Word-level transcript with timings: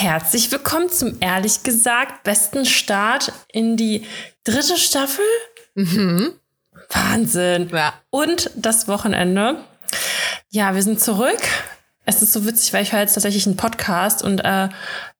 Herzlich 0.00 0.50
willkommen 0.50 0.88
zum 0.88 1.18
ehrlich 1.20 1.62
gesagt 1.62 2.22
besten 2.22 2.64
Start 2.64 3.34
in 3.52 3.76
die 3.76 4.06
dritte 4.44 4.78
Staffel. 4.78 5.26
Mhm. 5.74 6.32
Wahnsinn. 6.88 7.68
Ja. 7.70 7.92
Und 8.08 8.50
das 8.56 8.88
Wochenende. 8.88 9.62
Ja, 10.48 10.74
wir 10.74 10.82
sind 10.82 11.02
zurück. 11.02 11.42
Es 12.10 12.22
ist 12.22 12.32
so 12.32 12.44
witzig, 12.44 12.72
weil 12.72 12.82
ich 12.82 12.92
höre 12.92 13.00
jetzt 13.00 13.14
tatsächlich 13.14 13.46
einen 13.46 13.56
Podcast 13.56 14.24
und 14.24 14.40
äh, 14.40 14.68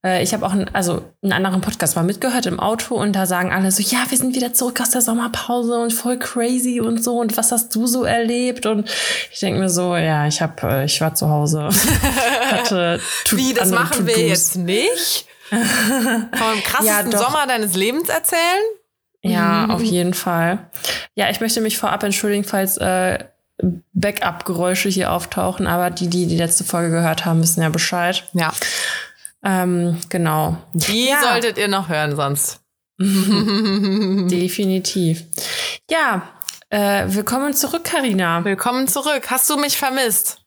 äh, 0.05 0.25
ich 0.25 0.35
habe 0.35 0.45
auch 0.45 0.51
einen, 0.51 0.69
also 0.75 1.05
einen 1.23 1.33
anderen 1.33 1.61
Podcast 1.61 1.95
mal 1.95 2.03
mitgehört 2.03 2.47
im 2.47 2.59
Auto 2.59 2.97
und 2.97 3.15
da 3.15 3.27
sagen 3.27 3.53
alle 3.53 3.71
so, 3.71 3.81
ja, 3.81 3.99
wir 4.09 4.19
sind 4.19 4.35
wieder 4.35 4.53
zurück 4.53 4.81
aus 4.81 4.91
der 4.91 5.01
Sommerpause 5.01 5.79
und 5.79 5.93
voll 5.93 6.19
crazy 6.19 6.81
und 6.81 7.03
so 7.03 7.21
und 7.21 7.37
was 7.37 7.53
hast 7.53 7.73
du 7.77 7.87
so 7.87 8.03
erlebt? 8.03 8.67
Und 8.67 8.91
ich 9.31 9.39
denke 9.39 9.61
mir 9.61 9.69
so, 9.69 9.95
ja, 9.95 10.27
ich 10.27 10.43
habe, 10.43 10.55
äh, 10.67 10.85
ich 10.85 11.01
war 11.01 11.15
zu 11.15 11.29
Hause. 11.29 11.69
Hatte 12.51 13.01
Wie, 13.31 13.55
das 13.55 13.71
machen 13.71 14.09
wir 14.09 14.19
jetzt 14.19 14.57
nicht? 14.57 15.27
Vom 15.49 15.61
krassesten 16.65 17.13
ja, 17.13 17.19
Sommer 17.19 17.47
deines 17.47 17.77
Lebens 17.77 18.09
erzählen? 18.09 18.41
Ja, 19.23 19.67
mhm. 19.67 19.71
auf 19.71 19.83
jeden 19.83 20.15
Fall. 20.15 20.71
Ja, 21.15 21.31
ich 21.31 21.41
möchte 21.41 21.61
mich 21.61 21.79
vorab 21.79 22.03
entschuldigen, 22.03 22.43
falls 22.43 22.79
äh, 22.79 23.19
Backup-Geräusche 23.93 24.89
hier 24.89 25.13
auftauchen, 25.13 25.67
aber 25.67 25.91
die, 25.91 26.09
die 26.09 26.27
die 26.27 26.37
letzte 26.37 26.65
Folge 26.65 26.91
gehört 26.91 27.25
haben, 27.25 27.43
wissen 27.43 27.63
ja 27.63 27.69
Bescheid. 27.69 28.29
Ja. 28.33 28.53
Ähm, 29.45 29.99
genau. 30.09 30.57
Die 30.73 31.09
ja. 31.09 31.21
solltet 31.21 31.59
ihr 31.59 31.69
noch 31.69 31.89
hören 31.89 32.17
sonst. 32.17 32.61
Definitiv. 32.99 35.25
Ja, 35.91 36.23
äh, 36.69 37.05
willkommen 37.09 37.55
zurück, 37.55 37.85
Karina. 37.85 38.45
Willkommen 38.45 38.87
zurück. 38.87 39.31
Hast 39.31 39.51
du 39.51 39.57
mich 39.57 39.77
vermisst? 39.77 40.40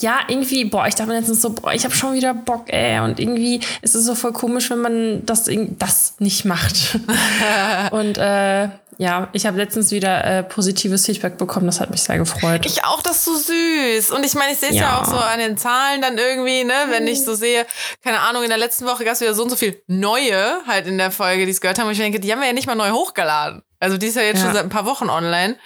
Ja, 0.00 0.20
irgendwie, 0.28 0.64
boah, 0.64 0.86
ich 0.86 0.94
dachte 0.94 1.10
mir 1.10 1.18
letztens 1.18 1.40
so, 1.40 1.50
boah, 1.50 1.72
ich 1.72 1.84
habe 1.84 1.94
schon 1.94 2.14
wieder 2.14 2.34
Bock, 2.34 2.64
ey. 2.72 3.00
Und 3.00 3.20
irgendwie 3.20 3.60
ist 3.82 3.94
es 3.94 4.04
so 4.04 4.14
voll 4.14 4.32
komisch, 4.32 4.70
wenn 4.70 4.80
man 4.80 5.26
das, 5.26 5.48
das 5.78 6.14
nicht 6.18 6.44
macht. 6.44 6.98
und 7.92 8.18
äh, 8.18 8.68
ja, 8.98 9.28
ich 9.32 9.46
habe 9.46 9.56
letztens 9.56 9.90
wieder 9.90 10.24
äh, 10.24 10.42
positives 10.42 11.06
Feedback 11.06 11.38
bekommen, 11.38 11.66
das 11.66 11.80
hat 11.80 11.90
mich 11.90 12.02
sehr 12.02 12.18
gefreut. 12.18 12.66
Ich 12.66 12.84
auch, 12.84 13.02
das 13.02 13.18
ist 13.18 13.24
so 13.24 13.36
süß. 13.36 14.10
Und 14.10 14.24
ich 14.24 14.34
meine, 14.34 14.52
ich 14.52 14.58
sehe 14.58 14.70
es 14.70 14.76
ja. 14.76 14.82
ja. 14.82 15.00
auch 15.00 15.04
so 15.04 15.16
an 15.16 15.38
den 15.38 15.56
Zahlen 15.56 16.00
dann 16.00 16.16
irgendwie, 16.18 16.64
ne, 16.64 16.74
wenn 16.90 17.06
ich 17.06 17.24
so 17.24 17.34
sehe, 17.34 17.66
keine 18.02 18.20
Ahnung, 18.20 18.42
in 18.42 18.48
der 18.48 18.58
letzten 18.58 18.86
Woche 18.86 19.04
gab 19.04 19.14
es 19.14 19.20
wieder 19.20 19.34
so 19.34 19.42
und 19.42 19.50
so 19.50 19.56
viel 19.56 19.82
neue 19.86 20.60
halt 20.66 20.86
in 20.86 20.98
der 20.98 21.10
Folge, 21.10 21.44
die 21.44 21.50
es 21.50 21.60
gehört 21.60 21.78
haben. 21.78 21.86
Und 21.86 21.92
ich 21.92 21.98
denke, 21.98 22.20
die 22.20 22.30
haben 22.32 22.40
wir 22.40 22.46
ja 22.46 22.52
nicht 22.52 22.66
mal 22.66 22.74
neu 22.74 22.90
hochgeladen. 22.90 23.62
Also 23.80 23.96
die 23.96 24.06
ist 24.06 24.16
ja 24.16 24.22
jetzt 24.22 24.38
ja. 24.38 24.44
schon 24.44 24.54
seit 24.54 24.64
ein 24.64 24.70
paar 24.70 24.86
Wochen 24.86 25.10
online. 25.10 25.56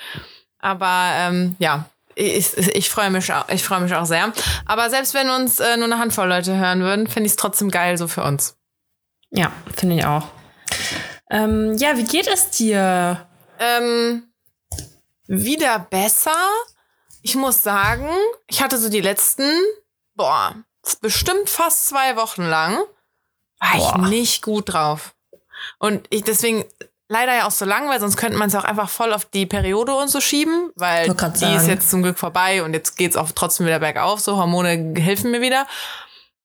Aber 0.61 1.11
ähm, 1.15 1.57
ja, 1.59 1.85
ich, 2.19 2.57
ich 2.57 2.91
freue 2.91 3.11
mich, 3.11 3.33
auch, 3.33 3.49
ich 3.49 3.63
freu 3.63 3.81
mich 3.81 3.95
auch 3.95 4.05
sehr. 4.05 4.33
Aber 4.67 4.91
selbst 4.91 5.15
wenn 5.15 5.31
uns 5.31 5.61
äh, 5.61 5.77
nur 5.77 5.87
eine 5.87 5.99
Handvoll 5.99 6.29
Leute 6.29 6.57
hören 6.57 6.81
würden, 6.81 7.07
finde 7.07 7.27
ich 7.27 7.33
es 7.33 7.37
trotzdem 7.37 7.71
geil 7.71 7.97
so 7.97 8.09
für 8.09 8.25
uns. 8.25 8.57
Ja, 9.31 9.53
finde 9.77 9.97
ich 9.97 10.05
auch. 10.05 10.27
Ähm, 11.31 11.77
ja, 11.77 11.97
wie 11.97 12.05
geht 12.05 12.27
es 12.27 12.51
dir? 12.51 13.27
Ähm, 13.61 14.25
wieder 15.27 15.79
besser. 15.79 16.37
Ich 17.23 17.35
muss 17.35 17.63
sagen, 17.63 18.09
ich 18.49 18.63
hatte 18.63 18.79
so 18.79 18.89
die 18.89 19.01
letzten, 19.01 19.49
boah, 20.15 20.55
bestimmt 21.01 21.49
fast 21.49 21.87
zwei 21.89 22.17
Wochen 22.17 22.43
lang, 22.43 22.79
war 23.61 23.77
boah. 23.77 24.03
ich 24.03 24.09
nicht 24.09 24.43
gut 24.43 24.73
drauf. 24.73 25.15
Und 25.79 26.07
ich 26.11 26.23
deswegen 26.23 26.65
leider 27.09 27.35
ja 27.35 27.47
auch 27.47 27.51
so 27.51 27.65
lang, 27.65 27.89
weil 27.89 28.01
sonst 28.01 28.17
könnte 28.17 28.39
man 28.39 28.49
es 28.49 28.55
auch 28.55 28.65
einfach 28.65 28.89
voll 28.89 29.13
auf 29.13 29.25
die 29.25 29.47
Periode 29.47 29.95
und 29.95 30.09
so 30.09 30.21
schieben, 30.21 30.71
weil 30.77 31.09
die 31.09 31.15
sagen. 31.15 31.57
ist 31.57 31.67
jetzt 31.67 31.91
zum 31.91 32.03
Glück 32.03 32.19
vorbei 32.19 32.63
und 32.63 32.75
jetzt 32.75 32.97
geht's 32.97 33.17
auch 33.17 33.31
trotzdem 33.35 33.67
wieder 33.67 33.81
bergauf. 33.81 34.21
So 34.21 34.37
Hormone 34.37 34.95
helfen 34.99 35.31
mir 35.31 35.41
wieder. 35.41 35.67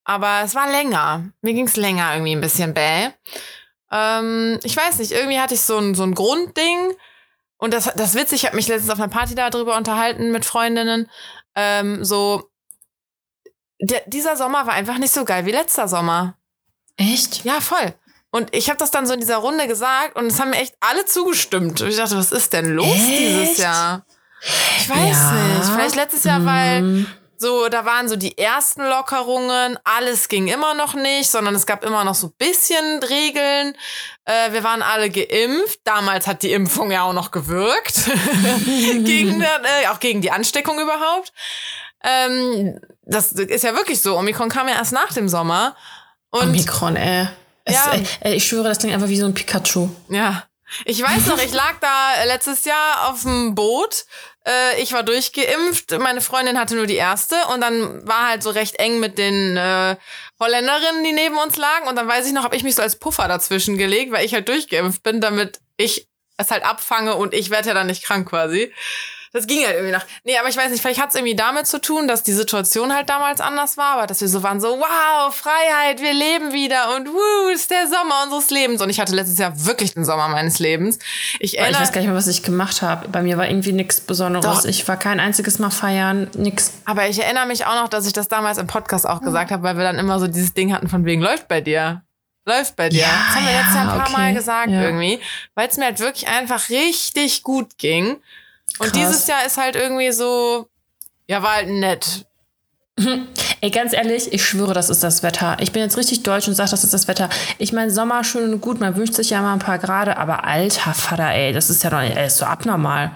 Aber 0.06 0.42
es 0.44 0.56
war 0.56 0.70
länger. 0.70 1.30
Mir 1.42 1.54
ging's 1.54 1.76
länger 1.76 2.14
irgendwie 2.14 2.36
ein 2.36 2.42
bisschen 2.42 2.74
bäh. 2.74 3.10
Ähm, 3.92 4.60
ich 4.64 4.76
weiß 4.76 5.00
nicht, 5.00 5.12
irgendwie 5.12 5.40
hatte 5.40 5.54
ich 5.54 5.62
so 5.62 5.78
ein, 5.78 5.96
so 5.96 6.04
ein 6.04 6.16
Grundding. 6.16 6.94
Und 7.58 7.74
das, 7.74 7.94
das 7.96 8.16
witzig, 8.16 8.42
ich 8.42 8.46
habe 8.46 8.56
mich 8.56 8.68
letztens 8.68 8.92
auf 8.92 9.00
einer 9.00 9.08
Party 9.08 9.36
darüber 9.36 9.78
unterhalten 9.78 10.32
mit 10.32 10.44
Freundinnen. 10.44 11.10
Ähm, 11.56 12.04
so, 12.04 12.50
der, 13.80 14.02
dieser 14.08 14.36
Sommer 14.36 14.66
war 14.66 14.74
einfach 14.74 14.98
nicht 14.98 15.14
so 15.14 15.24
geil 15.24 15.46
wie 15.46 15.52
letzter 15.52 15.88
Sommer. 15.88 16.36
Echt? 16.98 17.46
Ja, 17.46 17.62
voll. 17.62 17.94
Und 18.36 18.56
ich 18.56 18.68
habe 18.70 18.80
das 18.80 18.90
dann 18.90 19.06
so 19.06 19.14
in 19.14 19.20
dieser 19.20 19.38
Runde 19.38 19.68
gesagt 19.68 20.16
und 20.16 20.26
es 20.26 20.40
haben 20.40 20.50
mir 20.50 20.58
echt 20.58 20.74
alle 20.80 21.06
zugestimmt. 21.06 21.80
Und 21.82 21.90
ich 21.90 21.98
dachte, 21.98 22.18
was 22.18 22.32
ist 22.32 22.52
denn 22.52 22.74
los 22.74 22.88
echt? 22.88 23.20
dieses 23.20 23.58
Jahr? 23.60 24.08
Ich 24.42 24.90
weiß 24.90 25.18
ja. 25.18 25.32
nicht. 25.34 25.70
Vielleicht 25.70 25.96
letztes 25.96 26.24
Jahr, 26.24 26.44
weil 26.44 26.80
hm. 26.80 27.08
so, 27.38 27.70
da 27.70 27.86
waren 27.86 28.10
so 28.10 28.16
die 28.16 28.36
ersten 28.36 28.82
Lockerungen, 28.82 29.78
alles 29.84 30.30
ging 30.30 30.48
immer 30.48 30.74
noch 30.74 30.96
nicht, 30.96 31.30
sondern 31.30 31.54
es 31.54 31.68
gab 31.68 31.86
immer 31.86 32.04
noch 32.04 32.16
so 32.16 32.30
bisschen 32.30 33.04
Regeln. 33.04 33.78
Äh, 34.26 34.52
wir 34.52 34.64
waren 34.64 34.82
alle 34.82 35.12
geimpft. 35.12 35.82
Damals 35.84 36.26
hat 36.26 36.42
die 36.42 36.54
Impfung 36.54 36.90
ja 36.90 37.04
auch 37.04 37.14
noch 37.14 37.30
gewirkt. 37.30 38.10
gegen, 38.66 39.42
äh, 39.84 39.88
auch 39.92 40.00
gegen 40.00 40.22
die 40.22 40.32
Ansteckung 40.32 40.80
überhaupt. 40.80 41.32
Ähm, 42.04 42.80
das 43.04 43.32
ist 43.34 43.64
ja 43.64 43.76
wirklich 43.76 44.02
so. 44.02 44.18
Omikron 44.18 44.50
kam 44.50 44.68
ja 44.68 44.74
erst 44.74 44.92
nach 44.92 45.14
dem 45.14 45.30
Sommer. 45.30 45.76
Und 46.32 46.50
Omikron, 46.50 46.96
ey. 46.96 47.28
Es, 47.66 47.76
ja. 47.76 47.94
Äh, 48.22 48.36
ich 48.36 48.48
schwöre, 48.48 48.68
das 48.68 48.80
klingt 48.80 48.94
einfach 48.94 49.10
wie 49.10 49.20
so 49.20 49.26
ein 49.26 49.34
Pikachu. 49.34 49.90
Ja. 50.10 50.44
Ich 50.86 51.02
weiß 51.02 51.28
noch, 51.28 51.40
ich 51.40 51.54
lag 51.54 51.76
da 51.82 52.24
letztes 52.26 52.66
Jahr 52.66 53.10
auf 53.10 53.22
dem 53.22 53.56
Boot. 53.56 54.06
Äh, 54.46 54.82
ich 54.82 54.94
war 54.94 55.04
durchgeimpft. 55.04 55.98
Meine 56.00 56.22
Freundin 56.22 56.60
hatte 56.60 56.76
nur 56.76 56.88
die 56.88 56.96
erste. 56.96 57.36
Und 57.54 57.62
dann 57.62 58.06
war 58.08 58.28
halt 58.30 58.44
so 58.44 58.50
recht 58.50 58.76
eng 58.76 59.00
mit 59.00 59.18
den 59.18 59.56
äh, 59.56 59.96
Holländerinnen, 60.40 61.04
die 61.04 61.14
neben 61.14 61.38
uns 61.38 61.58
lagen. 61.58 61.88
Und 61.88 61.96
dann 61.96 62.08
weiß 62.08 62.26
ich 62.28 62.34
noch, 62.34 62.44
habe 62.44 62.56
ich 62.56 62.64
mich 62.64 62.76
so 62.76 62.82
als 62.82 62.98
Puffer 62.98 63.28
dazwischen 63.28 63.78
gelegt, 63.78 64.12
weil 64.12 64.26
ich 64.26 64.34
halt 64.34 64.50
durchgeimpft 64.50 65.04
bin, 65.04 65.22
damit 65.22 65.60
ich 65.78 66.08
es 66.38 66.52
halt 66.52 66.66
abfange 66.66 67.16
und 67.16 67.34
ich 67.34 67.50
werde 67.50 67.70
ja 67.70 67.74
dann 67.74 67.88
nicht 67.88 68.04
krank 68.04 68.30
quasi 68.30 68.74
das 69.34 69.48
ging 69.48 69.66
halt 69.66 69.74
irgendwie 69.74 69.92
nach. 69.92 70.06
Nee, 70.24 70.38
aber 70.38 70.48
ich 70.48 70.56
weiß 70.56 70.70
nicht, 70.70 70.82
vielleicht 70.82 71.02
hat 71.02 71.10
es 71.10 71.16
irgendwie 71.16 71.36
damit 71.36 71.66
zu 71.66 71.82
tun, 71.82 72.08
dass 72.08 72.22
die 72.22 72.34
Situation 72.34 72.94
halt 72.94 73.10
damals 73.10 73.42
anders 73.42 73.78
war, 73.78 73.98
aber 73.98 74.06
dass 74.06 74.22
wir 74.22 74.28
so 74.28 74.44
waren, 74.44 74.62
so, 74.62 74.68
wow, 74.68 75.36
Freiheit, 75.36 76.02
wir 76.02 76.14
leben 76.14 76.54
wieder 76.54 76.96
und 76.96 77.10
wuh, 77.10 77.50
ist 77.52 77.72
der 77.72 77.88
Sommer 77.88 78.24
unseres 78.26 78.52
Lebens. 78.52 78.80
Und 78.82 78.92
ich 78.92 79.00
hatte 79.00 79.16
letztes 79.16 79.40
Jahr 79.40 79.66
wirklich 79.66 79.96
den 79.96 80.06
Sommer 80.06 80.28
meines 80.28 80.60
Lebens. 80.60 81.00
Ich, 81.40 81.58
erinnere, 81.58 81.82
ich 81.82 81.88
weiß 81.88 81.92
gar 81.92 82.02
nicht 82.02 82.10
mehr, 82.10 82.18
was 82.18 82.28
ich 82.28 82.44
gemacht 82.44 82.84
habe. 82.84 83.08
Bei 83.08 83.24
mir 83.24 83.38
war 83.38 83.48
irgendwie 83.48 83.72
nichts 83.72 84.02
Besonderes. 84.02 84.62
Doch. 84.62 84.66
Ich 84.66 84.88
war 84.88 84.98
kein 84.98 85.20
einziges 85.20 85.58
Mal 85.58 85.72
feiern, 85.72 86.30
nix. 86.36 86.72
Aber 86.86 87.08
ich 87.08 87.22
erinnere 87.24 87.48
mich 87.48 87.66
auch 87.66 87.76
noch, 87.76 87.90
dass 87.90 88.06
ich 88.06 88.14
das 88.14 88.28
damals 88.28 88.60
im 88.60 88.68
Podcast 88.68 89.10
auch 89.10 89.22
gesagt 89.22 89.50
habe, 89.50 89.64
weil 89.64 89.78
wir 89.78 89.84
dann 89.84 89.98
immer 89.98 90.20
so 90.20 90.28
dieses 90.28 90.54
Ding 90.54 90.72
hatten 90.74 90.90
von 90.90 91.06
wegen 91.06 91.22
läuft 91.22 91.48
bei 91.48 91.60
dir 91.60 92.04
läuft 92.46 92.76
bei 92.76 92.90
dir. 92.90 93.00
Ja, 93.00 93.08
das 93.08 93.36
haben 93.36 93.46
wir 93.46 93.54
jetzt 93.54 93.74
ja 93.74 93.82
ein 93.82 93.88
paar 93.88 94.02
okay. 94.02 94.12
Mal 94.12 94.34
gesagt 94.34 94.70
ja. 94.70 94.82
irgendwie, 94.82 95.20
weil 95.56 95.70
es 95.70 95.78
mir 95.78 95.86
halt 95.86 96.00
wirklich 96.00 96.28
einfach 96.28 96.70
richtig 96.70 97.44
gut 97.44 97.78
ging. 97.78 98.18
Und 98.80 98.92
Krass. 98.92 98.92
dieses 98.94 99.28
Jahr 99.28 99.46
ist 99.46 99.58
halt 99.58 99.76
irgendwie 99.76 100.12
so, 100.12 100.68
ja, 101.28 101.42
war 101.42 101.56
halt 101.56 101.70
nett. 101.70 102.26
Ey, 103.62 103.72
ganz 103.72 103.94
ehrlich, 103.94 104.32
ich 104.34 104.46
schwöre, 104.46 104.74
das 104.74 104.90
ist 104.90 105.04
das 105.04 105.24
Wetter. 105.24 105.58
Ich 105.60 105.72
bin 105.72 105.82
jetzt 105.82 105.98
richtig 105.98 106.24
deutsch 106.24 106.48
und 106.48 106.54
sage, 106.54 106.72
das 106.72 106.84
ist 106.84 106.94
das 106.94 107.08
Wetter. 107.08 107.30
Ich 107.58 107.74
meine, 107.74 107.92
Sommer 107.92 108.24
schön 108.24 108.54
und 108.54 108.62
gut, 108.62 108.80
man 108.80 108.96
wünscht 108.96 109.16
sich 109.16 109.32
ja 109.32 109.42
mal 109.42 109.54
ein 109.54 109.60
paar 109.60 109.80
Grade, 109.80 110.18
aber 110.18 110.44
alter 110.44 110.94
Vater, 110.94 111.30
ey, 111.32 111.54
das 111.54 111.70
ist 111.70 111.84
ja 111.84 111.90
doch 111.90 112.00
ey, 112.00 112.28
ist 112.28 112.38
so 112.38 112.46
abnormal. 112.46 113.12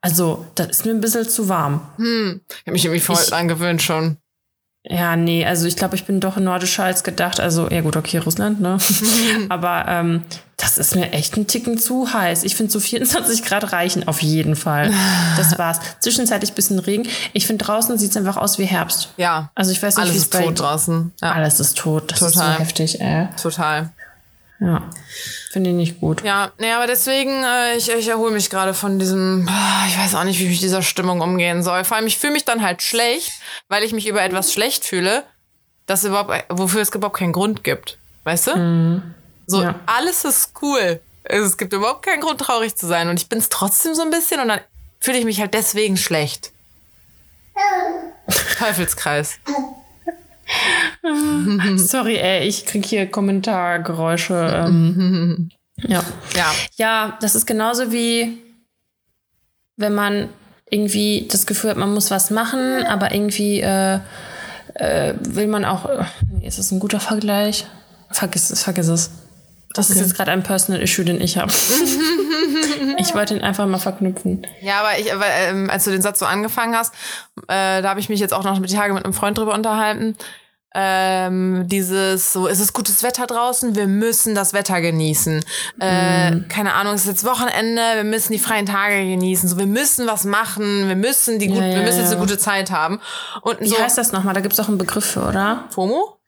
Also, 0.00 0.46
das 0.54 0.68
ist 0.68 0.86
mir 0.86 0.92
ein 0.92 1.00
bisschen 1.00 1.28
zu 1.28 1.48
warm. 1.48 1.80
Hm, 1.96 2.40
ich 2.48 2.56
habe 2.60 2.72
mich 2.72 2.84
irgendwie 2.84 3.00
voll 3.00 3.18
ich, 3.20 3.28
dran 3.28 3.48
gewöhnt 3.48 3.82
schon. 3.82 4.16
Ja, 4.90 5.16
nee, 5.16 5.44
also 5.44 5.66
ich 5.66 5.76
glaube, 5.76 5.96
ich 5.96 6.04
bin 6.04 6.18
doch 6.18 6.36
nordischer 6.38 6.84
als 6.84 7.04
gedacht. 7.04 7.40
Also, 7.40 7.68
ja 7.68 7.82
gut, 7.82 7.96
okay, 7.96 8.18
Russland, 8.18 8.60
ne? 8.60 8.78
Aber 9.50 9.84
ähm, 9.86 10.24
das 10.56 10.78
ist 10.78 10.96
mir 10.96 11.12
echt 11.12 11.36
ein 11.36 11.46
Ticken 11.46 11.78
zu 11.78 12.12
heiß. 12.12 12.42
Ich 12.44 12.56
finde 12.56 12.72
so 12.72 12.80
24 12.80 13.44
Grad 13.44 13.72
reichen 13.72 14.08
auf 14.08 14.22
jeden 14.22 14.56
Fall. 14.56 14.92
Das 15.36 15.58
war's. 15.58 15.78
Zwischenzeitlich 16.00 16.52
bisschen 16.54 16.78
Regen. 16.78 17.06
Ich 17.32 17.46
finde 17.46 17.64
draußen 17.64 17.96
sieht's 17.98 18.16
einfach 18.16 18.36
aus 18.36 18.58
wie 18.58 18.64
Herbst. 18.64 19.10
Ja. 19.18 19.50
Also 19.54 19.70
ich 19.70 19.82
weiß 19.82 19.96
nicht, 19.96 20.04
alles 20.04 20.16
ist 20.16 20.32
tot 20.32 20.58
draußen. 20.58 21.12
Ja. 21.22 21.32
Alles 21.32 21.60
ist 21.60 21.76
tot. 21.76 22.10
Das 22.10 22.18
Total. 22.20 22.30
ist 22.32 22.56
so 22.56 22.60
heftig, 22.64 23.00
ey. 23.00 23.28
Total. 23.40 23.90
Ja. 24.60 24.90
Finde 25.50 25.70
ich 25.70 25.76
nicht 25.76 26.00
gut. 26.00 26.22
Ja, 26.24 26.52
nee, 26.58 26.72
aber 26.72 26.86
deswegen, 26.86 27.44
äh, 27.44 27.76
ich, 27.76 27.90
ich 27.90 28.08
erhole 28.08 28.32
mich 28.32 28.50
gerade 28.50 28.74
von 28.74 28.98
diesem, 28.98 29.48
ah, 29.48 29.86
ich 29.86 29.96
weiß 29.96 30.14
auch 30.16 30.24
nicht, 30.24 30.40
wie 30.40 30.44
ich 30.44 30.50
mit 30.50 30.62
dieser 30.62 30.82
Stimmung 30.82 31.20
umgehen 31.20 31.62
soll. 31.62 31.84
Vor 31.84 31.96
allem, 31.96 32.06
ich 32.06 32.18
fühle 32.18 32.32
mich 32.32 32.44
dann 32.44 32.62
halt 32.62 32.82
schlecht, 32.82 33.32
weil 33.68 33.84
ich 33.84 33.92
mich 33.92 34.08
über 34.08 34.22
etwas 34.22 34.52
schlecht 34.52 34.84
fühle, 34.84 35.24
das 35.86 36.04
überhaupt, 36.04 36.44
wofür 36.48 36.82
es 36.82 36.90
überhaupt 36.90 37.18
keinen 37.18 37.32
Grund 37.32 37.62
gibt. 37.62 37.98
Weißt 38.24 38.48
du? 38.48 38.56
Mhm. 38.56 39.14
So, 39.46 39.62
ja. 39.62 39.76
alles 39.86 40.24
ist 40.24 40.52
cool. 40.60 41.00
Es 41.24 41.56
gibt 41.56 41.72
überhaupt 41.72 42.04
keinen 42.04 42.20
Grund, 42.20 42.40
traurig 42.40 42.76
zu 42.76 42.86
sein. 42.86 43.08
Und 43.08 43.18
ich 43.18 43.28
bin 43.28 43.38
es 43.38 43.48
trotzdem 43.48 43.94
so 43.94 44.02
ein 44.02 44.10
bisschen 44.10 44.40
und 44.40 44.48
dann 44.48 44.60
fühle 45.00 45.18
ich 45.18 45.24
mich 45.24 45.40
halt 45.40 45.54
deswegen 45.54 45.96
schlecht. 45.96 46.52
Teufelskreis. 48.58 49.38
Sorry, 51.76 52.16
ey, 52.16 52.46
ich 52.46 52.64
krieg 52.66 52.84
hier 52.84 53.10
Kommentargeräusche. 53.10 54.64
Ähm, 54.66 55.50
ja. 55.76 56.02
ja. 56.34 56.54
Ja, 56.76 57.18
das 57.20 57.34
ist 57.34 57.46
genauso 57.46 57.92
wie 57.92 58.38
wenn 59.76 59.94
man 59.94 60.28
irgendwie 60.70 61.28
das 61.30 61.46
Gefühl 61.46 61.70
hat, 61.70 61.76
man 61.76 61.94
muss 61.94 62.10
was 62.10 62.30
machen, 62.30 62.84
aber 62.84 63.14
irgendwie 63.14 63.60
äh, 63.60 64.00
äh, 64.74 65.14
will 65.20 65.46
man 65.46 65.64
auch. 65.64 65.86
Äh, 65.86 66.04
ist 66.46 66.58
das 66.58 66.72
ein 66.72 66.80
guter 66.80 67.00
Vergleich? 67.00 67.66
vergiss 68.10 68.50
es, 68.50 68.62
vergiss 68.62 68.88
es. 68.88 69.10
Das 69.74 69.90
okay. 69.90 70.00
ist 70.00 70.06
jetzt 70.06 70.16
gerade 70.16 70.32
ein 70.32 70.42
Personal 70.42 70.80
Issue, 70.80 71.04
den 71.04 71.20
ich 71.20 71.36
habe. 71.36 71.52
ich 72.98 73.14
wollte 73.14 73.34
ihn 73.34 73.42
einfach 73.42 73.66
mal 73.66 73.78
verknüpfen. 73.78 74.46
Ja, 74.60 74.80
aber 74.80 74.98
ich, 74.98 75.12
aber, 75.12 75.26
ähm, 75.26 75.68
als 75.70 75.84
du 75.84 75.90
den 75.90 76.02
Satz 76.02 76.18
so 76.18 76.26
angefangen 76.26 76.74
hast, 76.74 76.94
äh, 77.48 77.82
da 77.82 77.90
habe 77.90 78.00
ich 78.00 78.08
mich 78.08 78.20
jetzt 78.20 78.32
auch 78.32 78.44
noch 78.44 78.58
mit 78.58 78.72
Tage 78.72 78.94
mit 78.94 79.04
einem 79.04 79.14
Freund 79.14 79.36
drüber 79.36 79.54
unterhalten. 79.54 80.16
Ähm, 80.74 81.66
dieses 81.66 82.32
so, 82.32 82.46
es 82.46 82.60
ist 82.60 82.74
gutes 82.74 83.02
Wetter 83.02 83.26
draußen, 83.26 83.74
wir 83.74 83.86
müssen 83.86 84.34
das 84.34 84.52
Wetter 84.52 84.82
genießen. 84.82 85.42
Äh, 85.80 86.30
mm. 86.30 86.48
Keine 86.48 86.74
Ahnung, 86.74 86.94
es 86.94 87.02
ist 87.02 87.08
jetzt 87.08 87.24
Wochenende, 87.24 87.80
wir 87.94 88.04
müssen 88.04 88.32
die 88.32 88.38
freien 88.38 88.66
Tage 88.66 88.96
genießen. 88.96 89.48
So, 89.48 89.58
wir 89.58 89.66
müssen 89.66 90.06
was 90.06 90.24
machen, 90.24 90.88
wir 90.88 90.96
müssen 90.96 91.38
die 91.38 91.46
gut, 91.48 91.56
ja, 91.56 91.68
ja, 91.68 91.76
wir 91.76 91.82
müssen 91.82 92.00
jetzt 92.00 92.10
eine 92.10 92.20
gute 92.20 92.36
Zeit 92.36 92.70
haben. 92.70 93.00
Und 93.40 93.60
Wie 93.60 93.68
so, 93.68 93.78
heißt 93.78 93.96
das 93.96 94.12
nochmal? 94.12 94.34
Da 94.34 94.40
gibt's 94.40 94.60
auch 94.60 94.68
einen 94.68 94.78
Begriff 94.78 95.06
für, 95.06 95.26
oder? 95.26 95.64
FOMO? 95.70 96.18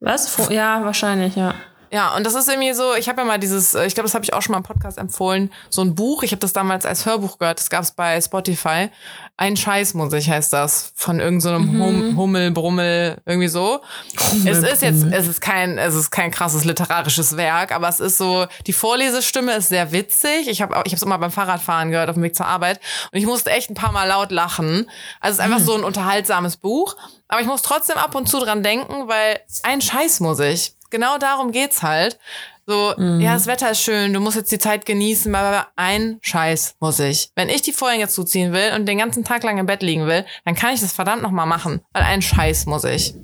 Was? 0.00 0.28
Fo 0.28 0.50
ja, 0.50 0.84
wahrscheinlich, 0.84 1.36
ja. 1.36 1.54
Ja, 1.92 2.14
und 2.14 2.24
das 2.24 2.34
ist 2.34 2.48
irgendwie 2.48 2.72
so, 2.72 2.94
ich 2.94 3.08
habe 3.08 3.22
ja 3.22 3.26
mal 3.26 3.38
dieses, 3.38 3.74
äh, 3.74 3.84
ich 3.84 3.94
glaube, 3.94 4.06
das 4.06 4.14
habe 4.14 4.24
ich 4.24 4.32
auch 4.32 4.42
schon 4.42 4.52
mal 4.52 4.58
im 4.58 4.64
Podcast 4.64 4.96
empfohlen, 4.96 5.50
so 5.70 5.82
ein 5.82 5.96
Buch, 5.96 6.22
ich 6.22 6.30
habe 6.30 6.38
das 6.38 6.52
damals 6.52 6.86
als 6.86 7.04
Hörbuch 7.04 7.38
gehört, 7.38 7.58
das 7.58 7.68
gab 7.68 7.82
es 7.82 7.90
bei 7.90 8.20
Spotify. 8.20 8.90
Ein 9.36 9.56
Scheiß 9.56 9.94
muss 9.94 10.12
ich 10.12 10.30
heißt 10.30 10.52
das, 10.52 10.92
von 10.94 11.18
irgendeinem 11.18 11.66
so 11.66 11.86
mhm. 11.86 12.16
Hummel, 12.16 12.50
Brummel, 12.52 13.16
irgendwie 13.26 13.48
so. 13.48 13.80
Hummel, 14.20 14.48
es 14.48 14.58
ist 14.58 14.82
jetzt, 14.82 15.04
es 15.10 15.26
ist 15.26 15.40
kein, 15.40 15.78
es 15.78 15.94
ist 15.94 16.10
kein 16.10 16.30
krasses 16.30 16.64
literarisches 16.64 17.36
Werk, 17.36 17.72
aber 17.72 17.88
es 17.88 17.98
ist 17.98 18.18
so, 18.18 18.46
die 18.66 18.72
Vorlesestimme 18.72 19.56
ist 19.56 19.70
sehr 19.70 19.90
witzig. 19.90 20.48
Ich 20.48 20.62
habe 20.62 20.80
ich 20.84 20.92
es 20.92 21.02
immer 21.02 21.18
beim 21.18 21.32
Fahrradfahren 21.32 21.90
gehört 21.90 22.08
auf 22.08 22.14
dem 22.14 22.22
Weg 22.22 22.36
zur 22.36 22.46
Arbeit 22.46 22.80
und 23.10 23.18
ich 23.18 23.26
musste 23.26 23.50
echt 23.50 23.68
ein 23.68 23.74
paar 23.74 23.92
Mal 23.92 24.04
laut 24.04 24.30
lachen. 24.30 24.88
Also 25.20 25.32
es 25.32 25.38
ist 25.38 25.40
einfach 25.40 25.60
mhm. 25.60 25.64
so 25.64 25.74
ein 25.74 25.84
unterhaltsames 25.84 26.56
Buch, 26.56 26.96
aber 27.26 27.40
ich 27.40 27.48
muss 27.48 27.62
trotzdem 27.62 27.96
ab 27.96 28.14
und 28.14 28.28
zu 28.28 28.38
dran 28.38 28.62
denken, 28.62 29.08
weil 29.08 29.40
ein 29.64 29.80
Scheiß 29.80 30.20
muss 30.20 30.38
ich 30.38 30.74
genau 30.90 31.18
darum 31.18 31.52
geht's 31.52 31.82
halt. 31.82 32.18
So, 32.66 32.94
mhm. 32.96 33.20
ja, 33.20 33.34
das 33.34 33.48
Wetter 33.48 33.70
ist 33.72 33.80
schön, 33.80 34.12
du 34.12 34.20
musst 34.20 34.36
jetzt 34.36 34.52
die 34.52 34.58
Zeit 34.58 34.86
genießen, 34.86 35.34
aber 35.34 35.66
ein 35.74 36.18
Scheiß 36.22 36.76
muss 36.78 37.00
ich. 37.00 37.30
Wenn 37.34 37.48
ich 37.48 37.62
die 37.62 37.72
Vorhänge 37.72 38.06
zuziehen 38.06 38.52
will 38.52 38.72
und 38.76 38.86
den 38.86 38.98
ganzen 38.98 39.24
Tag 39.24 39.42
lang 39.42 39.58
im 39.58 39.66
Bett 39.66 39.82
liegen 39.82 40.06
will, 40.06 40.24
dann 40.44 40.54
kann 40.54 40.72
ich 40.72 40.80
das 40.80 40.92
verdammt 40.92 41.22
nochmal 41.22 41.46
machen, 41.46 41.80
weil 41.92 42.04
ein 42.04 42.22
Scheiß 42.22 42.66
muss 42.66 42.84
ich. 42.84 43.14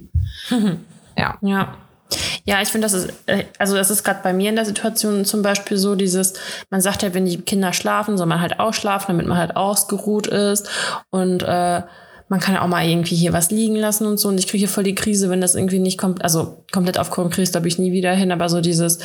ja. 1.16 1.38
Ja. 1.40 1.76
Ja, 2.44 2.62
ich 2.62 2.68
finde, 2.68 2.86
das 2.86 2.92
ist, 2.92 3.12
äh, 3.26 3.44
also 3.58 3.74
das 3.74 3.90
ist 3.90 4.04
gerade 4.04 4.20
bei 4.22 4.32
mir 4.32 4.48
in 4.48 4.56
der 4.56 4.64
Situation 4.64 5.24
zum 5.24 5.42
Beispiel 5.42 5.76
so, 5.76 5.96
dieses, 5.96 6.34
man 6.70 6.80
sagt 6.80 7.02
ja, 7.02 7.14
wenn 7.14 7.26
die 7.26 7.40
Kinder 7.40 7.72
schlafen, 7.72 8.16
soll 8.16 8.26
man 8.26 8.40
halt 8.40 8.60
auch 8.60 8.74
schlafen, 8.74 9.08
damit 9.08 9.26
man 9.26 9.38
halt 9.38 9.56
ausgeruht 9.56 10.28
ist. 10.28 10.68
Und 11.10 11.42
äh, 11.42 11.82
man 12.28 12.40
kann 12.40 12.54
ja 12.54 12.62
auch 12.62 12.68
mal 12.68 12.86
irgendwie 12.86 13.14
hier 13.14 13.32
was 13.32 13.50
liegen 13.50 13.76
lassen 13.76 14.06
und 14.06 14.18
so. 14.18 14.28
Und 14.28 14.38
ich 14.38 14.48
kriege 14.48 14.66
voll 14.66 14.84
die 14.84 14.94
Krise, 14.94 15.30
wenn 15.30 15.40
das 15.40 15.54
irgendwie 15.54 15.78
nicht 15.78 15.98
kommt. 15.98 16.24
Also 16.24 16.64
komplett 16.72 16.96
kriege 16.96 17.42
ich 17.42 17.52
glaube 17.52 17.68
ich 17.68 17.78
nie 17.78 17.92
wieder 17.92 18.12
hin, 18.12 18.32
aber 18.32 18.48
so 18.48 18.60
dieses, 18.60 18.98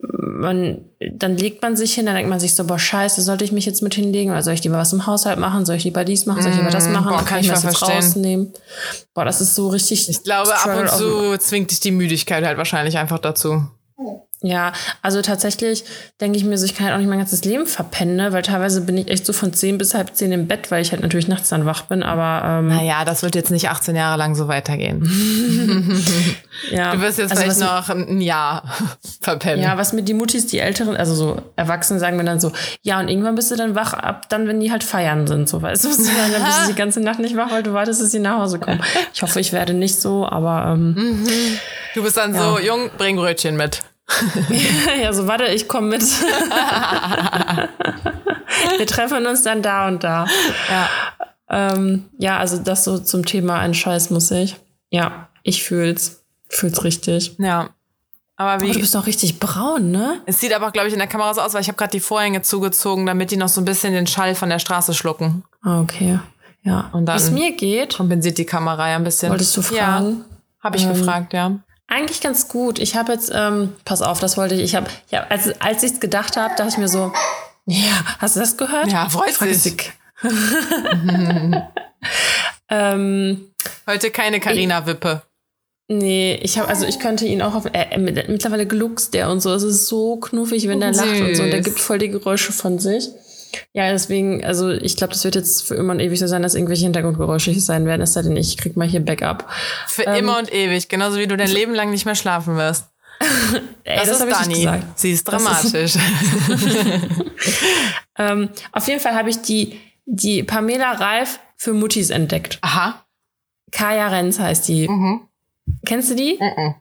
man, 0.00 0.84
dann 1.12 1.36
legt 1.36 1.62
man 1.62 1.76
sich 1.76 1.94
hin, 1.94 2.06
dann 2.06 2.16
denkt 2.16 2.30
man 2.30 2.40
sich 2.40 2.54
so, 2.54 2.64
boah, 2.64 2.78
scheiße, 2.78 3.22
sollte 3.22 3.44
ich 3.44 3.52
mich 3.52 3.64
jetzt 3.64 3.82
mit 3.82 3.94
hinlegen? 3.94 4.32
Oder 4.32 4.42
soll 4.42 4.54
ich 4.54 4.64
lieber 4.64 4.76
was 4.76 4.92
im 4.92 5.06
Haushalt 5.06 5.38
machen? 5.38 5.64
Soll 5.64 5.76
ich 5.76 5.84
lieber 5.84 6.04
dies 6.04 6.26
machen? 6.26 6.42
Soll 6.42 6.50
ich 6.50 6.58
lieber 6.58 6.70
das 6.70 6.88
mm, 6.88 6.92
machen? 6.92 7.10
Boah, 7.10 7.24
kann, 7.24 7.40
ich 7.40 7.48
das 7.48 7.62
jetzt 7.62 7.82
rausnehmen? 7.82 8.52
Boah, 9.14 9.24
das 9.24 9.40
ist 9.40 9.54
so 9.54 9.68
richtig. 9.68 10.08
Ich 10.08 10.24
glaube, 10.24 10.52
ab 10.54 10.80
und 10.80 10.90
zu 10.90 11.38
zwingt 11.38 11.70
dich 11.70 11.80
die 11.80 11.92
Müdigkeit 11.92 12.44
halt 12.44 12.58
wahrscheinlich 12.58 12.98
einfach 12.98 13.18
dazu. 13.18 13.62
Ja, 14.46 14.74
also 15.00 15.22
tatsächlich 15.22 15.84
denke 16.20 16.36
ich 16.36 16.44
mir 16.44 16.58
so, 16.58 16.66
ich 16.66 16.74
kann 16.74 16.84
halt 16.84 16.94
auch 16.94 16.98
nicht 16.98 17.08
mein 17.08 17.18
ganzes 17.18 17.46
Leben 17.46 17.66
verpennen, 17.66 18.16
ne? 18.16 18.30
weil 18.34 18.42
teilweise 18.42 18.82
bin 18.82 18.98
ich 18.98 19.08
echt 19.08 19.24
so 19.24 19.32
von 19.32 19.54
zehn 19.54 19.78
bis 19.78 19.94
halb 19.94 20.14
zehn 20.14 20.32
im 20.32 20.46
Bett, 20.46 20.70
weil 20.70 20.82
ich 20.82 20.92
halt 20.92 21.00
natürlich 21.00 21.28
nachts 21.28 21.48
dann 21.48 21.64
wach 21.64 21.82
bin, 21.86 22.02
aber... 22.02 22.46
Ähm, 22.46 22.68
naja, 22.68 23.06
das 23.06 23.22
wird 23.22 23.36
jetzt 23.36 23.50
nicht 23.50 23.70
18 23.70 23.96
Jahre 23.96 24.18
lang 24.18 24.34
so 24.34 24.46
weitergehen. 24.46 25.00
ja. 26.70 26.94
Du 26.94 27.00
wirst 27.00 27.16
jetzt 27.16 27.30
also 27.30 27.42
vielleicht 27.42 27.60
noch 27.60 27.88
ein 27.88 28.20
Jahr 28.20 28.64
verpennen. 29.22 29.64
Ja, 29.64 29.78
was 29.78 29.94
mir 29.94 30.02
die 30.02 30.12
Mutis, 30.12 30.46
die 30.46 30.58
Älteren, 30.58 30.94
also 30.94 31.14
so 31.14 31.40
Erwachsene 31.56 31.98
sagen 31.98 32.18
mir 32.18 32.24
dann 32.24 32.38
so, 32.38 32.52
ja, 32.82 33.00
und 33.00 33.08
irgendwann 33.08 33.36
bist 33.36 33.50
du 33.50 33.56
dann 33.56 33.74
wach, 33.74 33.94
ab 33.94 34.28
dann, 34.28 34.46
wenn 34.46 34.60
die 34.60 34.70
halt 34.70 34.84
feiern 34.84 35.26
sind, 35.26 35.48
so, 35.48 35.62
weißt 35.62 35.84
du, 35.86 35.88
was 35.88 35.96
dann, 35.96 36.32
dann 36.32 36.44
bist 36.44 36.60
du 36.64 36.66
die 36.66 36.78
ganze 36.78 37.00
Nacht 37.00 37.18
nicht 37.18 37.34
wach, 37.34 37.50
weil 37.50 37.62
du 37.62 37.72
wartest, 37.72 38.02
dass 38.02 38.10
sie 38.10 38.18
nach 38.18 38.40
Hause 38.40 38.58
kommen. 38.58 38.82
Ich 39.14 39.22
hoffe, 39.22 39.40
ich 39.40 39.54
werde 39.54 39.72
nicht 39.72 39.98
so, 39.98 40.28
aber... 40.28 40.74
Ähm, 40.74 40.94
du 41.94 42.02
bist 42.02 42.18
dann 42.18 42.34
ja. 42.34 42.42
so, 42.42 42.58
Jung, 42.58 42.90
bring 42.98 43.16
Brötchen 43.16 43.56
mit. 43.56 43.80
ja, 45.02 45.12
so 45.12 45.26
warte, 45.26 45.46
ich 45.46 45.66
komme 45.68 45.88
mit. 45.88 46.02
Wir 48.78 48.86
treffen 48.86 49.26
uns 49.26 49.42
dann 49.42 49.62
da 49.62 49.88
und 49.88 50.04
da. 50.04 50.26
Ja. 50.70 50.88
Ähm, 51.48 52.04
ja, 52.18 52.38
also 52.38 52.58
das 52.58 52.84
so 52.84 52.98
zum 52.98 53.24
Thema 53.24 53.58
ein 53.58 53.74
Scheiß 53.74 54.10
muss 54.10 54.30
ich. 54.30 54.56
Ja, 54.90 55.28
ich 55.42 55.62
fühl's. 55.62 56.22
Fühl's 56.48 56.84
richtig. 56.84 57.36
Ja. 57.38 57.70
Aber 58.36 58.60
wie? 58.60 58.70
Oh, 58.70 58.72
du 58.72 58.80
bist 58.80 58.94
noch 58.94 59.06
richtig 59.06 59.38
braun, 59.38 59.90
ne? 59.90 60.20
Es 60.26 60.40
sieht 60.40 60.52
aber, 60.52 60.70
glaube 60.72 60.88
ich, 60.88 60.92
in 60.92 60.98
der 60.98 61.08
Kamera 61.08 61.32
so 61.34 61.40
aus, 61.40 61.54
weil 61.54 61.62
ich 61.62 61.68
habe 61.68 61.78
gerade 61.78 61.92
die 61.92 62.00
Vorhänge 62.00 62.42
zugezogen, 62.42 63.06
damit 63.06 63.30
die 63.30 63.36
noch 63.36 63.48
so 63.48 63.60
ein 63.60 63.64
bisschen 63.64 63.92
den 63.92 64.06
Schall 64.06 64.34
von 64.34 64.50
der 64.50 64.58
Straße 64.58 64.92
schlucken. 64.94 65.44
Ah, 65.62 65.80
okay. 65.80 66.18
Ja. 66.62 66.90
Und 66.92 67.06
dann 67.06 67.16
Wie 67.16 67.22
es 67.22 67.30
mir 67.30 67.52
geht. 67.52 67.96
Kompensiert 67.96 68.38
die 68.38 68.44
Kamera 68.44 68.90
ja 68.90 68.96
ein 68.96 69.04
bisschen. 69.04 69.30
Wolltest 69.30 69.56
du 69.56 69.62
fragen? 69.62 70.24
Ja, 70.28 70.64
habe 70.64 70.76
ich 70.76 70.82
ähm, 70.84 70.94
gefragt, 70.94 71.32
ja. 71.32 71.58
Eigentlich 71.86 72.20
ganz 72.20 72.48
gut. 72.48 72.78
Ich 72.78 72.96
habe 72.96 73.12
jetzt, 73.12 73.30
ähm, 73.34 73.74
pass 73.84 74.02
auf, 74.02 74.18
das 74.20 74.36
wollte 74.36 74.54
ich. 74.54 74.62
Ich 74.62 74.74
habe, 74.74 74.86
ja, 75.10 75.26
als, 75.28 75.60
als 75.60 75.82
ich 75.82 75.92
es 75.92 76.00
gedacht 76.00 76.36
habe, 76.36 76.54
dachte 76.56 76.70
ich 76.70 76.78
mir 76.78 76.88
so, 76.88 77.12
ja, 77.66 78.04
hast 78.18 78.36
du 78.36 78.40
das 78.40 78.56
gehört? 78.56 78.90
Ja, 78.90 79.08
freut 79.08 79.34
sich. 79.34 79.92
ähm, 82.70 83.50
Heute 83.86 84.10
keine 84.10 84.40
Carina 84.40 84.86
Wippe. 84.86 85.22
Nee, 85.88 86.40
ich 86.42 86.58
habe 86.58 86.68
also 86.68 86.86
ich 86.86 86.98
könnte 86.98 87.26
ihn 87.26 87.42
auch 87.42 87.54
auf 87.54 87.66
äh, 87.66 87.98
mittlerweile 87.98 88.66
gluckst 88.66 89.12
der 89.12 89.28
und 89.30 89.40
so. 89.40 89.52
Es 89.52 89.62
ist 89.62 89.86
so 89.86 90.16
knuffig, 90.16 90.66
wenn 90.66 90.80
der 90.80 90.92
lacht 90.92 91.20
und 91.20 91.36
so. 91.36 91.42
Und 91.42 91.50
der 91.50 91.60
gibt 91.60 91.78
voll 91.78 91.98
die 91.98 92.08
Geräusche 92.08 92.52
von 92.52 92.78
sich. 92.78 93.10
Ja, 93.72 93.90
deswegen, 93.90 94.44
also 94.44 94.70
ich 94.70 94.96
glaube, 94.96 95.12
das 95.12 95.24
wird 95.24 95.34
jetzt 95.34 95.66
für 95.66 95.74
immer 95.74 95.92
und 95.92 96.00
ewig 96.00 96.18
so 96.18 96.26
sein, 96.26 96.42
dass 96.42 96.54
irgendwelche 96.54 96.84
Hintergrundgeräusche 96.84 97.50
hier 97.50 97.60
sein 97.60 97.86
werden, 97.86 98.02
es 98.02 98.12
sei 98.12 98.22
denn, 98.22 98.36
ich 98.36 98.56
krieg 98.56 98.76
mal 98.76 98.86
hier 98.86 99.04
Backup. 99.04 99.48
Für 99.86 100.04
ähm, 100.04 100.16
immer 100.16 100.38
und 100.38 100.52
ewig, 100.52 100.88
genauso 100.88 101.18
wie 101.18 101.26
du 101.26 101.36
dein 101.36 101.50
Leben 101.50 101.74
lang 101.74 101.90
nicht 101.90 102.06
mehr 102.06 102.14
schlafen 102.14 102.56
wirst. 102.56 102.86
Ey, 103.84 103.98
das, 103.98 104.18
das 104.18 104.20
ist 104.20 104.64
Dani. 104.64 104.82
Sie 104.96 105.12
ist 105.12 105.24
dramatisch. 105.24 105.72
Ist 105.72 105.98
ähm, 108.18 108.48
auf 108.72 108.88
jeden 108.88 109.00
Fall 109.00 109.14
habe 109.14 109.30
ich 109.30 109.40
die, 109.42 109.78
die 110.04 110.42
Pamela 110.42 110.92
Reif 110.92 111.38
für 111.56 111.72
Muttis 111.72 112.10
entdeckt. 112.10 112.58
Aha. 112.62 113.04
Kaya 113.70 114.08
Renz 114.08 114.38
heißt 114.38 114.68
die. 114.68 114.88
Mhm. 114.88 115.28
Kennst 115.86 116.10
du 116.10 116.14
die? 116.14 116.38
Mhm. 116.40 116.74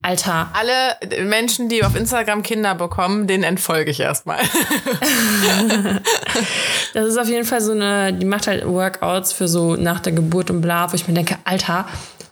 Alter. 0.00 0.48
Alle 0.52 1.26
Menschen, 1.26 1.68
die 1.68 1.82
auf 1.84 1.96
Instagram 1.96 2.42
Kinder 2.42 2.74
bekommen, 2.76 3.26
denen 3.26 3.42
entfolge 3.42 3.90
ich 3.90 3.98
erstmal. 3.98 4.38
das 6.94 7.08
ist 7.08 7.18
auf 7.18 7.28
jeden 7.28 7.44
Fall 7.44 7.60
so 7.60 7.72
eine, 7.72 8.12
die 8.12 8.24
macht 8.24 8.46
halt 8.46 8.64
Workouts 8.66 9.32
für 9.32 9.48
so 9.48 9.74
nach 9.74 9.98
der 10.00 10.12
Geburt 10.12 10.50
und 10.50 10.60
bla, 10.60 10.90
wo 10.90 10.94
ich 10.94 11.08
mir 11.08 11.14
denke, 11.14 11.36
Alter, 11.44 11.86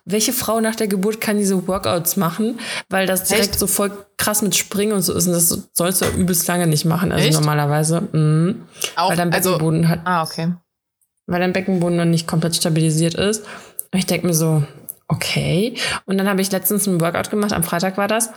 welche 0.05 0.33
Frau 0.33 0.61
nach 0.61 0.77
der 0.77 0.87
Geburt 0.87 1.21
kann 1.21 1.39
diese 1.39 1.67
Workouts 1.67 2.17
machen? 2.17 2.61
Weil 2.89 3.07
das 3.09 3.25
direkt 3.25 3.51
Echt? 3.51 3.59
so 3.59 3.67
voll 3.67 3.91
krass 4.17 4.41
mit 4.41 4.55
Springen 4.55 4.93
und 4.93 5.03
so 5.03 5.13
ist. 5.13 5.27
Und 5.27 5.33
das 5.33 5.69
sollst 5.73 6.03
du 6.03 6.07
übelst 6.17 6.47
lange 6.47 6.69
nicht 6.69 6.85
machen, 6.85 7.11
also 7.11 7.27
Echt? 7.27 7.35
normalerweise. 7.35 8.03
Mhm. 8.13 8.63
Auch, 8.95 9.11
weil 9.11 9.17
dein 9.17 9.33
also 9.33 9.51
Beckenboden 9.51 9.81
also, 9.81 9.91
hat. 9.91 10.01
Ah, 10.05 10.23
okay. 10.23 10.53
Weil 11.27 11.41
dein 11.41 11.53
Beckenboden 11.53 11.97
noch 11.97 12.05
nicht 12.05 12.29
komplett 12.29 12.55
stabilisiert 12.55 13.15
ist. 13.15 13.45
Und 13.93 13.99
ich 13.99 14.07
denke 14.07 14.29
mir 14.29 14.35
so, 14.35 14.63
okay. 15.09 15.75
Und 16.07 16.19
dann 16.19 16.29
habe 16.29 16.41
ich 16.41 16.51
letztens 16.51 16.87
ein 16.87 17.01
Workout 17.01 17.31
gemacht, 17.31 17.53
am 17.53 17.63
Freitag 17.63 17.97
war 17.97 18.09
das. 18.09 18.31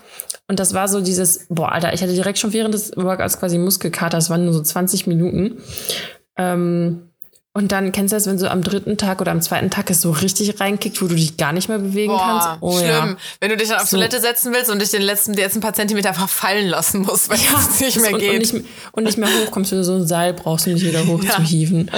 Und 0.47 0.59
das 0.59 0.73
war 0.73 0.88
so 0.88 1.01
dieses, 1.01 1.47
boah, 1.49 1.71
Alter, 1.71 1.93
ich 1.93 2.01
hatte 2.01 2.13
direkt 2.13 2.39
schon 2.39 2.53
während 2.53 2.73
des 2.73 2.91
Workouts 2.95 3.39
quasi 3.39 3.57
Muskelkater, 3.57 4.17
das 4.17 4.29
waren 4.29 4.45
nur 4.45 4.53
so 4.53 4.61
20 4.61 5.07
Minuten. 5.07 5.61
Ähm, 6.38 7.08
und 7.53 7.72
dann 7.72 7.91
kennst 7.91 8.12
du 8.12 8.15
das, 8.15 8.27
wenn 8.27 8.38
so 8.38 8.48
am 8.48 8.63
dritten 8.63 8.98
Tag 8.98 9.22
oder 9.22 9.32
am 9.32 9.41
zweiten 9.41 9.70
Tag 9.70 9.89
es 9.89 10.01
so 10.01 10.12
richtig 10.12 10.60
reinkickt, 10.60 11.01
wo 11.01 11.08
du 11.08 11.15
dich 11.15 11.38
gar 11.38 11.51
nicht 11.51 11.68
mehr 11.68 11.79
bewegen 11.79 12.13
Boah, 12.13 12.20
kannst. 12.20 12.62
Oh, 12.62 12.77
schlimm. 12.77 12.89
Ja. 12.89 13.18
Wenn 13.39 13.50
du 13.50 13.58
dich 13.58 13.70
dann 13.70 13.79
auf 13.79 13.89
so. 13.89 13.98
Toilette 13.98 14.20
setzen 14.22 14.53
willst 14.53 14.70
und 14.70 14.82
dich 14.82 14.91
den 14.91 15.01
letzten, 15.01 15.34
die 15.34 15.41
letzten 15.41 15.60
paar 15.60 15.74
Zentimeter 15.74 16.10
einfach 16.10 16.29
fallen 16.29 16.68
lassen 16.68 17.01
musst, 17.01 17.29
weil 17.29 17.39
ja, 17.39 17.60
es 17.60 17.79
nicht 17.79 18.00
mehr 18.00 18.13
und, 18.13 18.20
geht. 18.20 18.34
Und 18.34 18.39
nicht, 18.39 18.65
und 18.91 19.03
nicht, 19.03 19.18
mehr 19.18 19.29
hochkommst, 19.29 19.72
wenn 19.72 19.79
du 19.79 19.84
so 19.84 19.96
ein 19.96 20.08
Seil 20.08 20.34
brauchst, 20.34 20.68
um 20.68 20.75
dich 20.75 20.86
wieder 20.86 21.06
hochzuhieven. 21.08 21.89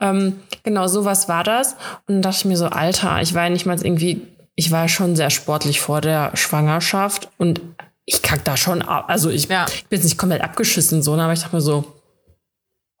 ja. 0.00 0.10
ähm, 0.10 0.40
genau, 0.62 0.86
sowas 0.86 1.28
war 1.28 1.44
das. 1.44 1.72
Und 2.06 2.14
dann 2.14 2.22
dachte 2.22 2.38
ich 2.38 2.44
mir 2.44 2.56
so, 2.56 2.66
Alter, 2.66 3.20
ich 3.20 3.34
war 3.34 3.44
ja 3.44 3.50
nicht 3.50 3.66
mal 3.66 3.76
irgendwie 3.76 4.22
ich 4.56 4.70
war 4.70 4.88
schon 4.88 5.16
sehr 5.16 5.30
sportlich 5.30 5.80
vor 5.80 6.00
der 6.00 6.36
Schwangerschaft 6.36 7.28
und 7.38 7.60
ich 8.04 8.22
kack 8.22 8.44
da 8.44 8.56
schon 8.56 8.82
ab. 8.82 9.06
Also 9.08 9.30
ich, 9.30 9.48
ja. 9.48 9.66
ich 9.68 9.86
bin 9.86 9.98
jetzt 9.98 10.04
nicht 10.04 10.18
komplett 10.18 10.42
abgeschissen, 10.42 11.02
so, 11.02 11.16
ne, 11.16 11.24
aber 11.24 11.32
ich 11.32 11.40
dachte 11.40 11.56
mir 11.56 11.62
so, 11.62 11.84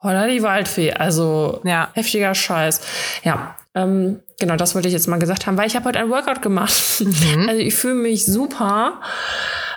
holla 0.04 0.26
die 0.26 0.42
Waldfee, 0.42 0.92
also 0.92 1.60
ja. 1.64 1.88
heftiger 1.94 2.34
Scheiß. 2.34 2.80
Ja, 3.24 3.56
ähm, 3.74 4.20
genau, 4.38 4.56
das 4.56 4.74
wollte 4.74 4.88
ich 4.88 4.94
jetzt 4.94 5.08
mal 5.08 5.18
gesagt 5.18 5.46
haben, 5.46 5.58
weil 5.58 5.66
ich 5.66 5.74
habe 5.74 5.86
heute 5.86 5.98
ein 5.98 6.10
Workout 6.10 6.42
gemacht. 6.42 6.74
Mhm. 7.00 7.46
Also 7.48 7.60
ich 7.60 7.74
fühle 7.74 7.94
mich 7.94 8.24
super. 8.26 9.00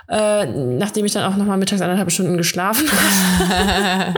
Äh, 0.08 0.46
nachdem 0.46 1.04
ich 1.04 1.12
dann 1.12 1.30
auch 1.30 1.36
noch 1.36 1.44
mal 1.44 1.58
mittags 1.58 1.82
anderthalb 1.82 2.10
Stunden 2.10 2.38
geschlafen 2.38 2.88
habe. 2.90 4.14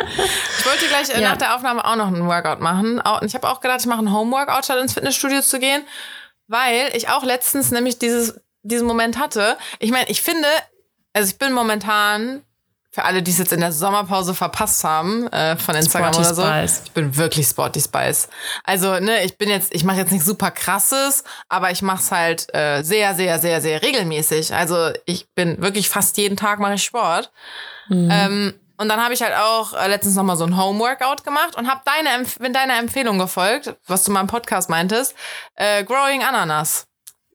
ich 0.58 0.66
wollte 0.66 0.86
gleich 0.88 1.08
äh, 1.08 1.20
ja. 1.20 1.30
nach 1.30 1.36
der 1.36 1.56
Aufnahme 1.56 1.84
auch 1.84 1.96
noch 1.96 2.06
einen 2.06 2.26
Workout 2.26 2.60
machen. 2.60 3.02
Ich 3.22 3.34
habe 3.34 3.48
auch 3.48 3.60
gedacht, 3.60 3.80
ich 3.80 3.86
mache 3.86 3.98
einen 3.98 4.12
Homeworkout, 4.12 4.64
statt 4.64 4.78
ins 4.80 4.92
Fitnessstudio 4.92 5.40
zu 5.40 5.58
gehen. 5.58 5.82
Weil 6.46 6.90
ich 6.94 7.08
auch 7.08 7.24
letztens 7.24 7.70
nämlich 7.70 7.98
dieses 7.98 8.40
diesen 8.62 8.86
Moment 8.86 9.18
hatte. 9.18 9.56
Ich 9.78 9.90
meine, 9.90 10.08
ich 10.10 10.22
finde, 10.22 10.48
also 11.12 11.30
ich 11.30 11.38
bin 11.38 11.52
momentan 11.52 12.42
für 12.92 13.04
alle, 13.04 13.22
die 13.22 13.30
es 13.30 13.38
jetzt 13.38 13.52
in 13.52 13.60
der 13.60 13.72
Sommerpause 13.72 14.34
verpasst 14.34 14.82
haben 14.82 15.28
äh, 15.28 15.56
von 15.56 15.74
Instagram 15.74 16.12
Sporty 16.12 16.28
oder 16.28 16.34
so, 16.34 16.42
Spice. 16.42 16.82
ich 16.86 16.92
bin 16.92 17.16
wirklich 17.16 17.46
Sporty 17.46 17.80
Spice. 17.80 18.28
Also 18.64 18.98
ne, 18.98 19.24
ich 19.24 19.38
bin 19.38 19.48
jetzt, 19.48 19.74
ich 19.74 19.84
mache 19.84 19.98
jetzt 19.98 20.10
nicht 20.10 20.24
super 20.24 20.50
krasses, 20.50 21.22
aber 21.48 21.70
ich 21.70 21.82
mache 21.82 22.02
es 22.02 22.10
halt 22.10 22.54
äh, 22.54 22.82
sehr, 22.82 23.14
sehr, 23.14 23.38
sehr, 23.38 23.60
sehr 23.60 23.82
regelmäßig. 23.82 24.54
Also 24.54 24.90
ich 25.06 25.28
bin 25.34 25.62
wirklich 25.62 25.88
fast 25.88 26.16
jeden 26.16 26.36
Tag 26.36 26.58
mache 26.58 26.74
ich 26.74 26.82
Sport. 26.82 27.30
Ähm, 27.90 28.54
und 28.76 28.88
dann 28.88 29.02
habe 29.02 29.12
ich 29.12 29.20
halt 29.20 29.34
auch 29.34 29.74
äh, 29.74 29.88
letztens 29.88 30.14
noch 30.14 30.22
mal 30.22 30.36
so 30.36 30.44
ein 30.44 30.56
Homeworkout 30.56 31.22
gemacht 31.24 31.56
und 31.56 31.68
habe 31.68 31.82
deine 31.84 32.10
Empf 32.14 32.38
bin 32.38 32.52
deiner 32.52 32.78
Empfehlung 32.78 33.18
gefolgt, 33.18 33.74
was 33.86 34.04
du 34.04 34.12
mal 34.12 34.20
im 34.20 34.26
Podcast 34.26 34.70
meintest, 34.70 35.14
äh, 35.56 35.84
Growing 35.84 36.22
Ananas. 36.22 36.86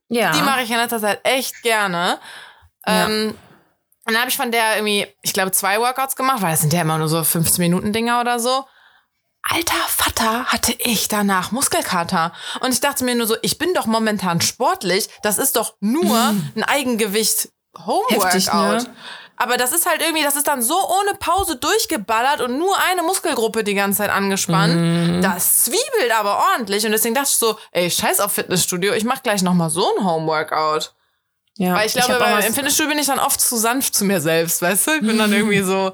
Ja. 0.08 0.32
Die 0.32 0.42
mache 0.42 0.62
ich 0.62 0.70
in 0.70 0.76
letzter 0.76 1.00
Zeit 1.00 1.20
echt 1.24 1.62
gerne. 1.62 2.18
Ähm, 2.86 3.36
und 4.06 4.12
dann 4.12 4.20
habe 4.20 4.30
ich 4.30 4.36
von 4.36 4.52
der 4.52 4.76
irgendwie, 4.76 5.06
ich 5.22 5.32
glaube, 5.32 5.50
zwei 5.50 5.80
Workouts 5.80 6.14
gemacht, 6.14 6.40
weil 6.40 6.52
das 6.52 6.60
sind 6.60 6.72
ja 6.72 6.80
immer 6.80 6.98
nur 6.98 7.08
so 7.08 7.22
15 7.24 7.60
Minuten 7.62 7.92
Dinger 7.92 8.20
oder 8.20 8.38
so. 8.38 8.64
Alter 9.42 9.74
Vater, 9.88 10.44
hatte 10.46 10.74
ich 10.78 11.08
danach 11.08 11.50
Muskelkater. 11.52 12.32
Und 12.60 12.72
ich 12.72 12.80
dachte 12.80 13.04
mir 13.04 13.14
nur 13.14 13.26
so, 13.26 13.36
ich 13.42 13.58
bin 13.58 13.74
doch 13.74 13.86
momentan 13.86 14.40
sportlich. 14.40 15.08
Das 15.22 15.38
ist 15.38 15.56
doch 15.56 15.74
nur 15.80 16.34
ein 16.54 16.64
Eigengewicht 16.64 17.50
Homeworkout. 17.84 18.84
Ne? 18.84 18.96
Aber 19.36 19.56
das 19.56 19.72
ist 19.72 19.86
halt 19.86 20.00
irgendwie, 20.00 20.22
das 20.22 20.36
ist 20.36 20.48
dann 20.48 20.62
so 20.62 20.74
ohne 20.74 21.16
Pause 21.18 21.56
durchgeballert 21.56 22.40
und 22.40 22.58
nur 22.58 22.74
eine 22.90 23.02
Muskelgruppe 23.02 23.64
die 23.64 23.74
ganze 23.74 23.98
Zeit 23.98 24.10
angespannt. 24.10 24.74
Mhm. 24.74 25.22
Das 25.22 25.64
zwiebelt 25.64 26.12
aber 26.18 26.42
ordentlich. 26.52 26.86
Und 26.86 26.92
deswegen 26.92 27.14
dachte 27.14 27.28
ich 27.30 27.36
so, 27.36 27.58
ey, 27.72 27.90
scheiß 27.90 28.20
auf 28.20 28.32
Fitnessstudio, 28.32 28.94
ich 28.94 29.04
mach 29.04 29.22
gleich 29.22 29.42
nochmal 29.42 29.70
so 29.70 29.96
ein 29.96 30.04
Homeworkout. 30.04 30.95
Ja. 31.56 31.74
Weil 31.74 31.86
ich 31.86 31.94
glaube, 31.94 32.14
weil 32.20 32.32
mal- 32.34 32.44
im 32.44 32.54
Fitnessstudio 32.54 32.90
bin 32.90 32.98
ich 32.98 33.06
dann 33.06 33.18
oft 33.18 33.40
zu 33.40 33.56
sanft 33.56 33.94
zu 33.94 34.04
mir 34.04 34.20
selbst, 34.20 34.62
weißt 34.62 34.86
du? 34.86 34.90
Ich 34.96 35.00
bin 35.02 35.18
dann 35.18 35.32
irgendwie 35.32 35.60
so, 35.62 35.92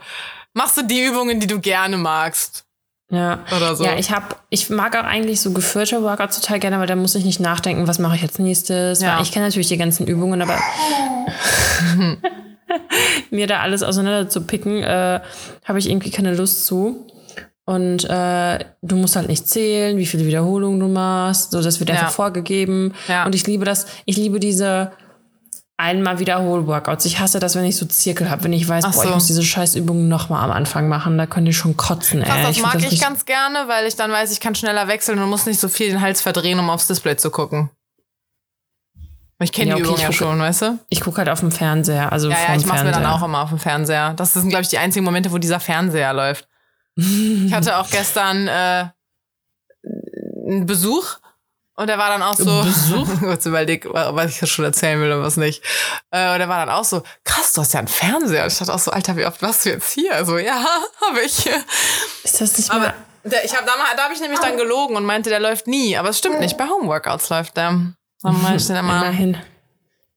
machst 0.55 0.77
du 0.77 0.83
die 0.83 1.05
Übungen, 1.05 1.41
die 1.41 1.47
du 1.47 1.61
gerne 1.61 1.97
magst. 1.97 2.65
Ja. 3.11 3.41
Oder 3.55 3.77
so. 3.77 3.85
Ja, 3.85 3.95
ich 3.99 4.11
habe, 4.11 4.37
ich 4.49 4.71
mag 4.71 4.97
auch 4.97 5.05
eigentlich 5.05 5.41
so 5.43 5.53
geführte 5.53 6.03
Workouts 6.03 6.41
total 6.41 6.59
gerne, 6.61 6.79
weil 6.81 6.87
da 6.87 6.97
muss 6.97 7.15
ich 7.15 7.25
nicht 7.27 7.41
nachdenken, 7.41 7.87
was 7.87 7.99
mache 7.99 8.17
ich 8.17 8.23
jetzt 8.23 8.39
nächstes. 8.39 9.03
Ja. 9.03 9.17
Weil 9.17 9.23
ich 9.23 9.33
kenne 9.33 9.45
natürlich 9.47 9.69
die 9.69 9.77
ganzen 9.77 10.07
Übungen, 10.07 10.41
aber 10.41 10.59
mir 13.31 13.47
da 13.47 13.61
alles 13.61 13.83
auseinander 13.83 14.29
zu 14.29 14.43
picken, 14.43 14.83
äh, 14.83 15.21
habe 15.65 15.79
ich 15.79 15.91
irgendwie 15.91 16.11
keine 16.11 16.35
Lust 16.35 16.67
zu. 16.67 17.07
Und 17.65 18.05
äh, 18.09 18.59
du 18.83 18.97
musst 18.97 19.15
halt 19.15 19.29
nicht 19.29 19.47
zählen, 19.49 19.97
wie 19.97 20.07
viele 20.07 20.27
Wiederholungen 20.27 20.81
du 20.81 20.89
machst. 20.89 21.53
So, 21.53 21.63
das 21.63 21.79
wird 21.79 21.91
Ja. 21.91 21.97
einfach 21.97 22.11
vorgegeben. 22.13 22.93
Ja. 23.09 23.25
Und 23.25 23.35
ich 23.35 23.47
liebe 23.47 23.65
das, 23.65 23.87
ich 24.05 24.17
liebe 24.17 24.41
diese 24.41 24.91
einmal 25.83 26.19
Wiederhol-Workouts. 26.19 27.05
Ich 27.05 27.19
hasse 27.19 27.39
das, 27.41 27.55
wenn 27.57 27.65
ich 27.65 27.77
so 27.77 27.85
Zirkel 27.87 28.31
habe, 28.31 28.45
wenn 28.45 28.53
ich 28.53 28.67
weiß, 28.69 28.85
Ach 28.87 28.93
boah, 28.93 29.03
ich 29.03 29.09
so. 29.09 29.15
muss 29.15 29.27
diese 29.27 29.43
Scheißübung 29.43 30.09
nochmal 30.09 30.43
am 30.45 30.51
Anfang 30.53 30.89
machen. 30.89 31.19
Da 31.19 31.27
könnte 31.27 31.51
ich 31.51 31.57
schon 31.57 31.77
kotzen, 31.77 32.23
Krass, 32.23 32.37
ey. 32.37 32.43
das 32.45 32.55
find 32.57 32.67
mag 32.67 32.75
ich 32.77 32.83
richtig- 32.85 33.01
ganz 33.01 33.25
gerne, 33.27 33.65
weil 33.69 33.87
ich 33.87 33.97
dann 33.97 34.11
weiß, 34.11 34.33
ich 34.33 34.41
kann 34.41 34.55
schneller 34.55 34.89
wechseln 34.89 35.19
und 35.19 35.29
muss 35.29 35.45
nicht 35.47 35.61
so 35.61 35.69
viel 35.69 35.89
den 35.91 36.01
Hals 36.01 36.23
verdrehen, 36.23 36.59
um 36.59 36.71
aufs 36.71 36.87
Display 36.87 37.17
zu 37.17 37.31
gucken. 37.31 37.71
Ich 39.41 39.51
kenne 39.53 39.71
Ja, 39.71 39.77
die 39.77 39.83
okay, 39.83 39.89
Übung 39.91 39.99
ich 39.99 40.03
ja 40.05 40.13
schon, 40.13 40.39
weißt 40.39 40.63
du? 40.63 40.79
Ich 40.89 41.01
gucke 41.01 41.19
halt 41.19 41.29
auf 41.29 41.41
dem 41.41 41.51
Fernseher, 41.51 42.13
also 42.13 42.31
Ja, 42.31 42.37
ja, 42.49 42.55
ich 42.57 42.65
mache 42.65 42.85
mir 42.85 42.93
dann 42.93 43.05
auch 43.07 43.23
immer 43.25 43.43
auf 43.43 43.49
dem 43.49 43.59
Fernseher. 43.59 44.15
Das 44.15 44.33
sind, 44.35 44.49
glaube 44.51 44.63
ich, 44.63 44.69
die 44.69 44.79
einzigen 44.79 45.05
Momente, 45.05 45.33
wo 45.33 45.39
dieser 45.39 45.59
Fernseher 45.59 46.13
läuft. 46.13 46.47
Ich 46.95 47.53
hatte 47.53 47.77
auch 47.79 47.89
gestern 47.91 48.47
äh, 48.47 48.87
einen 50.47 50.67
Besuch 50.67 51.17
und 51.83 51.89
der 51.89 51.99
war 51.99 52.09
dann 52.09 52.23
auch 52.23 52.35
so. 52.35 52.67
Kurz 53.21 53.47
überlegt, 53.47 53.87
was 53.93 54.43
ich 54.43 54.51
schon 54.51 54.65
erzählen 54.65 55.01
will 55.01 55.13
und 55.13 55.23
was 55.23 55.37
nicht. 55.37 55.63
Äh, 56.11 56.33
und 56.33 56.39
der 56.39 56.49
war 56.49 56.65
dann 56.65 56.75
auch 56.75 56.85
so, 56.85 57.03
krass, 57.25 57.53
du 57.53 57.61
hast 57.61 57.75
ja 57.75 57.81
einen 57.81 57.89
Fernseher. 57.89 58.45
Und 58.45 58.53
ich 58.53 58.59
dachte 58.59 58.73
auch 58.73 58.79
so, 58.79 58.91
Alter, 58.91 59.17
wie 59.17 59.27
oft 59.27 59.43
warst 59.43 59.65
du 59.65 59.71
jetzt 59.71 59.93
hier? 59.93 60.25
So, 60.25 60.39
ja, 60.39 60.65
habe 61.09 61.21
ich. 61.21 61.47
Ist 62.25 62.41
das 62.41 62.57
nicht 62.57 62.71
Aber 62.71 62.81
mal... 62.81 62.95
der, 63.25 63.45
ich 63.45 63.55
hab, 63.55 63.67
da, 63.67 63.73
da 63.97 64.05
habe 64.05 64.15
ich 64.15 64.21
nämlich 64.21 64.41
dann 64.41 64.57
gelogen 64.57 64.97
und 64.97 65.05
meinte, 65.05 65.29
der 65.29 65.41
läuft 65.41 65.67
nie. 65.67 65.97
Aber 65.97 66.09
es 66.09 66.19
stimmt 66.19 66.41
nicht, 66.41 66.57
bei 66.57 66.69
Homeworkouts 66.69 67.29
läuft 67.29 67.57
der. 67.57 67.95
Dann 68.23 68.55
ich 68.57 68.67
den 68.67 68.77
immer. 68.77 68.99
Immerhin. 68.99 69.37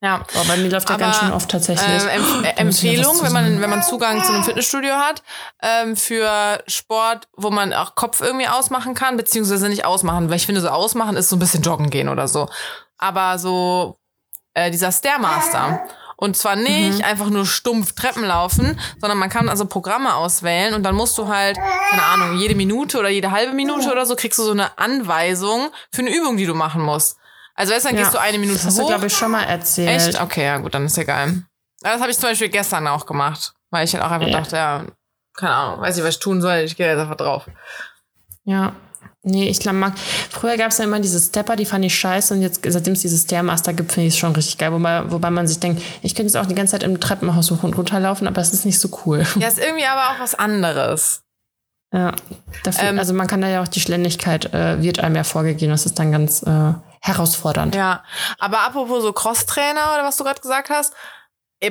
Ja. 0.05 0.21
Boah, 0.33 0.43
bei 0.47 0.57
mir 0.57 0.69
läuft 0.69 0.87
der 0.87 0.97
ganz 0.97 1.17
schön 1.17 1.31
oft 1.31 1.49
tatsächlich. 1.49 1.87
Ähm, 1.87 2.09
äh, 2.11 2.17
ich 2.17 2.43
noch 2.43 2.57
Empfehlung, 2.57 3.23
wenn 3.23 3.33
man, 3.33 3.59
wenn 3.59 3.69
man 3.71 3.81
Zugang 3.81 4.23
zu 4.23 4.31
einem 4.31 4.43
Fitnessstudio 4.43 4.93
hat, 4.93 5.23
ähm, 5.63 5.95
für 5.95 6.63
Sport, 6.67 7.27
wo 7.35 7.49
man 7.49 7.73
auch 7.73 7.95
Kopf 7.95 8.21
irgendwie 8.21 8.47
ausmachen 8.47 8.93
kann, 8.93 9.17
beziehungsweise 9.17 9.67
nicht 9.67 9.83
ausmachen, 9.83 10.29
weil 10.29 10.35
ich 10.35 10.45
finde, 10.45 10.61
so 10.61 10.69
ausmachen 10.69 11.15
ist 11.15 11.29
so 11.29 11.37
ein 11.37 11.39
bisschen 11.39 11.63
joggen 11.63 11.89
gehen 11.89 12.07
oder 12.07 12.27
so. 12.27 12.47
Aber 12.99 13.39
so 13.39 13.97
äh, 14.53 14.69
dieser 14.69 14.91
Stairmaster. 14.91 15.87
Und 16.17 16.37
zwar 16.37 16.55
nicht 16.55 17.03
einfach 17.03 17.29
nur 17.29 17.45
stumpf 17.45 17.93
Treppen 17.93 18.23
laufen, 18.23 18.79
sondern 19.01 19.17
man 19.17 19.29
kann 19.29 19.49
also 19.49 19.65
Programme 19.65 20.13
auswählen 20.13 20.75
und 20.75 20.83
dann 20.83 20.95
musst 20.95 21.17
du 21.17 21.27
halt, 21.27 21.57
keine 21.89 22.03
Ahnung, 22.03 22.37
jede 22.37 22.53
Minute 22.55 22.99
oder 22.99 23.09
jede 23.09 23.31
halbe 23.31 23.53
Minute 23.53 23.91
oder 23.91 24.05
so 24.05 24.15
kriegst 24.15 24.37
du 24.39 24.43
so 24.43 24.51
eine 24.51 24.77
Anweisung 24.77 25.71
für 25.91 26.03
eine 26.03 26.15
Übung, 26.15 26.37
die 26.37 26.45
du 26.45 26.53
machen 26.53 26.81
musst. 26.81 27.17
Also 27.55 27.73
du, 27.73 27.79
dann 27.81 27.95
Ja, 27.95 28.01
gehst 28.03 28.13
du 28.13 28.19
eine 28.19 28.37
Minute 28.37 28.57
Das 28.57 28.65
hast 28.65 28.77
du, 28.77 28.83
hoch. 28.83 28.87
glaube 28.89 29.07
ich, 29.07 29.15
schon 29.15 29.31
mal 29.31 29.43
erzählt. 29.43 30.07
Echt? 30.07 30.21
Okay, 30.21 30.43
ja 30.45 30.57
gut, 30.57 30.73
dann 30.73 30.85
ist 30.85 30.97
egal. 30.97 31.43
Ja, 31.83 31.91
Das 31.93 32.01
habe 32.01 32.11
ich 32.11 32.17
zum 32.19 32.29
Beispiel 32.29 32.49
gestern 32.49 32.87
auch 32.87 33.05
gemacht, 33.05 33.53
weil 33.71 33.85
ich 33.85 33.93
halt 33.93 34.03
auch 34.03 34.11
einfach 34.11 34.27
Ja. 34.27 34.39
dachte, 34.39 34.55
ja, 34.57 34.83
keine 35.37 35.53
Ahnung, 35.53 35.81
weiß 35.81 35.95
nicht, 35.95 36.05
was 36.05 36.15
ich 36.15 36.19
tun 36.19 36.41
soll, 36.41 36.57
ich 36.59 36.75
gehe 36.75 36.87
jetzt 36.87 36.99
einfach 36.99 37.15
drauf. 37.17 37.45
Ja. 38.43 38.73
Nee, 39.27 39.49
ich 39.49 39.59
glaube. 39.59 39.91
Früher 40.29 40.55
gab 40.55 40.69
es 40.69 40.77
ja 40.77 40.83
immer 40.83 40.99
diese 40.99 41.19
Stepper, 41.19 41.55
die 41.55 41.65
fand 41.65 41.83
ich 41.83 41.97
scheiße 41.97 42.33
und 42.35 42.41
jetzt, 42.43 42.61
seitdem 42.63 42.93
es 42.93 43.01
diese 43.01 43.17
Stairmaster 43.17 43.73
gibt, 43.73 43.91
finde 43.91 44.07
ich 44.07 44.13
es 44.13 44.19
schon 44.19 44.33
richtig 44.33 44.59
geil. 44.59 44.71
Wobei, 44.71 45.09
wobei 45.11 45.31
man 45.31 45.47
sich 45.47 45.59
denkt, 45.59 45.81
ich 46.03 46.13
könnte 46.13 46.27
jetzt 46.31 46.37
auch 46.37 46.45
die 46.45 46.53
ganze 46.53 46.71
Zeit 46.73 46.83
im 46.83 46.99
Treppenhaus 46.99 47.49
hoch 47.49 47.63
und 47.63 47.75
runter 47.75 47.99
laufen, 47.99 48.27
aber 48.27 48.39
es 48.41 48.53
ist 48.53 48.65
nicht 48.65 48.79
so 48.79 48.89
cool. 49.05 49.25
Ja, 49.39 49.47
ist 49.47 49.57
irgendwie 49.57 49.85
aber 49.85 50.11
auch 50.15 50.19
was 50.19 50.35
anderes. 50.35 51.23
Ja. 51.91 52.11
Dafür, 52.63 52.89
Ähm, 52.89 52.99
also 52.99 53.13
man 53.13 53.25
kann 53.25 53.41
da 53.41 53.47
ja 53.47 53.63
auch 53.63 53.67
die 53.67 53.79
Schnelligkeit 53.79 54.53
äh, 54.53 54.81
wird 54.83 54.99
einem 54.99 55.15
ja 55.15 55.23
vorgegeben. 55.23 55.71
Das 55.71 55.87
ist 55.87 55.97
dann 55.97 56.11
ganz 56.11 56.43
äh, 56.43 56.73
herausfordernd. 57.07 57.75
Ja, 57.75 58.03
aber 58.39 58.61
apropos 58.61 59.03
so 59.03 59.13
Crosstrainer 59.13 59.93
oder 59.93 60.03
was 60.03 60.17
du 60.17 60.23
gerade 60.23 60.41
gesagt 60.41 60.69
hast, 60.69 60.93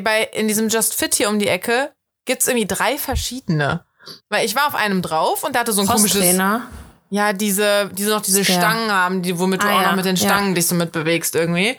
bei, 0.02 0.22
in 0.32 0.48
diesem 0.48 0.68
Just 0.68 0.94
Fit 0.94 1.14
hier 1.14 1.28
um 1.28 1.38
die 1.38 1.48
Ecke 1.48 1.92
gibt's 2.24 2.46
irgendwie 2.48 2.66
drei 2.66 2.96
verschiedene. 2.98 3.84
Weil 4.28 4.44
ich 4.44 4.54
war 4.54 4.66
auf 4.66 4.74
einem 4.74 5.02
drauf 5.02 5.44
und 5.44 5.54
der 5.54 5.60
hatte 5.60 5.72
so 5.72 5.80
ein 5.82 5.86
komisches, 5.86 6.12
Crosstrainer. 6.20 6.62
ja, 7.10 7.32
diese, 7.32 7.90
diese 7.92 8.10
noch 8.10 8.20
diese 8.22 8.40
Ja. 8.42 8.44
Stangen 8.58 8.90
haben, 8.92 9.22
die, 9.22 9.38
womit 9.38 9.62
du 9.62 9.66
Ah, 9.66 9.76
auch 9.76 9.82
ja, 9.82 9.88
noch 9.88 9.96
mit 9.96 10.04
den 10.04 10.16
ja. 10.16 10.26
Stangen 10.28 10.54
dich 10.54 10.66
so 10.66 10.74
mit 10.74 10.92
bewegst 10.92 11.34
irgendwie. 11.34 11.76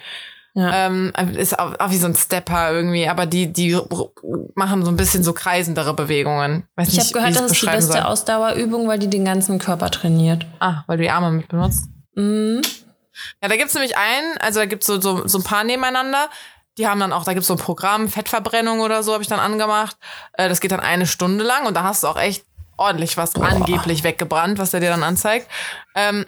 Ja. 0.58 0.86
Ähm, 0.88 1.12
ist 1.36 1.60
auch, 1.60 1.78
auch 1.80 1.92
wie 1.92 1.98
so 1.98 2.06
ein 2.08 2.16
Stepper 2.16 2.72
irgendwie, 2.72 3.10
aber 3.10 3.26
die, 3.26 3.52
die 3.52 3.78
machen 4.56 4.86
so 4.86 4.90
ein 4.92 4.96
bisschen 4.96 5.22
so 5.24 5.34
kreisendere 5.34 5.94
Bewegungen. 5.94 6.64
Weiß 6.78 6.88
Ich 6.88 7.00
habe 7.00 7.12
gehört, 7.12 7.36
das 7.36 7.52
ist 7.52 7.62
die 7.62 7.66
beste 7.66 7.92
soll. 7.94 8.02
Ausdauerübung, 8.04 8.88
weil 8.88 8.98
die 9.00 9.10
den 9.10 9.26
ganzen 9.26 9.60
Körper 9.60 9.92
trainiert. 9.92 10.46
Ah, 10.60 10.84
weil 10.88 10.98
du 10.98 11.04
die 11.04 11.10
Arme 11.10 11.32
mit 11.32 11.48
benutzt. 11.50 11.86
Mhm. 12.16 12.62
Ja, 13.42 13.48
da 13.48 13.56
gibt's 13.56 13.74
nämlich 13.74 13.98
einen, 13.98 14.38
also 14.40 14.60
da 14.60 14.66
gibt's 14.66 14.88
so, 14.88 15.00
so, 15.00 15.28
so 15.28 15.40
ein 15.40 15.44
paar 15.44 15.64
nebeneinander. 15.64 16.30
Die 16.78 16.88
haben 16.88 17.00
dann 17.00 17.14
auch, 17.14 17.24
da 17.24 17.34
gibt's 17.34 17.48
so 17.48 17.54
ein 17.54 17.60
Programm, 17.60 18.10
Fettverbrennung 18.10 18.82
oder 18.82 19.02
so, 19.02 19.14
habe 19.14 19.24
ich 19.24 19.30
dann 19.30 19.40
angemacht. 19.40 19.96
Äh, 20.34 20.50
das 20.50 20.60
geht 20.60 20.72
dann 20.72 20.82
eine 20.82 21.08
Stunde 21.08 21.44
lang 21.44 21.66
und 21.66 21.76
da 21.76 21.84
hast 21.84 22.04
du 22.04 22.08
auch 22.08 22.18
echt 22.18 22.46
ordentlich 22.78 23.16
was 23.16 23.36
angeblich 23.36 24.04
weggebrannt, 24.04 24.60
was 24.60 24.72
der 24.72 24.82
dir 24.82 24.90
dann 24.90 25.04
anzeigt. 25.04 25.50
Ähm, 25.96 26.26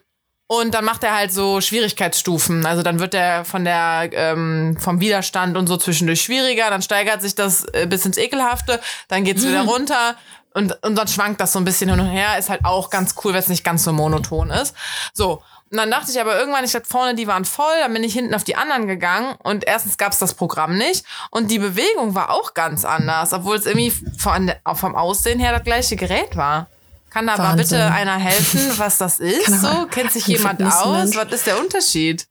und 0.49 0.73
dann 0.73 0.85
macht 0.85 1.03
er 1.03 1.13
halt 1.13 1.33
so 1.33 1.59
Schwierigkeitsstufen. 1.59 2.65
Also 2.65 2.81
dann 2.81 2.99
wird 2.99 3.13
der 3.13 3.43
von 3.43 3.65
der 3.65 4.09
ähm, 4.13 4.77
vom 4.79 5.01
Widerstand 5.01 5.57
und 5.57 5.67
so 5.67 5.75
zwischendurch 5.75 6.21
schwieriger, 6.21 6.69
dann 6.69 6.81
steigert 6.81 7.21
sich 7.21 7.35
das 7.35 7.65
äh, 7.73 7.85
bis 7.85 8.05
ins 8.05 8.17
Ekelhafte, 8.17 8.79
dann 9.09 9.25
geht's 9.25 9.45
wieder 9.45 9.61
runter 9.67 10.15
und, 10.53 10.81
und 10.83 10.95
dann 10.95 11.07
schwankt 11.07 11.41
das 11.41 11.51
so 11.51 11.59
ein 11.59 11.65
bisschen 11.65 11.89
hin 11.89 11.99
und 11.99 12.07
her. 12.07 12.37
Ist 12.39 12.49
halt 12.49 12.63
auch 12.63 12.89
ganz 12.89 13.13
cool, 13.23 13.33
weil 13.33 13.41
es 13.41 13.49
nicht 13.49 13.63
ganz 13.63 13.83
so 13.83 13.91
monoton 13.93 14.49
ist. 14.49 14.73
So. 15.13 15.43
Und 15.69 15.77
dann 15.77 15.91
dachte 15.91 16.11
ich 16.11 16.19
aber 16.21 16.39
irgendwann, 16.39 16.63
ich 16.63 16.71
dachte 16.71 16.87
vorne, 16.87 17.13
die 17.15 17.27
waren 17.27 17.43
voll, 17.43 17.73
dann 17.81 17.91
bin 17.93 18.03
ich 18.03 18.13
hinten 18.13 18.33
auf 18.33 18.43
die 18.45 18.55
anderen 18.55 18.87
gegangen 18.87 19.35
und 19.43 19.65
erstens 19.65 19.97
gab's 19.97 20.17
das 20.17 20.33
Programm 20.33 20.77
nicht 20.77 21.05
und 21.29 21.51
die 21.51 21.59
Bewegung 21.59 22.15
war 22.15 22.31
auch 22.31 22.53
ganz 22.53 22.85
anders, 22.85 23.33
obwohl 23.33 23.57
es 23.57 23.65
irgendwie 23.65 23.91
von, 24.17 24.51
vom 24.75 24.95
Aussehen 24.95 25.39
her 25.39 25.51
das 25.51 25.63
gleiche 25.63 25.97
Gerät 25.97 26.37
war. 26.37 26.67
Kann 27.09 27.27
da 27.27 27.37
mal 27.37 27.55
bitte 27.55 27.83
einer 27.85 28.15
helfen, 28.17 28.59
was 28.77 28.97
das 28.97 29.19
ist? 29.21 29.61
So, 29.61 29.87
kennt 29.91 30.11
sich 30.11 30.27
jemand 30.27 30.61
aus? 30.63 31.15
Was 31.15 31.31
ist 31.31 31.47
der 31.47 31.59
Unterschied? 31.59 32.27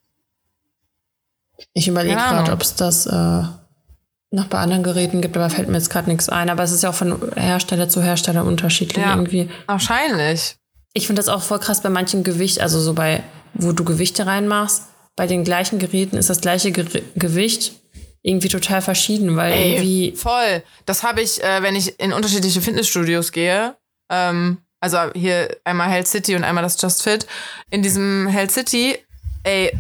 Ich 1.73 1.89
überlege 1.89 2.17
gerade, 2.17 2.53
ob 2.53 2.61
es 2.63 2.75
das 2.75 3.07
äh, 3.07 3.43
noch 4.31 4.47
bei 4.49 4.59
anderen 4.59 4.83
Geräten 4.83 5.21
gibt, 5.23 5.37
aber 5.37 5.49
fällt 5.51 5.69
mir 5.69 5.77
jetzt 5.79 5.91
gerade 5.91 6.09
nichts 6.11 6.29
ein. 6.29 6.51
Aber 6.51 6.63
es 6.63 6.73
ist 6.73 6.83
ja 6.83 6.91
auch 6.91 6.95
von 6.95 7.33
Hersteller 7.37 7.89
zu 7.89 8.03
Hersteller 8.03 8.45
unterschiedlich 8.45 9.05
Ja. 9.05 9.15
irgendwie. 9.15 9.51
Wahrscheinlich. 9.67 10.57
Ich 10.97 11.07
finde 11.07 11.21
das 11.21 11.29
auch 11.29 11.43
voll 11.43 11.59
krass 11.59 11.83
bei 11.83 11.91
manchen 11.91 12.25
Gewicht, 12.25 12.59
also 12.59 12.81
so 12.81 12.95
bei, 12.95 13.23
wo 13.53 13.73
du 13.73 13.85
Gewichte 13.85 14.25
reinmachst. 14.25 14.85
Bei 15.15 15.27
den 15.27 15.45
gleichen 15.45 15.79
Geräten 15.79 16.17
ist 16.17 16.31
das 16.31 16.41
gleiche 16.41 16.73
Ger 16.73 16.87
Gewicht 17.15 17.73
irgendwie 18.23 18.49
total 18.49 18.81
verschieden, 18.81 19.37
weil 19.37 19.61
irgendwie. 19.61 20.17
Voll. 20.17 20.63
Das 20.87 21.03
habe 21.03 21.21
ich, 21.21 21.45
äh, 21.45 21.63
wenn 21.63 21.77
ich 21.77 22.01
in 22.01 22.15
unterschiedliche 22.15 22.63
Fitnessstudios 22.63 23.33
gehe. 23.33 23.77
Ähm, 24.11 24.63
also 24.81 24.97
hier 25.15 25.59
einmal 25.65 25.91
Health 25.91 26.09
City 26.09 26.35
und 26.35 26.45
einmal 26.45 26.65
das 26.65 26.81
Just 26.81 27.03
Fit. 27.03 27.27
In 27.69 27.83
diesem 27.83 28.27
Health 28.29 28.53
City, 28.53 28.97
ey, 29.43 29.79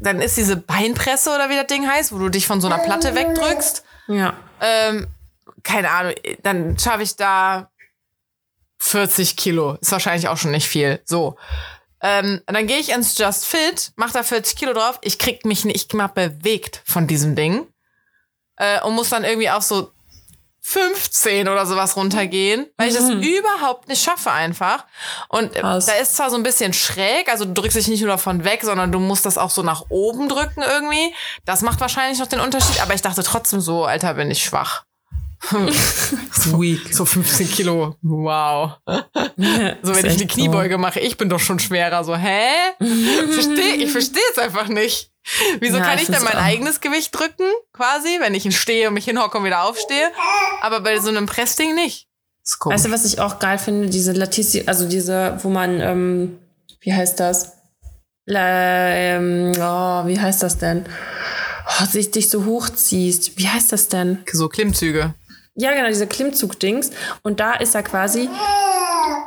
dann 0.00 0.20
ist 0.20 0.36
diese 0.36 0.56
Beinpresse 0.56 1.30
oder 1.30 1.48
wie 1.48 1.54
das 1.54 1.68
Ding 1.68 1.88
heißt, 1.88 2.12
wo 2.12 2.18
du 2.18 2.28
dich 2.28 2.44
von 2.44 2.60
so 2.60 2.66
einer 2.66 2.78
Platte 2.78 3.14
wegdrückst. 3.14 3.84
Ja. 4.08 4.34
Ähm, 4.60 5.06
keine 5.62 5.90
Ahnung, 5.90 6.14
dann 6.42 6.76
schaffe 6.76 7.04
ich 7.04 7.14
da 7.14 7.70
40 8.78 9.36
Kilo. 9.36 9.74
Ist 9.80 9.92
wahrscheinlich 9.92 10.28
auch 10.28 10.36
schon 10.36 10.50
nicht 10.50 10.68
viel. 10.68 11.00
So. 11.04 11.36
Ähm, 12.02 12.42
dann 12.46 12.66
gehe 12.66 12.78
ich 12.78 12.90
ins 12.90 13.16
Just 13.16 13.46
Fit, 13.46 13.92
mach 13.96 14.12
da 14.12 14.22
40 14.22 14.56
Kilo 14.56 14.72
drauf. 14.74 14.98
Ich 15.02 15.18
krieg 15.18 15.44
mich 15.46 15.64
nicht 15.64 15.94
mal 15.94 16.08
bewegt 16.08 16.82
von 16.84 17.06
diesem 17.06 17.34
Ding. 17.34 17.66
Äh, 18.56 18.80
und 18.82 18.94
muss 18.94 19.10
dann 19.10 19.24
irgendwie 19.24 19.50
auf 19.50 19.62
so 19.62 19.90
15 20.62 21.46
oder 21.48 21.64
sowas 21.64 21.94
runtergehen, 21.96 22.66
weil 22.76 22.88
ich 22.88 22.94
das 22.94 23.04
Mhm. 23.08 23.22
überhaupt 23.22 23.86
nicht 23.88 24.02
schaffe 24.02 24.32
einfach. 24.32 24.84
Und 25.28 25.54
äh, 25.54 25.62
da 25.62 25.78
ist 25.78 26.16
zwar 26.16 26.28
so 26.28 26.36
ein 26.36 26.42
bisschen 26.42 26.72
schräg, 26.72 27.28
also 27.30 27.44
du 27.44 27.52
drückst 27.54 27.76
dich 27.76 27.86
nicht 27.88 28.00
nur 28.00 28.10
davon 28.10 28.42
weg, 28.44 28.62
sondern 28.64 28.90
du 28.90 28.98
musst 28.98 29.24
das 29.26 29.38
auch 29.38 29.50
so 29.50 29.62
nach 29.62 29.84
oben 29.90 30.28
drücken 30.28 30.62
irgendwie. 30.62 31.14
Das 31.44 31.60
macht 31.62 31.80
wahrscheinlich 31.80 32.18
noch 32.18 32.26
den 32.26 32.40
Unterschied, 32.40 32.82
aber 32.82 32.94
ich 32.94 33.02
dachte 33.02 33.22
trotzdem 33.22 33.60
so, 33.60 33.84
Alter, 33.84 34.14
bin 34.14 34.28
ich 34.30 34.42
schwach. 34.42 34.82
so, 36.32 36.62
so 36.90 37.04
15 37.04 37.50
Kilo. 37.50 37.96
Wow. 38.02 38.72
So, 39.82 39.94
wenn 39.94 40.06
ich 40.06 40.16
eine 40.16 40.26
Kniebeuge 40.26 40.78
mache, 40.78 40.98
ich 41.00 41.18
bin 41.18 41.28
doch 41.28 41.40
schon 41.40 41.58
schwerer. 41.58 42.02
So, 42.04 42.16
hä? 42.16 42.48
Versteh, 42.78 43.74
ich 43.76 43.92
verstehe 43.92 44.22
es 44.32 44.38
einfach 44.38 44.68
nicht. 44.68 45.10
Wieso 45.60 45.76
Ja, 45.76 45.84
kann 45.84 45.98
ich 45.98 46.06
denn 46.06 46.22
mein 46.22 46.36
auch. 46.36 46.42
eigenes 46.42 46.80
Gewicht 46.80 47.14
drücken, 47.14 47.44
quasi, 47.72 48.18
wenn 48.20 48.34
ich 48.34 48.58
stehe 48.58 48.88
und 48.88 48.94
mich 48.94 49.04
hinhocke 49.04 49.36
und 49.38 49.44
wieder 49.44 49.64
aufstehe? 49.64 50.10
Aber 50.62 50.80
bei 50.80 50.98
so 51.00 51.08
einem 51.08 51.26
Pressding 51.26 51.74
nicht. 51.74 52.08
Weißt 52.64 52.86
du, 52.86 52.90
was 52.90 53.04
ich 53.04 53.20
auch 53.20 53.38
geil 53.38 53.58
finde? 53.58 53.88
Diese 53.90 54.12
Latizi, 54.12 54.64
also 54.66 54.88
diese, 54.88 55.38
wo 55.42 55.48
man, 55.50 55.80
ähm, 55.80 56.38
wie 56.80 56.94
heißt 56.94 57.20
das? 57.20 57.52
La, 58.24 58.88
ähm, 58.88 59.52
oh, 59.56 60.06
wie 60.06 60.18
heißt 60.18 60.42
das 60.42 60.58
denn? 60.58 60.86
Oh, 61.80 61.84
sich 61.84 62.10
dich 62.10 62.30
so 62.30 62.44
hochziehst. 62.44 63.36
Wie 63.38 63.48
heißt 63.48 63.72
das 63.72 63.88
denn? 63.88 64.24
so 64.32 64.48
Klimmzüge. 64.48 65.14
Ja, 65.56 65.72
genau, 65.72 65.88
diese 65.88 66.06
Klimmzug-Dings. 66.06 66.90
Und 67.22 67.40
da 67.40 67.54
ist 67.54 67.74
ja 67.74 67.82
quasi, 67.82 68.28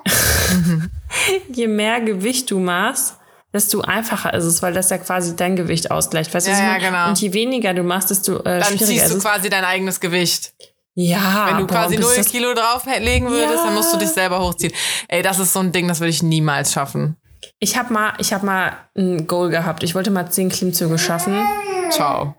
je 1.53 1.67
mehr 1.67 2.01
Gewicht 2.01 2.50
du 2.51 2.59
machst, 2.59 3.15
desto 3.53 3.81
einfacher 3.81 4.33
ist 4.33 4.45
es, 4.45 4.62
weil 4.62 4.74
das 4.74 4.89
ja 4.91 4.98
quasi 5.00 5.36
dein 5.36 5.55
Gewicht 5.55 5.89
ausgleicht. 5.91 6.33
Weißt 6.33 6.48
du, 6.48 6.51
Ja, 6.51 6.77
genau. 6.77 7.09
Und 7.09 7.19
je 7.19 7.33
weniger 7.33 7.74
du 7.74 7.83
machst, 7.83 8.12
desto 8.12 8.38
äh, 8.39 8.59
Dann 8.59 8.63
schwieriger 8.77 8.86
ziehst 9.05 9.13
du 9.15 9.19
quasi 9.19 9.50
dein 9.50 9.65
eigenes 9.65 10.00
Gewicht. 10.00 10.53
Ja, 10.95 11.48
Wenn 11.50 11.57
du 11.57 11.67
boah, 11.67 11.75
quasi 11.75 11.95
bis 11.98 12.05
0 12.05 12.15
das- 12.17 12.27
Kilo 12.29 12.53
drauflegen 12.53 13.29
würdest, 13.29 13.55
Ja. 13.59 13.65
dann 13.65 13.74
musst 13.75 13.93
du 13.93 13.98
dich 13.98 14.09
selber 14.09 14.39
hochziehen. 14.41 14.74
Ey, 15.07 15.21
das 15.24 15.39
ist 15.39 15.53
so 15.53 15.59
ein 15.59 15.71
Ding, 15.71 15.88
das 15.88 16.00
würde 16.00 16.09
ich 16.09 16.21
niemals 16.21 16.74
schaffen. 16.74 17.15
Ich 17.59 17.77
habe 17.77 17.93
mal, 17.93 18.13
ich 18.17 18.33
habe 18.33 18.45
mal 18.45 18.74
ein 18.98 19.25
Goal 19.25 19.50
gehabt. 19.50 19.83
Ich 19.83 19.95
wollte 19.95 20.12
mal 20.12 20.29
zehn 20.29 20.50
Klimmzüge 20.50 20.98
schaffen. 21.00 21.41
Ciao. 21.89 22.36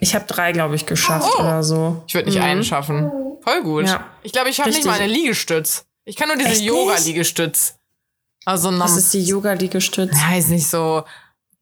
Ich 0.00 0.14
habe 0.14 0.24
drei, 0.26 0.52
glaube 0.52 0.74
ich, 0.74 0.86
geschafft 0.86 1.28
Oh. 1.36 1.40
oder 1.40 1.62
so. 1.62 2.02
Ich 2.06 2.14
würde 2.14 2.28
nicht 2.30 2.40
einen 2.40 2.64
schaffen. 2.64 3.10
Voll 3.42 3.62
gut. 3.62 3.82
Mhm. 3.82 3.88
Ja. 3.88 4.06
Ich 4.22 4.32
glaube, 4.32 4.48
ich 4.48 4.56
schaffe 4.56 4.70
nicht 4.70 4.84
mal 4.84 4.94
eine 4.98 5.06
Liegestütz. 5.12 5.84
Ich 6.04 6.16
kann 6.16 6.28
nur 6.28 6.36
diese? 6.36 6.62
Yoga-Liegestütz. 6.62 7.74
Also 8.44 8.70
Das 8.78 8.96
ist 8.96 9.12
die 9.12 9.24
Yoga-Liegestütz. 9.24 10.12
weiß 10.14 10.48
nicht, 10.48 10.68
so, 10.68 11.02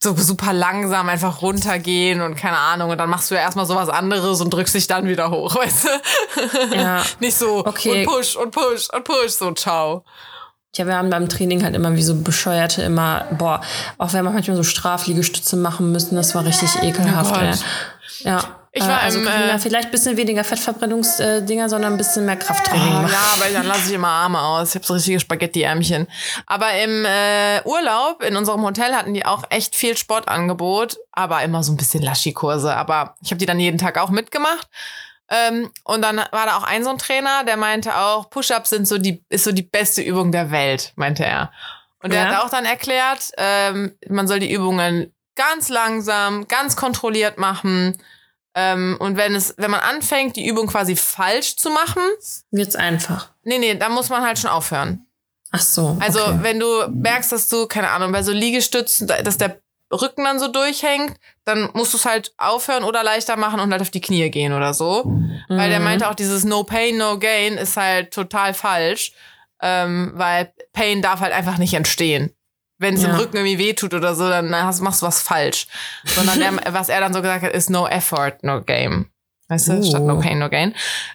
so 0.03 0.15
super 0.17 0.53
langsam 0.53 1.09
einfach 1.09 1.41
runtergehen 1.43 2.21
und 2.21 2.37
keine 2.37 2.59
Ahnung. 2.59 2.91
Und 2.91 2.99
dann 2.99 3.09
machst 3.09 3.31
du 3.31 3.35
ja 3.35 3.41
erstmal 3.41 3.65
sowas 3.67 3.89
anderes 3.89 4.41
und 4.43 4.51
drückst 4.51 4.75
dich 4.75 4.87
dann 4.87 5.09
wieder 5.09 5.31
hoch, 5.31 5.55
weißt 5.57 5.87
du? 6.71 6.77
Ja. 6.77 7.03
Nicht 7.21 7.37
so 7.37 7.65
Okay. 7.67 8.07
und 8.07 8.13
push 8.13 8.37
und 8.37 8.51
push 8.51 8.89
und 8.93 9.05
push, 9.05 9.31
so 9.33 9.51
ciao. 9.53 10.05
Ja, 10.77 10.87
wir 10.87 10.97
haben 10.97 11.11
beim 11.11 11.29
Training 11.29 11.63
halt 11.63 11.75
immer 11.75 11.95
wie 11.97 12.03
so 12.03 12.15
Bescheuerte 12.17 12.83
immer, 12.83 13.27
boah, 13.39 13.61
auch 13.99 14.13
wenn 14.13 14.25
wir 14.25 14.31
manchmal 14.31 14.57
so 14.57 14.63
Strafliegestütze 14.65 15.57
machen 15.57 15.93
müssen, 15.93 16.17
das 16.17 16.35
war 16.35 16.45
richtig 16.45 16.71
ekelhaft. 16.83 17.35
Oh 17.37 17.41
ey. 17.41 17.53
ja. 18.29 18.41
Ich 18.77 18.83
Äh, 18.83 18.89
war 18.89 19.01
also 19.03 19.21
im, 19.21 19.27
äh, 19.29 19.57
vielleicht 19.61 19.85
ein 19.87 19.91
bisschen 19.93 20.17
weniger 20.17 20.43
Fettverbrennungsdinger, 20.43 21.69
sondern 21.69 21.93
ein 21.93 21.97
bisschen 21.97 22.27
mehr 22.27 22.35
Krafttraining 22.35 22.89
Oh, 22.89 23.03
machen. 23.03 23.13
ja, 23.13 23.35
weil 23.41 23.53
dann 23.53 23.67
lasse 23.67 23.87
ich 23.87 23.93
immer 23.95 24.09
Arme 24.09 24.41
aus. 24.41 24.71
Ich 24.71 24.75
habe 24.75 24.85
so 24.85 24.95
richtige 24.95 25.21
Spaghetti-Ärmchen. 25.21 26.09
Aber 26.47 26.73
im 26.83 27.05
äh, 27.05 27.63
Urlaub 27.65 28.21
in 28.25 28.37
unserem 28.37 28.63
Hotel 28.63 28.93
hatten 28.95 29.15
die 29.15 29.25
auch 29.25 29.45
echt 29.51 29.77
viel 29.77 29.97
Sportangebot, 29.97 30.97
aber 31.13 31.43
immer 31.45 31.63
so 31.63 31.73
ein 31.73 31.77
bisschen 31.77 32.03
Laschi-Kurse. 32.03 32.75
Aber 32.75 33.15
ich 33.23 33.31
habe 33.31 33.39
die 33.39 33.47
dann 33.47 33.61
jeden 33.61 33.79
Tag 33.79 33.97
auch 33.97 34.11
mitgemacht. 34.11 34.67
Ähm, 35.31 35.71
und 35.85 36.03
dann 36.03 36.17
war 36.19 36.47
da 36.47 36.57
auch 36.59 36.65
ein 36.65 36.85
so 36.85 36.91
ein 36.91 36.99
Trainer, 36.99 37.45
der 37.45 37.57
meinte 37.57 37.97
auch, 37.97 38.29
Push-ups 38.31 38.71
sind 38.71 38.87
so 38.87 38.99
die 38.99 39.25
ist 39.31 39.45
so 39.45 39.53
die 39.53 39.63
beste 39.63 40.03
Übung 40.03 40.33
der 40.33 40.51
Welt, 40.51 40.93
meinte 40.97 41.25
er. 41.25 41.51
Und 42.03 42.13
der 42.13 42.25
Ja. 42.25 42.29
hat 42.35 42.45
auch 42.45 42.51
dann 42.51 42.67
erklärt, 42.67 43.31
ähm, 43.39 43.97
man 44.09 44.29
soll 44.29 44.39
die 44.41 44.53
Übungen 44.53 45.15
ganz 45.37 45.69
langsam, 45.71 46.47
ganz 46.47 46.77
kontrolliert 46.77 47.39
machen. 47.39 47.97
Ähm, 48.55 48.97
und 49.01 49.17
wenn 49.17 49.35
es, 49.35 49.55
wenn 49.57 49.71
man 49.71 49.81
anfängt, 49.81 50.37
die 50.37 50.47
Übung 50.47 50.67
quasi 50.69 50.95
falsch 50.95 51.57
zu 51.57 51.71
machen, 51.71 52.03
Wird's 52.51 52.77
einfach. 52.77 53.31
Nee, 53.43 53.59
nee, 53.59 53.75
da 53.75 53.89
muss 53.89 54.11
man 54.11 54.23
halt 54.23 54.39
schon 54.39 54.51
aufhören. 54.51 55.07
Ach 55.51 55.61
so. 55.61 55.97
Also, 56.01 56.21
okay. 56.21 56.39
wenn 56.43 56.61
du 56.61 56.67
merkst, 56.89 57.33
dass 57.33 57.49
du, 57.49 57.67
keine 57.67 57.91
Ahnung, 57.91 58.13
bei 58.13 58.23
so 58.23 58.33
Liegestützen, 58.33 59.07
da- 59.07 59.23
dass 59.23 59.39
der 59.39 59.61
Rücken 59.95 60.25
dann 60.25 60.39
so 60.39 60.49
durchhängt, 60.49 61.17
dann 61.45 61.71
musst 61.75 61.93
du 61.93 61.97
es 61.99 62.05
halt 62.05 62.33
aufhören 62.39 62.85
oder 62.85 63.03
leichter 63.03 63.37
machen 63.37 63.61
und 63.61 63.71
halt 63.73 63.83
auf 63.83 63.91
die 63.91 64.01
Knie 64.01 64.31
gehen 64.31 64.53
oder 64.53 64.75
so. 64.75 65.05
Weil 65.49 65.69
der 65.71 65.79
Mhm. 65.79 65.85
meinte 65.85 66.09
auch, 66.11 66.15
dieses 66.15 66.45
No 66.45 66.65
Pain, 66.65 66.97
No 66.99 67.19
Gain 67.19 67.55
ist 67.59 67.77
halt 67.77 68.13
total 68.13 68.55
falsch. 68.55 69.13
Ähm, 69.63 70.13
weil 70.15 70.53
Pain 70.73 71.01
darf 71.01 71.21
halt 71.21 71.33
einfach 71.33 71.59
nicht 71.59 71.73
entstehen. 71.75 72.35
Wenn 72.79 72.95
es 72.95 73.05
im 73.05 73.11
Ja. 73.11 73.17
Rücken 73.17 73.37
irgendwie 73.37 73.59
wehtut 73.59 73.95
oder 73.95 74.15
so, 74.15 74.29
dann 74.29 74.55
hast, 74.55 74.81
machst 74.81 75.01
du 75.01 75.07
was 75.07 75.23
falsch. 75.23 75.69
Sondern 76.05 76.39
der, 76.41 76.53
was 76.75 76.89
er 76.89 77.01
dann 77.01 77.15
so 77.15 77.23
gesagt 77.23 77.45
hat, 77.45 77.53
ist 77.53 77.71
No 77.71 77.87
Effort, 77.87 78.39
No 78.43 78.61
Game. 78.63 79.11
Weißt 79.49 79.69
du, 79.69 79.79
Oh. 79.79 79.83
statt 79.83 80.03
No 80.03 80.19
Pain, 80.19 80.39
No 80.39 80.51
Gain. 80.51 80.75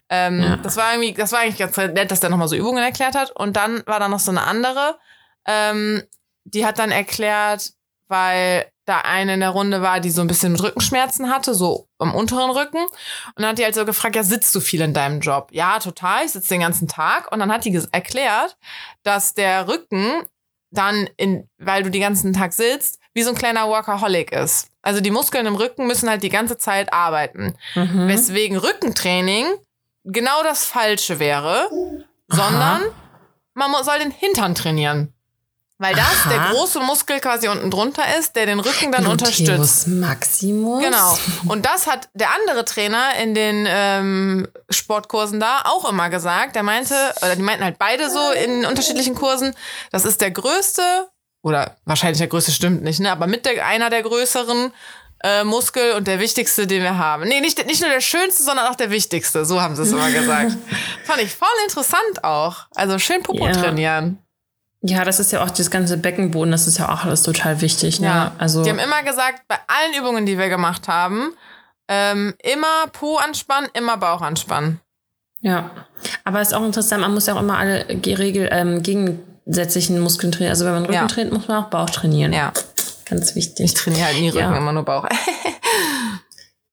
Ähm, 0.10 0.40
Ja. 0.42 0.56
Das 0.58 0.78
war 0.78 0.94
irgendwie, 0.94 1.14
das 1.14 1.32
war 1.32 1.42
eigentlich 1.42 1.58
ganz 1.58 1.76
nett, 1.78 2.10
dass 2.10 2.22
der 2.22 2.30
nochmal 2.30 2.48
so 2.48 2.56
Übungen 2.56 2.82
erklärt 2.84 3.14
hat. 3.16 3.32
Und 3.32 3.56
dann 3.58 3.84
war 3.86 4.00
da 4.00 4.08
noch 4.08 4.20
so 4.20 4.32
eine 4.32 4.44
andere, 4.44 4.98
ähm, 5.46 6.02
die 6.46 6.66
hat 6.66 6.80
dann 6.80 6.92
erklärt, 6.92 7.72
weil 8.10 8.70
da 8.86 9.02
eine 9.02 9.36
in 9.36 9.40
der 9.40 9.52
Runde 9.52 9.82
war, 9.82 10.00
die 10.00 10.10
so 10.10 10.22
ein 10.22 10.28
bisschen 10.28 10.52
mit 10.52 10.64
Rückenschmerzen 10.64 11.30
hatte, 11.30 11.54
so 11.54 11.88
am 12.00 12.14
unteren 12.14 12.50
Rücken. 12.50 12.84
Und 12.84 13.38
dann 13.38 13.50
hat 13.50 13.60
die 13.60 13.64
halt 13.64 13.76
so 13.76 13.86
gefragt, 13.86 14.16
ja, 14.16 14.24
sitzt 14.24 14.54
du 14.56 14.60
viel 14.60 14.82
in 14.82 14.94
deinem 14.94 15.22
Job? 15.22 15.50
Ja, 15.52 15.80
total, 15.80 16.26
ich 16.26 16.32
sitze 16.32 16.50
den 16.50 16.62
ganzen 16.62 16.88
Tag. 16.88 17.32
Und 17.32 17.40
dann 17.40 17.52
hat 17.52 17.66
die 17.66 17.82
erklärt, 17.92 18.58
dass 19.04 19.36
der 19.36 19.68
Rücken 19.68 20.24
dann, 20.72 21.08
in, 21.18 21.48
weil 21.58 21.84
du 21.84 21.92
den 21.92 22.02
ganzen 22.02 22.34
Tag 22.34 22.54
sitzt, 22.54 23.00
wie 23.14 23.24
so 23.24 23.30
ein 23.30 23.36
kleiner 23.36 23.68
Workaholic 23.68 24.32
ist. 24.32 24.70
Also 24.82 25.02
die 25.02 25.12
Muskeln 25.12 25.46
im 25.46 25.56
Rücken 25.56 25.88
müssen 25.88 26.10
halt 26.10 26.24
die 26.24 26.30
ganze 26.30 26.58
Zeit 26.58 26.92
arbeiten. 26.92 27.56
Mhm. 27.76 28.08
Weswegen 28.08 28.58
Rückentraining 28.58 29.46
genau 30.04 30.44
das 30.44 30.66
Falsche 30.66 31.20
wäre, 31.20 31.70
sondern 32.28 32.82
man 33.54 33.84
soll 33.84 34.00
den 34.00 34.12
Hintern 34.12 34.56
trainieren. 34.56 35.14
Weil 35.82 35.96
das 35.96 36.26
Aha. 36.26 36.30
der 36.30 36.40
große 36.54 36.82
Muskel 36.82 37.22
quasi 37.22 37.48
unten 37.48 37.72
drunter 37.72 38.04
ist, 38.20 38.36
der 38.36 38.46
den 38.46 38.60
Rücken 38.60 38.92
dann 38.92 39.06
Gluteus 39.06 39.40
unterstützt. 39.40 39.88
Maximus. 39.88 40.84
Genau. 40.84 41.18
Und 41.48 41.66
das 41.66 41.88
hat 41.88 42.10
der 42.14 42.28
andere 42.36 42.66
Trainer 42.66 43.16
in 43.22 43.34
den 43.34 43.66
ähm, 43.68 44.48
Sportkursen 44.70 45.40
da 45.40 45.62
auch 45.64 45.90
immer 45.90 46.10
gesagt. 46.10 46.56
Der 46.58 46.64
meinte, 46.64 46.94
oder 47.22 47.38
die 47.38 47.42
meinten 47.42 47.64
halt 47.64 47.80
beide 47.80 48.10
so 48.10 48.32
in 48.32 48.66
unterschiedlichen 48.66 49.16
Kursen, 49.16 49.56
das 49.92 50.04
ist 50.04 50.20
der 50.20 50.32
größte, 50.32 50.82
oder 51.42 51.78
wahrscheinlich 51.86 52.18
der 52.18 52.28
größte 52.28 52.52
stimmt 52.52 52.84
nicht, 52.84 53.00
ne? 53.00 53.10
Aber 53.10 53.26
mit 53.28 53.46
der, 53.46 53.66
einer 53.66 53.90
der 53.90 54.04
größeren 54.04 54.74
äh, 55.24 55.46
Muskel 55.46 55.94
und 55.94 56.08
der 56.08 56.20
wichtigste, 56.20 56.68
den 56.68 56.84
wir 56.84 56.98
haben. 56.98 57.24
Nee, 57.28 57.40
nicht, 57.40 57.66
nicht 57.66 57.80
nur 57.82 57.90
der 57.90 58.02
schönste, 58.02 58.44
sondern 58.44 58.68
auch 58.68 58.76
der 58.76 58.90
wichtigste. 58.92 59.46
So 59.46 59.62
haben 59.62 59.78
sie 59.78 59.84
es 59.84 59.92
immer 59.94 60.12
gesagt. 60.12 60.58
Fand 61.06 61.22
ich 61.22 61.34
voll 61.34 61.48
interessant 61.64 62.24
auch. 62.24 62.66
Also 62.76 63.00
schön 63.00 63.24
Popo 63.24 63.46
Ja. 63.48 63.54
trainieren. 63.54 64.20
Ja, 64.82 65.04
das 65.04 65.20
ist 65.20 65.32
ja 65.34 65.44
auch 65.44 65.50
das 65.50 65.70
ganze 65.72 65.98
Beckenboden, 65.98 66.52
das 66.52 66.66
ist 66.68 66.78
ja 66.78 66.88
auch 66.94 67.04
alles 67.04 67.24
total 67.24 67.60
wichtig. 67.62 68.00
Ne? 68.00 68.08
Ja, 68.08 68.32
also 68.38 68.64
die 68.64 68.70
haben 68.70 68.80
immer 68.80 69.04
gesagt, 69.04 69.42
bei 69.50 69.58
allen 69.68 69.94
Übungen, 70.00 70.26
die 70.26 70.38
wir 70.38 70.48
gemacht 70.50 70.88
haben, 70.88 71.34
ähm, 71.90 72.34
immer 72.44 72.88
Po 72.94 73.18
anspannen, 73.18 73.70
immer 73.74 73.98
Bauch 73.98 74.22
anspannen. 74.22 74.80
Ja, 75.42 75.70
aber 76.24 76.42
ist 76.42 76.54
auch 76.54 76.64
interessant, 76.64 77.02
man 77.02 77.14
muss 77.14 77.26
ja 77.26 77.34
auch 77.36 77.40
immer 77.42 77.58
alle 77.58 77.84
ge- 77.86 78.16
Regel, 78.16 78.48
ähm, 78.52 78.82
gegensätzlichen 78.84 80.00
Muskeln 80.00 80.32
trainieren. 80.32 80.52
Also 80.52 80.66
wenn 80.66 80.74
man 80.74 80.84
Rücken 80.84 80.94
Ja. 80.94 81.08
trainiert, 81.08 81.34
muss 81.34 81.48
man 81.48 81.64
auch 81.64 81.70
Bauch 81.70 81.90
trainieren. 81.90 82.32
Ja, 82.34 82.54
Ganz 83.06 83.32
ich 83.32 83.36
wichtig. 83.36 83.74
trainiere 83.74 84.06
halt 84.06 84.18
nie 84.18 84.30
Rücken, 84.30 84.52
Ja. 84.52 84.58
immer 84.58 84.72
nur 84.72 84.84
Bauch. 84.86 85.06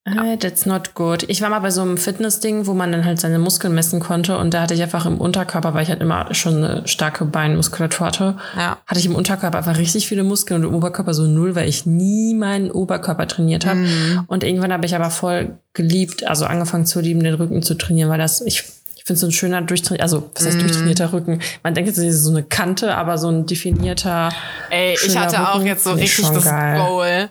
Ah, 0.07 0.37
That's 0.39 0.67
not 0.67 0.95
good. 0.95 1.25
Ich 1.29 1.43
war 1.43 1.51
mal 1.51 1.59
bei 1.59 1.71
so 1.71 1.83
einem 1.83 1.97
Fitness-Ding, 1.99 2.67
wo 2.69 2.75
man 2.75 2.93
dann 2.93 3.05
halt 3.05 3.19
seine 3.21 3.41
Muskeln 3.41 3.75
messen 3.75 3.99
konnte 3.99 4.39
und 4.39 4.55
da 4.55 4.63
hatte 4.63 4.75
ich 4.75 4.81
einfach 4.83 5.05
im 5.05 5.19
Unterkörper, 5.19 5.75
weil 5.75 5.83
ich 5.83 5.89
halt 5.89 6.01
immer 6.01 6.33
schon 6.33 6.63
eine 6.63 6.87
starke 6.87 7.25
Beinmuskulatur 7.25 8.07
hatte, 8.07 8.37
Ja. 8.57 8.79
hatte 8.87 9.01
ich 9.01 9.07
im 9.07 9.17
Unterkörper 9.17 9.59
einfach 9.59 9.79
richtig 9.79 10.07
viele 10.07 10.23
Muskeln 10.23 10.63
und 10.63 10.69
im 10.71 10.75
Oberkörper 10.77 11.13
so 11.13 11.25
null, 11.27 11.57
weil 11.57 11.69
ich 11.69 11.87
nie 11.87 12.35
meinen 12.35 12.71
Oberkörper 12.71 13.27
trainiert 13.27 13.67
habe. 13.67 13.81
Mhm. 13.81 14.25
Und 14.29 14.45
irgendwann 14.45 14.73
habe 14.73 14.87
ich 14.87 14.95
aber 14.95 15.11
voll 15.11 15.59
geliebt, 15.73 16.25
also 16.25 16.47
angefangen 16.47 16.87
zu 16.87 17.01
lieben, 17.01 17.25
den 17.25 17.35
Rücken 17.35 17.63
zu 17.65 17.75
trainieren, 17.75 18.09
weil 18.09 18.19
das, 18.19 18.41
ich, 18.43 18.63
ich 18.95 19.05
finde 19.05 19.19
so 19.19 19.27
ein 19.27 19.33
schöner 19.33 19.61
durchtrainierter, 19.63 20.03
also 20.05 20.31
was 20.37 20.47
heißt 20.47 20.61
durchtrainierter 20.61 21.13
Rücken? 21.13 21.41
Man 21.65 21.75
denkt 21.75 21.89
jetzt, 21.89 21.99
das 21.99 22.05
ist 22.05 22.23
so 22.23 22.31
eine 22.31 22.45
Kante, 22.45 22.95
aber 22.97 23.19
so 23.19 23.29
ein 23.29 23.47
definierter. 23.47 24.29
Ey, 24.71 24.97
ich 25.05 25.19
hatte 25.19 25.49
auch 25.49 25.57
Rücken 25.57 25.67
jetzt 25.67 25.83
so 25.83 25.93
richtig 25.95 26.29
das 26.29 26.45
geil. 26.45 26.79
Goal. 26.79 27.29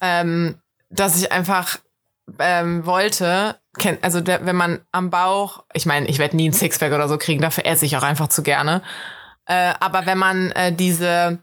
ähm, 0.00 0.56
dass 0.90 1.16
ich 1.20 1.32
einfach 1.32 1.78
ähm, 2.38 2.86
wollte, 2.86 3.58
also 4.02 4.20
der, 4.20 4.46
wenn 4.46 4.56
man 4.56 4.80
am 4.92 5.10
Bauch, 5.10 5.64
ich 5.72 5.86
meine, 5.86 6.06
ich 6.06 6.18
werde 6.18 6.36
nie 6.36 6.48
ein 6.48 6.52
Sixpack 6.52 6.92
oder 6.92 7.08
so 7.08 7.18
kriegen, 7.18 7.40
dafür 7.42 7.66
esse 7.66 7.84
ich 7.84 7.96
auch 7.96 8.02
einfach 8.02 8.28
zu 8.28 8.42
gerne. 8.42 8.82
Äh, 9.46 9.74
aber 9.80 10.06
wenn 10.06 10.18
man 10.18 10.50
äh, 10.52 10.72
diese, 10.72 11.38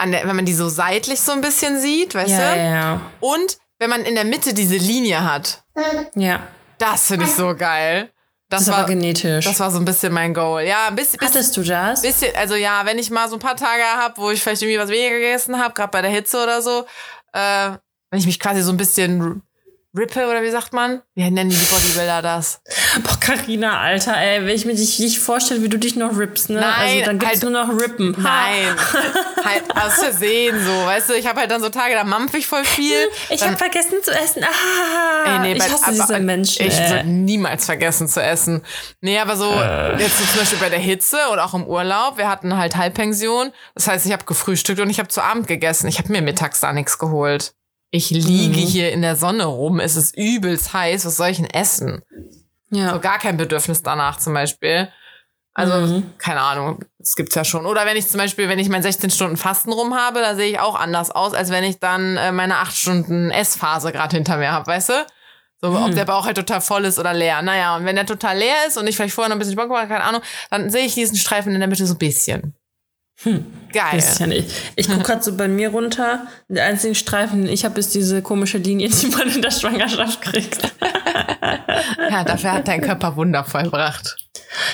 der, 0.00 0.26
wenn 0.28 0.36
man 0.36 0.46
die 0.46 0.54
so 0.54 0.68
seitlich 0.68 1.20
so 1.20 1.32
ein 1.32 1.40
bisschen 1.42 1.78
sieht, 1.80 2.14
weißt 2.14 2.30
Ja, 2.30 2.54
du? 2.54 2.58
ja, 2.58 2.64
ja. 2.74 3.00
Und 3.20 3.58
wenn 3.78 3.90
man 3.90 4.02
in 4.02 4.14
der 4.14 4.24
Mitte 4.24 4.54
diese 4.54 4.76
Linie 4.76 5.22
hat, 5.30 5.64
Ja. 6.14 6.40
das 6.78 7.08
finde 7.08 7.26
ich 7.26 7.32
so 7.34 7.54
geil. 7.54 8.10
Das, 8.48 8.66
Das 8.66 8.74
war, 8.76 8.86
genetisch. 8.86 9.44
das 9.44 9.58
war 9.58 9.72
so 9.72 9.78
ein 9.80 9.84
bisschen 9.84 10.12
mein 10.12 10.32
Goal. 10.32 10.62
Ja, 10.62 10.86
ein 10.86 10.94
bisschen, 10.94 11.18
bisschen, 11.18 11.34
Hattest 11.34 11.56
du 11.56 11.62
das? 11.64 12.00
bisschen 12.02 12.32
also 12.36 12.54
ja, 12.54 12.82
wenn 12.84 12.96
ich 12.98 13.10
mal 13.10 13.28
so 13.28 13.34
ein 13.36 13.40
paar 13.40 13.56
Tage 13.56 13.82
habe, 13.82 14.18
wo 14.18 14.30
ich 14.30 14.40
vielleicht 14.40 14.62
irgendwie 14.62 14.78
was 14.78 14.88
weniger 14.88 15.16
gegessen 15.16 15.58
habe, 15.60 15.74
gerade 15.74 15.90
bei 15.90 16.00
der 16.00 16.12
Hitze 16.12 16.40
oder 16.40 16.62
so, 16.62 16.86
äh, 17.32 17.70
wenn 18.10 18.20
ich 18.20 18.26
mich 18.26 18.38
quasi 18.38 18.62
so 18.62 18.70
ein 18.70 18.76
bisschen 18.76 19.42
rippe 19.96 20.26
oder 20.26 20.42
wie 20.42 20.50
sagt 20.50 20.72
man? 20.72 21.02
Wie 21.14 21.28
nennen 21.30 21.50
die 21.50 21.56
Bodybuilder 21.56 22.22
das? 22.22 22.60
Boah, 23.02 23.18
Carina, 23.20 23.80
Alter, 23.80 24.16
ey, 24.16 24.40
wenn 24.42 24.54
ich 24.54 24.64
mir 24.66 24.74
dich 24.74 24.98
nicht 24.98 25.18
vorstelle, 25.18 25.62
wie 25.62 25.68
du 25.68 25.78
dich 25.78 25.96
noch 25.96 26.16
rippst, 26.18 26.50
ne? 26.50 26.60
Nein, 26.60 26.72
also 26.78 27.04
dann 27.06 27.18
gibt's 27.18 27.42
halt- 27.42 27.42
nur 27.50 27.52
noch 27.66 27.68
Rippen. 27.80 28.14
Nein, 28.18 28.76
halt 29.44 29.64
aus 29.76 29.94
Versehen 29.94 30.56
so, 30.64 30.70
weißt 30.86 31.08
du, 31.10 31.14
ich 31.14 31.26
habe 31.26 31.40
halt 31.40 31.50
dann 31.50 31.60
so 31.62 31.68
Tage, 31.68 31.94
da 31.94 32.04
mampf 32.04 32.34
ich 32.34 32.46
voll 32.46 32.64
viel. 32.64 32.96
Ich 33.30 33.42
habe 33.42 33.56
vergessen 33.56 34.02
zu 34.02 34.10
essen. 34.12 34.44
Ah, 34.44 35.34
Ey, 35.34 35.38
nee, 35.40 35.52
ich 35.54 35.58
bei- 35.58 35.64
hasse 35.70 35.84
aber- 35.84 35.92
diese 35.92 36.20
Menschen. 36.20 36.66
Ich 36.66 36.78
würde 36.78 37.04
niemals 37.04 37.64
vergessen 37.64 38.08
zu 38.08 38.22
essen. 38.22 38.62
Nee, 39.00 39.18
aber 39.18 39.36
so, 39.36 39.50
Äh. 39.52 40.00
jetzt 40.00 40.18
so 40.18 40.24
zum 40.24 40.40
Beispiel 40.40 40.58
bei 40.58 40.68
der 40.68 40.78
Hitze 40.78 41.16
und 41.32 41.38
auch 41.38 41.54
im 41.54 41.64
Urlaub, 41.66 42.18
wir 42.18 42.28
hatten 42.28 42.56
halt 42.56 42.76
Halbpension. 42.76 43.52
Das 43.74 43.88
heißt, 43.88 44.06
ich 44.06 44.12
habe 44.12 44.24
gefrühstückt 44.24 44.80
und 44.80 44.90
ich 44.90 44.98
habe 44.98 45.08
zu 45.08 45.22
Abend 45.22 45.48
gegessen. 45.48 45.86
Ich 45.88 45.98
habe 45.98 46.10
mir 46.12 46.22
mittags 46.22 46.60
da 46.60 46.72
nichts 46.72 46.98
geholt. 46.98 47.52
Ich 47.96 48.10
liege 48.10 48.60
Mhm. 48.60 48.66
hier 48.66 48.92
in 48.92 49.00
der 49.00 49.16
Sonne 49.16 49.44
rum, 49.46 49.80
es 49.80 49.96
ist 49.96 50.14
übelst 50.18 50.74
heiß, 50.74 51.06
was 51.06 51.16
soll 51.16 51.28
ich 51.28 51.38
denn 51.38 51.46
essen? 51.50 52.02
ja. 52.70 52.92
So 52.92 53.00
gar 53.00 53.18
kein 53.18 53.36
Bedürfnis 53.38 53.82
danach 53.82 54.18
zum 54.18 54.34
Beispiel. 54.34 54.88
Also, 55.54 55.72
Mhm. 55.94 56.12
keine 56.18 56.42
Ahnung, 56.42 56.80
das 56.98 57.14
gibt's 57.16 57.34
ja 57.34 57.42
schon. 57.44 57.64
Oder 57.64 57.86
wenn 57.86 57.96
ich 57.96 58.06
zum 58.08 58.18
Beispiel, 58.18 58.50
wenn 58.50 58.58
ich 58.58 58.68
mein 58.68 58.82
16 58.82 59.08
Stunden 59.10 59.38
Fasten 59.38 59.72
rum 59.72 59.94
habe, 59.94 60.20
da 60.20 60.34
sehe 60.34 60.50
ich 60.50 60.58
auch 60.60 60.74
anders 60.78 61.10
aus, 61.10 61.32
als 61.32 61.48
wenn 61.50 61.64
ich 61.64 61.78
dann 61.78 62.18
äh, 62.18 62.32
meine 62.32 62.56
8 62.58 62.76
Stunden 62.76 63.30
Essphase 63.30 63.92
gerade 63.92 64.14
hinter 64.16 64.36
mir 64.36 64.52
habe, 64.52 64.66
weißt 64.66 64.90
du? 64.90 65.06
So, 65.62 65.68
ob 65.78 65.94
der 65.94 66.04
Bauch 66.04 66.26
halt 66.26 66.36
total 66.36 66.60
voll 66.60 66.84
ist 66.84 66.98
oder 66.98 67.14
leer. 67.14 67.40
Naja, 67.40 67.76
und 67.76 67.86
wenn 67.86 67.96
der 67.96 68.04
total 68.04 68.36
leer 68.36 68.66
ist 68.68 68.76
und 68.76 68.86
ich 68.86 68.94
vielleicht 68.96 69.14
vorher 69.14 69.30
noch 69.30 69.36
ein 69.36 69.38
bisschen 69.38 69.56
Bock 69.56 69.70
habe, 69.70 69.88
keine 69.88 70.04
Ahnung, 70.04 70.20
dann 70.50 70.68
sehe 70.68 70.84
ich 70.84 70.92
diesen 70.92 71.16
Streifen 71.16 71.54
in 71.54 71.60
der 71.60 71.68
Mitte 71.68 71.86
so 71.86 71.94
ein 71.94 71.98
bisschen. 71.98 72.54
Geil. 73.24 73.40
Bisschen. 73.92 74.30
Ich, 74.30 74.44
ich 74.76 74.88
gucke 74.88 75.02
gerade 75.02 75.22
so 75.22 75.36
bei 75.36 75.48
mir 75.48 75.70
runter. 75.70 76.26
Der 76.48 76.66
einzige 76.66 76.94
Streifen, 76.94 77.42
den 77.42 77.52
ich 77.52 77.64
habe, 77.64 77.80
ist 77.80 77.94
diese 77.94 78.22
komische 78.22 78.58
Linie, 78.58 78.88
die 78.90 79.06
man 79.08 79.28
in 79.28 79.42
der 79.42 79.50
Schwangerschaft 79.50 80.22
kriegt. 80.22 80.72
Ja, 82.10 82.24
dafür 82.24 82.52
hat 82.52 82.68
dein 82.68 82.80
Körper 82.80 83.16
Wunder 83.16 83.44
vollbracht. 83.44 84.16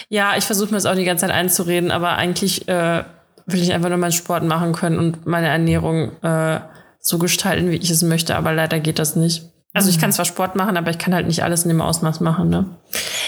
Ja, 0.09 0.37
ich 0.37 0.45
versuche 0.45 0.71
mir 0.71 0.77
das 0.77 0.87
auch 0.87 0.95
die 0.95 1.05
ganze 1.05 1.27
Zeit 1.27 1.35
einzureden, 1.35 1.91
aber 1.91 2.17
eigentlich 2.17 2.69
äh, 2.69 3.05
will 3.47 3.63
ich 3.63 3.73
einfach 3.73 3.89
nur 3.89 3.99
meinen 3.99 4.13
Sport 4.13 4.45
machen 4.45 4.73
können 4.73 4.99
und 4.99 5.27
meine 5.27 5.49
Ernährung 5.49 6.13
äh, 6.23 6.61
so 7.01 7.19
gestalten, 7.19 7.71
wie 7.71 7.77
ich 7.77 7.91
es 7.91 8.03
möchte, 8.03 8.37
aber 8.37 8.53
leider 8.53 8.81
geht 8.81 8.99
das 8.99 9.17
nicht. 9.17 9.45
Also 9.75 9.89
ich 9.89 9.99
kann 9.99 10.13
zwar 10.13 10.25
Sport 10.25 10.55
machen, 10.55 10.77
aber 10.77 10.91
ich 10.91 10.99
kann 10.99 11.15
halt 11.15 11.27
nicht 11.27 11.43
alles 11.43 11.65
in 11.65 11.69
dem 11.69 11.81
Ausmaß 11.81 12.21
machen, 12.21 12.51
ne? 12.51 12.67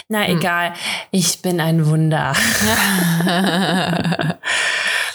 Na 0.09 0.29
egal, 0.29 0.74
ich 1.11 1.40
bin 1.40 1.61
ein 1.61 1.87
Wunder. 1.87 2.35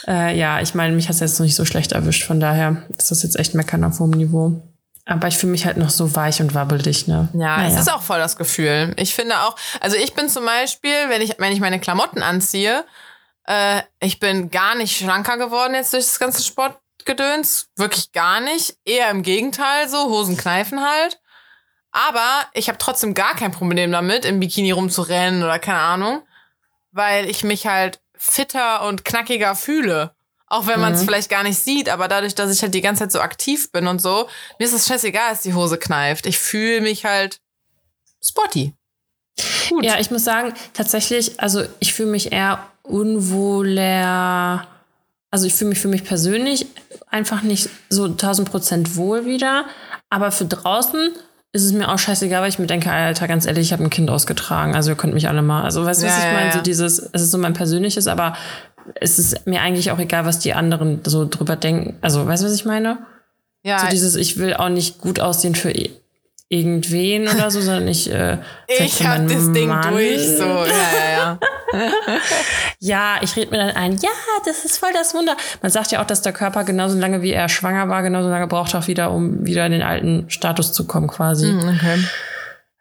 äh, 0.07 0.37
ja, 0.37 0.61
ich 0.61 0.73
meine, 0.75 0.95
mich 0.95 1.07
hat 1.07 1.15
es 1.15 1.19
jetzt 1.21 1.39
noch 1.39 1.45
nicht 1.45 1.55
so 1.55 1.65
schlecht 1.65 1.91
erwischt, 1.91 2.23
von 2.25 2.39
daher 2.39 2.83
ist 2.97 3.11
das 3.11 3.23
jetzt 3.23 3.37
echt 3.37 3.53
meckern 3.55 3.83
auf 3.83 3.99
hohem 3.99 4.11
Niveau. 4.11 4.61
Aber 5.05 5.27
ich 5.27 5.37
fühle 5.37 5.51
mich 5.51 5.65
halt 5.65 5.77
noch 5.77 5.89
so 5.89 6.15
weich 6.15 6.39
und 6.39 6.53
wabbelig, 6.53 7.07
ne? 7.07 7.29
Ja, 7.33 7.57
Naja. 7.57 7.67
es 7.73 7.79
ist 7.79 7.91
auch 7.91 8.03
voll 8.03 8.19
das 8.19 8.35
Gefühl. 8.35 8.93
Ich 8.97 9.15
finde 9.15 9.39
auch, 9.41 9.55
also 9.81 9.95
ich 9.97 10.13
bin 10.13 10.29
zum 10.29 10.45
Beispiel, 10.45 10.93
wenn 11.09 11.21
ich, 11.21 11.35
wenn 11.39 11.51
ich 11.51 11.59
meine 11.59 11.79
Klamotten 11.79 12.21
anziehe, 12.21 12.85
äh, 13.45 13.81
ich 13.99 14.19
bin 14.19 14.51
gar 14.51 14.75
nicht 14.75 14.95
schlanker 14.95 15.37
geworden 15.37 15.73
jetzt 15.73 15.93
durch 15.93 16.05
das 16.05 16.19
ganze 16.19 16.43
Sportgedöns. 16.43 17.69
Wirklich 17.75 18.11
gar 18.11 18.39
nicht. 18.39 18.77
Eher 18.85 19.09
im 19.09 19.23
Gegenteil, 19.23 19.89
so, 19.89 20.09
Hosen 20.09 20.37
kneifen 20.37 20.79
halt. 20.79 21.19
Aber 21.91 22.45
ich 22.53 22.67
habe 22.67 22.77
trotzdem 22.77 23.15
gar 23.15 23.35
kein 23.35 23.51
Problem 23.51 23.91
damit, 23.91 24.25
im 24.25 24.39
Bikini 24.39 24.69
rumzurennen 24.71 25.41
oder 25.41 25.57
keine 25.57 25.79
Ahnung, 25.79 26.21
weil 26.91 27.27
ich 27.27 27.43
mich 27.43 27.65
halt 27.65 27.99
fitter 28.19 28.85
und 28.85 29.03
knackiger 29.05 29.55
fühle. 29.55 30.13
Auch 30.51 30.65
wenn 30.65 30.79
man 30.79 30.93
es 30.93 31.03
vielleicht 31.03 31.29
gar 31.29 31.43
nicht 31.43 31.59
sieht, 31.59 31.89
aber 31.89 32.07
dadurch, 32.07 32.33
dass 32.33 32.51
ich 32.51 32.61
halt 32.63 32.73
die 32.73 32.81
ganze 32.81 33.03
Zeit 33.03 33.11
so 33.11 33.21
aktiv 33.21 33.71
bin 33.71 33.85
und 33.85 34.01
so, 34.01 34.27
mir 34.57 34.65
ist 34.65 34.73
es 34.73 34.87
scheißegal, 34.87 35.29
dass 35.29 35.41
die 35.41 35.53
Hose 35.53 35.77
kneift. 35.77 36.25
Ich 36.25 36.39
fühle 36.39 36.81
mich 36.81 37.05
halt 37.05 37.39
sporty. 38.23 38.73
Gut. 39.69 39.85
Ja, 39.85 39.99
ich 39.99 40.09
muss 40.09 40.23
sagen, 40.23 40.53
tatsächlich, 40.73 41.39
also 41.39 41.63
ich 41.79 41.93
fühle 41.93 42.09
mich 42.09 42.31
eher 42.31 42.65
unwohler. 42.81 44.67
Also 45.29 45.45
ich 45.45 45.53
fühle 45.53 45.69
mich 45.69 45.79
für 45.79 45.87
mich 45.87 46.03
persönlich 46.03 46.65
einfach 47.07 47.43
nicht 47.43 47.69
so 47.89 48.05
1000 48.05 48.49
Prozent 48.49 48.95
wohl 48.95 49.27
wieder. 49.27 49.65
Aber 50.09 50.31
für 50.31 50.45
draußen 50.45 51.11
ist 51.51 51.63
es 51.63 51.73
mir 51.73 51.89
auch 51.89 51.97
scheißegal, 51.97 52.41
weil 52.41 52.49
ich 52.49 52.59
mir 52.59 52.67
denke, 52.67 52.91
Alter, 52.91 53.27
ganz 53.27 53.45
ehrlich, 53.45 53.67
ich 53.67 53.73
habe 53.73 53.83
ein 53.83 53.89
Kind 53.89 54.09
ausgetragen. 54.09 54.75
Also 54.75 54.91
ihr 54.91 54.95
könnt 54.95 55.13
mich 55.13 55.27
alle 55.27 55.41
mal. 55.41 55.63
Also 55.63 55.83
weißt 55.85 56.01
du, 56.01 56.05
was 56.07 56.17
Ja, 56.17 56.19
ich 56.27 56.31
meine? 56.33 56.47
ja. 56.47 56.53
So 56.53 56.61
dieses, 56.61 56.99
es 56.99 57.21
ist 57.23 57.31
so 57.31 57.37
mein 57.39 57.53
persönliches, 57.53 58.07
aber 58.07 58.35
es 58.95 59.17
ist 59.19 59.47
mir 59.47 59.61
eigentlich 59.61 59.91
auch 59.91 59.99
egal, 59.99 60.25
was 60.25 60.39
die 60.39 60.53
anderen 60.53 61.01
so 61.05 61.27
drüber 61.27 61.55
denken. 61.55 61.97
Also 62.01 62.25
weißt 62.27 62.43
du, 62.43 62.47
was 62.47 62.53
ich 62.53 62.65
meine? 62.65 62.99
ja, 63.63 63.79
So 63.79 63.87
dieses, 63.87 64.15
ich 64.15 64.37
will 64.37 64.53
auch 64.53 64.69
nicht 64.69 64.99
gut 64.99 65.19
aussehen 65.19 65.55
für 65.55 65.71
i- 65.71 65.91
irgendwen 66.49 67.27
oder 67.27 67.51
so, 67.51 67.61
sondern 67.61 67.87
ich 67.87 68.11
äh, 68.11 68.39
ich 68.67 69.05
hab 69.07 69.27
das 69.27 69.51
Ding 69.51 69.67
Mann. 69.69 69.91
durch. 69.91 70.27
So, 70.27 70.43
ja, 70.43 70.65
ja, 70.65 71.11
ja. 71.17 71.39
Ja, 72.81 73.17
ich 73.21 73.35
rede 73.35 73.51
mir 73.51 73.57
dann 73.57 73.75
ein, 73.75 73.97
ja, 73.97 74.09
das 74.45 74.63
ist 74.63 74.77
voll 74.77 74.91
das 74.93 75.13
Wunder. 75.13 75.35
Man 75.61 75.69
sagt 75.69 75.91
ja 75.91 76.01
auch, 76.01 76.05
dass 76.05 76.21
der 76.21 76.31
Körper 76.31 76.63
genauso 76.63 76.97
lange 76.97 77.21
wie 77.21 77.33
er 77.33 77.49
schwanger 77.49 77.89
war, 77.89 78.01
genauso 78.03 78.29
lange 78.29 78.47
braucht 78.47 78.73
auch 78.73 78.87
wieder, 78.87 79.11
um 79.11 79.45
wieder 79.45 79.65
in 79.65 79.73
den 79.73 79.81
alten 79.81 80.29
Status 80.29 80.71
zu 80.71 80.87
kommen, 80.87 81.07
quasi. 81.07 81.53
Okay. 81.53 82.03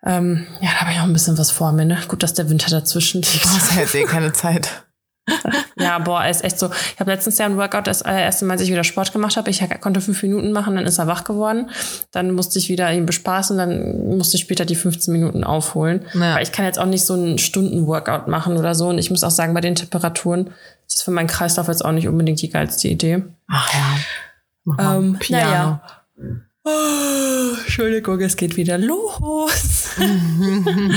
Ähm, 0.07 0.47
ja, 0.61 0.71
da 0.71 0.81
habe 0.83 0.93
ich 0.93 0.99
auch 0.99 1.03
ein 1.03 1.13
bisschen 1.13 1.37
was 1.37 1.51
vor 1.51 1.73
mir, 1.73 1.85
ne? 1.85 1.99
Gut, 2.07 2.23
dass 2.23 2.33
der 2.33 2.49
Winter 2.49 2.71
dazwischen 2.71 3.23
liegt. 3.23 3.45
Oh, 3.45 3.55
das 3.55 3.77
hätte 3.77 3.99
eh 3.99 4.05
keine 4.05 4.33
Zeit. 4.33 4.85
Ja, 5.81 5.99
boah, 6.01 6.27
ist 6.27 6.43
echt 6.43 6.59
so. 6.59 6.71
Ich 6.95 6.99
habe 7.01 7.11
letztens 7.13 7.39
ja 7.39 7.47
ein 7.47 7.57
Workout, 7.57 7.87
das 7.87 8.03
allererste 8.03 8.45
Mal, 8.45 8.55
als 8.55 8.63
ich 8.63 8.71
wieder 8.71 8.83
Sport 8.83 9.13
gemacht 9.13 9.37
habe. 9.37 9.49
Ich 9.51 9.63
konnte 9.81 10.01
fünf 10.01 10.23
Minuten 10.23 10.51
machen, 10.53 10.75
dann 10.75 10.87
ist 10.87 10.99
er 10.99 11.07
wach 11.07 11.23
geworden. 11.25 11.71
Dann 12.11 12.33
musste 12.33 12.59
ich 12.59 12.69
wieder 12.69 12.93
ihn 12.93 13.07
bespaßen, 13.07 13.57
dann 13.57 14.17
musste 14.17 14.37
ich 14.37 14.43
später 14.43 14.65
die 14.65 14.75
15 14.75 15.13
Minuten 15.13 15.45
aufholen. 15.45 16.05
Ja. 16.15 16.35
Weil 16.35 16.43
ich 16.43 16.51
kann 16.53 16.65
jetzt 16.65 16.79
auch 16.79 16.87
nicht 16.87 17.05
so 17.07 17.15
einen 17.15 17.39
Stunden-Workout 17.39 18.27
machen 18.27 18.57
oder 18.57 18.75
so. 18.75 18.89
Und 18.89 18.99
ich 18.99 19.11
muss 19.11 19.23
auch 19.23 19.31
sagen, 19.31 19.55
bei 19.55 19.61
den 19.61 19.77
Temperaturen 19.77 20.49
ist 20.89 20.99
das 20.99 21.03
für 21.03 21.11
meinen 21.13 21.29
Kreislauf 21.29 21.69
jetzt 21.69 21.85
auch 21.85 21.93
nicht 21.93 22.09
unbedingt 22.09 22.43
die 22.43 22.51
geilste 22.51 22.89
Idee. 22.89 23.23
Ach 23.49 23.73
ja. 23.73 23.97
Mach 24.65 24.77
mal 24.77 24.97
Ähm, 24.99 25.17
Piano. 25.19 25.51
naja. 25.51 25.83
Oh, 26.69 27.55
Entschuldigung, 27.65 28.21
es 28.21 28.37
geht 28.37 28.57
wieder 28.57 28.77
los. 28.77 29.89
ähm, 29.99 30.95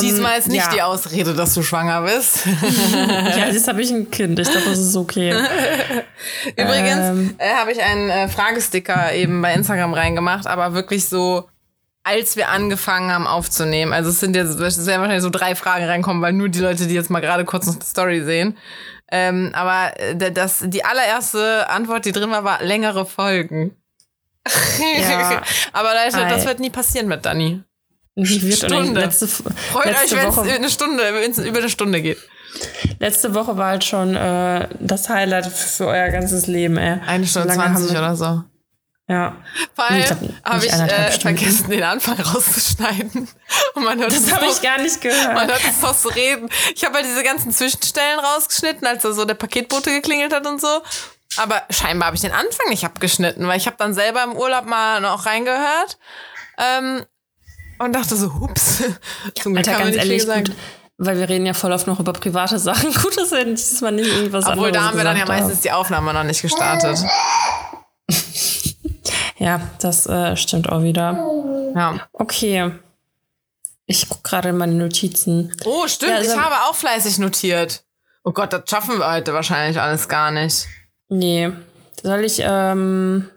Diesmal 0.00 0.38
ist 0.38 0.48
nicht 0.48 0.64
ja. 0.64 0.72
die 0.72 0.82
Ausrede, 0.82 1.34
dass 1.34 1.54
du 1.54 1.62
schwanger 1.62 2.02
bist. 2.02 2.46
Ja, 2.94 3.48
jetzt 3.48 3.68
habe 3.68 3.82
ich 3.82 3.90
ein 3.90 4.10
Kind. 4.10 4.38
Ich 4.38 4.50
glaube, 4.50 4.66
das 4.66 4.78
ist 4.78 4.96
okay. 4.96 5.34
Übrigens 6.56 6.96
Ähm. 6.96 7.34
äh, 7.38 7.54
habe 7.54 7.72
ich 7.72 7.82
einen 7.82 8.08
äh, 8.08 8.28
Fragesticker 8.28 9.12
eben 9.12 9.42
bei 9.42 9.52
Instagram 9.52 9.92
reingemacht, 9.92 10.46
aber 10.46 10.74
wirklich 10.74 11.06
so, 11.06 11.48
als 12.04 12.36
wir 12.36 12.48
angefangen 12.48 13.12
haben 13.12 13.26
aufzunehmen. 13.26 13.92
Also 13.92 14.10
es 14.10 14.20
sind 14.20 14.36
jetzt 14.36 14.58
es 14.58 14.86
werden 14.86 15.00
wahrscheinlich 15.00 15.22
so 15.22 15.30
drei 15.30 15.54
Fragen 15.54 15.84
reinkommen, 15.84 16.22
weil 16.22 16.32
nur 16.32 16.48
die 16.48 16.60
Leute, 16.60 16.86
die 16.86 16.94
jetzt 16.94 17.10
mal 17.10 17.20
gerade 17.20 17.44
kurz 17.44 17.66
noch 17.66 17.76
die 17.76 17.86
Story 17.86 18.22
sehen. 18.22 18.56
Ähm, 19.10 19.50
aber 19.52 19.98
äh, 20.00 20.32
das, 20.32 20.62
die 20.66 20.84
allererste 20.84 21.68
Antwort, 21.68 22.04
die 22.04 22.12
drin 22.12 22.30
war, 22.30 22.44
war 22.44 22.62
längere 22.62 23.04
Folgen. 23.04 23.76
Ja. 25.00 25.42
aber 25.72 25.94
Leute, 25.94 26.26
das 26.28 26.42
Ei. 26.42 26.46
wird 26.46 26.60
nie 26.60 26.70
passieren 26.70 27.08
mit 27.08 27.24
Dani. 27.24 27.62
Wie 28.16 28.42
wird 28.42 28.58
Stunde. 28.58 29.00
Letzte, 29.00 29.26
Freut 29.26 29.86
letzte 29.86 30.16
euch, 30.16 30.22
wenn 30.22 30.28
es 30.28 30.38
eine 30.38 30.70
Stunde, 30.70 31.02
über 31.48 31.58
eine 31.58 31.68
Stunde 31.68 32.00
geht. 32.00 32.18
letzte 33.00 33.34
Woche 33.34 33.56
war 33.56 33.68
halt 33.68 33.84
schon 33.84 34.14
äh, 34.14 34.68
das 34.78 35.08
Highlight 35.08 35.46
für 35.46 35.86
euer 35.86 36.10
ganzes 36.10 36.46
Leben, 36.46 36.76
ey. 36.76 37.00
Eine 37.06 37.26
Stunde 37.26 37.52
So 37.52 37.58
lange 37.58 37.64
haben 37.70 37.76
20 37.76 37.92
wir- 37.92 37.98
oder 37.98 38.16
so. 38.16 38.44
Ja. 39.06 39.36
Vor 39.74 39.84
allem 39.84 40.00
ich 40.00 40.10
habe 40.10 40.64
ich 40.64 40.72
eineinhalb 40.72 41.08
äh, 41.08 41.12
Stunden. 41.12 41.38
vergessen, 41.38 41.70
den 41.70 41.82
Anfang 41.82 42.18
rauszuschneiden. 42.18 43.28
Und 43.74 43.84
man 43.84 43.98
hört 43.98 44.12
Das 44.12 44.32
habe 44.32 44.46
ich 44.46 44.62
gar 44.62 44.80
nicht 44.80 44.98
gehört. 45.02 45.34
Man 45.34 45.46
hört 45.46 45.60
es 45.68 45.82
noch 45.82 45.92
so 45.92 46.08
reden. 46.08 46.48
Ich 46.74 46.84
habe 46.86 46.94
halt 46.94 47.04
diese 47.04 47.22
ganzen 47.22 47.52
Zwischenstellen 47.52 48.18
rausgeschnitten, 48.18 48.86
als 48.86 49.02
da 49.02 49.12
so 49.12 49.26
der 49.26 49.34
Paketbote 49.34 49.90
geklingelt 49.90 50.32
hat 50.32 50.46
und 50.46 50.58
so. 50.58 50.80
Aber 51.38 51.62
scheinbar 51.70 52.06
habe 52.06 52.16
ich 52.16 52.22
den 52.22 52.32
Anfang 52.32 52.68
nicht 52.68 52.84
abgeschnitten, 52.84 53.46
weil 53.46 53.56
ich 53.56 53.66
habe 53.66 53.76
dann 53.78 53.94
selber 53.94 54.22
im 54.24 54.32
Urlaub 54.32 54.66
mal 54.66 55.00
noch 55.00 55.26
reingehört 55.26 55.98
ähm, 56.58 57.04
und 57.78 57.92
dachte 57.92 58.16
so, 58.16 58.32
hups. 58.34 58.82
Zum 59.40 59.54
Glück 59.54 59.68
Alter, 59.68 59.82
ganz 59.84 59.96
ehrlich, 59.96 60.26
gut. 60.26 60.52
Weil 60.96 61.18
wir 61.18 61.28
reden 61.28 61.44
ja 61.44 61.54
voll 61.54 61.72
oft 61.72 61.86
noch 61.86 61.98
über 61.98 62.12
private 62.12 62.58
Sachen. 62.58 62.94
Gut, 63.02 63.18
dass 63.18 63.32
wir 63.32 63.44
diesmal 63.44 63.90
nicht 63.90 64.06
irgendwas 64.06 64.46
Obwohl, 64.46 64.70
da 64.70 64.84
haben 64.84 64.96
wir 64.96 65.02
dann 65.02 65.16
ja 65.16 65.26
meistens 65.26 65.60
die 65.60 65.72
Aufnahme 65.72 66.14
noch 66.14 66.22
nicht 66.24 66.42
gestartet. 66.42 66.98
Ja, 69.36 69.60
das 69.80 70.06
äh, 70.06 70.36
stimmt 70.36 70.70
auch 70.70 70.82
wieder. 70.82 71.72
Ja. 71.74 72.08
Okay. 72.12 72.70
Ich 73.84 74.08
gucke 74.08 74.22
gerade 74.22 74.50
in 74.50 74.56
meine 74.56 74.72
Notizen. 74.74 75.54
Oh, 75.64 75.86
stimmt. 75.86 76.12
Ja, 76.12 76.16
also- 76.18 76.32
ich 76.32 76.38
habe 76.38 76.54
auch 76.66 76.74
fleißig 76.74 77.18
notiert. 77.18 77.84
Oh 78.22 78.32
Gott, 78.32 78.52
das 78.54 78.62
schaffen 78.70 78.98
wir 78.98 79.10
heute 79.10 79.34
wahrscheinlich 79.34 79.78
alles 79.78 80.08
gar 80.08 80.30
nicht. 80.30 80.66
Nee. 81.08 81.52
Soll 82.02 82.24
ich 82.24 82.40
ähm, 82.42 83.28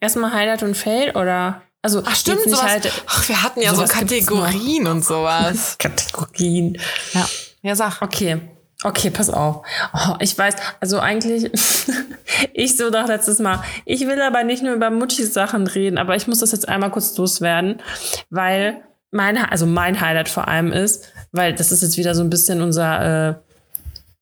erstmal 0.00 0.32
Highlight 0.32 0.62
und 0.62 0.76
Fail 0.76 1.16
oder? 1.16 1.62
Also, 1.82 2.02
Ach, 2.04 2.16
stimmt, 2.16 2.46
nicht 2.46 2.56
sowas. 2.56 2.70
halt 2.70 2.92
Ach, 3.06 3.28
wir 3.28 3.42
hatten 3.42 3.60
ja 3.60 3.74
so 3.74 3.84
Kategorien 3.84 4.86
und 4.86 5.04
sowas. 5.04 5.76
Kategorien. 5.78 6.78
ja. 7.12 7.28
Ja, 7.62 7.74
sag. 7.74 8.02
Okay. 8.02 8.40
Okay, 8.82 9.10
pass 9.10 9.30
auf. 9.30 9.66
Oh, 9.94 10.14
ich 10.20 10.36
weiß, 10.36 10.54
also 10.80 11.00
eigentlich, 11.00 11.50
ich 12.52 12.76
so 12.76 12.90
doch 12.90 13.08
letztes 13.08 13.38
Mal, 13.38 13.62
ich 13.84 14.06
will 14.06 14.20
aber 14.20 14.44
nicht 14.44 14.62
nur 14.62 14.74
über 14.74 14.90
Mutti-Sachen 14.90 15.66
reden, 15.66 15.96
aber 15.96 16.14
ich 16.14 16.26
muss 16.26 16.40
das 16.40 16.52
jetzt 16.52 16.68
einmal 16.68 16.90
kurz 16.90 17.16
loswerden, 17.16 17.80
weil 18.28 18.82
mein, 19.10 19.38
also 19.38 19.66
mein 19.66 20.00
Highlight 20.00 20.28
vor 20.28 20.46
allem 20.46 20.72
ist, 20.72 21.12
weil 21.32 21.54
das 21.54 21.72
ist 21.72 21.82
jetzt 21.82 21.96
wieder 21.96 22.14
so 22.14 22.22
ein 22.22 22.30
bisschen 22.30 22.62
unser 22.62 23.30
äh, 23.30 23.34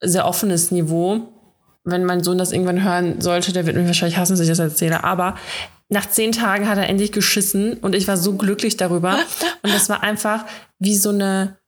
sehr 0.01 0.27
offenes 0.27 0.71
Niveau. 0.71 1.34
Wenn 1.85 2.05
mein 2.05 2.23
Sohn 2.25 2.39
das 2.39 2.53
irgendwann 2.53 2.83
hören 2.83 3.21
sollte, 3.21 3.53
der 3.53 3.67
wird 3.67 3.77
mich 3.77 3.87
wahrscheinlich 3.87 4.17
hassen, 4.17 4.33
dass 4.33 4.41
ich 4.41 4.49
das 4.49 4.59
erzähle, 4.59 5.05
aber 5.05 5.37
nach 5.91 6.09
zehn 6.09 6.33
Tagen 6.33 6.69
hat 6.69 6.79
er 6.79 6.89
endlich 6.89 7.13
geschissen 7.13 7.75
und 7.75 7.95
ich 7.95 8.09
war 8.09 8.17
so 8.17 8.37
glücklich 8.37 8.77
darüber. 8.77 9.19
Und 9.63 9.73
das 9.73 9.89
war 9.89 10.03
einfach 10.03 10.45
wie 10.79 10.97
so 10.97 11.11
eine, 11.11 11.59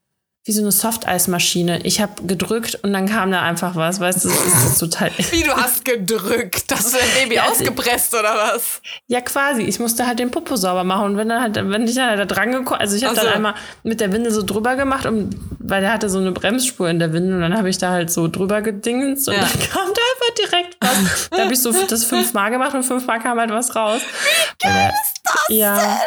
wie 0.46 0.52
so 0.52 0.62
eine 0.62 0.70
Softeismaschine. 0.70 1.80
Ich 1.82 2.00
habe 2.00 2.22
gedrückt 2.24 2.78
und 2.82 2.92
dann 2.92 3.06
kam 3.08 3.32
da 3.32 3.42
einfach 3.42 3.74
was, 3.74 3.98
weißt 3.98 4.24
du, 4.24 4.28
das 4.28 4.64
ist, 4.64 4.78
total. 4.78 5.10
Wie 5.32 5.42
du 5.42 5.50
hast 5.50 5.84
gedrückt. 5.84 6.64
Hast 6.72 6.94
du 6.94 6.98
dein 6.98 7.08
Baby 7.24 7.34
Ja, 7.34 7.46
ausgepresst 7.48 8.14
oder 8.14 8.32
was? 8.36 8.80
Ja, 9.08 9.20
quasi. 9.22 9.62
Ich 9.62 9.80
musste 9.80 10.06
halt 10.06 10.20
den 10.20 10.30
Popo 10.30 10.54
sauber 10.54 10.84
machen. 10.84 11.06
Und 11.06 11.16
wenn 11.16 11.28
dann 11.28 11.42
halt, 11.42 11.56
wenn 11.56 11.82
ich 11.88 11.96
dann 11.96 12.10
halt 12.10 12.20
da 12.20 12.26
dran 12.26 12.52
gekommen, 12.52 12.80
also 12.80 12.94
ich 12.96 13.02
habe 13.02 13.14
Ach 13.16 13.20
so. 13.20 13.26
dann 13.26 13.34
einmal 13.34 13.54
mit 13.82 14.00
der 14.00 14.12
Windel 14.12 14.30
so 14.30 14.44
drüber 14.44 14.76
gemacht, 14.76 15.04
um, 15.04 15.30
weil 15.58 15.80
der 15.80 15.92
hatte 15.92 16.08
so 16.08 16.18
eine 16.18 16.30
Bremsspur 16.30 16.88
in 16.88 17.00
der 17.00 17.12
Windel 17.12 17.34
und 17.34 17.40
dann 17.40 17.56
habe 17.58 17.68
ich 17.68 17.78
da 17.78 17.90
halt 17.90 18.12
so 18.12 18.28
drüber 18.28 18.62
gedingst 18.62 19.26
und 19.28 19.34
Ja. 19.34 19.40
dann 19.40 19.50
kam 19.72 19.88
da 19.92 20.00
einfach 20.12 20.34
direkt 20.50 20.76
was. 20.80 21.28
Da 21.30 21.38
habe 21.42 21.52
ich 21.54 21.60
so 21.60 21.72
das 21.72 22.04
fünfmal 22.04 22.52
gemacht 22.52 22.72
und 22.72 22.84
fünfmal 22.84 23.18
kam 23.18 23.40
halt 23.40 23.50
was 23.50 23.74
raus. 23.74 24.00
Wie 24.62 24.68
geil 24.68 24.92
ist 25.02 25.20
das 25.24 25.56
Ja, 25.56 26.00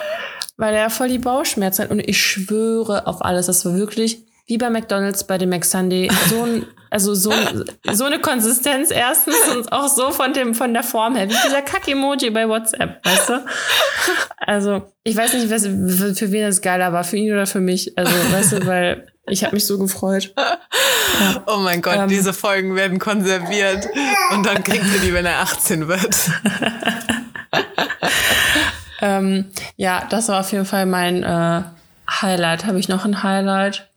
weil 0.56 0.74
er 0.76 0.90
voll 0.90 1.10
die 1.10 1.20
Bauchschmerzen 1.20 1.84
hat 1.84 1.92
und 1.92 2.00
ich 2.00 2.22
schwöre 2.22 3.06
auf 3.06 3.22
alles, 3.22 3.48
das 3.48 3.66
war 3.66 3.74
wirklich 3.76 4.24
wie 4.50 4.58
bei 4.58 4.70
McDonald's 4.70 5.24
bei 5.24 5.38
dem 5.38 5.50
McSunday 5.50 6.10
so 6.28 6.44
ein 6.44 6.66
also 6.92 7.14
so, 7.14 7.32
so 7.92 8.06
eine 8.06 8.20
Konsistenz 8.20 8.90
erstens 8.90 9.36
und 9.56 9.72
auch 9.72 9.88
so 9.88 10.10
von 10.10 10.34
dem 10.34 10.56
von 10.56 10.74
der 10.74 10.82
Form 10.82 11.16
her, 11.16 11.30
wie 11.30 11.36
dieser 11.46 11.62
Kack-Emoji 11.62 12.32
bei 12.32 12.50
WhatsApp, 12.50 13.06
weißt 13.06 13.30
du? 13.30 13.46
Also, 14.40 14.92
ich 15.04 15.16
weiß 15.16 15.34
nicht, 15.34 15.52
was, 15.52 15.68
für 16.18 16.32
wen 16.32 16.42
das 16.42 16.62
geiler 16.62 16.92
war, 16.92 17.04
für 17.04 17.18
ihn 17.18 17.32
oder 17.32 17.46
für 17.46 17.60
mich. 17.60 17.96
Also, 17.96 18.12
weißt 18.12 18.52
du, 18.54 18.66
weil 18.66 19.08
ich 19.28 19.44
habe 19.44 19.56
mich 19.56 19.68
so 19.68 19.78
gefreut. 19.78 20.34
Oh 21.46 21.58
mein 21.58 21.84
Gott, 21.84 21.98
Ähm. 21.98 22.08
diese 22.08 22.34
Folgen 22.34 22.76
werden 22.76 22.98
konserviert. 22.98 23.88
Und 24.32 24.46
dann 24.46 24.64
kriegt 24.64 24.86
ihr 24.94 25.02
die, 25.02 25.14
wenn 25.14 25.26
er 25.28 25.42
18 25.42 25.88
wird. 25.88 26.16
Ähm, 29.02 29.46
ja, 29.78 30.06
das 30.10 30.28
war 30.28 30.42
auf 30.42 30.52
jeden 30.52 30.66
Fall 30.66 30.86
mein 30.86 31.24
äh, 31.24 31.64
Highlight. 32.10 32.66
Habe 32.66 32.80
ich 32.80 32.90
noch 32.90 33.06
ein 33.06 33.24
Highlight? 33.24 33.89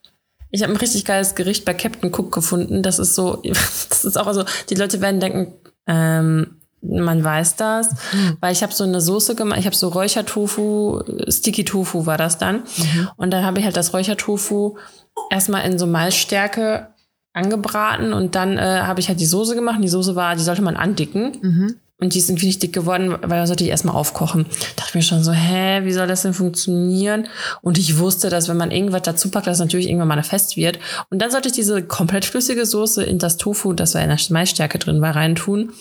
Ich 0.53 0.63
habe 0.63 0.73
ein 0.73 0.77
richtig 0.77 1.05
geiles 1.05 1.35
Gericht 1.35 1.65
bei 1.65 1.75
Captain 1.75 2.15
Cook 2.15 2.31
gefunden. 2.31 2.83
Das 2.83 3.01
ist 3.01 3.17
so, 3.17 3.37
das 3.45 4.05
ist 4.05 4.17
auch 4.17 4.33
so, 4.33 4.45
die 4.71 4.77
Leute 4.77 5.01
werden 5.01 5.19
denken, 5.19 5.55
ähm, 5.89 6.59
man 6.85 7.23
weiß 7.23 7.57
das, 7.57 7.91
weil 8.41 8.53
ich 8.53 8.63
habe 8.63 8.73
so 8.73 8.83
eine 8.83 9.01
Soße 9.01 9.37
gemacht, 9.37 9.61
ich 9.61 9.67
habe 9.67 9.77
so 9.77 9.89
Räuchertofu, 9.89 11.01
Sticky 11.29 11.65
Tofu 11.65 12.07
war 12.07 12.19
das 12.19 12.39
dann. 12.39 12.65
Und 13.17 13.31
dann 13.31 13.45
habe 13.45 13.61
ich 13.61 13.65
halt 13.65 13.77
das 13.77 13.95
Räuchertofu 13.95 14.77
erstmal 15.31 15.65
in 15.65 15.79
so 15.79 15.87
Maisstärke 15.87 16.89
angebraten 17.35 18.13
und 18.13 18.35
dann 18.35 18.59
äh, 18.59 18.81
habe 18.83 19.01
ich 19.01 19.09
halt 19.09 19.21
die 19.21 19.27
Soße 19.27 19.55
gemacht. 19.55 19.77
Und 19.77 19.83
die 19.83 19.89
Soße 19.89 20.17
war, 20.17 20.35
die 20.35 20.43
sollte 20.43 20.63
man 20.63 20.77
andicken. 20.77 21.39
Und 22.03 22.15
die 22.15 22.19
irgendwie 22.19 22.47
nicht 22.47 22.61
dick 22.61 22.73
geworden, 22.73 23.11
weil 23.13 23.39
da 23.39 23.47
sollte 23.47 23.63
ich 23.63 23.71
erstmal 23.71 23.95
aufkochen. 23.95 24.45
Dachte 24.75 24.89
ich 24.89 24.95
mir 24.97 25.03
schon 25.03 25.23
so, 25.23 25.31
hä, 25.31 25.85
wie 25.85 25.93
soll 25.93 26.09
das 26.09 26.23
denn 26.23 26.35
funktionieren? 26.35 27.29
Und 27.61 27.79
ich 27.79 27.97
wusste, 27.97 28.29
dass 28.29 28.49
wenn 28.49 28.57
man 28.57 28.73
irgendwas 28.73 29.03
dazu 29.03 29.31
packt, 29.31 29.47
dass 29.47 29.61
natürlich 29.61 29.87
irgendwann 29.87 30.09
mal 30.09 30.21
fest 30.25 30.57
wird. 30.57 30.81
Und 31.11 31.23
dann 31.23 31.31
sollte 31.31 31.47
ich 31.47 31.55
diese 31.55 31.81
komplett 31.81 32.25
flüssige 32.25 32.67
Soße 32.67 33.05
in 33.05 33.21
das 33.21 33.37
Tofu, 33.37 33.73
das 33.73 33.95
war 33.95 34.03
in 34.03 34.09
der 34.09 34.19
Maisstärke 34.31 34.81
drin 34.81 35.01
war, 35.01 35.15
reintun. 35.15 35.73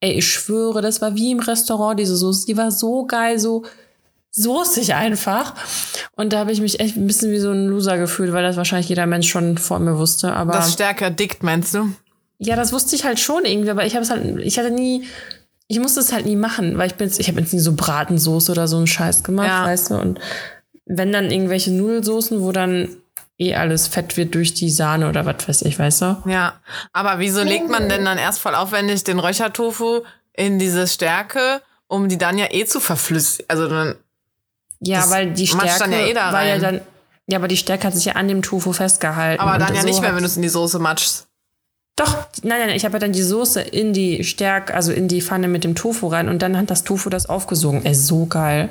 Ey, 0.00 0.12
ich 0.18 0.28
schwöre, 0.28 0.82
das 0.82 1.00
war 1.00 1.14
wie 1.14 1.30
im 1.30 1.40
Restaurant, 1.40 1.98
diese 1.98 2.16
Soße. 2.16 2.44
Die 2.44 2.58
war 2.58 2.70
so 2.70 3.06
geil, 3.06 3.38
so 3.38 3.64
soßig 4.30 4.94
einfach. 4.94 5.54
Und 6.16 6.34
da 6.34 6.40
habe 6.40 6.52
ich 6.52 6.60
mich 6.60 6.80
echt 6.80 6.98
ein 6.98 7.06
bisschen 7.06 7.32
wie 7.32 7.38
so 7.38 7.50
ein 7.50 7.68
Loser 7.68 7.96
gefühlt, 7.96 8.34
weil 8.34 8.42
das 8.42 8.58
wahrscheinlich 8.58 8.90
jeder 8.90 9.06
Mensch 9.06 9.30
schon 9.30 9.56
vor 9.56 9.78
mir 9.78 9.96
wusste. 9.96 10.34
Aber 10.34 10.52
Das 10.52 10.74
stärker 10.74 11.10
dickt, 11.10 11.42
meinst 11.42 11.72
du? 11.72 11.94
ja, 12.38 12.56
das 12.56 12.74
wusste 12.74 12.94
ich 12.94 13.04
halt 13.04 13.20
schon 13.20 13.46
irgendwie, 13.46 13.70
aber 13.70 13.86
ich 13.86 13.94
habe 13.94 14.02
es 14.02 14.10
halt, 14.10 14.38
ich 14.40 14.58
hatte 14.58 14.70
nie, 14.72 15.04
ich 15.68 15.78
musste 15.78 16.00
es 16.00 16.12
halt 16.12 16.26
nie 16.26 16.36
machen, 16.36 16.76
weil 16.78 16.88
ich 16.88 16.94
bin 16.96 17.06
jetzt, 17.08 17.18
ich 17.20 17.28
habe 17.28 17.40
jetzt 17.40 17.52
nie 17.52 17.60
so 17.60 17.72
Bratensoße 17.74 18.52
oder 18.52 18.68
so 18.68 18.76
einen 18.76 18.86
Scheiß 18.86 19.22
gemacht, 19.24 19.48
Ja. 19.48 19.64
weißt 19.64 19.90
du, 19.90 19.94
und 19.96 20.20
wenn 20.86 21.12
dann 21.12 21.30
irgendwelche 21.30 21.70
Nudelsoßen, 21.72 22.40
wo 22.42 22.52
dann 22.52 22.88
eh 23.38 23.54
alles 23.54 23.86
fett 23.88 24.16
wird 24.16 24.34
durch 24.34 24.52
die 24.54 24.70
Sahne 24.70 25.08
oder 25.08 25.24
was 25.24 25.48
weiß 25.48 25.62
ich, 25.62 25.78
weißt 25.78 26.02
du? 26.02 26.16
Ja. 26.26 26.60
Aber 26.92 27.18
wieso 27.18 27.42
legt 27.42 27.68
man 27.70 27.88
denn 27.88 28.04
dann 28.04 28.18
erst 28.18 28.40
voll 28.40 28.54
aufwendig 28.54 29.02
den 29.04 29.18
Räuchertofu 29.18 30.02
in 30.34 30.58
diese 30.58 30.86
Stärke, 30.86 31.62
um 31.86 32.08
die 32.08 32.18
dann 32.18 32.36
ja 32.38 32.46
eh 32.50 32.66
zu 32.66 32.78
verflüssigen? 32.80 33.46
Also 33.48 33.68
dann, 33.68 33.94
Ja, 34.80 35.08
weil 35.10 35.32
die 35.32 35.46
Stärke 35.46 35.78
dann 35.78 35.92
ja 35.92 36.00
eh 36.06 36.12
da 36.14 36.32
war 36.32 36.44
ja 36.44 36.52
rein. 36.54 36.60
dann, 36.60 36.80
ja, 37.26 37.38
aber 37.38 37.48
die 37.48 37.56
Stärke 37.56 37.86
hat 37.86 37.94
sich 37.94 38.04
ja 38.04 38.12
an 38.14 38.28
dem 38.28 38.42
Tofu 38.42 38.72
festgehalten. 38.72 39.40
aber 39.40 39.58
dann 39.58 39.74
ja 39.74 39.80
so 39.80 39.86
nicht 39.86 40.00
mehr, 40.02 40.12
wenn 40.14 40.22
du 40.22 40.26
es 40.26 40.36
in 40.36 40.42
die 40.42 40.48
Soße 40.48 40.78
matschst. 40.78 41.26
Doch, 41.96 42.16
nein, 42.42 42.58
nein, 42.66 42.70
ich 42.76 42.84
habe 42.84 42.94
ja 42.94 42.98
dann 43.00 43.12
die 43.12 43.22
Soße 43.22 43.60
in 43.60 43.92
die 43.92 44.24
Stärke, 44.24 44.74
also 44.74 44.92
in 44.92 45.08
die 45.08 45.20
Pfanne 45.20 45.46
mit 45.48 45.62
dem 45.64 45.74
Tofu 45.74 46.06
rein 46.08 46.28
und 46.28 46.40
dann 46.40 46.56
hat 46.56 46.70
das 46.70 46.84
Tofu 46.84 47.10
das 47.10 47.26
aufgesogen. 47.28 47.84
Ey, 47.84 47.94
so 47.94 48.24
geil. 48.26 48.70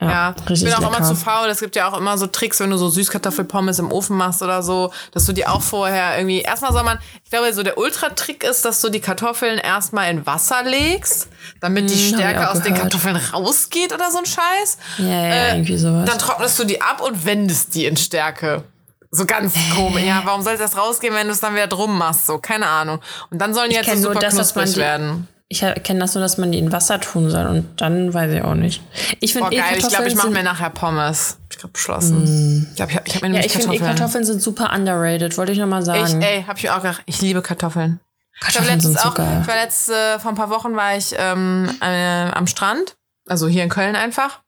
Ja, 0.00 0.32
ich 0.44 0.48
richtig 0.48 0.68
bin 0.68 0.74
auch 0.74 0.80
lecker. 0.92 0.96
immer 0.98 1.06
zu 1.08 1.16
faul. 1.16 1.48
Es 1.48 1.58
gibt 1.58 1.74
ja 1.74 1.90
auch 1.90 1.98
immer 1.98 2.16
so 2.16 2.28
Tricks, 2.28 2.60
wenn 2.60 2.70
du 2.70 2.76
so 2.76 2.88
Süßkartoffelpommes 2.88 3.80
im 3.80 3.90
Ofen 3.90 4.16
machst 4.16 4.42
oder 4.42 4.62
so, 4.62 4.92
dass 5.12 5.24
du 5.26 5.32
die 5.32 5.44
auch 5.44 5.60
vorher 5.60 6.16
irgendwie. 6.16 6.40
Erstmal 6.40 6.72
soll 6.72 6.84
man, 6.84 6.98
ich 7.24 7.30
glaube, 7.30 7.52
so 7.52 7.64
der 7.64 7.76
Ultra-Trick 7.76 8.44
ist, 8.44 8.64
dass 8.64 8.80
du 8.80 8.90
die 8.90 9.00
Kartoffeln 9.00 9.58
erstmal 9.58 10.08
in 10.12 10.24
Wasser 10.24 10.62
legst, 10.62 11.28
damit 11.60 11.90
die 11.90 11.94
Hm, 11.94 12.00
ich 12.00 12.08
Stärke 12.14 12.48
auch 12.48 12.54
aus 12.54 12.62
den. 12.62 12.74
Kartoffeln 12.74 13.16
rausgeht 13.16 13.92
oder 13.92 14.08
so 14.12 14.18
ein 14.18 14.26
Scheiß. 14.26 14.78
Ja, 14.98 15.04
ja, 15.06 15.34
Äh, 15.34 15.52
irgendwie 15.56 15.76
sowas. 15.76 16.08
Dann 16.08 16.18
trocknest 16.18 16.56
du 16.60 16.64
die 16.64 16.80
ab 16.80 17.02
und 17.02 17.26
wendest 17.26 17.74
die 17.74 17.84
in 17.86 17.96
Stärke. 17.96 18.62
So 19.10 19.24
ganz 19.24 19.54
komisch. 19.74 20.02
Ja, 20.04 20.22
warum 20.24 20.42
soll 20.42 20.56
das 20.58 20.76
rausgehen, 20.76 21.14
wenn 21.14 21.26
du 21.28 21.32
es 21.32 21.40
dann 21.40 21.54
wieder 21.54 21.66
drum 21.66 21.96
machst? 21.96 22.26
So, 22.26 22.38
keine 22.38 22.66
Ahnung. 22.66 23.00
Und 23.30 23.38
dann 23.40 23.54
sollen 23.54 23.70
die 23.70 23.76
Ich 23.76 23.86
jetzt 23.86 23.86
so 23.86 23.92
kenn 23.92 24.02
nur 24.02 24.12
super 24.14 24.20
das, 24.26 24.34
knusprig 24.34 24.74
die- 24.74 24.80
werden. 24.80 25.28
Ich 25.50 25.60
kenne 25.60 26.00
das 26.00 26.14
nur, 26.14 26.20
dass 26.22 26.36
man 26.36 26.52
die 26.52 26.58
in 26.58 26.72
Wasser 26.72 27.00
tun 27.00 27.30
soll 27.30 27.46
und 27.46 27.80
dann 27.80 28.12
weiß 28.12 28.30
ich 28.32 28.42
auch 28.42 28.52
nicht. 28.52 28.82
Ich 29.20 29.32
finde 29.32 29.48
geil. 29.48 29.60
Ich 29.72 29.78
glaube, 29.78 29.80
Kartoffeln 29.94 30.08
ich 30.08 30.14
mache 30.16 30.26
sind, 30.26 30.34
mir 30.36 30.42
nachher 30.42 30.68
Pommes. 30.68 31.38
Ich 31.50 31.56
habe 31.62 31.68
beschlossen. 31.72 32.66
Ich 32.70 32.76
glaube, 32.76 32.92
ich, 32.92 32.98
ich 33.06 33.14
habe 33.14 33.28
mir 33.30 33.38
ja, 33.38 33.44
ich 33.46 33.52
finde 33.52 33.68
eh 33.68 33.78
Kartoffeln. 33.78 33.96
Kartoffeln 33.96 34.24
sind 34.26 34.42
super 34.42 34.74
underrated, 34.74 35.38
wollte 35.38 35.52
ich 35.52 35.58
nochmal 35.58 35.80
Ich, 35.80 35.86
sagen. 35.86 36.20
ey, 36.20 36.44
hab 36.46 36.58
ich 36.58 36.68
auch 36.68 36.82
gedacht, 36.82 37.02
ich 37.06 37.22
liebe 37.22 37.40
Kartoffeln. 37.40 37.98
Ich 38.34 38.42
habe 38.42 38.52
Kartoffeln 38.52 38.80
sind 38.80 38.92
letztens 38.92 39.02
so 39.04 39.08
auch, 39.08 39.14
geil. 39.14 39.38
ich 39.40 39.48
war 39.48 39.54
letzt, 39.54 39.88
äh, 39.88 40.18
vor 40.18 40.32
ein 40.32 40.34
paar 40.36 40.50
Wochen 40.50 40.76
war 40.76 40.98
ich 40.98 41.14
ähm, 41.16 41.70
äh, 41.80 42.30
am 42.30 42.46
Strand, 42.46 42.96
also 43.26 43.48
hier 43.48 43.62
in 43.64 43.70
Köln 43.70 43.96
einfach. 43.96 44.40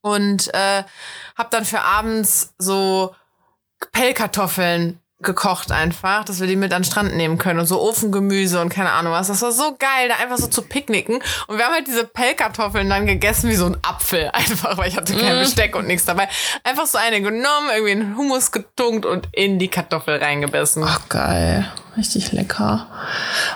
Und 0.00 0.48
äh, 0.54 0.84
hab 1.36 1.50
dann 1.50 1.66
für 1.66 1.82
abends 1.82 2.54
so 2.56 3.14
Pellkartoffeln 3.92 5.00
gekocht 5.20 5.72
einfach, 5.72 6.22
dass 6.24 6.38
wir 6.38 6.46
die 6.46 6.54
mit 6.54 6.72
an 6.72 6.82
den 6.82 6.88
Strand 6.88 7.16
nehmen 7.16 7.38
können 7.38 7.58
und 7.58 7.66
so 7.66 7.80
Ofengemüse 7.80 8.60
und 8.60 8.68
keine 8.68 8.92
Ahnung 8.92 9.12
was. 9.12 9.26
Das 9.26 9.42
war 9.42 9.50
so 9.50 9.74
geil, 9.76 10.08
da 10.08 10.14
einfach 10.22 10.38
so 10.38 10.46
zu 10.46 10.62
picknicken. 10.62 11.16
Und 11.48 11.58
wir 11.58 11.64
haben 11.64 11.72
halt 11.74 11.88
diese 11.88 12.04
Pellkartoffeln 12.04 12.88
dann 12.88 13.04
gegessen 13.04 13.50
wie 13.50 13.56
so 13.56 13.66
ein 13.66 13.76
Apfel 13.82 14.30
einfach, 14.32 14.78
weil 14.78 14.88
ich 14.88 14.96
hatte 14.96 15.16
kein 15.16 15.40
Besteck 15.40 15.74
und 15.74 15.88
nichts 15.88 16.04
dabei. 16.04 16.28
Einfach 16.62 16.86
so 16.86 16.98
eine 16.98 17.20
genommen, 17.20 17.68
irgendwie 17.74 17.90
in 17.92 18.16
Hummus 18.16 18.52
getunkt 18.52 19.06
und 19.06 19.26
in 19.32 19.58
die 19.58 19.66
Kartoffel 19.66 20.18
reingebissen. 20.22 20.84
Ach, 20.86 21.08
geil. 21.08 21.68
Richtig 21.96 22.30
lecker. 22.30 22.86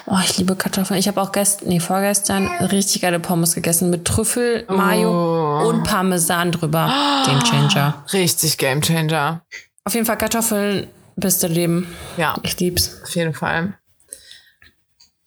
Oh, 0.06 0.18
ich 0.20 0.36
liebe 0.38 0.56
Kartoffeln. 0.56 0.98
Ich 0.98 1.06
habe 1.06 1.22
auch 1.22 1.30
gestern, 1.30 1.68
nee, 1.68 1.78
vorgestern 1.78 2.48
richtig 2.56 3.02
geile 3.02 3.20
Pommes 3.20 3.54
gegessen 3.54 3.88
mit 3.88 4.04
Trüffel, 4.04 4.64
Mayo 4.68 5.60
Oh. 5.62 5.68
und 5.68 5.84
Parmesan 5.84 6.50
drüber. 6.50 6.92
Game 7.24 7.44
Changer. 7.44 8.02
Richtig 8.12 8.58
Gamechanger. 8.58 9.42
Auf 9.84 9.94
jeden 9.94 10.06
Fall 10.06 10.18
Kartoffeln, 10.18 10.88
beste 11.16 11.46
Leben. 11.46 11.86
Ja, 12.16 12.36
Ich 12.42 12.58
lieb's. 12.60 13.00
auf 13.02 13.14
jeden 13.14 13.34
Fall. 13.34 13.74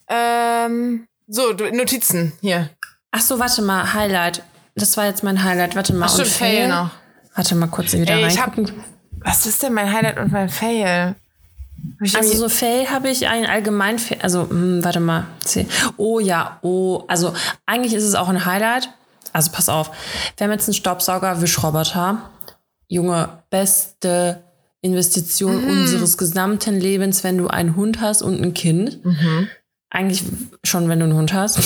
Ähm, 0.08 1.08
so, 1.28 1.52
Notizen 1.52 2.34
hier. 2.42 2.70
Ach 3.12 3.22
so, 3.22 3.40
warte 3.40 3.62
mal, 3.62 3.94
Highlight. 3.94 4.44
Das 4.76 4.98
war 4.98 5.06
jetzt 5.06 5.24
mein 5.24 5.44
Highlight. 5.44 5.76
Warte 5.76 5.94
mal. 5.94 6.06
Ach, 6.06 6.14
stimmt, 6.14 6.28
und 6.28 6.34
Fail 6.34 6.68
noch. 6.68 6.92
Warte 7.36 7.56
mal 7.56 7.68
kurz 7.68 7.94
wieder 7.94 8.14
Ey, 8.16 8.28
ich 8.28 8.42
hab-. 8.42 8.56
Was 9.20 9.46
ist 9.46 9.64
denn 9.64 9.74
mein 9.74 9.92
Highlight 9.92 10.20
und 10.20 10.32
mein 10.32 10.50
Fail? 10.50 11.16
Also 12.14 12.36
so 12.36 12.50
Fail 12.50 12.90
habe 12.90 13.10
ich 13.10 13.28
ein 13.28 13.46
allgemein, 13.46 13.98
also 14.22 14.44
mh, 14.44 14.50
hm, 14.50 14.84
warte 14.84 15.00
mal, 15.00 15.26
oh 15.98 16.20
ja, 16.20 16.60
oh, 16.62 17.04
also 17.08 17.34
eigentlich 17.66 17.94
ist 17.94 18.04
es 18.04 18.16
auch 18.16 18.30
ein 18.30 18.46
Highlight. 18.46 18.90
Also 19.34 19.52
pass 19.52 19.70
auf, 19.70 19.92
wir 20.38 20.46
haben 20.46 20.52
jetzt 20.52 20.68
einen 20.68 20.74
Staubsauger 20.74 21.42
Wischroboter. 21.42 22.30
Junge, 22.88 23.30
beste 23.50 24.44
Investition 24.86 25.64
mhm. 25.64 25.70
unseres 25.70 26.18
gesamten 26.18 26.80
Lebens, 26.80 27.24
wenn 27.24 27.38
du 27.38 27.48
einen 27.48 27.76
Hund 27.76 28.00
hast 28.00 28.22
und 28.22 28.42
ein 28.42 28.54
Kind. 28.54 29.04
Mhm. 29.04 29.48
Eigentlich 29.90 30.24
schon, 30.64 30.88
wenn 30.88 31.00
du 31.00 31.06
einen 31.06 31.16
Hund 31.16 31.34
hast. 31.34 31.60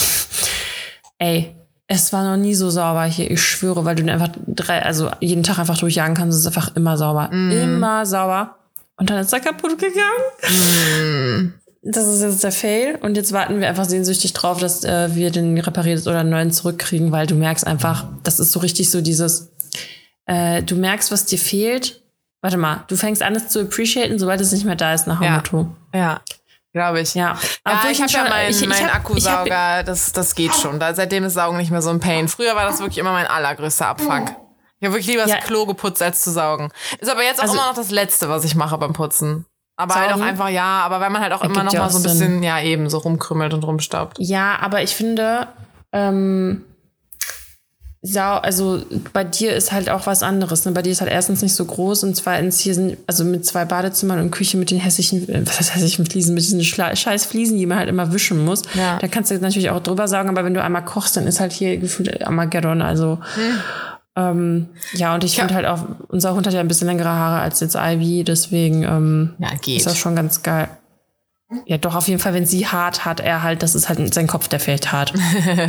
Ey, 1.19 1.55
es 1.87 2.13
war 2.13 2.23
noch 2.23 2.41
nie 2.41 2.55
so 2.55 2.69
sauber 2.69 3.03
hier, 3.05 3.29
ich 3.29 3.41
schwöre, 3.41 3.83
weil 3.83 3.95
du 3.95 4.03
den 4.03 4.09
einfach 4.09 4.29
drei, 4.47 4.81
also 4.83 5.11
jeden 5.19 5.43
Tag 5.43 5.59
einfach 5.59 5.77
durchjagen 5.77 6.15
kannst, 6.15 6.35
es 6.37 6.41
ist 6.41 6.47
einfach 6.47 6.75
immer 6.75 6.97
sauber. 6.97 7.29
Mhm. 7.31 7.51
Immer 7.51 8.05
sauber. 8.05 8.55
Und 8.95 9.09
dann 9.09 9.19
ist 9.19 9.33
er 9.33 9.39
kaputt 9.39 9.77
gegangen. 9.77 10.23
Mhm. 10.49 11.53
Das 11.81 12.07
ist 12.07 12.21
jetzt 12.21 12.43
der 12.43 12.51
Fail. 12.51 12.97
Und 13.01 13.17
jetzt 13.17 13.31
warten 13.31 13.59
wir 13.59 13.67
einfach 13.67 13.85
sehnsüchtig 13.85 14.33
drauf, 14.33 14.59
dass 14.59 14.83
äh, 14.83 15.15
wir 15.15 15.31
den 15.31 15.57
repariert 15.57 16.05
oder 16.05 16.19
einen 16.19 16.29
neuen 16.29 16.51
zurückkriegen, 16.51 17.11
weil 17.11 17.25
du 17.25 17.35
merkst 17.35 17.65
einfach, 17.65 18.05
das 18.23 18.39
ist 18.39 18.51
so 18.51 18.59
richtig 18.59 18.91
so 18.91 19.01
dieses, 19.01 19.51
äh, 20.25 20.61
du 20.61 20.75
merkst, 20.75 21.11
was 21.11 21.25
dir 21.25 21.39
fehlt. 21.39 22.01
Warte 22.41 22.57
mal, 22.57 22.83
du 22.87 22.95
fängst 22.95 23.21
an, 23.21 23.35
es 23.35 23.49
zu 23.49 23.61
appreciaten, 23.61 24.17
sobald 24.17 24.39
es 24.39 24.51
nicht 24.51 24.65
mehr 24.65 24.75
da 24.75 24.93
ist 24.93 25.07
nach 25.07 25.19
dem 25.19 25.33
Motto. 25.33 25.75
Ja. 25.93 26.21
Glaube 26.71 27.01
ich. 27.01 27.15
Ja, 27.15 27.31
aber 27.63 27.85
ja, 27.85 27.91
ich 27.91 28.01
habe 28.01 28.11
ja 28.11 28.29
meinen 28.29 28.51
ich, 28.51 28.61
ich 28.61 28.67
mein 28.67 28.89
Akkusauger, 28.89 29.77
hab, 29.77 29.85
das, 29.85 30.11
das 30.11 30.35
geht 30.35 30.53
schon. 30.53 30.79
Da, 30.79 30.93
seitdem 30.93 31.23
ist 31.23 31.33
Saugen 31.33 31.57
nicht 31.57 31.71
mehr 31.71 31.81
so 31.81 31.89
ein 31.89 31.99
Pain. 31.99 32.27
Früher 32.27 32.55
war 32.55 32.65
das 32.65 32.79
wirklich 32.79 32.99
immer 32.99 33.11
mein 33.11 33.25
allergrößter 33.25 33.87
Abfuck. 33.87 34.35
Ich 34.79 34.85
habe 34.85 34.95
wirklich 34.95 35.07
lieber 35.07 35.27
ja. 35.27 35.35
das 35.35 35.45
Klo 35.45 35.65
geputzt, 35.65 36.01
als 36.01 36.21
zu 36.21 36.31
saugen. 36.31 36.71
Ist 36.99 37.09
aber 37.09 37.23
jetzt 37.23 37.39
auch 37.39 37.43
also, 37.43 37.55
immer 37.55 37.67
noch 37.67 37.73
das 37.73 37.89
Letzte, 37.89 38.29
was 38.29 38.45
ich 38.45 38.55
mache 38.55 38.77
beim 38.77 38.93
Putzen. 38.93 39.45
Aber 39.75 39.93
saugen? 39.93 40.05
halt 40.05 40.15
auch 40.15 40.25
einfach, 40.25 40.49
ja, 40.49 40.81
aber 40.81 40.99
weil 40.99 41.09
man 41.09 41.21
halt 41.21 41.33
auch 41.33 41.41
immer 41.41 41.63
noch 41.63 41.73
mal 41.73 41.89
so 41.89 41.97
ein 41.97 42.03
bisschen, 42.03 42.17
Sinn. 42.17 42.43
ja 42.43 42.61
eben, 42.61 42.89
so 42.89 42.99
rumkrümmelt 42.99 43.53
und 43.53 43.63
rumstaubt. 43.63 44.17
Ja, 44.19 44.59
aber 44.61 44.83
ich 44.83 44.95
finde, 44.95 45.47
ähm, 45.91 46.63
Sau, 48.01 48.37
also 48.37 48.81
bei 49.11 49.25
dir 49.25 49.53
ist 49.53 49.73
halt 49.73 49.89
auch 49.89 50.07
was 50.07 50.23
anderes. 50.23 50.63
Ne? 50.63 50.71
Bei 50.71 50.81
dir 50.81 50.91
ist 50.91 51.01
halt 51.01 51.11
erstens 51.11 51.41
nicht 51.41 51.53
so 51.53 51.65
groß 51.65 52.05
und 52.05 52.15
zweitens 52.15 52.57
hier 52.57 52.73
sind, 52.73 52.97
also 53.07 53.25
mit 53.25 53.45
zwei 53.45 53.65
Badezimmern 53.65 54.21
und 54.21 54.31
Küche 54.31 54.55
mit 54.55 54.71
den 54.71 54.79
hässlichen, 54.79 55.27
äh, 55.27 55.45
was 55.45 55.59
heißt 55.59 55.75
hässlichen 55.75 56.05
Fliesen, 56.05 56.33
mit 56.33 56.43
diesen 56.43 56.63
Schla 56.63 56.95
scheiß 56.95 57.25
Fliesen, 57.25 57.57
die 57.57 57.65
man 57.65 57.77
halt 57.77 57.89
immer 57.89 58.13
wischen 58.13 58.45
muss. 58.45 58.61
Ja. 58.73 58.99
Da 58.99 59.07
kannst 59.09 59.31
du 59.31 59.37
natürlich 59.39 59.69
auch 59.69 59.81
drüber 59.81 60.07
sagen, 60.07 60.29
aber 60.29 60.45
wenn 60.45 60.53
du 60.53 60.63
einmal 60.63 60.85
kochst, 60.85 61.17
dann 61.17 61.27
ist 61.27 61.41
halt 61.41 61.51
hier 61.51 61.75
gefühlt 61.77 62.25
Armageddon. 62.25 62.81
Also 62.81 63.19
hm. 63.35 63.59
ähm, 64.15 64.69
ja, 64.93 65.13
und 65.13 65.25
ich 65.25 65.35
ja. 65.35 65.41
finde 65.41 65.55
halt 65.55 65.65
auch, 65.65 65.83
unser 66.07 66.33
Hund 66.35 66.47
hat 66.47 66.53
ja 66.53 66.61
ein 66.61 66.69
bisschen 66.69 66.87
längere 66.87 67.09
Haare 67.09 67.41
als 67.41 67.59
jetzt 67.59 67.75
Ivy, 67.75 68.23
deswegen 68.23 68.83
ähm, 68.83 69.33
ja, 69.39 69.49
ist 69.75 69.85
das 69.85 69.97
schon 69.97 70.15
ganz 70.15 70.41
geil. 70.41 70.69
Ja, 71.65 71.77
doch, 71.79 71.95
auf 71.95 72.07
jeden 72.07 72.19
Fall, 72.19 72.35
wenn 72.35 72.45
sie 72.45 72.67
hart 72.67 73.05
hat, 73.05 73.19
er 73.19 73.41
halt, 73.41 73.63
das 73.63 73.73
ist 73.73 73.89
halt 73.89 74.13
sein 74.13 74.27
Kopf, 74.27 74.47
der 74.47 74.59
fällt 74.59 74.91
hart. 74.91 75.13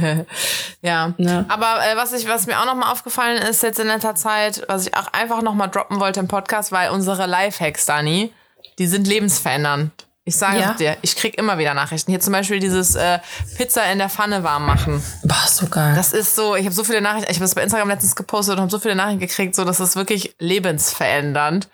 ja. 0.82 1.14
Ne? 1.16 1.46
Aber 1.48 1.78
äh, 1.80 1.96
was, 1.96 2.12
ich, 2.12 2.28
was 2.28 2.46
mir 2.46 2.60
auch 2.60 2.66
nochmal 2.66 2.92
aufgefallen 2.92 3.38
ist 3.38 3.62
jetzt 3.62 3.80
in 3.80 3.86
letzter 3.86 4.14
Zeit, 4.14 4.62
was 4.68 4.86
ich 4.86 4.94
auch 4.94 5.06
einfach 5.12 5.40
nochmal 5.40 5.70
droppen 5.70 5.98
wollte 5.98 6.20
im 6.20 6.28
Podcast, 6.28 6.70
weil 6.70 6.90
unsere 6.90 7.26
Lifehacks, 7.26 7.86
Dani, 7.86 8.30
die 8.78 8.86
sind 8.86 9.06
lebensverändernd. 9.06 9.90
Ich 10.24 10.36
sage 10.36 10.60
ja? 10.60 10.74
dir, 10.74 10.96
ich 11.00 11.16
krieg 11.16 11.38
immer 11.38 11.56
wieder 11.56 11.72
Nachrichten. 11.72 12.10
Hier 12.10 12.20
zum 12.20 12.34
Beispiel 12.34 12.60
dieses 12.60 12.94
äh, 12.94 13.18
Pizza 13.56 13.90
in 13.90 13.98
der 13.98 14.10
Pfanne 14.10 14.44
warm 14.44 14.66
machen. 14.66 15.02
Boah, 15.24 15.46
so 15.48 15.66
geil. 15.66 15.94
Das 15.96 16.12
ist 16.12 16.36
so, 16.36 16.56
ich 16.56 16.66
habe 16.66 16.74
so 16.74 16.84
viele 16.84 17.00
Nachrichten, 17.00 17.30
ich 17.30 17.38
habe 17.38 17.44
das 17.44 17.54
bei 17.54 17.62
Instagram 17.62 17.88
letztens 17.88 18.14
gepostet 18.16 18.56
und 18.56 18.60
habe 18.60 18.70
so 18.70 18.78
viele 18.78 18.94
Nachrichten 18.94 19.20
gekriegt, 19.20 19.54
so 19.54 19.64
das 19.64 19.80
ist 19.80 19.96
wirklich 19.96 20.36
lebensverändernd. 20.38 21.68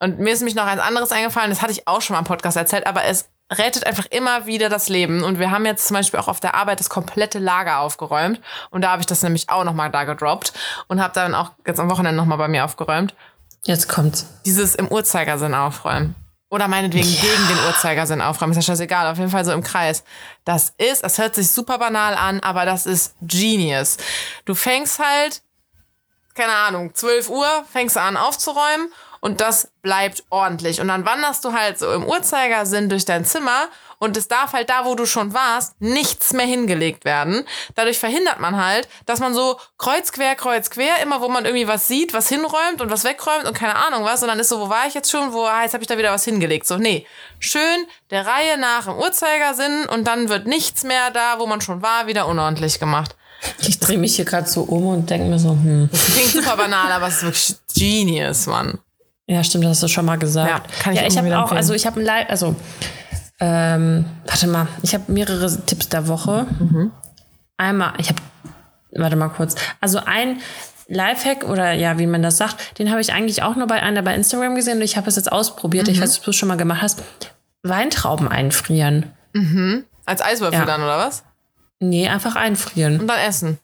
Und 0.00 0.18
mir 0.18 0.32
ist 0.32 0.42
mich 0.42 0.54
noch 0.54 0.66
eins 0.66 0.82
anderes 0.82 1.10
eingefallen, 1.12 1.50
das 1.50 1.62
hatte 1.62 1.72
ich 1.72 1.88
auch 1.88 2.02
schon 2.02 2.14
mal 2.14 2.20
im 2.20 2.26
Podcast 2.26 2.56
erzählt, 2.56 2.86
aber 2.86 3.04
es 3.04 3.30
rettet 3.50 3.86
einfach 3.86 4.06
immer 4.06 4.46
wieder 4.46 4.68
das 4.68 4.88
Leben. 4.88 5.22
Und 5.22 5.38
wir 5.38 5.50
haben 5.50 5.64
jetzt 5.64 5.86
zum 5.86 5.94
Beispiel 5.94 6.20
auch 6.20 6.28
auf 6.28 6.40
der 6.40 6.54
Arbeit 6.54 6.80
das 6.80 6.90
komplette 6.90 7.38
Lager 7.38 7.80
aufgeräumt. 7.80 8.40
Und 8.70 8.82
da 8.82 8.90
habe 8.90 9.00
ich 9.00 9.06
das 9.06 9.22
nämlich 9.22 9.48
auch 9.48 9.64
nochmal 9.64 9.90
da 9.90 10.04
gedroppt 10.04 10.52
und 10.88 11.00
habe 11.00 11.14
dann 11.14 11.34
auch 11.34 11.52
jetzt 11.66 11.80
am 11.80 11.90
Wochenende 11.90 12.16
nochmal 12.16 12.38
bei 12.38 12.48
mir 12.48 12.64
aufgeräumt. 12.64 13.14
Jetzt 13.64 13.88
kommt's. 13.88 14.26
Dieses 14.44 14.74
im 14.74 14.88
Uhrzeigersinn 14.88 15.54
aufräumen. 15.54 16.14
Oder 16.50 16.68
meinetwegen 16.68 17.08
ja. 17.08 17.20
gegen 17.20 17.48
den 17.48 17.66
Uhrzeigersinn 17.66 18.22
aufräumen. 18.22 18.52
Ist 18.52 18.56
ja 18.56 18.62
scheißegal. 18.62 19.06
Auf 19.10 19.18
jeden 19.18 19.30
Fall 19.30 19.44
so 19.44 19.52
im 19.52 19.62
Kreis. 19.62 20.04
Das 20.44 20.72
ist, 20.78 21.04
das 21.04 21.18
hört 21.18 21.34
sich 21.34 21.50
super 21.50 21.78
banal 21.78 22.14
an, 22.14 22.40
aber 22.40 22.64
das 22.64 22.86
ist 22.86 23.14
genius. 23.20 23.98
Du 24.46 24.54
fängst 24.54 24.98
halt, 24.98 25.42
keine 26.34 26.52
Ahnung, 26.52 26.94
12 26.94 27.28
Uhr, 27.28 27.64
fängst 27.70 27.98
an 27.98 28.16
aufzuräumen 28.16 28.90
und 29.20 29.40
das 29.40 29.70
bleibt 29.82 30.24
ordentlich. 30.30 30.80
Und 30.80 30.88
dann 30.88 31.04
wanderst 31.06 31.44
du 31.44 31.52
halt 31.52 31.78
so 31.78 31.92
im 31.92 32.04
Uhrzeigersinn 32.04 32.88
durch 32.88 33.04
dein 33.04 33.24
Zimmer 33.24 33.68
und 33.98 34.16
es 34.16 34.28
darf 34.28 34.52
halt 34.52 34.70
da, 34.70 34.84
wo 34.84 34.94
du 34.94 35.06
schon 35.06 35.34
warst, 35.34 35.80
nichts 35.80 36.32
mehr 36.32 36.46
hingelegt 36.46 37.04
werden. 37.04 37.44
Dadurch 37.74 37.98
verhindert 37.98 38.38
man 38.38 38.56
halt, 38.56 38.88
dass 39.06 39.18
man 39.18 39.34
so 39.34 39.58
kreuz 39.76 40.12
quer, 40.12 40.36
kreuz 40.36 40.70
quer, 40.70 41.02
immer 41.02 41.20
wo 41.20 41.28
man 41.28 41.44
irgendwie 41.44 41.66
was 41.66 41.88
sieht, 41.88 42.12
was 42.12 42.28
hinräumt 42.28 42.80
und 42.80 42.90
was 42.90 43.04
wegräumt 43.04 43.46
und 43.46 43.54
keine 43.54 43.76
Ahnung 43.76 44.04
was. 44.04 44.22
Und 44.22 44.28
dann 44.28 44.38
ist 44.38 44.50
so, 44.50 44.60
wo 44.60 44.68
war 44.68 44.86
ich 44.86 44.94
jetzt 44.94 45.10
schon? 45.10 45.32
Wo, 45.32 45.44
ah, 45.44 45.62
jetzt 45.62 45.74
habe 45.74 45.82
ich 45.82 45.88
da 45.88 45.98
wieder 45.98 46.12
was 46.12 46.24
hingelegt. 46.24 46.66
So, 46.66 46.76
nee, 46.76 47.06
schön 47.40 47.86
der 48.10 48.26
Reihe 48.26 48.56
nach 48.58 48.86
im 48.86 48.94
Uhrzeigersinn 48.94 49.86
und 49.86 50.06
dann 50.06 50.28
wird 50.28 50.46
nichts 50.46 50.84
mehr 50.84 51.10
da, 51.10 51.38
wo 51.38 51.46
man 51.46 51.60
schon 51.60 51.82
war, 51.82 52.06
wieder 52.06 52.26
unordentlich 52.26 52.78
gemacht. 52.78 53.16
Ich 53.60 53.78
drehe 53.78 53.98
mich 53.98 54.16
hier 54.16 54.24
gerade 54.24 54.48
so 54.48 54.62
um 54.62 54.86
und 54.86 55.10
denke 55.10 55.28
mir 55.28 55.38
so, 55.38 55.50
hm. 55.50 55.88
Das 55.92 56.06
klingt 56.06 56.30
super 56.30 56.56
banal, 56.56 56.90
aber 56.90 57.08
es 57.08 57.16
ist 57.16 57.22
wirklich 57.22 57.56
genius, 57.74 58.46
Mann. 58.46 58.78
Ja, 59.28 59.44
stimmt, 59.44 59.64
das 59.64 59.72
hast 59.72 59.82
du 59.82 59.88
schon 59.88 60.06
mal 60.06 60.18
gesagt. 60.18 60.48
Ja, 60.48 60.82
kann 60.82 60.94
ich, 60.94 61.00
ja, 61.00 61.06
ich 61.06 61.18
habe 61.18 61.38
auch, 61.38 61.52
also 61.52 61.74
ich 61.74 61.86
habe 61.86 62.00
ein 62.00 62.06
Live, 62.06 62.30
also 62.30 62.56
ähm, 63.40 64.06
warte 64.26 64.46
mal, 64.46 64.68
ich 64.82 64.94
habe 64.94 65.12
mehrere 65.12 65.54
Tipps 65.66 65.90
der 65.90 66.08
Woche. 66.08 66.46
Mhm. 66.58 66.92
Einmal, 67.58 67.92
ich 67.98 68.08
habe, 68.08 68.20
warte 68.92 69.16
mal 69.16 69.28
kurz, 69.28 69.54
also 69.82 70.00
ein 70.04 70.40
Lifehack 70.88 71.44
oder 71.44 71.72
ja, 71.72 71.98
wie 71.98 72.06
man 72.06 72.22
das 72.22 72.38
sagt, 72.38 72.78
den 72.78 72.90
habe 72.90 73.02
ich 73.02 73.12
eigentlich 73.12 73.42
auch 73.42 73.54
nur 73.54 73.66
bei 73.66 73.82
einer 73.82 74.00
bei 74.00 74.14
Instagram 74.14 74.54
gesehen 74.54 74.78
und 74.78 74.84
ich 74.84 74.96
habe 74.96 75.08
es 75.08 75.16
jetzt 75.16 75.30
ausprobiert. 75.30 75.86
Mhm. 75.86 75.92
Ich 75.92 76.00
weiß, 76.00 76.18
ob 76.18 76.24
du 76.24 76.30
es 76.30 76.36
schon 76.36 76.48
mal 76.48 76.56
gemacht 76.56 76.80
hast. 76.80 77.02
Weintrauben 77.62 78.28
einfrieren. 78.28 79.12
Mhm. 79.34 79.84
Als 80.06 80.22
Eiswürfel 80.22 80.60
ja. 80.60 80.64
dann, 80.64 80.82
oder 80.82 80.96
was? 80.96 81.22
Nee, 81.80 82.08
einfach 82.08 82.34
einfrieren. 82.34 82.98
Und 82.98 83.06
dann 83.06 83.18
essen. 83.18 83.58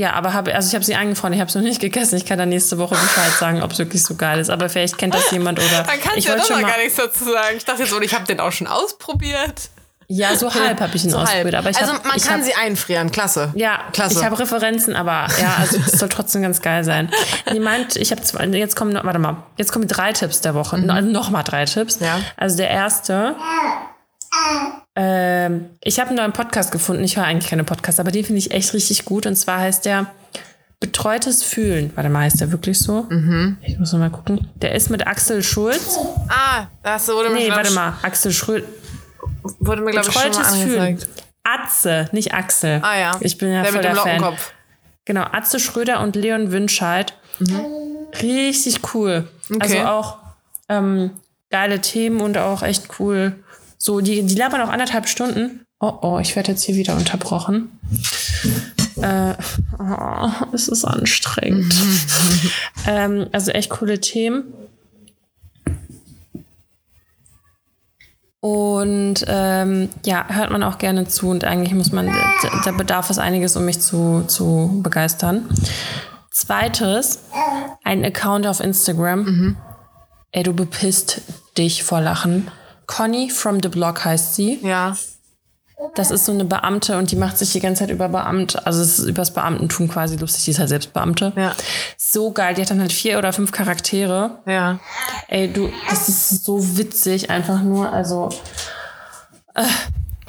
Ja, 0.00 0.14
aber 0.14 0.32
habe 0.32 0.54
also 0.54 0.66
ich 0.66 0.74
habe 0.74 0.82
sie 0.82 0.94
eingefroren, 0.94 1.34
ich 1.34 1.40
habe 1.40 1.50
es 1.50 1.54
noch 1.54 1.60
nicht 1.60 1.78
gegessen. 1.78 2.16
Ich 2.16 2.24
kann 2.24 2.38
dann 2.38 2.48
nächste 2.48 2.78
Woche 2.78 2.94
Bescheid 2.94 3.32
sagen, 3.32 3.62
ob 3.62 3.72
es 3.72 3.78
wirklich 3.78 4.02
so 4.02 4.14
geil 4.14 4.38
ist. 4.38 4.48
Aber 4.48 4.70
vielleicht 4.70 4.96
kennt 4.96 5.12
das 5.12 5.30
jemand 5.30 5.58
oder. 5.58 5.82
Dann 5.86 6.00
kannst 6.00 6.16
ich 6.16 6.24
ja 6.24 6.36
doch 6.36 6.48
noch 6.48 6.62
gar 6.62 6.78
nichts 6.78 6.96
dazu 6.96 7.24
sagen. 7.24 7.58
Ich 7.58 7.66
dachte 7.66 7.82
jetzt 7.82 7.90
so, 7.90 8.00
ich 8.00 8.14
habe 8.14 8.24
den 8.24 8.40
auch 8.40 8.50
schon 8.50 8.66
ausprobiert. 8.66 9.68
Ja, 10.08 10.34
so 10.36 10.54
halb 10.54 10.80
habe 10.80 10.96
ich 10.96 11.04
ihn 11.04 11.10
so 11.10 11.18
ausprobiert. 11.18 11.54
Aber 11.54 11.68
ich 11.68 11.76
also 11.76 11.92
hab, 11.92 12.06
man 12.06 12.16
ich 12.16 12.24
kann 12.24 12.38
hab, 12.38 12.46
sie 12.46 12.54
einfrieren, 12.54 13.10
klasse. 13.10 13.52
Ja, 13.54 13.80
klasse. 13.92 14.20
Ich 14.20 14.24
habe 14.24 14.38
Referenzen, 14.38 14.96
aber 14.96 15.26
ja, 15.38 15.56
also 15.60 15.76
es 15.76 15.92
soll 15.98 16.08
trotzdem 16.08 16.40
ganz 16.40 16.62
geil 16.62 16.82
sein. 16.82 17.10
Die 17.52 17.60
meint, 17.60 17.96
ich 17.96 18.10
habe 18.10 18.22
zwei, 18.22 18.46
jetzt 18.46 18.76
kommen 18.76 18.94
noch, 18.94 19.04
warte 19.04 19.18
mal, 19.18 19.36
jetzt 19.58 19.70
kommen 19.70 19.86
drei 19.86 20.14
Tipps 20.14 20.40
der 20.40 20.54
Woche, 20.54 20.78
mhm. 20.78 20.88
also 20.88 21.10
noch 21.10 21.28
mal 21.28 21.42
drei 21.42 21.66
Tipps. 21.66 21.98
Ja. 22.00 22.20
Also 22.38 22.56
der 22.56 22.70
erste, 22.70 23.36
ähm, 24.96 25.70
ich 25.82 25.98
habe 25.98 26.10
einen 26.10 26.18
neuen 26.18 26.32
Podcast 26.32 26.72
gefunden. 26.72 27.02
Ich 27.04 27.16
höre 27.16 27.24
eigentlich 27.24 27.50
keine 27.50 27.64
Podcasts, 27.64 28.00
aber 28.00 28.10
den 28.10 28.24
finde 28.24 28.38
ich 28.38 28.52
echt 28.52 28.72
richtig 28.74 29.04
gut. 29.04 29.26
Und 29.26 29.36
zwar 29.36 29.58
heißt 29.60 29.84
der 29.84 30.06
Betreutes 30.80 31.42
Fühlen. 31.42 31.92
Warte 31.94 32.08
mal, 32.08 32.20
heißt 32.20 32.40
der 32.40 32.52
wirklich 32.52 32.78
so? 32.78 33.06
Mhm. 33.10 33.58
Ich 33.60 33.78
muss 33.78 33.92
noch 33.92 33.98
mal 34.00 34.10
gucken. 34.10 34.48
Der 34.54 34.74
ist 34.74 34.88
mit 34.88 35.06
Axel 35.06 35.42
Schulz. 35.42 35.98
Ah, 36.28 36.68
das 36.82 37.06
wurde 37.08 37.28
mir 37.28 37.34
Nee, 37.34 37.50
warte 37.50 37.72
mal. 37.72 37.98
Axel 38.02 38.32
Schulz. 38.32 38.64
Wurde 39.58 39.82
mir, 39.82 39.90
glaube 39.90 40.08
ich, 40.08 40.14
schon 40.14 40.32
mal 40.32 40.42
angezeigt. 40.42 41.02
Fühlen. 41.02 41.14
Atze, 41.44 42.08
nicht 42.12 42.32
Axel. 42.32 42.80
Ah 42.82 42.98
ja. 42.98 43.18
Ich 43.20 43.36
bin 43.36 43.52
ja 43.52 43.62
der 43.62 43.72
voll 43.72 43.82
mit 43.82 43.90
dem 43.90 43.96
Fan. 43.96 44.36
Genau, 45.04 45.26
Atze 45.32 45.60
Schröder 45.60 46.00
und 46.00 46.16
Leon 46.16 46.50
Winscheid. 46.50 47.12
Mhm. 47.40 47.60
Richtig 48.22 48.80
cool. 48.94 49.28
Okay. 49.50 49.60
Also 49.60 49.78
auch 49.80 50.18
ähm, 50.70 51.10
geile 51.50 51.80
Themen 51.82 52.22
und 52.22 52.38
auch 52.38 52.62
echt 52.62 52.88
cool. 52.98 53.34
So, 53.82 54.02
die, 54.02 54.22
die 54.22 54.34
labern 54.34 54.60
auch 54.60 54.68
anderthalb 54.68 55.08
Stunden. 55.08 55.64
Oh, 55.80 55.92
oh, 56.02 56.18
ich 56.20 56.36
werde 56.36 56.52
jetzt 56.52 56.62
hier 56.64 56.76
wieder 56.76 56.94
unterbrochen. 56.96 57.80
Äh, 59.00 59.32
oh, 59.78 60.28
es 60.52 60.68
ist 60.68 60.84
anstrengend. 60.84 61.74
ähm, 62.86 63.28
also 63.32 63.50
echt 63.52 63.70
coole 63.70 63.98
Themen. 63.98 64.52
Und 68.40 69.24
ähm, 69.26 69.88
ja, 70.04 70.26
hört 70.28 70.50
man 70.50 70.62
auch 70.62 70.76
gerne 70.76 71.08
zu 71.08 71.28
und 71.28 71.44
eigentlich 71.44 71.72
muss 71.72 71.90
man, 71.90 72.06
da, 72.06 72.60
da 72.64 72.70
bedarf 72.72 73.08
es 73.08 73.18
einiges, 73.18 73.56
um 73.56 73.64
mich 73.64 73.80
zu, 73.80 74.24
zu 74.26 74.80
begeistern. 74.82 75.48
Zweites, 76.30 77.20
ein 77.82 78.04
Account 78.04 78.46
auf 78.46 78.60
Instagram. 78.60 79.22
Mhm. 79.24 79.56
Ey, 80.32 80.42
du 80.42 80.52
bepisst 80.52 81.22
dich 81.56 81.82
vor 81.82 82.02
Lachen. 82.02 82.50
Conny 82.90 83.30
from 83.30 83.60
the 83.62 83.68
Blog 83.68 84.04
heißt 84.04 84.34
sie. 84.34 84.58
Ja. 84.62 84.96
Das 85.94 86.10
ist 86.10 86.26
so 86.26 86.32
eine 86.32 86.44
Beamte 86.44 86.98
und 86.98 87.10
die 87.10 87.16
macht 87.16 87.38
sich 87.38 87.52
die 87.52 87.60
ganze 87.60 87.80
Zeit 87.80 87.90
über 87.90 88.08
Beamt, 88.08 88.66
also 88.66 88.82
es 88.82 88.98
ist 88.98 89.06
übers 89.06 89.32
Beamtentum 89.32 89.88
quasi 89.88 90.16
lustig, 90.16 90.44
die 90.44 90.50
ist 90.50 90.58
halt 90.58 90.68
selbst 90.68 90.92
Beamte. 90.92 91.32
Ja. 91.36 91.54
So 91.96 92.32
geil, 92.32 92.54
die 92.54 92.62
hat 92.62 92.70
dann 92.70 92.80
halt 92.80 92.92
vier 92.92 93.16
oder 93.16 93.32
fünf 93.32 93.52
Charaktere. 93.52 94.40
Ja. 94.44 94.78
Ey, 95.28 95.50
du, 95.50 95.72
das 95.88 96.08
ist 96.08 96.44
so 96.44 96.76
witzig, 96.76 97.30
einfach 97.30 97.62
nur. 97.62 97.90
Also, 97.90 98.28
äh, 99.54 99.64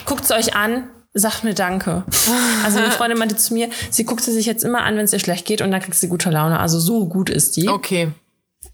guckt 0.05 0.24
es 0.24 0.32
euch 0.32 0.55
an, 0.55 0.88
sagt 1.14 1.43
mir 1.43 1.53
Danke. 1.53 2.03
Also 2.64 2.78
eine 2.78 2.91
Freundin 2.91 3.18
meinte 3.18 3.36
zu 3.36 3.55
mir, 3.55 3.70
sie 3.89 4.05
guckt 4.05 4.22
sie 4.22 4.32
sich 4.32 4.45
jetzt 4.45 4.64
immer 4.64 4.84
an, 4.84 4.95
wenn 4.95 5.05
es 5.05 5.14
ihr 5.14 5.20
schlecht 5.20 5.45
geht 5.45 5.62
und 5.62 5.72
dann 5.72 5.82
kriegt 5.82 5.95
sie 5.95 6.07
gute 6.07 6.30
Laune. 6.30 6.59
Also 6.59 6.80
so 6.80 7.07
gut 7.07 7.30
ist 7.30 7.57
die. 7.57 7.68
Okay. 7.68 8.12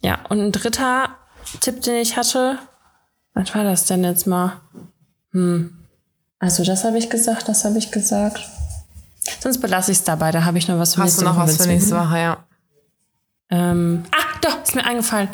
Ja, 0.04 0.20
und 0.30 0.42
ein 0.42 0.52
dritter 0.52 1.10
Tipp, 1.62 1.82
den 1.82 1.96
ich 1.96 2.18
hatte, 2.18 2.60
was 3.38 3.54
war 3.54 3.64
das 3.64 3.86
denn 3.86 4.04
jetzt 4.04 4.26
mal? 4.26 4.54
Hm. 5.32 5.72
Also 6.40 6.64
das 6.64 6.84
habe 6.84 6.98
ich 6.98 7.10
gesagt, 7.10 7.48
das 7.48 7.66
habe 7.66 7.78
ich 7.78 7.92
gesagt. 7.92 8.42
Sonst 9.40 9.60
belasse 9.60 9.92
ich 9.92 10.00
es 10.00 10.04
dabei, 10.04 10.32
da 10.32 10.44
habe 10.44 10.58
ich 10.58 10.68
noch 10.68 10.80
was 10.80 10.96
für 10.96 11.04
Hast 11.04 11.22
du 11.22 11.26
noch 11.26 11.38
was 11.38 11.58
für 11.58 11.68
nächste 11.68 11.96
Woche, 11.96 12.18
ja. 12.18 12.38
Ähm, 13.50 14.04
ah, 14.12 14.40
doch, 14.42 14.64
ist 14.64 14.76
mir 14.76 14.86
eingefallen. 14.86 15.30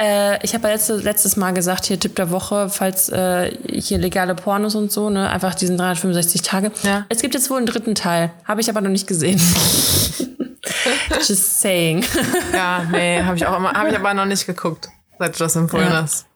Äh, 0.00 0.44
ich 0.44 0.54
habe 0.54 0.68
ja 0.68 0.74
letzte, 0.74 0.96
letztes 0.96 1.36
Mal 1.36 1.52
gesagt, 1.52 1.86
hier 1.86 1.98
Tipp 1.98 2.14
der 2.14 2.30
Woche, 2.30 2.68
falls 2.68 3.08
äh, 3.08 3.50
hier 3.68 3.98
legale 3.98 4.34
Pornos 4.36 4.76
und 4.76 4.92
so, 4.92 5.10
ne, 5.10 5.28
einfach 5.28 5.54
diesen 5.54 5.76
365 5.76 6.42
Tage. 6.42 6.70
Ja. 6.84 7.04
Es 7.08 7.20
gibt 7.20 7.34
jetzt 7.34 7.50
wohl 7.50 7.56
einen 7.56 7.66
dritten 7.66 7.96
Teil, 7.96 8.30
habe 8.44 8.60
ich 8.60 8.70
aber 8.70 8.80
noch 8.80 8.90
nicht 8.90 9.08
gesehen. 9.08 9.38
Just 11.26 11.60
saying. 11.60 12.04
ja, 12.52 12.84
nee, 12.90 13.22
habe 13.22 13.36
ich 13.36 13.44
auch 13.44 13.56
immer, 13.56 13.72
habe 13.72 13.90
ich 13.90 13.96
aber 13.96 14.14
noch 14.14 14.26
nicht 14.26 14.46
geguckt, 14.46 14.88
seit 15.18 15.34
du 15.34 15.38
das 15.40 15.56
empfohlen 15.56 15.88
ja. 15.88 16.02
hast. 16.02 16.27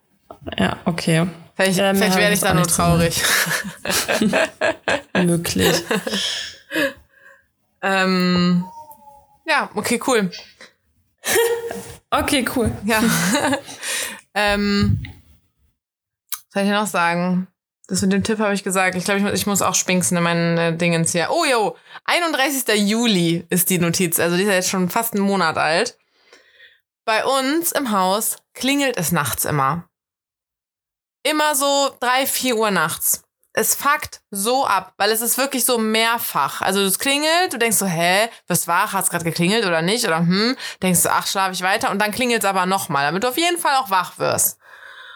Ja, 0.59 0.79
okay. 0.85 1.27
Vielleicht, 1.55 1.79
ähm, 1.79 1.97
vielleicht 1.97 2.17
werde 2.17 2.35
ich 2.35 2.41
da 2.41 2.55
nur 2.55 2.67
traurig. 2.67 3.23
Möglich. 5.15 5.85
ähm, 7.83 8.65
ja, 9.47 9.71
okay, 9.75 10.01
cool. 10.07 10.31
okay, 12.11 12.45
cool. 12.57 12.73
Ja. 12.85 13.03
ähm, 14.35 15.03
was 16.53 16.55
soll 16.55 16.63
ich 16.65 16.71
noch 16.71 16.87
sagen? 16.87 17.49
Das 17.89 18.01
mit 18.01 18.13
dem 18.13 18.25
Tipp 18.25 18.39
habe 18.39 18.55
ich 18.55 18.65
gesagt. 18.65 18.95
Ich 18.95 19.05
glaube, 19.05 19.21
ich, 19.21 19.27
ich, 19.35 19.47
muss 19.47 19.61
auch 19.61 19.75
spinksen 19.75 20.17
in 20.17 20.23
meinen 20.23 20.59
äh, 20.59 20.77
Dingens 20.77 21.13
hier. 21.13 21.29
Oh, 21.31 21.45
jo, 21.45 21.77
31. 22.05 22.89
Juli 22.89 23.45
ist 23.51 23.71
die 23.71 23.79
Notiz. 23.79 24.19
Also 24.19 24.37
die 24.37 24.43
ist 24.43 24.49
ja 24.49 24.55
jetzt 24.55 24.71
schon 24.71 24.89
fast 24.89 25.15
einen 25.15 25.25
Monat 25.25 25.59
alt. 25.59 25.99
Bei 27.05 27.25
uns 27.25 27.73
im 27.73 27.91
Haus 27.91 28.37
klingelt 28.55 28.97
es 28.97 29.13
nachts 29.13 29.45
immer. 29.45 29.89
Immer 31.23 31.55
so 31.55 31.95
drei, 32.01 32.27
vier 32.27 32.57
Uhr 32.57 32.71
nachts 32.71 33.23
es 33.55 33.75
fuckt 33.75 34.23
so 34.31 34.67
ab, 34.67 34.95
weil 34.97 35.11
es 35.11 35.21
ist 35.21 35.37
wirklich 35.37 35.65
so 35.65 35.79
mehrfach. 35.79 36.63
Also 36.63 36.81
es 36.81 36.99
klingelt, 36.99 37.53
du 37.53 37.59
denkst 37.59 37.77
so, 37.77 37.87
hä, 37.87 38.29
wirst 38.49 38.67
wach, 38.67 38.93
hat's 38.93 39.11
gerade 39.11 39.25
geklingelt 39.25 39.67
oder 39.67 39.83
nicht? 39.83 40.07
Oder 40.07 40.19
hm, 40.19 40.57
denkst 40.83 41.03
du, 41.03 41.11
ach, 41.11 41.27
schlafe 41.27 41.53
ich 41.53 41.63
weiter 41.63 41.91
und 41.91 41.99
dann 42.01 42.13
klingelt 42.13 42.43
es 42.43 42.49
aber 42.49 42.65
nochmal, 42.67 43.05
damit 43.05 43.25
du 43.25 43.29
auf 43.29 43.37
jeden 43.37 43.59
Fall 43.59 43.77
auch 43.77 43.91
wach 43.91 44.19
wirst. 44.19 44.59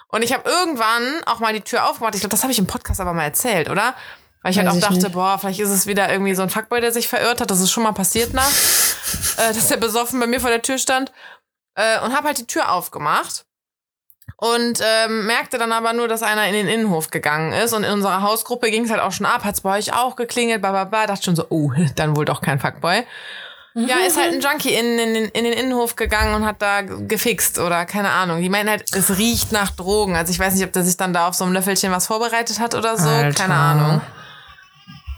Und 0.09 0.22
ich 0.22 0.32
habe 0.32 0.48
irgendwann 0.48 1.22
auch 1.24 1.40
mal 1.40 1.52
die 1.52 1.62
Tür 1.62 1.88
aufgemacht. 1.88 2.14
Ich 2.14 2.20
glaube, 2.20 2.30
das 2.30 2.42
habe 2.42 2.52
ich 2.52 2.59
im 2.59 2.66
Podcast 2.66 3.00
aber 3.00 3.12
mal 3.12 3.24
erzählt, 3.24 3.70
oder? 3.70 3.94
Weil 4.42 4.52
ich 4.52 4.59
halt 4.59 4.68
Weiß 4.68 4.74
halt 4.74 4.84
auch 4.84 4.90
dachte, 4.90 5.11
boah, 5.11 5.38
vielleicht 5.38 5.61
ist 5.61 5.70
es 5.70 5.86
wieder 5.86 6.11
irgendwie 6.12 6.34
so 6.34 6.42
ein 6.42 6.50
Fuckboy, 6.50 6.80
der 6.80 6.92
sich 6.92 7.09
verirrt 7.09 7.40
hat. 7.40 7.50
Das 7.50 7.61
ist 7.61 7.70
schon 7.70 7.82
mal 7.82 7.92
passiert 7.92 8.32
nachts, 8.34 8.96
äh, 9.38 9.52
dass 9.54 9.68
der 9.68 9.78
besoffen 9.78 10.20
bei 10.20 10.26
mir 10.26 10.40
vor 10.40 10.50
der 10.50 10.62
Tür 10.62 10.78
stand. 10.78 11.11
Äh, 11.74 12.00
und 12.00 12.14
habe 12.14 12.28
halt 12.28 12.38
die 12.38 12.46
Tür 12.46 12.70
aufgemacht 12.70 13.45
und 14.37 14.81
ähm, 14.83 15.27
merkte 15.27 15.57
dann 15.57 15.72
aber 15.72 15.93
nur, 15.95 16.09
dass 16.09 16.22
einer 16.22 16.47
in 16.47 16.53
den 16.53 16.68
Innenhof 16.68 17.11
gegangen 17.11 17.53
ist. 17.53 17.72
Und 17.72 17.85
in 17.85 17.93
unserer 17.93 18.22
Hausgruppe 18.22 18.70
ging 18.70 18.85
es 18.85 18.91
halt 18.91 19.01
auch 19.01 19.12
schon 19.12 19.27
ab. 19.27 19.45
Hat's 19.45 19.62
bei 19.62 19.79
euch 19.79 19.95
auch 19.95 20.14
geklingelt, 20.14 20.61
bla 20.61 20.72
bla 20.72 20.85
bla. 20.85 21.07
Dachte 21.07 21.24
schon 21.24 21.37
so, 21.37 21.47
oh, 21.49 21.72
dann 21.97 22.16
wohl 22.16 22.27
doch 22.27 22.43
kein 22.43 22.61
Fuckboy. 22.61 23.05
Ja, 23.74 23.97
ist 24.07 24.18
halt 24.18 24.35
ein 24.35 24.41
Junkie 24.41 24.74
in, 24.74 24.99
in, 24.99 25.14
in 25.14 25.45
den 25.45 25.53
Innenhof 25.55 25.97
gegangen 25.97 26.35
und 26.35 26.45
hat 26.45 26.61
da 26.61 26.83
gefixt 26.83 27.59
oder 27.59 27.87
keine 27.87 28.11
Ahnung. 28.11 28.43
Die 28.43 28.51
meinen 28.51 28.68
halt, 28.68 28.95
es 28.95 29.16
riecht 29.16 29.53
nach 29.53 29.70
Drogen. 29.70 30.16
Also 30.16 30.33
ich 30.33 30.39
weiß 30.39 30.55
nicht, 30.55 30.64
ob 30.64 30.72
der 30.72 30.83
sich 30.83 30.99
dann 30.99 31.14
da 31.14 31.29
auf 31.29 31.35
so 31.35 31.45
einem 31.45 31.55
Löffelchen 31.55 31.91
was 31.91 32.07
vorbereitet 32.07 32.59
hat 32.59 32.74
oder 32.74 32.99
so. 32.99 33.09
Alter. 33.09 33.43
Keine 33.43 33.55
Ahnung. 33.55 34.01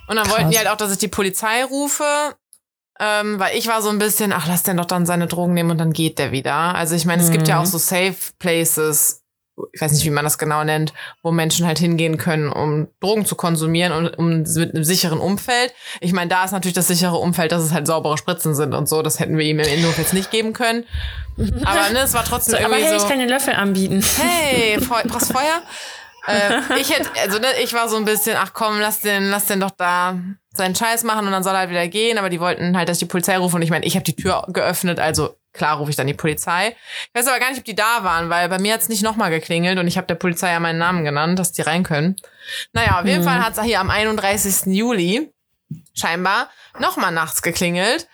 Und 0.07 0.17
dann 0.17 0.25
Krass. 0.25 0.37
wollten 0.37 0.51
die 0.51 0.59
halt 0.59 0.69
auch, 0.69 0.77
dass 0.77 0.93
ich 0.93 0.99
die 0.99 1.09
Polizei 1.09 1.65
rufe. 1.65 2.05
Ähm, 3.01 3.39
weil 3.39 3.57
ich 3.57 3.69
war 3.69 3.81
so 3.81 3.91
ein 3.91 3.99
bisschen, 3.99 4.33
ach, 4.33 4.47
lass 4.49 4.65
den 4.65 4.77
doch 4.77 4.85
dann 4.85 5.07
seine 5.07 5.27
Drogen 5.27 5.55
nehmen 5.55 5.71
und 5.71 5.79
dann 5.79 5.93
geht 5.93 6.19
der 6.19 6.33
wieder. 6.33 6.75
Also 6.75 6.95
ich 6.97 7.05
meine, 7.05 7.23
es 7.23 7.29
mhm. 7.29 7.33
gibt 7.33 7.49
ja 7.49 7.57
mhm. 7.57 7.63
auch 7.63 7.67
so 7.67 7.79
Safe 7.79 8.17
Places, 8.39 9.23
ich 9.73 9.81
weiß 9.81 9.93
nicht, 9.93 10.05
wie 10.05 10.11
man 10.11 10.25
das 10.25 10.39
genau 10.39 10.65
nennt, 10.65 10.93
wo 11.23 11.33
Menschen 11.33 11.67
halt 11.67 11.79
hingehen 11.79 12.17
können, 12.17 12.51
um 12.51 12.89
Drogen 13.01 13.27
zu 13.27 13.35
konsumieren 13.35 13.93
und 13.93 14.19
um 14.19 14.43
mit 14.43 14.75
einem 14.75 14.85
sicheren 14.85 15.19
Umfeld. 15.19 15.75
Ich 16.01 16.13
meine, 16.13 16.29
da 16.29 16.45
ist 16.45 16.53
natürlich 16.53 16.75
das 16.75 16.89
sichere 16.89 17.17
Umfeld, 17.17 17.53
dass 17.53 17.63
es 17.63 17.73
halt 17.73 17.87
saubere 17.87 18.19
Spritzen 18.19 18.55
sind 18.55 18.75
und 18.75 18.89
so. 18.89 19.03
Das 19.03 19.19
hätten 19.19 19.37
wir 19.37 19.45
ihm 19.45 19.59
im 19.59 19.69
Innenhof 19.69 19.99
jetzt 19.99 20.15
nicht 20.15 20.31
geben 20.31 20.53
können. 20.53 20.85
Aber 21.37 21.91
ne, 21.93 22.01
es 22.01 22.15
war 22.15 22.25
trotzdem 22.25 22.53
so, 22.53 22.59
irgendwie 22.59 22.83
aber 22.83 22.91
hey, 22.91 22.99
so. 22.99 23.05
ich 23.05 23.09
kann 23.09 23.21
den 23.21 23.29
Löffel 23.29 23.55
anbieten. 23.55 24.03
Hey, 24.17 24.79
brauchst 24.81 25.33
Feuer? 25.33 25.63
äh, 26.29 26.79
ich 26.79 26.91
hätte, 26.95 27.11
also 27.21 27.39
ne, 27.39 27.47
ich 27.63 27.73
war 27.73 27.89
so 27.89 27.97
ein 27.97 28.05
bisschen, 28.05 28.37
ach 28.37 28.53
komm, 28.53 28.81
lass 28.81 29.01
den, 29.01 29.31
lass 29.31 29.47
den 29.47 29.61
doch 29.61 29.71
da 29.71 30.19
seinen 30.55 30.75
Scheiß 30.75 31.05
machen 31.05 31.27
und 31.27 31.33
dann 31.33 31.43
soll 31.43 31.55
er 31.55 31.61
halt 31.61 31.71
wieder 31.71 31.89
gehen. 31.89 32.19
Aber 32.19 32.29
die 32.29 32.41
wollten 32.41 32.77
halt, 32.77 32.89
dass 32.89 32.99
ich 32.99 33.07
die 33.07 33.11
Polizei 33.11 33.39
rufe 33.39 33.57
und 33.57 33.63
ich 33.63 33.71
meine, 33.71 33.87
ich 33.87 33.95
habe 33.95 34.05
die 34.05 34.17
Tür 34.17 34.45
geöffnet, 34.49 35.01
also 35.01 35.37
klar 35.53 35.79
rufe 35.79 35.91
ich 35.91 35.97
dann 35.97 36.07
die 36.07 36.15
Polizei. 36.15 36.77
Ich 37.07 37.15
weiß 37.15 37.27
aber 37.29 37.41
gar 37.41 37.51
nicht, 37.51 37.59
ob 37.59 37.65
die 37.65 37.75
da 37.75 38.05
waren, 38.05 38.31
weil 38.31 38.49
bei 38.49 38.59
mir 38.59 38.75
hat's 38.75 38.89
nicht 38.89 39.03
nochmal 39.03 39.31
geklingelt 39.31 39.79
und 39.79 39.87
ich 39.87 39.97
habe 39.97 40.07
der 40.07 40.15
Polizei 40.15 40.53
ja 40.53 40.61
meinen 40.61 40.79
Namen 40.79 41.05
genannt, 41.05 41.39
dass 41.39 41.53
die 41.53 41.63
rein 41.63 41.83
können. 41.83 42.17
Naja, 42.73 43.01
auf 43.01 43.07
jeden 43.07 43.23
mhm. 43.23 43.27
Fall 43.27 43.45
hat's 43.45 43.61
hier 43.63 43.81
am 43.81 43.91
31. 43.91 44.75
Juli 44.75 45.33
scheinbar 45.95 46.51
nochmal 46.79 47.13
nachts 47.13 47.43
geklingelt. 47.43 48.09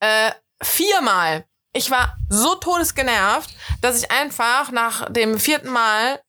Äh, 0.00 0.32
viermal. 0.62 1.44
Ich 1.74 1.90
war 1.90 2.16
so 2.28 2.54
todesgenervt, 2.56 3.50
dass 3.80 4.02
ich 4.02 4.10
einfach 4.10 4.70
nach 4.72 5.10
dem 5.10 5.38
vierten 5.38 5.70
Mal 5.70 6.20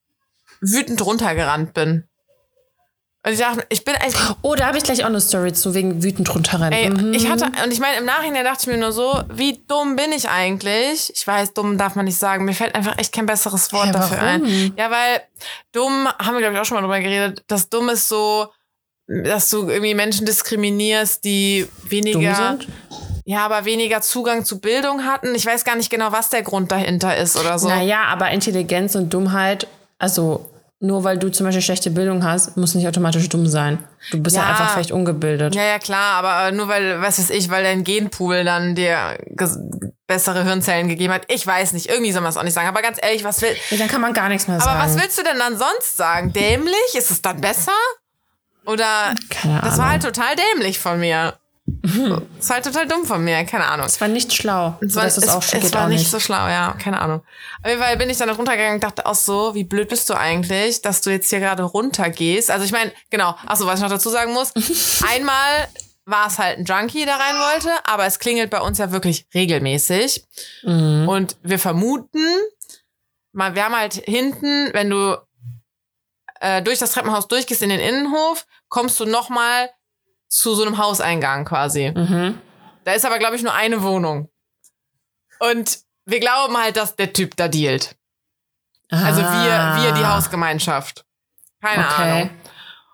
wütend 0.63 1.05
runtergerannt 1.05 1.73
bin. 1.73 2.07
Und 3.25 3.31
ich 3.31 3.39
dachte, 3.39 3.65
ich 3.69 3.85
bin 3.85 3.95
echt. 3.95 4.17
Oh, 4.41 4.53
da 4.53 4.67
habe 4.67 4.77
ich 4.77 4.83
gleich 4.83 5.03
auch 5.03 5.07
eine 5.07 5.21
Story 5.21 5.53
zu, 5.53 5.73
wegen 5.73 6.03
wütend 6.03 6.33
runterrennen. 6.35 6.73
Ey, 6.73 6.89
mhm. 6.89 7.13
ich 7.13 7.29
hatte, 7.29 7.45
und 7.63 7.71
ich 7.71 7.79
meine, 7.79 7.97
im 7.97 8.05
Nachhinein 8.05 8.43
dachte 8.43 8.63
ich 8.63 8.67
mir 8.67 8.77
nur 8.77 8.91
so, 8.91 9.23
wie 9.31 9.63
dumm 9.65 9.95
bin 9.95 10.11
ich 10.11 10.27
eigentlich? 10.27 11.09
Ich 11.15 11.25
weiß, 11.25 11.53
dumm 11.53 11.77
darf 11.77 11.95
man 11.95 12.03
nicht 12.03 12.17
sagen. 12.17 12.43
Mir 12.43 12.53
fällt 12.53 12.75
einfach 12.75 12.97
echt 12.97 13.13
kein 13.13 13.25
besseres 13.25 13.71
Wort 13.71 13.87
ja, 13.87 13.91
dafür 13.93 14.21
ein. 14.21 14.73
Ja, 14.75 14.91
weil 14.91 15.21
dumm, 15.71 16.09
haben 16.19 16.33
wir, 16.33 16.39
glaube 16.39 16.55
ich, 16.55 16.59
auch 16.59 16.65
schon 16.65 16.75
mal 16.75 16.81
drüber 16.81 16.99
geredet, 16.99 17.43
dass 17.47 17.69
dumm 17.69 17.87
ist 17.87 18.09
so, 18.09 18.49
dass 19.07 19.49
du 19.49 19.69
irgendwie 19.69 19.95
Menschen 19.95 20.25
diskriminierst, 20.25 21.23
die 21.23 21.65
weniger. 21.87 22.57
Ja, 23.25 23.45
aber 23.45 23.63
weniger 23.63 24.01
Zugang 24.01 24.43
zu 24.43 24.59
Bildung 24.59 25.05
hatten. 25.05 25.33
Ich 25.33 25.45
weiß 25.45 25.63
gar 25.63 25.77
nicht 25.77 25.89
genau, 25.89 26.11
was 26.11 26.29
der 26.29 26.43
Grund 26.43 26.73
dahinter 26.73 27.15
ist 27.15 27.37
oder 27.37 27.57
so. 27.57 27.69
Naja, 27.69 28.03
aber 28.03 28.31
Intelligenz 28.31 28.95
und 28.95 29.13
Dummheit, 29.13 29.65
also 29.97 30.52
nur 30.83 31.05
weil 31.05 31.17
du 31.17 31.31
zum 31.31 31.45
Beispiel 31.45 31.61
schlechte 31.61 31.91
Bildung 31.91 32.25
hast, 32.25 32.57
muss 32.57 32.75
nicht 32.75 32.85
automatisch 32.85 33.29
dumm 33.29 33.47
sein. 33.47 33.79
Du 34.11 34.21
bist 34.21 34.35
ja, 34.35 34.41
ja 34.41 34.49
einfach 34.49 34.73
vielleicht 34.73 34.91
ungebildet. 34.91 35.55
Ja, 35.55 35.63
ja, 35.63 35.79
klar, 35.79 36.21
aber 36.21 36.51
nur 36.51 36.67
weil, 36.67 37.01
was 37.01 37.19
weiß 37.19 37.29
ich, 37.29 37.49
weil 37.49 37.63
dein 37.63 37.85
Genpool 37.85 38.43
dann 38.43 38.75
dir 38.75 39.17
bessere 40.07 40.43
Hirnzellen 40.43 40.89
gegeben 40.89 41.13
hat. 41.13 41.21
Ich 41.29 41.47
weiß 41.47 41.71
nicht, 41.71 41.89
irgendwie 41.89 42.11
soll 42.11 42.21
man 42.21 42.31
es 42.31 42.37
auch 42.37 42.43
nicht 42.43 42.53
sagen. 42.53 42.67
Aber 42.67 42.81
ganz 42.81 42.97
ehrlich, 43.01 43.23
was 43.23 43.41
will. 43.41 43.55
Ja, 43.69 43.77
dann 43.77 43.87
kann 43.87 44.01
man 44.01 44.11
gar 44.11 44.27
nichts 44.27 44.49
mehr 44.49 44.59
sagen. 44.59 44.77
Aber 44.77 44.85
was 44.85 45.01
willst 45.01 45.17
du 45.17 45.23
denn 45.23 45.39
dann 45.39 45.57
sonst 45.57 45.95
sagen? 45.95 46.33
Dämlich? 46.33 46.75
Ist 46.95 47.11
es 47.11 47.21
dann 47.21 47.39
besser? 47.39 47.71
Oder. 48.65 49.15
Keine 49.29 49.53
Ahnung. 49.53 49.69
Das 49.69 49.77
war 49.77 49.89
halt 49.89 50.03
total 50.03 50.35
dämlich 50.35 50.79
von 50.79 50.99
mir. 50.99 51.33
Das 51.65 52.49
war 52.49 52.55
halt 52.55 52.65
total 52.65 52.87
dumm 52.87 53.05
von 53.05 53.23
mir, 53.23 53.45
keine 53.45 53.65
Ahnung. 53.65 53.85
Es 53.85 54.01
war 54.01 54.09
nicht 54.09 54.33
schlau. 54.33 54.77
Es 54.81 54.95
war, 54.95 55.05
es, 55.05 55.17
es, 55.17 55.23
es 55.53 55.73
war 55.73 55.87
nicht, 55.87 55.99
nicht 55.99 56.11
so 56.11 56.19
schlau, 56.19 56.47
ja, 56.47 56.75
keine 56.77 56.99
Ahnung. 56.99 57.21
Auf 57.61 57.69
jeden 57.69 57.81
Fall 57.81 57.95
bin 57.95 58.09
ich 58.09 58.17
dann 58.17 58.29
runtergegangen 58.29 58.75
und 58.75 58.83
dachte 58.83 59.05
auch 59.05 59.15
so, 59.15 59.55
wie 59.55 59.63
blöd 59.63 59.87
bist 59.87 60.09
du 60.09 60.13
eigentlich, 60.13 60.81
dass 60.81 60.99
du 60.99 61.09
jetzt 61.09 61.29
hier 61.29 61.39
gerade 61.39 61.63
runtergehst. 61.63 62.51
Also 62.51 62.65
ich 62.65 62.73
meine, 62.73 62.91
genau, 63.09 63.35
achso, 63.45 63.65
was 63.65 63.79
ich 63.79 63.83
noch 63.83 63.89
dazu 63.89 64.09
sagen 64.09 64.33
muss. 64.33 64.51
Einmal 65.09 65.69
war 66.05 66.27
es 66.27 66.37
halt 66.37 66.57
ein 66.57 66.65
Junkie, 66.65 67.05
der 67.05 67.15
rein 67.15 67.35
wollte, 67.35 67.71
aber 67.85 68.05
es 68.05 68.19
klingelt 68.19 68.49
bei 68.49 68.59
uns 68.59 68.77
ja 68.77 68.91
wirklich 68.91 69.25
regelmäßig. 69.33 70.25
Mhm. 70.63 71.07
Und 71.07 71.37
wir 71.43 71.59
vermuten, 71.59 72.25
wir 73.31 73.63
haben 73.63 73.75
halt 73.75 73.93
hinten, 73.93 74.73
wenn 74.73 74.89
du 74.89 75.17
äh, 76.41 76.61
durch 76.61 76.79
das 76.79 76.91
Treppenhaus 76.91 77.29
durchgehst 77.29 77.61
in 77.61 77.69
den 77.69 77.79
Innenhof, 77.79 78.45
kommst 78.67 78.99
du 78.99 79.05
nochmal 79.05 79.69
zu 80.33 80.55
so 80.55 80.63
einem 80.63 80.79
Hauseingang 80.79 81.45
quasi. 81.45 81.91
Mhm. 81.95 82.41
Da 82.85 82.93
ist 82.93 83.05
aber, 83.05 83.19
glaube 83.19 83.35
ich, 83.35 83.43
nur 83.43 83.53
eine 83.53 83.83
Wohnung. 83.83 84.29
Und 85.39 85.79
wir 86.05 86.19
glauben 86.19 86.57
halt, 86.57 86.75
dass 86.75 86.95
der 86.95 87.13
Typ 87.13 87.35
da 87.37 87.47
dealt. 87.47 87.95
Ah. 88.89 89.05
Also 89.05 89.21
wir, 89.21 89.83
wir 89.83 89.91
die 89.93 90.05
Hausgemeinschaft. 90.05 91.05
Keine 91.61 91.85
okay. 91.85 92.01
Ahnung. 92.01 92.29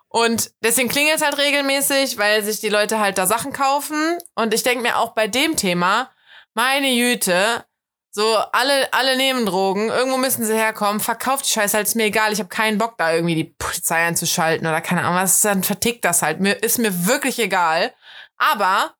Und 0.08 0.50
deswegen 0.62 0.88
klingelt 0.88 1.16
es 1.16 1.22
halt 1.22 1.38
regelmäßig, 1.38 2.18
weil 2.18 2.42
sich 2.44 2.60
die 2.60 2.68
Leute 2.68 3.00
halt 3.00 3.16
da 3.16 3.26
Sachen 3.26 3.52
kaufen. 3.52 4.18
Und 4.34 4.52
ich 4.52 4.62
denke 4.62 4.82
mir 4.82 4.98
auch 4.98 5.12
bei 5.12 5.26
dem 5.26 5.56
Thema, 5.56 6.10
meine 6.52 6.90
Jüte, 6.90 7.64
so, 8.12 8.36
alle, 8.52 8.92
alle 8.92 9.16
nehmen 9.16 9.46
Drogen, 9.46 9.88
irgendwo 9.88 10.16
müssen 10.16 10.44
sie 10.44 10.54
herkommen, 10.54 11.00
verkauft 11.00 11.46
die 11.46 11.50
Scheiße 11.50 11.76
halt, 11.76 11.86
ist 11.86 11.94
mir 11.94 12.06
egal, 12.06 12.32
ich 12.32 12.40
habe 12.40 12.48
keinen 12.48 12.76
Bock, 12.76 12.94
da 12.98 13.12
irgendwie 13.12 13.36
die 13.36 13.44
Polizei 13.44 14.04
einzuschalten 14.04 14.66
oder 14.66 14.80
keine 14.80 15.02
Ahnung 15.02 15.14
was, 15.14 15.40
dann 15.42 15.62
vertickt 15.62 16.04
das 16.04 16.22
halt. 16.22 16.40
Mir, 16.40 16.60
ist 16.62 16.78
mir 16.78 17.06
wirklich 17.06 17.38
egal. 17.38 17.92
Aber 18.36 18.94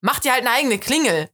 macht 0.00 0.24
ihr 0.24 0.32
halt 0.32 0.44
eine 0.44 0.56
eigene 0.56 0.78
Klingel. 0.78 1.30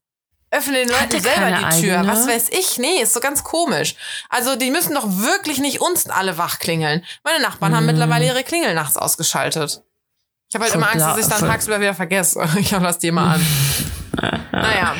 öffne 0.51 0.75
den 0.75 0.89
Leuten 0.91 1.21
selber 1.21 1.51
die 1.53 1.81
Tür. 1.81 2.01
Eigene? 2.01 2.13
Was 2.13 2.29
weiß 2.29 2.51
ich? 2.51 2.79
Nee, 2.79 3.01
ist 3.01 3.15
so 3.15 3.21
ganz 3.21 3.43
komisch. 3.43 3.95
Also 4.29 4.57
die 4.57 4.71
müssen 4.71 4.95
doch 4.95 5.07
wirklich 5.07 5.61
nicht 5.61 5.81
uns 5.81 6.11
alle 6.11 6.37
wach 6.37 6.59
klingeln. 6.59 7.05
Meine 7.25 7.43
Nachbarn 7.43 7.73
hm. 7.73 7.79
haben 7.79 7.87
mittlerweile 7.87 8.27
ihre 8.27 8.45
Klingel 8.45 8.75
nachts 8.75 8.99
ausgeschaltet. 8.99 9.83
Ich 10.51 10.55
habe 10.55 10.65
halt 10.65 10.75
immer 10.75 10.91
Angst, 10.91 11.07
dass 11.07 11.19
ich 11.19 11.27
dann 11.27 11.41
tagsüber 11.41 11.81
wieder 11.81 11.95
vergesse. 11.95 12.47
Ich 12.59 12.71
lass 12.71 12.99
die 12.99 13.11
mal 13.11 13.37
an. 13.37 13.47
naja. 14.53 14.95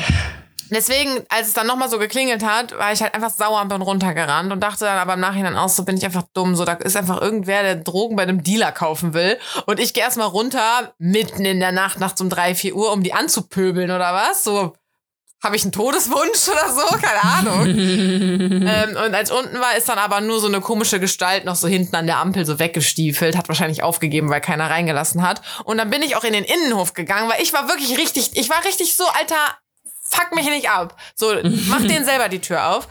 Deswegen, 0.71 1.23
als 1.29 1.47
es 1.47 1.53
dann 1.53 1.67
nochmal 1.67 1.89
so 1.89 1.99
geklingelt 1.99 2.43
hat, 2.43 2.77
war 2.77 2.91
ich 2.91 3.01
halt 3.01 3.13
einfach 3.13 3.31
sauer 3.31 3.61
und 3.61 3.69
bin 3.69 3.81
runtergerannt 3.81 4.51
und 4.51 4.61
dachte 4.61 4.85
dann 4.85 4.97
aber 4.97 5.15
im 5.15 5.19
Nachhinein 5.19 5.55
aus, 5.55 5.75
so 5.75 5.83
bin 5.83 5.97
ich 5.97 6.05
einfach 6.05 6.25
dumm. 6.33 6.55
So, 6.55 6.65
da 6.65 6.73
ist 6.73 6.95
einfach 6.95 7.21
irgendwer, 7.21 7.63
der 7.63 7.75
Drogen 7.75 8.15
bei 8.15 8.23
einem 8.23 8.43
Dealer 8.43 8.71
kaufen 8.71 9.13
will. 9.13 9.37
Und 9.65 9.79
ich 9.79 9.93
gehe 9.93 10.03
erstmal 10.03 10.27
runter, 10.27 10.93
mitten 10.97 11.45
in 11.45 11.59
der 11.59 11.71
Nacht, 11.71 11.99
nachts 11.99 12.21
um 12.21 12.29
drei, 12.29 12.55
vier 12.55 12.75
Uhr, 12.75 12.91
um 12.91 13.03
die 13.03 13.13
anzupöbeln 13.13 13.91
oder 13.91 14.13
was? 14.13 14.43
So, 14.43 14.73
habe 15.41 15.55
ich 15.55 15.63
einen 15.63 15.71
Todeswunsch 15.71 16.47
oder 16.49 16.73
so? 16.73 16.97
Keine 17.01 17.23
Ahnung. 17.23 17.65
ähm, 17.67 18.97
und 19.05 19.15
als 19.15 19.31
unten 19.31 19.59
war, 19.59 19.77
ist 19.77 19.87
dann 19.87 19.97
aber 19.97 20.21
nur 20.21 20.39
so 20.39 20.47
eine 20.47 20.59
komische 20.59 20.99
Gestalt 20.99 21.45
noch 21.45 21.55
so 21.55 21.67
hinten 21.67 21.95
an 21.95 22.07
der 22.07 22.17
Ampel 22.17 22.45
so 22.45 22.59
weggestiefelt, 22.59 23.37
hat 23.37 23.47
wahrscheinlich 23.47 23.81
aufgegeben, 23.81 24.29
weil 24.29 24.41
keiner 24.41 24.69
reingelassen 24.69 25.21
hat. 25.21 25.41
Und 25.63 25.77
dann 25.77 25.89
bin 25.89 26.01
ich 26.01 26.15
auch 26.15 26.23
in 26.23 26.33
den 26.33 26.43
Innenhof 26.43 26.93
gegangen, 26.93 27.29
weil 27.29 27.41
ich 27.41 27.53
war 27.53 27.69
wirklich 27.69 27.97
richtig, 27.97 28.31
ich 28.33 28.49
war 28.49 28.63
richtig 28.65 28.95
so, 28.95 29.05
Alter, 29.07 29.57
fuck 30.09 30.33
mich 30.35 30.49
nicht 30.49 30.69
ab. 30.69 30.99
So, 31.15 31.33
mach 31.67 31.81
den 31.81 32.05
selber 32.05 32.29
die 32.29 32.39
Tür 32.39 32.75
auf. 32.75 32.87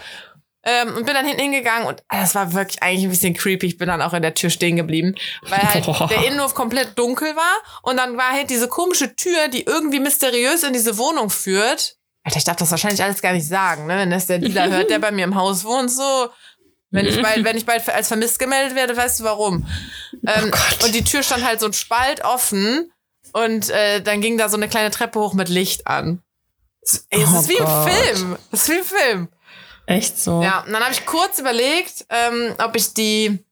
Ähm, 0.64 0.96
und 0.96 1.06
bin 1.06 1.14
dann 1.14 1.24
hinten 1.24 1.40
hingegangen 1.40 1.86
und 1.86 2.02
ah, 2.08 2.20
das 2.20 2.34
war 2.34 2.52
wirklich 2.52 2.82
eigentlich 2.82 3.04
ein 3.04 3.10
bisschen 3.10 3.32
creepy. 3.32 3.66
Ich 3.66 3.78
bin 3.78 3.86
dann 3.88 4.02
auch 4.02 4.12
in 4.12 4.22
der 4.22 4.34
Tür 4.34 4.50
stehen 4.50 4.76
geblieben, 4.76 5.14
weil 5.42 5.62
halt 5.62 5.86
Boah. 5.86 6.08
der 6.08 6.26
Innenhof 6.26 6.54
komplett 6.54 6.98
dunkel 6.98 7.36
war 7.36 7.56
und 7.82 7.96
dann 7.96 8.18
war 8.18 8.32
halt 8.32 8.50
diese 8.50 8.66
komische 8.66 9.14
Tür, 9.14 9.48
die 9.48 9.62
irgendwie 9.62 10.00
mysteriös 10.00 10.64
in 10.64 10.72
diese 10.72 10.98
Wohnung 10.98 11.30
führt 11.30 11.98
Alter, 12.28 12.38
ich 12.38 12.44
darf 12.44 12.56
das 12.56 12.70
wahrscheinlich 12.70 13.02
alles 13.02 13.22
gar 13.22 13.32
nicht 13.32 13.48
sagen, 13.48 13.86
ne? 13.86 13.96
Wenn 13.96 14.10
das 14.10 14.26
der 14.26 14.38
Dealer 14.38 14.68
hört, 14.70 14.90
der 14.90 14.98
bei 14.98 15.10
mir 15.10 15.24
im 15.24 15.34
Haus 15.34 15.64
wohnt, 15.64 15.90
so. 15.90 16.28
Wenn 16.90 17.06
ich 17.06 17.20
bald, 17.20 17.42
wenn 17.42 17.56
ich 17.56 17.64
bald 17.64 17.88
als 17.88 18.08
vermisst 18.08 18.38
gemeldet 18.38 18.74
werde, 18.74 18.96
weißt 18.96 19.20
du 19.20 19.24
warum. 19.24 19.66
Ähm, 20.26 20.50
oh 20.52 20.84
und 20.84 20.94
die 20.94 21.04
Tür 21.04 21.22
stand 21.22 21.44
halt 21.46 21.60
so 21.60 21.66
ein 21.66 21.72
Spalt 21.72 22.24
offen 22.24 22.90
und 23.32 23.70
äh, 23.70 24.02
dann 24.02 24.20
ging 24.20 24.36
da 24.36 24.50
so 24.50 24.56
eine 24.56 24.68
kleine 24.68 24.90
Treppe 24.90 25.20
hoch 25.20 25.32
mit 25.32 25.48
Licht 25.48 25.86
an. 25.86 26.22
Ey, 27.10 27.22
es 27.22 27.30
oh 27.32 27.40
ist 27.40 27.48
wie 27.48 27.56
Gott. 27.56 27.68
im 27.68 27.92
Film. 27.92 28.38
Es 28.52 28.62
ist 28.62 28.68
wie 28.68 28.78
im 28.78 28.84
Film. 28.84 29.28
Echt 29.86 30.18
so? 30.18 30.42
Ja, 30.42 30.60
und 30.60 30.72
dann 30.72 30.82
habe 30.82 30.92
ich 30.92 31.06
kurz 31.06 31.38
überlegt, 31.38 32.06
ähm, 32.10 32.54
ob 32.58 32.76
ich 32.76 32.92
die 32.92 33.44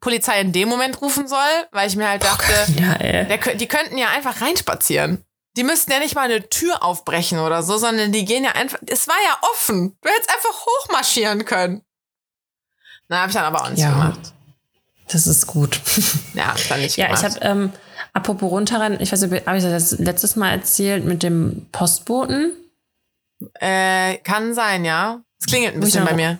Polizei 0.00 0.40
in 0.40 0.52
dem 0.52 0.68
Moment 0.68 1.00
rufen 1.02 1.28
soll, 1.28 1.38
weil 1.72 1.88
ich 1.88 1.96
mir 1.96 2.08
halt 2.08 2.24
dachte, 2.24 2.52
Gott, 2.66 2.80
ja, 2.80 3.24
der, 3.24 3.54
die 3.54 3.66
könnten 3.66 3.98
ja 3.98 4.08
einfach 4.08 4.40
reinspazieren. 4.40 5.24
Die 5.56 5.64
müssten 5.64 5.90
ja 5.90 5.98
nicht 5.98 6.14
mal 6.14 6.22
eine 6.22 6.48
Tür 6.48 6.82
aufbrechen 6.82 7.38
oder 7.38 7.62
so, 7.62 7.78
sondern 7.78 8.12
die 8.12 8.24
gehen 8.24 8.44
ja 8.44 8.52
einfach. 8.52 8.78
Es 8.86 9.08
war 9.08 9.16
ja 9.24 9.38
offen. 9.52 9.96
Du 10.02 10.08
hättest 10.08 10.30
einfach 10.30 10.66
hochmarschieren 10.66 11.44
können. 11.44 11.82
Na, 13.08 13.20
habe 13.20 13.28
ich 13.28 13.34
dann 13.34 13.44
aber 13.44 13.62
auch 13.62 13.70
nicht 13.70 13.80
ja, 13.80 13.90
gemacht. 13.90 14.20
Das 15.08 15.26
ist 15.26 15.46
gut. 15.46 15.80
Ja, 16.34 16.54
dann 16.68 16.80
nicht 16.80 16.96
ja, 16.96 17.06
gemacht. 17.06 17.22
Ja, 17.22 17.28
ich 17.28 17.34
habe, 17.36 17.44
ähm, 17.44 17.72
apropos 18.16 18.50
runterrennen, 18.50 19.00
ich 19.00 19.12
weiß 19.12 19.22
nicht, 19.22 19.46
habe 19.46 19.58
ich 19.58 19.64
das 19.64 19.98
letztes 19.98 20.36
Mal 20.36 20.50
erzählt 20.50 21.04
mit 21.04 21.22
dem 21.22 21.66
Postboten? 21.70 22.52
Äh, 23.60 24.16
kann 24.18 24.54
sein, 24.54 24.84
ja. 24.86 25.20
Es 25.38 25.46
klingelt 25.46 25.74
ein 25.74 25.80
bisschen 25.80 26.04
bei 26.04 26.14
mir. 26.14 26.38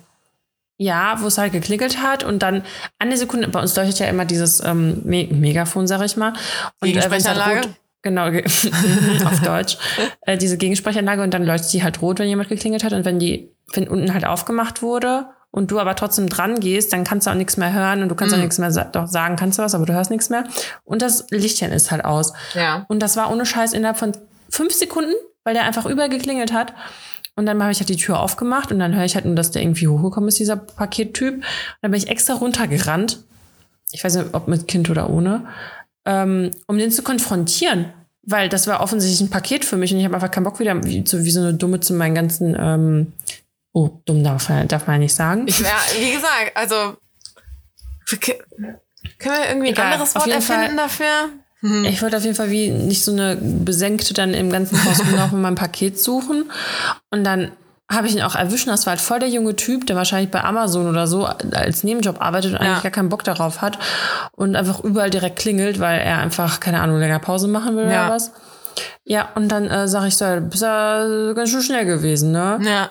Ja, 0.79 1.21
wo 1.21 1.27
es 1.27 1.37
halt 1.37 1.53
geklingelt 1.53 2.01
hat 2.01 2.23
und 2.23 2.41
dann 2.41 2.63
an 2.99 3.09
der 3.09 3.17
Sekunde, 3.17 3.47
bei 3.47 3.61
uns 3.61 3.75
leuchtet 3.75 3.99
ja 3.99 4.07
immer 4.07 4.25
dieses 4.25 4.63
ähm, 4.63 5.01
Me 5.05 5.27
Megafon, 5.29 5.87
sag 5.87 6.03
ich 6.03 6.17
mal. 6.17 6.33
Und 6.81 6.89
äh, 6.89 7.11
wenn 7.11 7.17
es 7.17 7.27
halt 7.27 7.65
rot, 7.65 7.69
Genau, 8.03 8.27
auf 9.25 9.41
Deutsch. 9.41 9.77
Äh, 10.21 10.37
diese 10.37 10.57
Gegensprechanlage 10.57 11.21
und 11.23 11.33
dann 11.33 11.43
leuchtet 11.43 11.73
die 11.73 11.83
halt 11.83 12.01
rot, 12.01 12.19
wenn 12.19 12.29
jemand 12.29 12.49
geklingelt 12.49 12.83
hat. 12.83 12.93
Und 12.93 13.05
wenn 13.05 13.19
die, 13.19 13.51
wenn 13.73 13.87
unten 13.87 14.13
halt 14.13 14.25
aufgemacht 14.25 14.81
wurde 14.81 15.27
und 15.51 15.71
du 15.71 15.79
aber 15.79 15.95
trotzdem 15.95 16.29
dran 16.29 16.59
gehst, 16.59 16.93
dann 16.93 17.03
kannst 17.03 17.27
du 17.27 17.31
auch 17.31 17.35
nichts 17.35 17.57
mehr 17.57 17.73
hören 17.73 18.03
und 18.03 18.09
du 18.09 18.15
kannst 18.15 18.33
mm. 18.33 18.37
auch 18.37 18.41
nichts 18.41 18.57
mehr 18.57 18.71
sa 18.71 18.83
doch 18.83 19.07
sagen, 19.07 19.35
kannst 19.35 19.57
du 19.57 19.63
was, 19.63 19.73
aber 19.73 19.85
du 19.85 19.93
hörst 19.93 20.11
nichts 20.11 20.29
mehr. 20.29 20.43
Und 20.83 21.01
das 21.01 21.25
Lichtchen 21.29 21.71
ist 21.71 21.91
halt 21.91 22.05
aus. 22.05 22.33
Ja. 22.53 22.85
Und 22.89 23.01
das 23.01 23.15
war 23.15 23.31
ohne 23.31 23.45
Scheiß 23.45 23.73
innerhalb 23.73 23.97
von 23.97 24.11
fünf 24.49 24.73
Sekunden, 24.73 25.13
weil 25.43 25.53
der 25.53 25.63
einfach 25.63 25.85
übergeklingelt 25.85 26.53
hat. 26.53 26.73
Und 27.35 27.45
dann 27.45 27.61
habe 27.61 27.71
ich 27.71 27.79
halt 27.79 27.89
die 27.89 27.97
Tür 27.97 28.19
aufgemacht 28.19 28.71
und 28.71 28.79
dann 28.79 28.95
höre 28.95 29.05
ich 29.05 29.15
halt 29.15 29.25
nur, 29.25 29.35
dass 29.35 29.51
der 29.51 29.61
irgendwie 29.61 29.87
hochgekommen 29.87 30.27
ist, 30.27 30.39
dieser 30.39 30.57
Pakettyp. 30.57 31.35
Und 31.35 31.43
dann 31.81 31.91
bin 31.91 32.01
ich 32.01 32.09
extra 32.09 32.33
runtergerannt. 32.33 33.19
Ich 33.91 34.03
weiß 34.03 34.15
nicht, 34.15 34.33
ob 34.33 34.47
mit 34.47 34.67
Kind 34.67 34.89
oder 34.89 35.09
ohne 35.09 35.45
ähm, 36.07 36.51
um 36.65 36.77
den 36.79 36.89
zu 36.89 37.03
konfrontieren. 37.03 37.93
Weil 38.29 38.49
das 38.49 38.67
war 38.67 38.81
offensichtlich 38.81 39.21
ein 39.21 39.29
Paket 39.29 39.63
für 39.63 39.77
mich 39.77 39.93
und 39.93 39.99
ich 39.99 40.05
habe 40.05 40.15
einfach 40.15 40.31
keinen 40.31 40.43
Bock 40.43 40.59
wieder, 40.59 40.83
wie, 40.83 41.03
so, 41.05 41.23
wie 41.23 41.31
so 41.31 41.39
eine 41.39 41.53
Dumme 41.53 41.79
zu 41.79 41.93
meinen 41.93 42.15
ganzen, 42.15 42.57
ähm, 42.59 43.13
oh, 43.77 44.01
dumm 44.05 44.23
darf, 44.23 44.47
darf 44.67 44.87
man 44.87 44.95
ja 44.95 44.99
nicht 44.99 45.13
sagen. 45.13 45.45
Ja, 45.47 45.77
wie 45.99 46.13
gesagt, 46.13 46.51
also 46.55 46.97
können 48.09 49.35
wir 49.35 49.49
irgendwie 49.49 49.69
Egal, 49.69 49.85
ein 49.85 49.93
anderes 49.93 50.15
Wort 50.15 50.27
erfinden 50.27 50.41
Fall, 50.41 50.75
dafür? 50.75 51.29
Hm. 51.59 51.85
Ich 51.85 52.01
wollte 52.01 52.17
auf 52.17 52.23
jeden 52.23 52.35
Fall 52.35 52.49
wie 52.49 52.69
nicht 52.69 53.03
so 53.03 53.11
eine 53.11 53.35
Besenkte 53.35 54.13
dann 54.13 54.33
im 54.33 54.51
ganzen 54.51 54.83
Haus 54.83 54.99
rumlaufen 54.99 55.35
und 55.35 55.41
mein 55.41 55.55
Paket 55.55 55.99
suchen. 55.99 56.51
Und 57.11 57.23
dann 57.23 57.51
habe 57.91 58.07
ich 58.07 58.15
ihn 58.15 58.21
auch 58.21 58.35
erwischt. 58.35 58.67
Das 58.67 58.85
war 58.85 58.91
halt 58.91 59.01
voll 59.01 59.19
der 59.19 59.29
junge 59.29 59.55
Typ, 59.55 59.85
der 59.85 59.95
wahrscheinlich 59.95 60.31
bei 60.31 60.43
Amazon 60.43 60.87
oder 60.87 61.07
so 61.07 61.25
als 61.25 61.83
Nebenjob 61.83 62.21
arbeitet 62.21 62.53
und 62.53 62.61
ja. 62.61 62.71
eigentlich 62.71 62.83
gar 62.83 62.91
keinen 62.91 63.09
Bock 63.09 63.23
darauf 63.23 63.61
hat 63.61 63.77
und 64.31 64.55
einfach 64.55 64.83
überall 64.83 65.09
direkt 65.09 65.37
klingelt, 65.37 65.79
weil 65.79 65.99
er 65.99 66.17
einfach, 66.19 66.59
keine 66.59 66.81
Ahnung, 66.81 66.99
länger 66.99 67.19
Pause 67.19 67.47
machen 67.47 67.75
will 67.75 67.85
ja. 67.85 68.05
oder 68.05 68.15
was. 68.15 68.31
Ja, 69.03 69.29
und 69.35 69.49
dann 69.49 69.67
äh, 69.67 69.87
sage 69.87 70.07
ich 70.07 70.17
so, 70.17 70.25
du 70.25 70.41
bist 70.41 70.63
ja 70.63 71.33
ganz 71.33 71.49
schön 71.49 71.61
schnell 71.61 71.85
gewesen, 71.85 72.31
ne? 72.31 72.59
Ja. 72.63 72.89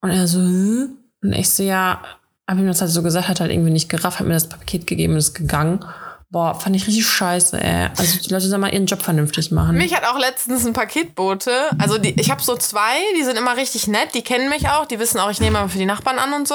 Und 0.00 0.10
er 0.10 0.26
so, 0.26 0.38
hm? 0.38 0.98
Und 1.22 1.32
ich 1.32 1.50
so, 1.50 1.62
ja, 1.62 2.02
habe 2.48 2.60
ihm 2.60 2.66
das 2.66 2.80
halt 2.80 2.90
so 2.90 3.02
gesagt, 3.02 3.28
hat 3.28 3.40
halt 3.40 3.50
irgendwie 3.50 3.70
nicht 3.70 3.88
gerafft, 3.88 4.18
hat 4.18 4.26
mir 4.26 4.34
das 4.34 4.48
Paket 4.48 4.86
gegeben 4.86 5.12
und 5.12 5.18
ist 5.18 5.34
gegangen. 5.34 5.84
Boah, 6.30 6.54
fand 6.54 6.76
ich 6.76 6.86
richtig 6.86 7.06
scheiße, 7.06 7.60
ey. 7.60 7.88
Also 7.96 8.18
die 8.18 8.28
Leute 8.28 8.46
sollen 8.46 8.60
mal 8.60 8.72
ihren 8.72 8.86
Job 8.86 9.02
vernünftig 9.02 9.50
machen. 9.50 9.76
Mich 9.76 9.94
hat 9.94 10.04
auch 10.04 10.18
letztens 10.18 10.64
ein 10.64 10.72
Paketbote. 10.72 11.70
Also 11.78 11.98
die, 11.98 12.18
ich 12.20 12.30
habe 12.30 12.40
so 12.40 12.56
zwei, 12.56 12.98
die 13.18 13.24
sind 13.24 13.36
immer 13.36 13.56
richtig 13.56 13.88
nett, 13.88 14.14
die 14.14 14.22
kennen 14.22 14.48
mich 14.48 14.68
auch, 14.68 14.86
die 14.86 15.00
wissen 15.00 15.18
auch, 15.18 15.30
ich 15.30 15.40
nehme 15.40 15.58
aber 15.58 15.68
für 15.68 15.78
die 15.78 15.86
Nachbarn 15.86 16.18
an 16.18 16.32
und 16.32 16.46
so. 16.46 16.54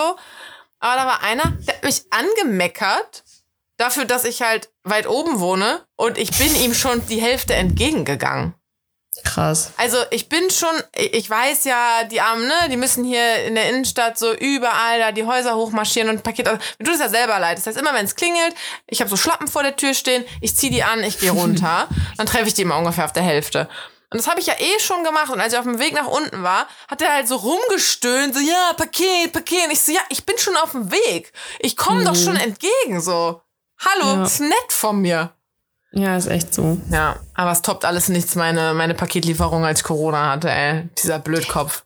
Aber 0.79 0.95
da 0.95 1.05
war 1.05 1.23
einer, 1.23 1.53
der 1.67 1.75
hat 1.75 1.83
mich 1.83 2.03
angemeckert 2.09 3.23
dafür, 3.77 4.05
dass 4.05 4.23
ich 4.23 4.41
halt 4.41 4.69
weit 4.83 5.07
oben 5.09 5.39
wohne 5.39 5.81
und 5.97 6.17
ich 6.17 6.31
bin 6.37 6.55
ihm 6.55 6.73
schon 6.73 7.05
die 7.07 7.21
Hälfte 7.21 7.53
entgegengegangen. 7.53 8.53
Krass. 9.23 9.71
Also 9.77 9.97
ich 10.11 10.29
bin 10.29 10.49
schon, 10.49 10.73
ich 10.93 11.29
weiß 11.29 11.65
ja, 11.65 12.03
die 12.03 12.21
Armen, 12.21 12.47
ne, 12.47 12.69
die 12.69 12.77
müssen 12.77 13.03
hier 13.03 13.43
in 13.45 13.55
der 13.55 13.69
Innenstadt 13.69 14.17
so 14.17 14.33
überall 14.33 14.99
da 14.99 15.11
die 15.11 15.25
Häuser 15.25 15.55
hochmarschieren 15.55 16.09
und 16.09 16.23
Pakete. 16.23 16.59
Mir 16.79 16.85
tut 16.85 16.95
es 16.95 16.99
ja 16.99 17.09
selber 17.09 17.39
leid. 17.39 17.57
Das 17.57 17.67
heißt, 17.67 17.77
immer 17.77 17.93
wenn 17.93 18.05
es 18.05 18.15
klingelt, 18.15 18.55
ich 18.87 18.99
habe 18.99 19.09
so 19.09 19.17
Schlappen 19.17 19.47
vor 19.47 19.63
der 19.63 19.75
Tür 19.75 19.93
stehen, 19.93 20.25
ich 20.41 20.55
ziehe 20.55 20.71
die 20.71 20.83
an, 20.83 21.03
ich 21.03 21.19
gehe 21.19 21.31
runter, 21.31 21.87
dann 22.17 22.27
treffe 22.27 22.47
ich 22.47 22.53
die 22.53 22.63
immer 22.63 22.77
ungefähr 22.77 23.05
auf 23.05 23.13
der 23.13 23.23
Hälfte. 23.23 23.69
Und 24.11 24.19
das 24.19 24.27
habe 24.27 24.39
ich 24.39 24.47
ja 24.47 24.53
eh 24.53 24.79
schon 24.79 25.03
gemacht. 25.03 25.29
Und 25.29 25.39
als 25.41 25.53
ich 25.53 25.59
auf 25.59 25.65
dem 25.65 25.79
Weg 25.79 25.93
nach 25.93 26.07
unten 26.07 26.43
war, 26.43 26.67
hat 26.87 27.01
er 27.01 27.13
halt 27.13 27.27
so 27.27 27.35
rumgestöhnt, 27.35 28.33
so, 28.33 28.39
ja, 28.39 28.73
Paket, 28.77 29.33
Paket. 29.33 29.65
Und 29.65 29.71
ich 29.71 29.81
so, 29.81 29.91
ja, 29.91 30.01
ich 30.09 30.25
bin 30.25 30.37
schon 30.37 30.55
auf 30.55 30.71
dem 30.71 30.91
Weg. 30.91 31.33
Ich 31.59 31.75
komme 31.75 32.01
mhm. 32.01 32.05
doch 32.05 32.15
schon 32.15 32.35
entgegen, 32.37 33.01
so. 33.01 33.41
Hallo, 33.79 34.15
ja. 34.15 34.23
ist 34.23 34.39
nett 34.39 34.69
von 34.69 35.01
mir. 35.01 35.34
Ja, 35.97 36.17
ist 36.17 36.27
echt 36.27 36.53
so. 36.53 36.77
Ja, 36.91 37.15
aber 37.33 37.51
es 37.51 37.61
toppt 37.61 37.85
alles 37.85 38.09
nichts, 38.09 38.35
meine, 38.35 38.73
meine 38.73 38.93
Paketlieferung, 38.93 39.63
als 39.63 39.79
ich 39.79 39.85
Corona 39.85 40.33
hatte, 40.33 40.51
ey. 40.51 40.89
Dieser 41.01 41.19
Blödkopf. 41.19 41.85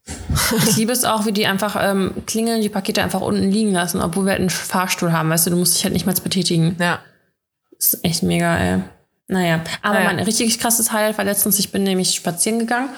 Ich 0.68 0.78
liebe 0.78 0.92
es 0.92 1.06
auch, 1.06 1.28
wie 1.28 1.32
die 1.32 1.46
einfach 1.46 1.78
ähm, 1.80 2.14
klingeln, 2.26 2.62
die 2.62 2.70
Pakete 2.70 3.04
einfach 3.04 3.22
unten 3.22 3.52
liegen 3.52 3.72
lassen, 3.72 4.02
obwohl 4.02 4.26
wir 4.26 4.32
halt 4.32 4.42
einen 4.42 4.50
Fahrstuhl 4.50 5.14
haben, 5.14 5.30
weißt 5.30 5.46
du, 5.46 5.52
du 5.52 5.58
musst 5.58 5.76
dich 5.76 5.84
halt 5.84 5.94
nicht 5.94 6.08
mal 6.08 6.16
betätigen. 6.16 6.76
Ja. 6.80 7.00
Ist 7.78 8.04
echt 8.04 8.24
mega, 8.24 8.58
ey. 8.58 8.82
Naja, 9.28 9.62
aber 9.84 10.00
naja. 10.00 10.06
mein 10.08 10.20
richtig 10.20 10.58
krasses 10.60 10.92
Highlight 10.92 11.20
war 11.20 11.26
letztens, 11.26 11.60
ich 11.60 11.72
bin 11.72 11.84
nämlich 11.84 12.16
spazieren 12.16 12.58
gegangen 12.58 12.90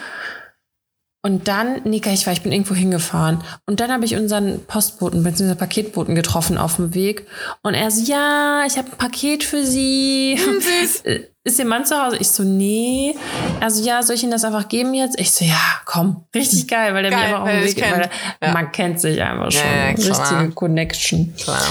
und 1.24 1.48
dann, 1.48 1.84
Nika, 1.84 2.12
ich 2.12 2.26
war, 2.26 2.34
ich 2.34 2.42
bin 2.42 2.52
irgendwo 2.52 2.74
hingefahren. 2.74 3.44
Und 3.68 3.80
dann 3.80 3.92
habe 3.92 4.06
ich 4.06 4.16
unseren 4.16 4.66
Postboten 4.66 5.24
bzw. 5.24 5.54
Paketboten 5.54 6.16
getroffen 6.16 6.58
auf 6.58 6.78
dem 6.78 6.96
Weg. 6.96 7.28
Und 7.62 7.76
er 7.76 7.92
so, 7.92 8.02
ja, 8.12 8.64
ich 8.66 8.78
habe 8.78 8.92
ein 8.92 8.98
Paket 8.98 9.44
für 9.44 9.64
Sie. 9.64 10.40
Hm, 10.44 10.62
süß. 10.62 11.04
Ist 11.44 11.58
Ihr 11.58 11.66
Mann 11.66 11.86
zu 11.86 12.00
Hause? 12.00 12.18
Ich 12.18 12.30
so, 12.30 12.44
nee. 12.44 13.16
Also 13.60 13.84
ja, 13.84 14.04
soll 14.04 14.16
ich 14.16 14.24
Ihnen 14.24 14.32
das 14.32 14.44
einfach 14.44 14.68
geben 14.68 14.94
jetzt? 14.94 15.20
Ich 15.20 15.32
so, 15.32 15.46
ja, 15.46 15.82
komm. 15.86 16.26
Richtig 16.36 16.68
geil, 16.68 16.94
weil 16.94 17.04
der 17.04 17.12
geil, 17.12 17.20
mir 17.20 17.26
einfach 17.26 17.42
auf 17.42 17.50
dem 17.50 17.64
Weg 17.64 17.78
kennt. 17.78 18.10
Ja. 18.42 18.52
Man 18.54 18.72
kennt 18.72 19.00
sich 19.00 19.22
einfach 19.22 19.52
schon. 19.52 19.62
Ja, 19.62 19.90
ja, 19.90 20.14
Richtige 20.14 20.52
Connection. 20.52 21.36
Klar. 21.36 21.62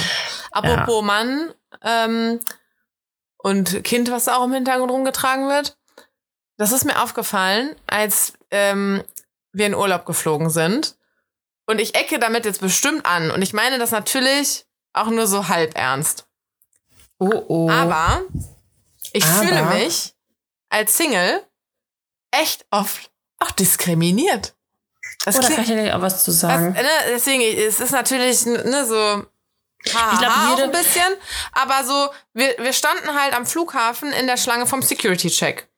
Apropos 0.51 1.05
Mann 1.05 1.51
ähm, 1.85 2.41
und 3.39 3.85
Kind, 3.85 4.11
was 4.11 4.25
da 4.25 4.37
auch 4.37 4.45
im 4.45 4.53
Hintergrund 4.53 4.91
rumgetragen 4.91 5.49
wird. 5.49 5.77
Das 6.57 6.73
ist 6.73 6.85
mir 6.85 7.01
aufgefallen, 7.01 7.75
als 7.87 8.35
ähm, 8.51 9.03
wir 9.53 9.67
in 9.67 9.75
Urlaub 9.75 10.07
geflogen 10.07 10.51
sind. 10.51 10.97
Und 11.67 11.79
ich 11.79 11.95
ecke 11.95 12.19
damit 12.19 12.45
jetzt 12.45 12.61
bestimmt 12.61 13.07
an. 13.07 13.31
Und 13.31 13.43
ich 13.43 13.53
meine 13.53 13.79
das 13.79 13.91
natürlich 13.91 14.67
auch 14.93 15.07
nur 15.07 15.27
so 15.27 15.49
halb 15.49 15.77
ernst. 15.77 16.27
Oh 17.19 17.45
oh. 17.49 17.71
Aber 17.71 18.23
ich 19.13 19.25
Aber. 19.25 19.35
fühle 19.35 19.63
mich 19.65 20.15
als 20.69 20.97
Single 20.97 21.47
echt 22.31 22.67
oft 22.71 23.11
auch 23.39 23.51
diskriminiert. 23.53 24.55
Das 25.25 25.37
Oder 25.37 25.49
kann 25.49 25.65
ich 25.65 25.71
ja 25.71 25.97
auch 25.97 26.03
was 26.03 26.25
zu 26.25 26.31
sagen? 26.31 26.75
Das, 26.75 26.83
ne, 26.83 26.89
deswegen, 27.09 27.43
es 27.43 27.81
ist 27.81 27.93
natürlich 27.93 28.47
ne, 28.47 28.87
so 28.87 29.25
ich 29.85 29.93
glaube, 29.93 30.27
auch 30.27 30.59
ein 30.59 30.73
bisschen. 30.73 31.13
Aber 31.53 31.85
so, 31.85 32.11
wir, 32.35 32.55
wir 32.59 32.73
standen 32.73 33.15
halt 33.19 33.35
am 33.35 33.47
Flughafen 33.47 34.13
in 34.13 34.27
der 34.27 34.37
Schlange 34.37 34.67
vom 34.67 34.83
Security-Check. 34.83 35.69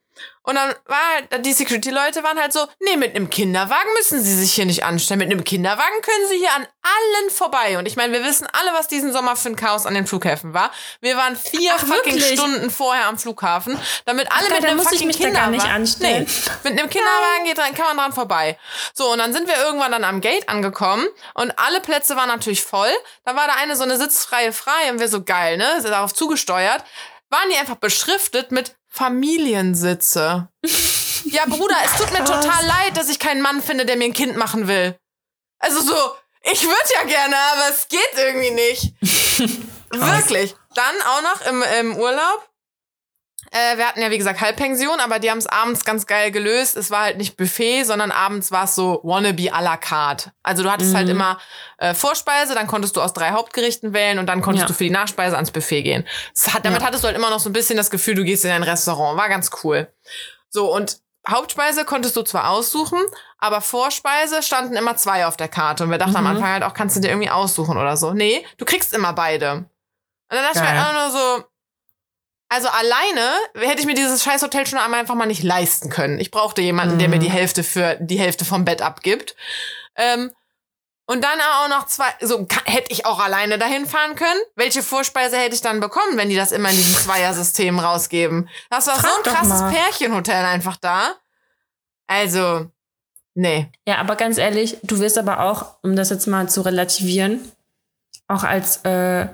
Und 0.45 0.57
dann 0.57 0.75
war 0.87 0.99
halt, 1.15 1.47
die 1.47 1.53
Security-Leute 1.53 2.25
waren 2.25 2.39
halt 2.39 2.53
so, 2.53 2.67
nee, 2.81 2.97
mit 2.97 3.15
einem 3.15 3.31
Kinderwagen 3.31 3.93
müssen 3.97 4.23
sie 4.23 4.35
sich 4.35 4.53
hier 4.53 4.67
nicht 4.67 4.85
anstellen. 4.85 5.19
Mit 5.19 5.31
einem 5.31 5.45
Kinderwagen 5.45 6.03
können 6.03 6.29
sie 6.29 6.39
hier 6.39 6.53
an 6.55 6.67
allen 6.83 7.31
vorbei. 7.31 7.79
Und 7.79 7.87
ich 7.87 7.97
meine, 7.97 8.13
wir 8.13 8.25
wissen 8.25 8.49
alle, 8.53 8.77
was 8.77 8.89
diesen 8.89 9.13
Sommer 9.13 9.37
für 9.37 9.51
ein 9.51 9.57
Chaos 9.57 9.87
an 9.87 9.95
den 9.95 10.07
Flughäfen 10.07 10.53
war. 10.53 10.73
Wir 11.01 11.17
waren 11.17 11.37
vier 11.37 11.73
Ach, 11.77 11.87
fucking 11.87 12.15
wirklich? 12.17 12.33
Stunden 12.33 12.71
vorher 12.71 13.07
am 13.07 13.19
Flughafen, 13.19 13.79
damit 14.05 14.31
alle 14.33 14.49
Ach, 14.51 14.61
mit 14.61 14.65
einem 14.65 14.81
fucking 14.81 15.11
Kinderwagen. 15.11 15.89
Nee, 16.01 16.27
mit 16.65 16.79
einem 16.79 16.91
Kinderwagen 16.91 17.45
geht 17.45 17.59
dann, 17.59 17.75
kann 17.75 17.87
man 17.87 17.97
dran 17.97 18.13
vorbei. 18.13 18.59
So, 18.95 19.13
und 19.13 19.19
dann 19.19 19.33
sind 19.33 19.47
wir 19.47 19.57
irgendwann 19.57 19.93
dann 19.93 20.05
am 20.05 20.21
Gate 20.21 20.49
angekommen 20.49 21.07
und 21.35 21.57
alle 21.59 21.81
Plätze 21.81 22.17
waren 22.17 22.29
natürlich 22.29 22.63
voll. 22.65 22.91
Da 23.25 23.37
war 23.37 23.47
da 23.47 23.55
eine 23.55 23.77
so 23.77 23.85
eine 23.85 23.97
sitzfreie 23.97 24.53
frei 24.53 24.91
und 24.91 24.99
wir 24.99 25.09
so 25.09 25.23
geil, 25.23 25.57
ne? 25.57 25.81
Sind 25.81 25.93
darauf 25.93 26.13
zugesteuert. 26.13 26.83
Waren 27.31 27.49
die 27.51 27.57
einfach 27.57 27.77
beschriftet 27.77 28.51
mit 28.51 28.75
Familiensitze. 28.93 30.49
ja, 31.25 31.47
Bruder, 31.47 31.77
es 31.85 31.97
tut 31.97 32.13
mir 32.13 32.25
total 32.25 32.67
leid, 32.67 32.97
dass 32.97 33.09
ich 33.09 33.19
keinen 33.19 33.41
Mann 33.41 33.63
finde, 33.63 33.87
der 33.87 33.97
mir 33.97 34.05
ein 34.05 34.13
Kind 34.13 34.37
machen 34.37 34.69
will. 34.69 34.97
Also 35.59 35.81
so, 35.81 35.95
ich 36.43 36.63
würde 36.63 36.89
ja 37.01 37.07
gerne, 37.07 37.37
aber 37.37 37.71
es 37.71 37.89
geht 37.89 38.13
irgendwie 38.17 38.51
nicht. 38.51 38.93
Wirklich. 39.91 40.55
Dann 40.75 40.95
auch 41.07 41.23
noch 41.23 41.47
im, 41.47 41.63
im 41.81 41.97
Urlaub 41.97 42.49
äh, 43.53 43.77
wir 43.77 43.87
hatten 43.87 44.01
ja, 44.01 44.11
wie 44.11 44.17
gesagt, 44.17 44.41
Halbpension, 44.41 44.99
aber 44.99 45.19
die 45.19 45.31
haben 45.31 45.37
es 45.37 45.47
abends 45.47 45.85
ganz 45.85 46.07
geil 46.07 46.31
gelöst. 46.31 46.75
Es 46.75 46.91
war 46.91 47.03
halt 47.03 47.19
nicht 47.19 47.37
Buffet, 47.37 47.85
sondern 47.85 48.11
abends 48.11 48.51
war 48.51 48.65
es 48.65 48.75
so 48.75 49.01
wannabe 49.03 49.53
à 49.53 49.63
la 49.63 49.77
carte. 49.77 50.33
Also 50.43 50.63
du 50.63 50.73
hattest 50.73 50.95
halt 50.95 51.09
mhm. 51.09 51.23
halt 51.23 51.39
immer 51.39 51.39
äh, 51.77 51.93
Vorspeise, 51.93 52.55
dann 52.55 52.67
konntest 52.67 52.97
du 52.97 53.03
aus 53.03 53.13
drei 53.13 53.33
Hauptgerichten 53.33 53.93
wählen 53.93 54.19
und 54.19 54.27
dann 54.27 54.41
konntest 54.41 54.63
ja. 54.63 54.69
du 54.69 54.73
für 54.73 54.85
die 54.85 54.91
Nachspeise 54.91 55.37
ans 55.37 55.51
Buffet 55.51 55.83
gehen. 55.83 56.07
Hat, 56.49 56.65
damit 56.65 56.81
ja. 56.81 56.87
hattest 56.87 57.05
du 57.05 57.09
halt 57.09 57.17
immer 57.17 57.29
noch 57.29 57.41
so 57.41 57.51
ein 57.51 57.53
bisschen 57.53 57.77
das 57.77 57.91
Gefühl, 57.91 58.15
du 58.15 58.25
gehst 58.25 58.45
in 58.47 58.51
ein 58.51 58.63
Restaurant. 58.63 59.19
War 59.19 59.29
ganz 59.29 59.51
cool. 59.63 59.93
So, 60.49 60.75
und 60.75 61.01
Hauptspeise 61.29 61.85
konntest 61.85 62.17
du 62.17 62.23
zwar 62.23 62.49
aussuchen, 62.49 63.01
aber 63.37 63.61
Vorspeise 63.61 64.43
standen 64.43 64.77
immer 64.77 64.97
zwei 64.97 65.27
auf 65.27 65.37
der 65.37 65.49
Karte. 65.49 65.85
Und 65.85 65.91
wir 65.91 65.99
dachten 65.99 66.13
mhm. 66.13 66.17
am 66.17 66.27
Anfang 66.29 66.49
halt 66.53 66.63
auch, 66.63 66.73
kannst 66.73 66.97
du 66.97 67.01
dir 67.01 67.09
irgendwie 67.09 67.31
aussuchen 67.31 67.77
oder 67.77 67.99
so. 67.99 68.15
Nee, 68.15 68.47
du 68.57 68.65
kriegst 68.65 68.95
immer 68.95 69.13
beide. 69.13 69.53
Und 69.57 69.67
dann 70.39 70.43
dachte 70.43 70.61
Geil. 70.61 70.69
ich 70.69 70.73
mir 70.73 70.87
halt 70.87 70.97
auch 70.97 71.03
nur 71.03 71.21
so, 71.21 71.45
also 72.53 72.69
alleine 72.69 73.31
hätte 73.55 73.81
ich 73.81 73.87
mir 73.87 73.95
dieses 73.95 74.23
scheiß 74.23 74.43
Hotel 74.43 74.67
schon 74.67 74.79
einmal 74.79 75.01
einfach 75.01 75.15
mal 75.15 75.25
nicht 75.25 75.43
leisten 75.43 75.89
können. 75.89 76.21
Ich 76.21 76.31
brauchte 76.31 76.61
jemanden, 76.61 76.97
mhm. 76.97 76.99
der 76.99 77.09
mir 77.09 77.19
die 77.19 77.31
mhm. 77.31 77.33
Hälfte 77.33 77.65
für 77.65 77.97
die 77.99 78.19
Hälfte 78.19 78.45
vom 78.45 78.67
Bett 78.67 78.83
abgibt. 78.83 79.35
Ähm, 79.97 80.31
und 81.07 81.25
dann 81.25 81.41
auch 81.41 81.69
noch 81.71 81.87
zwei, 81.87 82.09
so 82.21 82.47
hätte 82.67 82.93
ich 82.93 83.07
auch 83.07 83.21
alleine 83.21 83.59
dahin 83.59 83.87
fahren 83.87 84.17
können. 84.17 84.39
Welche 84.55 84.83
Vorspeise 84.83 85.39
hätte 85.39 85.55
ich 85.55 85.63
dann 85.63 85.81
bekommen, 85.81 86.19
wenn 86.19 86.29
die 86.29 86.37
das 86.37 86.53
immer 86.53 86.69
in 86.69 86.77
dieses 86.77 87.05
Zweiersystem 87.05 87.79
rausgeben? 87.79 88.51
Das 88.69 88.87
war 88.87 88.97
Frag 88.97 89.11
so 89.11 89.31
ein 89.31 89.35
krasses 89.35 89.75
Pärchenhotel 89.75 90.45
einfach 90.45 90.77
da. 90.77 91.15
Also, 92.07 92.67
nee. 93.35 93.73
Ja, 93.89 93.97
aber 93.97 94.17
ganz 94.17 94.37
ehrlich, 94.37 94.77
du 94.83 95.01
wirst 95.01 95.17
aber 95.17 95.41
auch, 95.41 95.77
um 95.83 95.97
das 95.97 96.11
jetzt 96.11 96.27
mal 96.27 96.51
zu 96.51 96.61
relativieren, 96.61 97.51
auch 98.29 98.45
als 98.45 98.79
äh, 98.85 99.27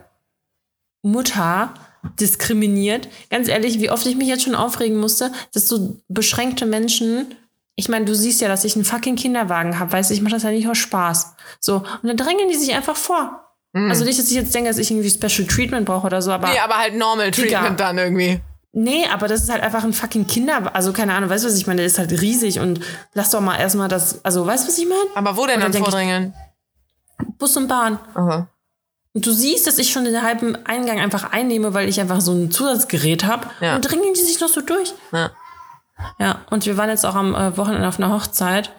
Mutter 1.03 1.75
diskriminiert. 2.21 3.09
Ganz 3.31 3.49
ehrlich, 3.49 3.81
wie 3.81 3.91
oft 3.91 4.07
ich 4.07 4.17
mich 4.17 4.29
jetzt 4.29 4.45
schon 4.45 4.55
aufregen 4.55 4.99
musste, 4.99 5.33
dass 5.53 5.69
so 5.69 6.01
beschränkte 6.09 6.67
Menschen, 6.67 7.35
ich 7.75 7.89
meine, 7.89 8.05
du 8.05 8.15
siehst 8.15 8.41
ja, 8.41 8.49
dass 8.49 8.65
ich 8.65 8.75
einen 8.75 8.85
fucking 8.85 9.17
Kinderwagen 9.17 9.79
habe, 9.79 9.93
weißt 9.93 10.11
du, 10.11 10.15
ich 10.15 10.21
mache 10.21 10.35
das 10.35 10.43
ja 10.43 10.51
nicht 10.51 10.69
aus 10.69 10.79
Spaß. 10.79 11.35
So, 11.61 11.77
und 11.77 12.03
dann 12.03 12.17
drängen 12.17 12.49
die 12.49 12.57
sich 12.57 12.75
einfach 12.75 12.97
vor. 12.97 13.45
Mhm. 13.73 13.91
Also 13.91 14.05
nicht, 14.05 14.19
dass 14.19 14.29
ich 14.29 14.37
jetzt 14.37 14.55
denke, 14.55 14.69
dass 14.69 14.79
ich 14.79 14.91
irgendwie 14.91 15.11
Special 15.11 15.47
Treatment 15.47 15.87
brauche 15.87 16.07
oder 16.07 16.23
so, 16.23 16.33
aber. 16.33 16.49
Nee, 16.49 16.59
aber 16.59 16.79
halt 16.79 16.97
Normal 16.97 17.31
Treatment 17.31 17.67
egal. 17.67 17.77
dann 17.77 17.99
irgendwie. 17.99 18.41
Nee, 18.73 19.07
aber 19.13 19.29
das 19.29 19.43
ist 19.43 19.51
halt 19.51 19.63
einfach 19.63 19.83
ein 19.83 19.93
fucking 19.93 20.27
Kinder, 20.27 20.75
also 20.75 20.93
keine 20.93 21.15
Ahnung, 21.15 21.31
weißt 21.31 21.45
du, 21.45 21.49
was 21.49 21.57
ich 21.57 21.67
meine? 21.67 21.79
Der 21.79 21.87
ist 21.87 21.99
halt 21.99 22.13
riesig 22.21 22.61
und 22.61 22.81
lass 23.15 23.31
doch 23.31 23.41
mal 23.41 23.57
erstmal 23.57 23.89
das, 23.89 24.25
also 24.25 24.47
weißt 24.47 24.65
du, 24.65 24.69
was 24.69 24.79
ich 24.79 24.87
meine? 24.87 25.01
Aber 25.15 25.37
wo 25.37 25.47
denn 25.47 25.61
dann 25.61 25.73
vordrängeln? 25.73 26.35
Bus 27.39 27.57
und 27.57 27.67
Bahn. 27.67 27.99
Aha. 28.15 28.49
Und 29.19 29.27
du 29.27 29.33
siehst, 29.33 29.67
dass 29.67 29.79
ich 29.79 29.91
schon 29.91 30.05
den 30.05 30.23
halben 30.23 30.55
Eingang 30.65 31.01
einfach 31.01 31.33
einnehme, 31.33 31.75
weil 31.75 31.89
ich 31.89 31.99
einfach 31.99 32.21
so 32.21 32.31
ein 32.31 32.53
Zusatzgerät 32.53 33.25
habe. 33.25 33.49
Ja. 33.61 33.75
Und 33.75 33.81
dringen 33.81 34.15
die 34.15 34.21
sich 34.21 34.39
noch 34.39 34.49
so 34.49 34.61
durch. 34.61 34.95
Ja. 35.11 35.33
Ja, 36.21 36.43
und 36.51 36.67
wir 36.67 36.77
waren 36.77 36.89
jetzt 36.89 37.05
auch 37.05 37.17
am 37.17 37.35
äh, 37.35 37.57
Wochenende 37.57 37.89
auf 37.89 37.99
einer 37.99 38.13
Hochzeit. 38.13 38.71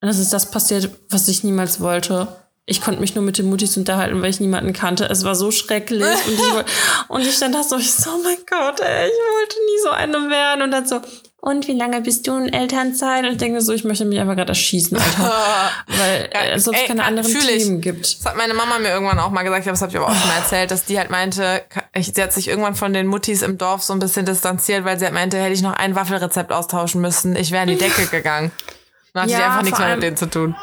Und 0.00 0.08
es 0.08 0.18
ist 0.18 0.32
das 0.32 0.50
passiert, 0.50 0.90
was 1.08 1.28
ich 1.28 1.44
niemals 1.44 1.78
wollte. 1.78 2.26
Ich 2.66 2.80
konnte 2.80 3.00
mich 3.00 3.14
nur 3.14 3.22
mit 3.22 3.38
den 3.38 3.48
Mutis 3.48 3.76
unterhalten, 3.76 4.20
weil 4.20 4.30
ich 4.30 4.40
niemanden 4.40 4.72
kannte. 4.72 5.04
Es 5.04 5.22
war 5.22 5.36
so 5.36 5.52
schrecklich. 5.52 6.02
und, 6.26 6.32
ich, 6.32 7.06
und 7.06 7.20
ich 7.20 7.36
stand 7.36 7.54
da 7.54 7.62
so, 7.62 7.76
ich 7.76 7.92
so, 7.92 8.10
oh 8.10 8.22
mein 8.24 8.38
Gott, 8.50 8.80
ey, 8.80 9.06
ich 9.06 9.12
wollte 9.12 9.56
nie 9.56 9.82
so 9.84 9.90
eine 9.90 10.30
werden. 10.30 10.62
Und 10.62 10.72
dann 10.72 10.84
so, 10.84 11.00
und 11.42 11.68
wie 11.68 11.72
lange 11.72 12.02
bist 12.02 12.26
du 12.26 12.36
in 12.36 12.52
Elternzeit? 12.52 13.24
Und 13.24 13.32
ich 13.32 13.38
denke 13.38 13.62
so, 13.62 13.72
ich 13.72 13.84
möchte 13.84 14.04
mich 14.04 14.20
einfach 14.20 14.36
gerade 14.36 14.50
erschießen, 14.50 14.96
Alter. 14.96 15.32
Weil 15.86 16.28
ja, 16.32 16.40
es 16.54 16.64
sonst 16.64 16.78
ey, 16.78 16.86
keine 16.86 17.04
anderen 17.04 17.32
Themen 17.32 17.76
ich. 17.76 17.82
gibt. 17.82 18.18
Das 18.20 18.26
hat 18.26 18.36
meine 18.36 18.52
Mama 18.52 18.78
mir 18.78 18.90
irgendwann 18.90 19.18
auch 19.18 19.30
mal 19.30 19.42
gesagt, 19.42 19.66
das 19.66 19.80
habe 19.80 19.90
ich 19.90 19.96
aber 19.96 20.08
auch 20.08 20.14
schon 20.14 20.28
mal 20.28 20.36
erzählt, 20.36 20.70
dass 20.70 20.84
die 20.84 20.98
halt 20.98 21.10
meinte, 21.10 21.62
sie 21.98 22.22
hat 22.22 22.34
sich 22.34 22.48
irgendwann 22.48 22.74
von 22.74 22.92
den 22.92 23.06
Muttis 23.06 23.40
im 23.40 23.56
Dorf 23.56 23.82
so 23.82 23.94
ein 23.94 24.00
bisschen 24.00 24.26
distanziert, 24.26 24.84
weil 24.84 24.98
sie 24.98 25.06
halt 25.06 25.14
meinte, 25.14 25.38
hätte 25.38 25.54
ich 25.54 25.62
noch 25.62 25.72
ein 25.72 25.94
Waffelrezept 25.94 26.52
austauschen 26.52 27.00
müssen, 27.00 27.34
ich 27.36 27.52
wäre 27.52 27.62
in 27.62 27.70
die 27.70 27.78
Decke 27.78 28.06
gegangen. 28.10 28.50
Dann 29.14 29.22
hatte 29.22 29.32
ja, 29.32 29.38
ich 29.38 29.44
einfach 29.44 29.62
nichts 29.62 29.78
mehr 29.78 29.94
mit 29.94 30.02
denen 30.02 30.16
zu 30.18 30.28
tun. 30.28 30.54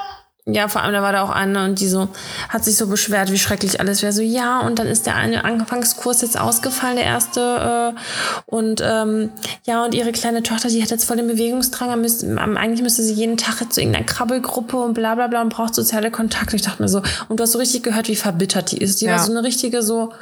Ja, 0.49 0.69
vor 0.69 0.81
allem, 0.81 0.93
da 0.93 1.01
war 1.01 1.11
da 1.11 1.23
auch 1.23 1.29
eine 1.29 1.65
und 1.65 1.81
die 1.81 1.89
so, 1.89 2.07
hat 2.47 2.63
sich 2.63 2.77
so 2.77 2.87
beschwert, 2.87 3.33
wie 3.33 3.37
schrecklich 3.37 3.81
alles 3.81 4.01
wäre. 4.01 4.13
So, 4.13 4.21
ja, 4.21 4.61
und 4.61 4.79
dann 4.79 4.87
ist 4.87 5.05
der 5.05 5.15
eine 5.15 5.43
Anfangskurs 5.43 6.21
jetzt 6.21 6.39
ausgefallen, 6.39 6.95
der 6.95 7.03
erste. 7.03 7.93
Äh, 7.93 7.99
und 8.45 8.81
ähm, 8.81 9.29
ja, 9.65 9.83
und 9.83 9.93
ihre 9.93 10.13
kleine 10.13 10.43
Tochter, 10.43 10.69
die 10.69 10.81
hat 10.81 10.89
jetzt 10.89 11.03
voll 11.03 11.17
den 11.17 11.27
Bewegungsdrang. 11.27 11.99
Müsste, 11.99 12.37
eigentlich 12.37 12.81
müsste 12.81 13.03
sie 13.03 13.11
jeden 13.13 13.35
Tag 13.35 13.73
zu 13.73 13.81
irgendeiner 13.81 14.05
Krabbelgruppe 14.05 14.77
und 14.77 14.93
bla 14.93 15.15
bla 15.15 15.27
bla 15.27 15.41
und 15.41 15.49
braucht 15.49 15.75
soziale 15.75 16.11
Kontakte. 16.11 16.55
Ich 16.55 16.61
dachte 16.61 16.81
mir 16.81 16.87
so, 16.87 17.01
und 17.27 17.41
du 17.41 17.43
hast 17.43 17.51
so 17.51 17.59
richtig 17.59 17.83
gehört, 17.83 18.07
wie 18.07 18.15
verbittert 18.15 18.71
die 18.71 18.77
ist. 18.77 19.01
Die 19.01 19.05
ja. 19.05 19.17
war 19.17 19.19
so 19.19 19.31
eine 19.31 19.43
richtige 19.43 19.81
so, 19.81 20.13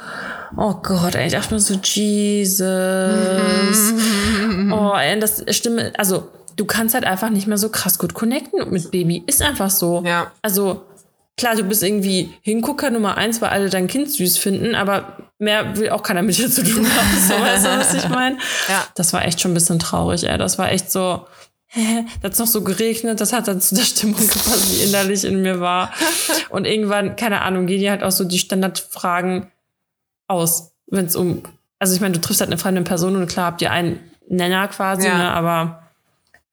oh 0.56 0.74
Gott, 0.82 1.14
ey, 1.14 1.28
ich 1.28 1.34
dachte 1.34 1.54
mir 1.54 1.60
so, 1.60 1.74
Jesus. 1.74 2.60
oh, 4.72 4.92
ey, 4.96 5.20
das 5.20 5.44
Stimme, 5.50 5.92
also 5.96 6.28
du 6.56 6.64
kannst 6.64 6.94
halt 6.94 7.04
einfach 7.04 7.30
nicht 7.30 7.46
mehr 7.46 7.58
so 7.58 7.68
krass 7.68 7.98
gut 7.98 8.14
connecten 8.14 8.70
mit 8.70 8.90
Baby. 8.90 9.22
Ist 9.26 9.42
einfach 9.42 9.70
so. 9.70 10.02
Ja. 10.04 10.32
Also, 10.42 10.86
klar, 11.36 11.54
du 11.54 11.62
bist 11.64 11.82
irgendwie 11.82 12.32
Hingucker 12.40 12.90
Nummer 12.90 13.16
eins, 13.16 13.40
weil 13.40 13.50
alle 13.50 13.70
dein 13.70 13.86
Kind 13.86 14.10
süß 14.10 14.38
finden, 14.38 14.74
aber 14.74 15.18
mehr 15.38 15.76
will 15.76 15.90
auch 15.90 16.02
keiner 16.02 16.22
mit 16.22 16.38
dir 16.38 16.50
zu 16.50 16.64
tun 16.64 16.86
haben. 16.86 17.20
So, 17.20 17.34
weißt 17.34 17.64
du, 17.64 17.68
was 17.78 17.94
ich 17.94 18.08
meine? 18.08 18.38
Ja. 18.68 18.86
Das 18.94 19.12
war 19.12 19.24
echt 19.24 19.40
schon 19.40 19.50
ein 19.50 19.54
bisschen 19.54 19.78
traurig, 19.78 20.24
ey. 20.24 20.38
Das 20.38 20.58
war 20.58 20.72
echt 20.72 20.90
so, 20.90 21.26
hä, 21.66 22.06
da 22.22 22.28
hat's 22.28 22.38
noch 22.38 22.46
so 22.46 22.62
geregnet, 22.62 23.20
das 23.20 23.34
hat 23.34 23.48
dann 23.48 23.60
zu 23.60 23.74
der 23.74 23.84
Stimmung 23.84 24.16
gepasst, 24.26 24.72
die 24.72 24.84
innerlich 24.84 25.24
in 25.24 25.42
mir 25.42 25.60
war. 25.60 25.92
Und 26.48 26.66
irgendwann, 26.66 27.16
keine 27.16 27.42
Ahnung, 27.42 27.66
gehen 27.66 27.80
die 27.80 27.90
halt 27.90 28.02
auch 28.02 28.12
so 28.12 28.24
die 28.24 28.38
Standardfragen 28.38 29.48
aus, 30.26 30.72
wenn 30.86 31.04
es 31.04 31.16
um, 31.16 31.42
also 31.78 31.94
ich 31.94 32.00
meine, 32.00 32.14
du 32.14 32.20
triffst 32.20 32.40
halt 32.40 32.50
eine 32.50 32.58
fremde 32.58 32.82
Person 32.82 33.14
und 33.16 33.26
klar 33.26 33.46
habt 33.46 33.60
ihr 33.60 33.70
einen 33.70 34.00
Nenner 34.28 34.68
quasi, 34.68 35.06
ja. 35.06 35.18
ne, 35.18 35.30
aber 35.32 35.85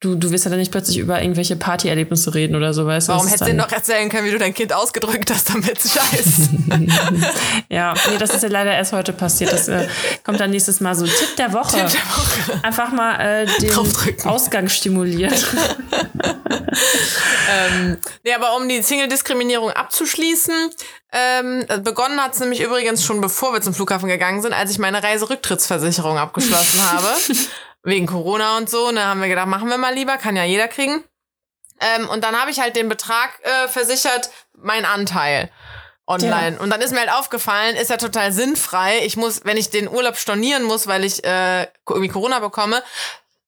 du, 0.04 0.14
du 0.14 0.30
wirst 0.30 0.44
ja 0.44 0.50
dann 0.50 0.58
nicht 0.58 0.70
plötzlich 0.70 0.98
über 0.98 1.20
irgendwelche 1.20 1.56
Partyerlebnisse 1.56 2.34
reden 2.34 2.54
oder 2.54 2.74
so, 2.74 2.86
weißt 2.86 3.08
du? 3.08 3.12
Warum 3.12 3.26
hättest 3.26 3.48
du 3.48 3.54
noch 3.54 3.72
erzählen 3.72 4.08
können, 4.10 4.26
wie 4.26 4.30
du 4.30 4.38
dein 4.38 4.52
Kind 4.52 4.72
ausgedrückt 4.72 5.30
hast, 5.30 5.48
damit 5.48 5.82
es 5.82 5.92
scheiß? 5.92 6.50
ja, 7.70 7.94
nee, 8.10 8.18
das 8.18 8.34
ist 8.34 8.42
ja 8.42 8.48
leider 8.50 8.72
erst 8.72 8.92
heute 8.92 9.12
passiert. 9.12 9.52
Das 9.52 9.68
äh, 9.68 9.88
kommt 10.22 10.40
dann 10.40 10.50
nächstes 10.50 10.80
Mal 10.80 10.94
so. 10.94 11.06
Tipp 11.06 11.36
der 11.38 11.52
Woche. 11.52 11.86
Tipp 11.86 11.98
der 11.98 12.00
Woche. 12.16 12.64
Einfach 12.64 12.92
mal 12.92 13.18
äh, 13.18 13.46
den 13.60 13.74
Ausgang 14.26 14.68
stimulieren. 14.68 15.34
ähm, 17.50 17.96
nee, 18.22 18.32
aber 18.34 18.56
um 18.56 18.68
die 18.68 18.82
Single-Diskriminierung 18.82 19.70
abzuschließen, 19.70 20.70
ähm, 21.12 21.64
begonnen 21.82 22.20
hat 22.20 22.34
es 22.34 22.40
nämlich 22.40 22.60
übrigens 22.60 23.04
schon 23.04 23.20
bevor 23.20 23.52
wir 23.52 23.62
zum 23.62 23.72
Flughafen 23.72 24.08
gegangen 24.08 24.42
sind, 24.42 24.52
als 24.52 24.70
ich 24.70 24.78
meine 24.78 25.02
Reiserücktrittsversicherung 25.02 26.18
abgeschlossen 26.18 26.82
habe 26.82 27.08
wegen 27.84 28.06
Corona 28.06 28.56
und 28.56 28.68
so. 28.68 28.90
Dann 28.90 29.04
haben 29.04 29.20
wir 29.20 29.28
gedacht, 29.28 29.46
machen 29.46 29.68
wir 29.68 29.78
mal 29.78 29.94
lieber, 29.94 30.16
kann 30.16 30.36
ja 30.36 30.44
jeder 30.44 30.68
kriegen. 30.68 31.04
Ähm, 31.80 32.08
und 32.08 32.24
dann 32.24 32.40
habe 32.40 32.50
ich 32.50 32.60
halt 32.60 32.76
den 32.76 32.88
Betrag 32.88 33.30
äh, 33.42 33.68
versichert, 33.68 34.30
mein 34.56 34.84
Anteil 34.84 35.50
online. 36.06 36.56
Ja. 36.56 36.62
Und 36.62 36.70
dann 36.70 36.80
ist 36.80 36.92
mir 36.92 37.00
halt 37.00 37.12
aufgefallen, 37.12 37.76
ist 37.76 37.90
ja 37.90 37.96
total 37.96 38.32
sinnfrei. 38.32 39.00
Ich 39.04 39.16
muss, 39.16 39.44
wenn 39.44 39.56
ich 39.56 39.70
den 39.70 39.88
Urlaub 39.88 40.16
stornieren 40.16 40.64
muss, 40.64 40.86
weil 40.86 41.04
ich 41.04 41.24
äh, 41.24 41.66
irgendwie 41.88 42.08
Corona 42.08 42.40
bekomme, 42.40 42.82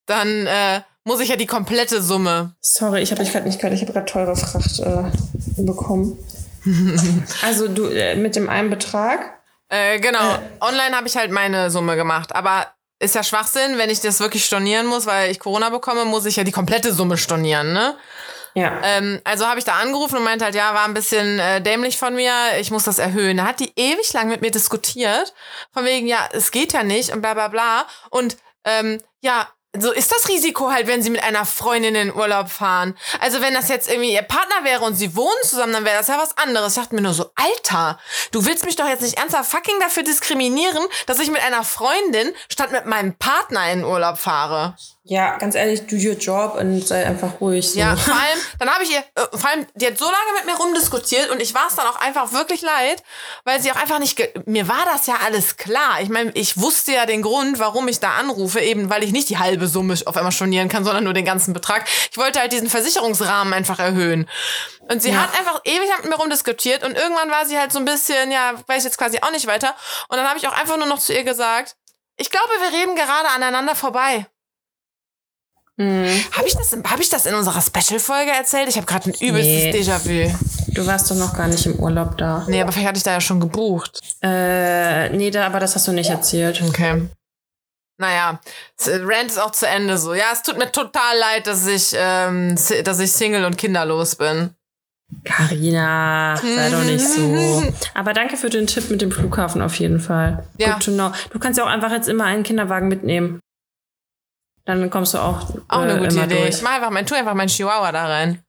dann 0.07 0.47
äh, 0.47 0.81
muss 1.05 1.21
ich 1.21 1.29
ja 1.29 1.37
die 1.37 1.47
komplette 1.47 2.03
Summe. 2.03 2.55
Sorry, 2.61 3.03
ich 3.03 3.11
habe 3.11 3.23
dich 3.23 3.33
gerade 3.33 3.47
nicht 3.47 3.59
gehört. 3.61 3.75
Ich 3.75 3.83
habe 3.83 3.93
gerade 3.93 4.07
teure 4.07 4.37
Fracht 4.37 4.81
äh, 4.81 5.63
bekommen. 5.63 6.19
also 7.43 7.69
du 7.69 7.87
äh, 7.87 8.17
mit 8.17 8.35
dem 8.35 8.49
einen 8.49 8.71
Betrag? 8.71 9.21
Äh, 9.69 10.01
genau. 10.01 10.35
Äh. 10.35 10.39
Online 10.61 10.97
habe 10.97 11.07
ich 11.07 11.17
halt 11.17 11.31
meine 11.31 11.71
Summe 11.71 11.97
gemacht. 11.97 12.35
Aber 12.35 12.67
ist 12.99 13.15
ja 13.15 13.23
Schwachsinn, 13.23 13.79
wenn 13.79 13.91
ich 13.91 14.01
das 14.01 14.21
wirklich 14.21 14.45
stornieren 14.45 14.87
muss, 14.87 15.07
weil 15.07 15.31
ich 15.31 15.39
Corona 15.39 15.71
bekomme, 15.71 16.05
muss 16.05 16.25
ich 16.25 16.37
ja 16.37 16.45
die 16.45 16.53
komplette 16.53 16.93
Summe 16.93 17.17
stornieren, 17.19 17.73
ne? 17.73 17.97
Ja. 18.55 18.81
Ähm, 18.83 19.21
also 19.25 19.47
habe 19.47 19.59
ich 19.59 19.67
da 19.67 19.75
angerufen 19.75 20.17
und 20.17 20.25
meinte 20.25 20.47
halt, 20.47 20.55
ja, 20.55 20.73
war 20.73 20.87
ein 20.87 20.95
bisschen 20.95 21.39
äh, 21.39 21.61
dämlich 21.61 21.99
von 21.99 22.15
mir, 22.15 22.33
ich 22.59 22.71
muss 22.71 22.85
das 22.85 22.99
erhöhen. 22.99 23.37
Da 23.37 23.45
hat 23.45 23.61
die 23.61 23.73
ewig 23.77 24.11
lang 24.15 24.29
mit 24.29 24.41
mir 24.41 24.51
diskutiert, 24.51 25.35
von 25.75 25.85
wegen, 25.85 26.07
ja, 26.07 26.27
es 26.33 26.51
geht 26.51 26.73
ja 26.73 26.83
nicht 26.83 27.13
und 27.13 27.21
bla 27.21 27.35
bla 27.35 27.49
bla. 27.49 27.87
Und 28.09 28.39
ähm, 28.65 29.03
ja, 29.21 29.47
so 29.81 29.93
ist 29.93 30.11
das 30.11 30.29
Risiko 30.29 30.71
halt, 30.71 30.87
wenn 30.87 31.03
sie 31.03 31.11
mit 31.11 31.23
einer 31.23 31.45
Freundin 31.45 31.95
in 31.95 32.09
den 32.09 32.17
Urlaub 32.17 32.49
fahren. 32.49 32.97
Also 33.21 33.41
wenn 33.41 33.55
das 33.55 33.69
jetzt 33.69 33.89
irgendwie 33.89 34.13
ihr 34.13 34.23
Partner 34.23 34.65
wäre 34.65 34.85
und 34.85 34.95
sie 34.95 35.17
wohnen 35.17 35.31
zusammen, 35.43 35.73
dann 35.73 35.85
wäre 35.85 35.97
das 35.97 36.09
ja 36.09 36.19
was 36.19 36.37
anderes. 36.39 36.77
Ich 36.77 36.83
dachte 36.83 36.95
mir 36.95 37.03
nur 37.03 37.15
so, 37.15 37.31
Alter, 37.35 37.99
du 38.33 38.45
willst 38.45 38.65
mich 38.65 38.77
doch 38.77 38.89
jetzt 38.89 39.03
nicht 39.03 39.19
ernsthaft 39.19 39.51
fucking 39.51 39.79
dafür 39.81 40.03
diskriminieren, 40.03 40.85
dass 41.07 41.19
ich 41.19 41.31
mit 41.31 41.43
einer 41.43 41.65
Freundin 41.65 42.33
statt 42.49 42.73
mit 42.73 42.87
meinem 42.87 43.15
Partner 43.17 43.71
in 43.71 43.81
den 43.81 43.87
Urlaub 43.87 44.19
fahre. 44.19 44.77
Ja, 45.09 45.37
ganz 45.37 45.55
ehrlich, 45.55 45.87
do 45.87 45.95
your 45.95 46.17
job 46.17 46.57
und 46.59 46.85
sei 46.85 47.07
einfach 47.07 47.41
ruhig. 47.41 47.71
So. 47.71 47.79
Ja, 47.79 47.95
vor 47.95 48.13
allem, 48.13 48.41
dann 48.59 48.69
habe 48.69 48.83
ich 48.83 48.91
ihr, 48.91 48.99
äh, 48.99 49.37
vor 49.37 49.49
allem, 49.51 49.65
die 49.75 49.87
hat 49.87 49.97
so 49.97 50.05
lange 50.05 50.33
mit 50.37 50.47
mir 50.47 50.57
rumdiskutiert 50.57 51.31
und 51.31 51.41
ich 51.41 51.55
war 51.55 51.69
es 51.69 51.77
dann 51.77 51.87
auch 51.87 52.01
einfach 52.01 52.33
wirklich 52.33 52.61
leid, 52.61 53.05
weil 53.45 53.61
sie 53.61 53.71
auch 53.71 53.77
einfach 53.77 54.01
nicht, 54.01 54.21
mir 54.47 54.67
war 54.67 54.85
das 54.85 55.07
ja 55.07 55.15
alles 55.25 55.57
klar. 55.57 56.01
Ich 56.01 56.09
meine, 56.09 56.33
ich 56.35 56.61
wusste 56.61 56.93
ja 56.93 57.07
den 57.07 57.23
Grund, 57.23 57.61
warum 57.61 57.87
ich 57.87 58.01
da 58.01 58.15
anrufe, 58.15 58.59
eben 58.59 58.91
weil 58.91 59.05
ich 59.05 59.13
nicht 59.13 59.29
die 59.29 59.39
halbe 59.39 59.69
Summe 59.69 59.95
auf 60.07 60.17
einmal 60.17 60.33
stornieren 60.33 60.69
kann, 60.69 60.85
sondern 60.85 61.05
nur 61.05 61.15
den 61.15 61.25
ganzen 61.25 61.55
Betrag. 61.55 61.87
Ich 62.11 62.19
wollte 62.19 62.41
halt 62.41 62.51
diesen 62.51 62.69
Versicherungsrahmen 62.69 63.55
einfach 63.55 63.79
erhöhen. 63.79 64.29
Und 64.89 65.03
sie 65.03 65.11
ja. 65.11 65.23
hat 65.23 65.39
einfach 65.39 65.61
ewig 65.63 65.89
mit 66.03 66.11
mir 66.11 66.17
rumdiskutiert 66.17 66.83
und 66.83 66.97
irgendwann 66.97 67.31
war 67.31 67.47
sie 67.47 67.57
halt 67.57 67.71
so 67.71 67.79
ein 67.79 67.85
bisschen, 67.85 68.33
ja, 68.33 68.55
weiß 68.67 68.83
jetzt 68.83 68.99
quasi 68.99 69.21
auch 69.23 69.31
nicht 69.31 69.47
weiter. 69.47 69.77
Und 70.09 70.17
dann 70.17 70.29
habe 70.29 70.39
ich 70.39 70.49
auch 70.49 70.59
einfach 70.59 70.77
nur 70.77 70.87
noch 70.87 70.99
zu 70.99 71.13
ihr 71.13 71.23
gesagt, 71.23 71.77
ich 72.17 72.31
glaube, 72.31 72.51
wir 72.61 72.81
reden 72.81 72.97
gerade 72.97 73.29
aneinander 73.29 73.77
vorbei. 73.77 74.27
Mhm. 75.79 76.09
Habe 76.33 76.47
ich, 76.47 76.55
das, 76.55 76.73
hab 76.73 77.01
ich 77.01 77.09
das 77.11 77.27
in 77.27 77.35
unserer 77.35 77.61
Special-Folge 77.61 78.31
erzählt? 78.31 78.69
Ich 78.69 78.77
habe 78.77 78.87
gerade 78.87 79.11
ein 79.11 79.15
übelstes 79.15 79.65
nee. 79.65 79.73
Déjà-vu. 79.73 80.35
Du 80.73 80.87
warst 80.87 81.11
doch 81.11 81.17
noch 81.17 81.35
gar 81.35 81.49
nicht 81.49 81.67
im 81.67 81.79
Urlaub 81.79 82.17
da. 82.17 82.45
Nee, 82.49 82.63
aber 82.63 82.73
vielleicht 82.73 82.89
hatte 82.89 82.99
ich 82.99 83.05
da 83.05 83.13
ja 83.13 83.21
schon 83.21 83.41
gebucht. 83.41 84.01
Äh, 84.23 85.11
nee, 85.11 85.31
da, 85.31 85.47
aber 85.47 85.61
das 85.61 85.75
hast 85.75 85.87
du 85.87 85.93
nicht 85.93 86.11
erzählt. 86.11 86.63
Okay. 86.67 87.09
Naja, 87.99 88.41
Rant 88.87 89.31
ist 89.31 89.39
auch 89.39 89.53
zu 89.53 89.67
Ende 89.67 89.97
so. 89.97 90.15
Ja, 90.15 90.27
es 90.33 90.43
tut 90.43 90.59
mir 90.59 90.71
total 90.71 91.17
leid, 91.19 91.47
dass 91.47 91.67
ich, 91.67 91.95
ähm, 91.97 92.55
dass 92.85 93.01
ich 93.01 93.13
Single 93.13 93.45
und 93.45 93.57
kinderlos 93.57 94.17
bin. 94.17 94.51
Carina, 95.25 96.37
sei 96.37 96.71
doch 96.71 96.85
nicht 96.85 97.07
so. 97.07 97.63
Aber 97.95 98.13
danke 98.13 98.37
für 98.37 98.51
den 98.51 98.67
Tipp 98.67 98.91
mit 98.91 99.01
dem 99.01 99.13
Flughafen 99.13 99.63
auf 99.63 99.77
jeden 99.77 100.01
Fall. 100.01 100.45
Ja. 100.59 100.75
Good 100.75 100.85
to 100.85 100.93
know. 100.93 101.13
Du 101.31 101.39
kannst 101.39 101.59
ja 101.59 101.65
auch 101.65 101.69
einfach 101.69 101.93
jetzt 101.93 102.09
immer 102.09 102.25
einen 102.25 102.43
Kinderwagen 102.43 102.89
mitnehmen. 102.89 103.41
Dann 104.67 104.91
kommst 104.91 105.15
du 105.15 105.19
auch. 105.19 105.49
Auch 105.69 105.81
eine 105.81 105.95
äh, 105.95 105.99
gute 105.99 106.21
Idee. 106.21 106.41
Durch. 106.41 106.57
Ich 106.57 106.63
mach 106.63 106.73
einfach 106.73 106.91
mein, 106.91 107.07
tu 107.07 107.15
einfach 107.15 107.35
meinen 107.35 107.49
Chihuahua 107.49 107.93
da 107.93 108.07
rein. 108.07 108.45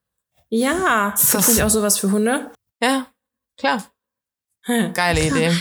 Ja. 0.50 1.14
Ist 1.14 1.34
das 1.34 1.48
nicht 1.48 1.64
auch 1.64 1.70
sowas 1.70 2.00
für 2.00 2.12
Hunde? 2.12 2.52
Ja, 2.82 3.06
klar. 3.58 3.84
Hm. 4.64 4.94
Geile 4.94 5.22
Idee. 5.22 5.56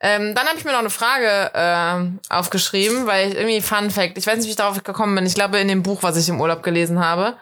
ähm, 0.00 0.34
dann 0.34 0.46
habe 0.46 0.58
ich 0.58 0.64
mir 0.64 0.72
noch 0.72 0.78
eine 0.78 0.90
Frage 0.90 1.50
äh, 1.54 2.32
aufgeschrieben, 2.32 3.06
weil 3.06 3.30
ich 3.30 3.34
irgendwie 3.34 3.60
Fun 3.60 3.90
Fact, 3.90 4.16
ich 4.16 4.26
weiß 4.26 4.36
nicht, 4.36 4.46
wie 4.46 4.50
ich 4.50 4.56
darauf 4.56 4.82
gekommen 4.82 5.14
bin. 5.14 5.26
Ich 5.26 5.34
glaube 5.34 5.58
in 5.58 5.68
dem 5.68 5.82
Buch, 5.82 6.02
was 6.02 6.16
ich 6.16 6.28
im 6.28 6.40
Urlaub 6.40 6.62
gelesen 6.62 7.00
habe. 7.00 7.36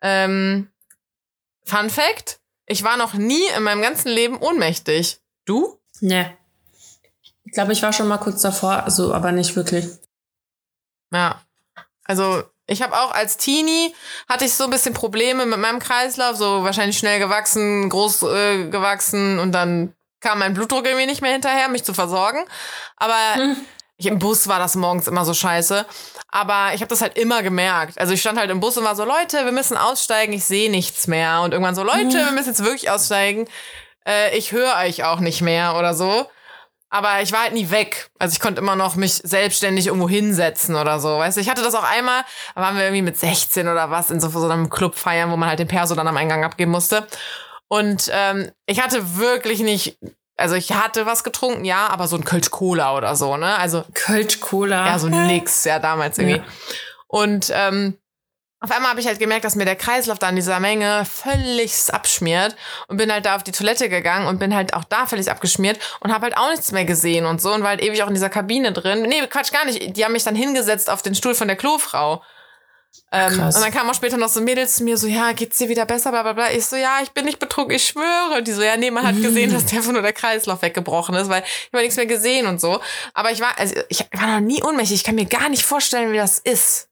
Ähm, 0.00 0.70
Fun 1.64 1.90
Fact: 1.90 2.40
Ich 2.66 2.82
war 2.84 2.96
noch 2.96 3.14
nie 3.14 3.44
in 3.56 3.62
meinem 3.62 3.82
ganzen 3.82 4.08
Leben 4.08 4.38
ohnmächtig. 4.38 5.20
Du? 5.44 5.78
Nee. 6.00 6.26
Ich 7.44 7.52
glaube, 7.52 7.72
ich 7.72 7.82
war 7.82 7.92
schon 7.92 8.08
mal 8.08 8.18
kurz 8.18 8.40
davor, 8.40 8.84
also 8.84 9.12
aber 9.12 9.32
nicht 9.32 9.54
wirklich. 9.56 9.86
Ja. 11.12 11.42
Also 12.10 12.42
ich 12.66 12.82
habe 12.82 12.92
auch 12.98 13.12
als 13.12 13.36
Teenie 13.36 13.94
hatte 14.28 14.44
ich 14.44 14.54
so 14.54 14.64
ein 14.64 14.70
bisschen 14.70 14.94
Probleme 14.94 15.46
mit 15.46 15.60
meinem 15.60 15.78
Kreislauf, 15.78 16.34
so 16.34 16.64
wahrscheinlich 16.64 16.98
schnell 16.98 17.20
gewachsen, 17.20 17.88
groß 17.88 18.22
äh, 18.22 18.64
gewachsen 18.68 19.38
und 19.38 19.52
dann 19.52 19.94
kam 20.18 20.40
mein 20.40 20.54
Blutdruck 20.54 20.84
irgendwie 20.84 21.06
nicht 21.06 21.22
mehr 21.22 21.30
hinterher, 21.30 21.68
mich 21.68 21.84
zu 21.84 21.94
versorgen. 21.94 22.40
Aber 22.96 23.14
hm. 23.34 23.56
ich, 23.96 24.06
im 24.06 24.18
Bus 24.18 24.48
war 24.48 24.58
das 24.58 24.74
morgens 24.74 25.06
immer 25.06 25.24
so 25.24 25.34
scheiße. 25.34 25.86
Aber 26.32 26.74
ich 26.74 26.80
habe 26.80 26.88
das 26.88 27.00
halt 27.00 27.16
immer 27.16 27.44
gemerkt. 27.44 27.96
Also 27.96 28.12
ich 28.12 28.20
stand 28.20 28.40
halt 28.40 28.50
im 28.50 28.58
Bus 28.58 28.76
und 28.76 28.82
war 28.82 28.96
so, 28.96 29.04
Leute, 29.04 29.44
wir 29.44 29.52
müssen 29.52 29.76
aussteigen, 29.76 30.32
ich 30.32 30.44
sehe 30.44 30.68
nichts 30.68 31.06
mehr. 31.06 31.42
Und 31.42 31.52
irgendwann 31.52 31.76
so, 31.76 31.84
Leute, 31.84 32.18
hm. 32.18 32.26
wir 32.26 32.32
müssen 32.32 32.48
jetzt 32.48 32.64
wirklich 32.64 32.90
aussteigen. 32.90 33.48
Äh, 34.04 34.36
ich 34.36 34.50
höre 34.50 34.74
euch 34.78 35.04
auch 35.04 35.20
nicht 35.20 35.42
mehr 35.42 35.76
oder 35.76 35.94
so. 35.94 36.26
Aber 36.90 37.22
ich 37.22 37.30
war 37.30 37.42
halt 37.44 37.54
nie 37.54 37.70
weg. 37.70 38.10
Also 38.18 38.32
ich 38.32 38.40
konnte 38.40 38.60
immer 38.60 38.74
noch 38.74 38.96
mich 38.96 39.14
selbstständig 39.14 39.86
irgendwo 39.86 40.08
hinsetzen 40.08 40.74
oder 40.74 40.98
so. 40.98 41.18
Weißt 41.18 41.36
du, 41.36 41.40
ich 41.40 41.48
hatte 41.48 41.62
das 41.62 41.76
auch 41.76 41.84
einmal, 41.84 42.24
da 42.56 42.62
waren 42.62 42.76
wir 42.76 42.82
irgendwie 42.82 43.02
mit 43.02 43.16
16 43.16 43.68
oder 43.68 43.90
was 43.90 44.10
in 44.10 44.20
so, 44.20 44.28
so 44.28 44.48
einem 44.48 44.68
Club 44.70 44.96
feiern, 44.96 45.30
wo 45.30 45.36
man 45.36 45.48
halt 45.48 45.60
den 45.60 45.68
Perso 45.68 45.94
dann 45.94 46.08
am 46.08 46.16
Eingang 46.16 46.44
abgeben 46.44 46.72
musste. 46.72 47.06
Und 47.68 48.10
ähm, 48.12 48.50
ich 48.66 48.82
hatte 48.82 49.18
wirklich 49.18 49.60
nicht, 49.60 49.98
also 50.36 50.56
ich 50.56 50.72
hatte 50.72 51.06
was 51.06 51.22
getrunken, 51.22 51.64
ja, 51.64 51.86
aber 51.86 52.08
so 52.08 52.16
ein 52.16 52.24
Kölsch-Cola 52.24 52.96
oder 52.96 53.14
so, 53.14 53.36
ne? 53.36 53.56
Also 53.56 53.84
Kölsch-Cola. 53.94 54.86
Ja, 54.86 54.98
so 54.98 55.08
nix, 55.08 55.64
ja, 55.64 55.78
damals 55.78 56.18
irgendwie. 56.18 56.38
Ja. 56.38 56.44
Und 57.06 57.52
ähm, 57.54 57.96
auf 58.60 58.70
einmal 58.70 58.90
habe 58.90 59.00
ich 59.00 59.06
halt 59.06 59.18
gemerkt, 59.18 59.44
dass 59.44 59.54
mir 59.54 59.64
der 59.64 59.76
Kreislauf 59.76 60.18
da 60.18 60.28
in 60.28 60.36
dieser 60.36 60.60
Menge 60.60 61.06
völlig 61.06 61.72
abschmiert 61.92 62.54
und 62.88 62.98
bin 62.98 63.10
halt 63.10 63.24
da 63.24 63.36
auf 63.36 63.42
die 63.42 63.52
Toilette 63.52 63.88
gegangen 63.88 64.26
und 64.26 64.38
bin 64.38 64.54
halt 64.54 64.74
auch 64.74 64.84
da 64.84 65.06
völlig 65.06 65.30
abgeschmiert 65.30 65.80
und 66.00 66.12
habe 66.12 66.24
halt 66.24 66.36
auch 66.36 66.50
nichts 66.50 66.70
mehr 66.70 66.84
gesehen 66.84 67.24
und 67.24 67.40
so 67.40 67.52
und 67.54 67.62
war 67.62 67.70
halt 67.70 67.82
ewig 67.82 68.02
auch 68.02 68.08
in 68.08 68.14
dieser 68.14 68.28
Kabine 68.28 68.72
drin. 68.72 69.02
Nee, 69.02 69.26
Quatsch, 69.28 69.50
gar 69.50 69.64
nicht. 69.64 69.96
Die 69.96 70.04
haben 70.04 70.12
mich 70.12 70.24
dann 70.24 70.34
hingesetzt 70.34 70.90
auf 70.90 71.00
den 71.00 71.14
Stuhl 71.14 71.34
von 71.34 71.48
der 71.48 71.56
Klofrau. 71.56 72.22
Ähm, 73.12 73.40
und 73.40 73.54
dann 73.54 73.70
kam 73.72 73.88
auch 73.88 73.94
später 73.94 74.16
noch 74.16 74.28
so 74.28 74.40
Mädels 74.40 74.76
zu 74.76 74.84
mir 74.84 74.96
so, 74.96 75.06
ja, 75.06 75.32
geht's 75.32 75.58
dir 75.58 75.68
wieder 75.68 75.86
besser, 75.86 76.10
bla 76.10 76.22
bla 76.22 76.32
bla. 76.32 76.50
Ich 76.50 76.66
so, 76.66 76.76
ja, 76.76 76.98
ich 77.02 77.10
bin 77.12 77.24
nicht 77.24 77.38
betrunken, 77.38 77.74
ich 77.74 77.84
schwöre. 77.84 78.38
Und 78.38 78.46
die 78.46 78.52
so, 78.52 78.62
ja, 78.62 78.76
nee, 78.76 78.90
man 78.90 79.06
hat 79.06 79.16
gesehen, 79.22 79.52
dass 79.52 79.66
der 79.66 79.78
einfach 79.78 79.92
nur 79.92 80.02
der 80.02 80.12
Kreislauf 80.12 80.60
weggebrochen 80.60 81.14
ist, 81.14 81.30
weil 81.30 81.42
ich 81.42 81.72
habe 81.72 81.82
nichts 81.82 81.96
mehr 81.96 82.06
gesehen 82.06 82.46
und 82.46 82.60
so. 82.60 82.80
Aber 83.14 83.30
ich 83.30 83.40
war, 83.40 83.58
also 83.58 83.74
ich 83.88 84.06
war 84.12 84.26
noch 84.26 84.46
nie 84.46 84.62
ohnmächtig. 84.62 84.96
Ich 84.96 85.04
kann 85.04 85.14
mir 85.14 85.24
gar 85.24 85.48
nicht 85.48 85.62
vorstellen, 85.62 86.12
wie 86.12 86.18
das 86.18 86.38
ist. 86.38 86.89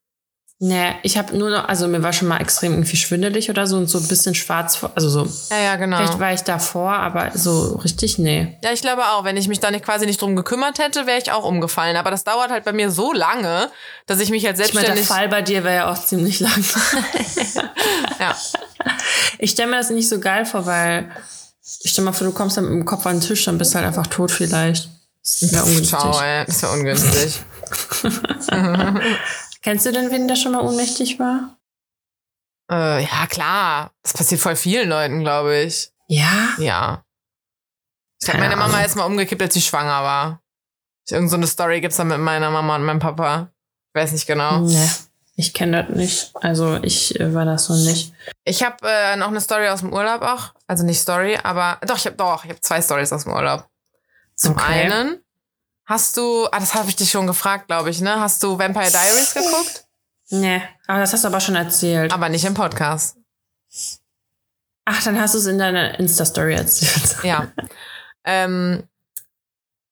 Nee, 0.60 0.96
ich 1.04 1.16
habe 1.16 1.36
nur 1.36 1.50
noch, 1.50 1.68
also 1.68 1.86
mir 1.86 2.02
war 2.02 2.12
schon 2.12 2.26
mal 2.26 2.40
extrem 2.40 2.72
irgendwie 2.72 2.96
schwindelig 2.96 3.48
oder 3.48 3.68
so 3.68 3.76
und 3.76 3.88
so 3.88 3.98
ein 3.98 4.08
bisschen 4.08 4.34
schwarz, 4.34 4.84
also 4.96 5.08
so. 5.08 5.28
Ja, 5.54 5.62
ja, 5.62 5.76
genau. 5.76 5.98
Vielleicht 5.98 6.18
war 6.18 6.32
ich 6.32 6.40
davor, 6.40 6.94
aber 6.94 7.30
so 7.32 7.76
richtig, 7.76 8.18
nee. 8.18 8.58
Ja, 8.64 8.72
ich 8.72 8.80
glaube 8.80 9.02
auch, 9.04 9.22
wenn 9.22 9.36
ich 9.36 9.46
mich 9.46 9.60
da 9.60 9.70
nicht 9.70 9.84
quasi 9.84 10.04
nicht 10.04 10.20
drum 10.20 10.34
gekümmert 10.34 10.80
hätte, 10.80 11.06
wäre 11.06 11.18
ich 11.18 11.30
auch 11.30 11.44
umgefallen. 11.44 11.96
Aber 11.96 12.10
das 12.10 12.24
dauert 12.24 12.50
halt 12.50 12.64
bei 12.64 12.72
mir 12.72 12.90
so 12.90 13.12
lange, 13.12 13.70
dass 14.06 14.18
ich 14.18 14.30
mich 14.30 14.44
halt 14.46 14.56
selbstständig... 14.56 14.88
Ich 14.88 14.94
meine, 14.96 15.06
der 15.06 15.16
Fall 15.16 15.28
bei 15.28 15.42
dir 15.42 15.62
wäre 15.62 15.76
ja 15.76 15.92
auch 15.92 16.04
ziemlich 16.04 16.40
lang. 16.40 16.64
ja. 18.18 18.34
Ich 19.38 19.52
stelle 19.52 19.70
mir 19.70 19.76
das 19.76 19.90
nicht 19.90 20.08
so 20.08 20.18
geil 20.18 20.44
vor, 20.44 20.66
weil 20.66 21.08
ich 21.82 21.92
stell 21.92 22.04
mal 22.04 22.12
vor, 22.12 22.26
du 22.26 22.32
kommst 22.32 22.56
dann 22.56 22.64
mit 22.64 22.72
dem 22.72 22.84
Kopf 22.84 23.06
an 23.06 23.20
den 23.20 23.28
Tisch, 23.28 23.44
dann 23.44 23.58
bist 23.58 23.74
du 23.74 23.76
halt 23.76 23.86
einfach 23.86 24.08
tot 24.08 24.32
vielleicht. 24.32 24.88
Das 25.22 25.52
wäre 25.52 25.62
ungünstig. 25.62 25.88
Ciao, 25.90 26.20
ey. 26.20 26.44
Das 26.46 26.62
wäre 26.62 26.72
ungünstig. 26.72 27.38
Kennst 29.68 29.84
du 29.84 29.92
denn 29.92 30.10
wen, 30.10 30.26
der 30.26 30.36
schon 30.36 30.52
mal 30.52 30.62
ohnmächtig 30.62 31.18
war? 31.18 31.58
Äh, 32.72 33.04
ja, 33.04 33.26
klar. 33.26 33.92
Das 34.02 34.14
passiert 34.14 34.40
voll 34.40 34.56
vielen 34.56 34.88
Leuten, 34.88 35.20
glaube 35.20 35.58
ich. 35.58 35.92
Ja? 36.06 36.54
Ja. 36.56 37.04
Ich 38.18 38.30
habe 38.30 38.38
meine 38.38 38.56
Mama 38.56 38.80
jetzt 38.80 38.96
mal 38.96 39.04
umgekippt, 39.04 39.42
als 39.42 39.52
sie 39.52 39.60
schwanger 39.60 40.02
war. 40.02 40.42
Irgend 41.10 41.28
so 41.28 41.36
eine 41.36 41.46
Story 41.46 41.82
gibt's 41.82 41.98
da 41.98 42.04
mit 42.04 42.18
meiner 42.18 42.50
Mama 42.50 42.76
und 42.76 42.84
meinem 42.84 42.98
Papa. 42.98 43.52
Ich 43.92 44.00
weiß 44.00 44.12
nicht 44.12 44.26
genau. 44.26 44.60
Nee. 44.60 44.88
Ich 45.36 45.52
kenne 45.52 45.84
das 45.84 45.94
nicht. 45.94 46.30
Also 46.36 46.78
ich 46.80 47.20
äh, 47.20 47.34
war 47.34 47.44
das 47.44 47.66
so 47.66 47.74
nicht. 47.74 48.14
Ich 48.44 48.62
habe 48.62 48.76
äh, 48.88 49.16
noch 49.16 49.28
eine 49.28 49.42
Story 49.42 49.68
aus 49.68 49.80
dem 49.80 49.92
Urlaub 49.92 50.22
auch. 50.22 50.54
Also 50.66 50.82
nicht 50.82 50.98
Story, 50.98 51.38
aber 51.42 51.78
doch, 51.86 51.98
ich 51.98 52.06
habe 52.06 52.16
doch, 52.16 52.42
ich 52.44 52.50
habe 52.50 52.60
zwei 52.62 52.80
Stories 52.80 53.12
aus 53.12 53.24
dem 53.24 53.34
Urlaub. 53.34 53.68
Zum 54.34 54.54
okay. 54.54 54.90
einen 54.90 55.22
Hast 55.88 56.18
du, 56.18 56.46
ah, 56.52 56.60
das 56.60 56.74
habe 56.74 56.90
ich 56.90 56.96
dich 56.96 57.10
schon 57.10 57.26
gefragt, 57.26 57.68
glaube 57.68 57.88
ich, 57.88 58.02
ne? 58.02 58.20
Hast 58.20 58.42
du 58.42 58.58
Vampire 58.58 58.90
Diaries 58.90 59.32
geguckt? 59.32 59.86
Nee, 60.28 60.60
aber 60.86 60.98
das 60.98 61.14
hast 61.14 61.24
du 61.24 61.28
aber 61.28 61.40
schon 61.40 61.54
erzählt. 61.54 62.12
Aber 62.12 62.28
nicht 62.28 62.44
im 62.44 62.52
Podcast. 62.52 63.16
Ach, 64.84 65.02
dann 65.02 65.18
hast 65.18 65.32
du 65.32 65.38
es 65.38 65.46
in 65.46 65.58
deiner 65.58 65.98
Insta-Story 65.98 66.52
erzählt. 66.52 67.16
Ja. 67.24 67.50
ähm, 68.24 68.86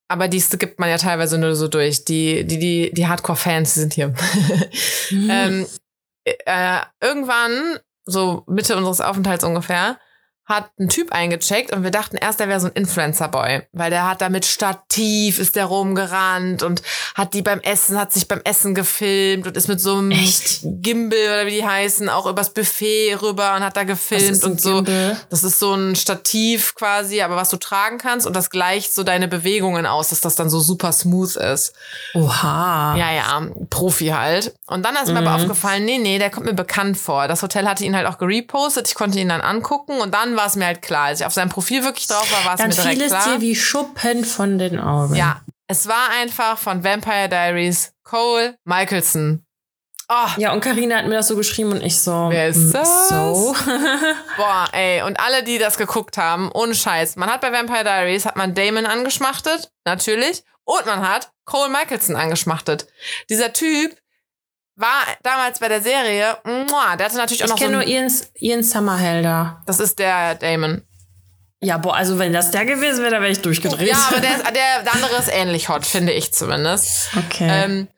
aber 0.06 0.28
die 0.28 0.44
gibt 0.58 0.78
man 0.78 0.90
ja 0.90 0.98
teilweise 0.98 1.38
nur 1.38 1.56
so 1.56 1.66
durch. 1.66 2.04
Die, 2.04 2.46
die, 2.46 2.58
die, 2.58 2.92
die 2.92 3.06
Hardcore-Fans, 3.06 3.72
die 3.72 3.80
sind 3.80 3.94
hier. 3.94 4.08
mhm. 5.10 5.30
ähm, 5.30 5.66
äh, 6.24 6.80
irgendwann, 7.00 7.78
so 8.04 8.44
Mitte 8.46 8.76
unseres 8.76 9.00
Aufenthalts 9.00 9.44
ungefähr, 9.44 9.98
hat 10.46 10.70
ein 10.78 10.88
Typ 10.88 11.12
eingecheckt 11.12 11.72
und 11.72 11.82
wir 11.82 11.90
dachten 11.90 12.16
erst, 12.16 12.38
der 12.38 12.48
wäre 12.48 12.60
so 12.60 12.68
ein 12.68 12.72
Influencer-Boy, 12.72 13.62
weil 13.72 13.90
der 13.90 14.08
hat 14.08 14.20
da 14.20 14.28
mit 14.28 14.46
Stativ 14.46 15.40
ist 15.40 15.56
der 15.56 15.64
rumgerannt 15.64 16.62
und 16.62 16.82
hat 17.16 17.34
die 17.34 17.42
beim 17.42 17.60
Essen, 17.60 17.98
hat 17.98 18.12
sich 18.12 18.28
beim 18.28 18.40
Essen 18.44 18.74
gefilmt 18.74 19.48
und 19.48 19.56
ist 19.56 19.66
mit 19.66 19.80
so 19.80 19.96
einem 19.96 20.12
Echt? 20.12 20.60
Gimbal 20.62 21.18
oder 21.18 21.46
wie 21.46 21.56
die 21.56 21.66
heißen, 21.66 22.08
auch 22.08 22.26
übers 22.26 22.50
Buffet 22.50 23.16
rüber 23.20 23.56
und 23.56 23.64
hat 23.64 23.76
da 23.76 23.82
gefilmt 23.82 24.44
und 24.44 24.60
so. 24.60 24.84
Gimbal? 24.84 25.16
Das 25.30 25.42
ist 25.42 25.58
so 25.58 25.74
ein 25.74 25.96
Stativ 25.96 26.76
quasi, 26.76 27.22
aber 27.22 27.34
was 27.34 27.50
du 27.50 27.56
tragen 27.56 27.98
kannst 27.98 28.24
und 28.24 28.36
das 28.36 28.48
gleicht 28.48 28.94
so 28.94 29.02
deine 29.02 29.26
Bewegungen 29.26 29.84
aus, 29.84 30.10
dass 30.10 30.20
das 30.20 30.36
dann 30.36 30.48
so 30.48 30.60
super 30.60 30.92
smooth 30.92 31.34
ist. 31.34 31.74
Oha. 32.14 32.94
Ja, 32.96 33.12
ja, 33.12 33.46
Profi 33.68 34.08
halt. 34.08 34.54
Und 34.68 34.84
dann 34.84 34.94
ist 34.94 35.12
mir 35.12 35.18
aber 35.18 35.34
aufgefallen, 35.34 35.84
nee, 35.84 35.98
nee, 35.98 36.20
der 36.20 36.30
kommt 36.30 36.46
mir 36.46 36.54
bekannt 36.54 36.96
vor. 36.96 37.26
Das 37.26 37.42
Hotel 37.42 37.66
hatte 37.66 37.84
ihn 37.84 37.96
halt 37.96 38.06
auch 38.06 38.18
gerepostet, 38.18 38.86
ich 38.86 38.94
konnte 38.94 39.18
ihn 39.18 39.28
dann 39.28 39.40
angucken 39.40 40.00
und 40.00 40.14
dann 40.14 40.35
war 40.36 40.46
es 40.46 40.56
mir 40.56 40.66
halt 40.66 40.82
klar. 40.82 41.06
Als 41.06 41.20
ich 41.20 41.26
auf 41.26 41.32
seinem 41.32 41.48
Profil 41.48 41.82
wirklich 41.84 42.06
drauf 42.06 42.30
war, 42.32 42.44
war 42.44 42.54
es 42.54 42.60
Dann 42.60 42.68
mir 42.68 42.74
direkt 42.74 42.96
fiel 42.96 43.02
es 43.06 43.12
klar. 43.12 43.34
dir 43.36 43.40
wie 43.40 43.56
Schuppen 43.56 44.24
von 44.24 44.58
den 44.58 44.78
Augen. 44.78 45.14
ja, 45.14 45.40
es 45.68 45.88
war 45.88 46.10
einfach 46.20 46.58
von 46.58 46.84
Vampire 46.84 47.28
Diaries 47.28 47.92
Cole 48.04 48.56
Michelson. 48.64 49.42
Oh, 50.08 50.28
Ja, 50.36 50.52
und 50.52 50.60
Karina 50.60 50.98
hat 50.98 51.06
mir 51.06 51.16
das 51.16 51.26
so 51.26 51.34
geschrieben 51.36 51.72
und 51.72 51.82
ich 51.82 51.98
so. 51.98 52.28
Wer 52.30 52.48
ist 52.48 52.56
hm, 52.58 52.72
das? 52.72 53.08
So. 53.08 53.56
boah, 54.36 54.68
ey. 54.70 55.02
Und 55.02 55.18
alle, 55.18 55.42
die 55.42 55.58
das 55.58 55.76
geguckt 55.76 56.16
haben, 56.16 56.50
ohne 56.52 56.76
Scheiß. 56.76 57.16
Man 57.16 57.28
hat 57.28 57.40
bei 57.40 57.50
Vampire 57.52 57.82
Diaries, 57.82 58.24
hat 58.24 58.36
man 58.36 58.54
Damon 58.54 58.86
angeschmachtet, 58.86 59.72
natürlich. 59.84 60.44
Und 60.62 60.86
man 60.86 61.08
hat 61.08 61.32
Cole 61.44 61.70
Michelson 61.70 62.14
angeschmachtet. 62.14 62.86
Dieser 63.30 63.52
Typ 63.52 63.96
war 64.76 65.04
damals 65.22 65.58
bei 65.58 65.68
der 65.68 65.82
Serie, 65.82 66.38
muah, 66.44 66.96
der 66.96 67.06
hatte 67.06 67.16
natürlich 67.16 67.42
auch 67.42 67.46
ich 67.46 67.50
noch 67.50 67.58
so 67.58 67.64
kenne 67.64 67.78
nur 67.78 67.82
ein, 67.82 67.88
Ian, 67.88 68.12
Ian 68.34 68.62
Summerhelder. 68.62 69.62
Das 69.66 69.80
ist 69.80 69.98
der 69.98 70.34
Damon. 70.36 70.82
Ja, 71.60 71.78
boah, 71.78 71.96
also 71.96 72.18
wenn 72.18 72.32
das 72.32 72.50
der 72.50 72.66
gewesen 72.66 73.00
wäre, 73.00 73.12
dann 73.12 73.22
wäre 73.22 73.32
ich 73.32 73.40
durchgedreht. 73.40 73.88
Ja, 73.88 74.08
aber 74.10 74.20
der, 74.20 74.36
ist, 74.36 74.54
der 74.54 74.92
andere 74.92 75.16
ist 75.16 75.32
ähnlich 75.32 75.68
hot, 75.68 75.86
finde 75.86 76.12
ich 76.12 76.32
zumindest. 76.32 77.08
Okay. 77.16 77.48
Ähm, 77.50 77.88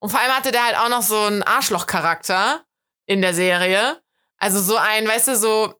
und 0.00 0.10
vor 0.10 0.20
allem 0.20 0.32
hatte 0.32 0.50
der 0.50 0.64
halt 0.64 0.76
auch 0.76 0.88
noch 0.88 1.02
so 1.02 1.18
einen 1.18 1.42
Arschloch-Charakter 1.42 2.62
in 3.06 3.22
der 3.22 3.32
Serie. 3.32 4.00
Also 4.38 4.60
so 4.60 4.76
ein, 4.76 5.06
weißt 5.06 5.28
du, 5.28 5.36
so, 5.36 5.74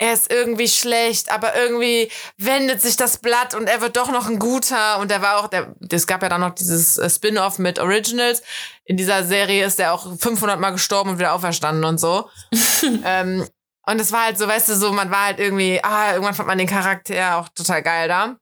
er 0.00 0.14
ist 0.14 0.32
irgendwie 0.32 0.66
schlecht, 0.66 1.30
aber 1.30 1.54
irgendwie 1.54 2.10
wendet 2.38 2.80
sich 2.80 2.96
das 2.96 3.18
Blatt 3.18 3.54
und 3.54 3.68
er 3.68 3.82
wird 3.82 3.98
doch 3.98 4.10
noch 4.10 4.26
ein 4.26 4.38
guter. 4.38 4.98
Und 4.98 5.10
der 5.10 5.20
war 5.20 5.38
auch, 5.38 5.48
der, 5.48 5.74
es 5.92 6.06
gab 6.06 6.22
ja 6.22 6.30
dann 6.30 6.40
noch 6.40 6.54
dieses 6.54 6.96
äh, 6.96 7.10
Spin-off 7.10 7.58
mit 7.58 7.78
Originals. 7.78 8.42
In 8.84 8.96
dieser 8.96 9.24
Serie 9.24 9.66
ist 9.66 9.78
er 9.78 9.92
auch 9.92 10.06
500 10.18 10.58
Mal 10.58 10.70
gestorben 10.70 11.10
und 11.10 11.18
wieder 11.18 11.34
auferstanden 11.34 11.84
und 11.84 11.98
so. 11.98 12.30
ähm, 13.04 13.46
und 13.84 14.00
es 14.00 14.10
war 14.10 14.24
halt 14.24 14.38
so, 14.38 14.48
weißt 14.48 14.70
du, 14.70 14.74
so, 14.74 14.90
man 14.90 15.10
war 15.10 15.26
halt 15.26 15.38
irgendwie, 15.38 15.84
ah, 15.84 16.12
irgendwann 16.12 16.34
fand 16.34 16.48
man 16.48 16.56
den 16.56 16.66
Charakter 16.66 17.36
auch 17.36 17.50
total 17.50 17.82
geil 17.82 18.08
da. 18.08 18.36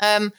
Ähm, 0.00 0.32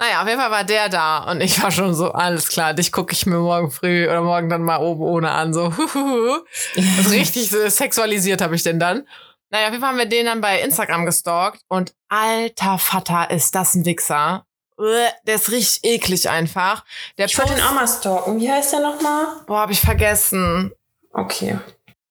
naja, 0.00 0.22
auf 0.22 0.26
jeden 0.26 0.40
Fall 0.40 0.50
war 0.50 0.64
der 0.64 0.88
da 0.88 1.30
und 1.30 1.42
ich 1.42 1.62
war 1.62 1.70
schon 1.70 1.94
so, 1.94 2.10
alles 2.12 2.48
klar, 2.48 2.72
dich 2.74 2.90
gucke 2.90 3.12
ich 3.12 3.26
mir 3.26 3.36
morgen 3.36 3.70
früh 3.70 4.08
oder 4.08 4.22
morgen 4.22 4.48
dann 4.48 4.62
mal 4.62 4.78
oben 4.78 5.02
ohne 5.02 5.30
an, 5.30 5.54
so, 5.54 5.76
huhuhu. 5.76 6.38
Also 6.96 7.10
richtig 7.10 7.50
sexualisiert 7.50 8.40
habe 8.40 8.56
ich 8.56 8.64
den 8.64 8.80
dann. 8.80 9.06
Naja, 9.52 9.66
auf 9.66 9.72
jeden 9.72 9.82
Fall 9.82 9.90
haben 9.90 9.98
wir 9.98 10.06
den 10.06 10.24
dann 10.24 10.40
bei 10.40 10.62
Instagram 10.62 11.04
gestalkt 11.04 11.60
und 11.68 11.94
alter 12.08 12.78
Vater 12.78 13.30
ist 13.30 13.54
das 13.54 13.74
ein 13.74 13.84
Wichser. 13.84 14.46
Der 14.78 15.34
ist 15.34 15.50
richtig 15.50 15.84
eklig 15.84 16.30
einfach. 16.30 16.84
Der 17.18 17.26
ich 17.26 17.38
wollte 17.38 17.54
den 17.54 17.62
auch 17.62 17.74
mal 17.74 17.86
stalken. 17.86 18.40
Wie 18.40 18.50
heißt 18.50 18.72
der 18.72 18.80
nochmal? 18.80 19.26
Boah, 19.46 19.60
hab 19.60 19.70
ich 19.70 19.80
vergessen. 19.80 20.72
Okay. 21.12 21.58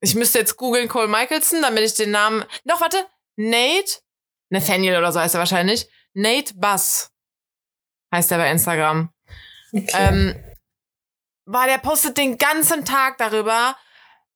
Ich 0.02 0.14
müsste 0.14 0.38
jetzt 0.38 0.56
googeln 0.56 0.88
Cole 0.88 1.08
Michelson, 1.08 1.64
damit 1.64 1.84
ich 1.84 1.96
den 1.96 2.12
Namen. 2.12 2.46
Doch, 2.64 2.80
warte. 2.80 3.04
Nate. 3.36 4.02
Nathaniel 4.50 4.98
oder 4.98 5.12
so 5.12 5.20
heißt 5.20 5.34
er 5.34 5.40
wahrscheinlich. 5.40 5.90
Nate 6.14 6.54
Bass 6.54 7.12
heißt 8.14 8.32
er 8.32 8.38
bei 8.38 8.52
Instagram. 8.52 9.10
okay. 9.74 9.90
Ähm, 9.94 10.44
war 11.46 11.66
der 11.66 11.80
postet 11.80 12.18
den 12.18 12.38
ganzen 12.38 12.86
Tag 12.86 13.18
darüber. 13.18 13.76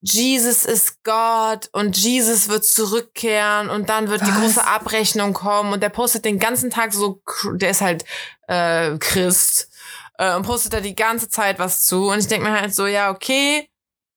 Jesus 0.08 0.66
ist 0.66 1.04
Gott 1.04 1.70
und 1.72 1.98
Jesus 1.98 2.48
wird 2.48 2.64
zurückkehren 2.64 3.70
und 3.70 3.90
dann 3.90 4.08
wird 4.08 4.22
die 4.22 4.28
Was? 4.28 4.40
große 4.40 4.68
Abrechnung 4.68 5.34
kommen 5.34 5.74
und 5.74 5.82
der 5.82 5.90
postet 5.90 6.26
den 6.26 6.38
ganzen 6.38 6.70
Tag 6.70 6.94
so, 6.94 7.22
der 7.54 7.72
ist 7.72 7.82
halt 7.82 8.06
äh, 8.48 8.98
Christ 9.00 9.72
äh, 10.20 10.36
und 10.36 10.44
postet 10.44 10.74
da 10.74 10.80
die 10.80 10.96
ganze 10.96 11.28
Zeit 11.28 11.58
was 11.58 11.86
zu 11.86 12.10
und 12.10 12.20
ich 12.20 12.28
denke 12.28 12.48
mir 12.48 12.62
halt 12.62 12.76
so, 12.76 12.86
ja 12.86 13.10
okay, 13.10 13.68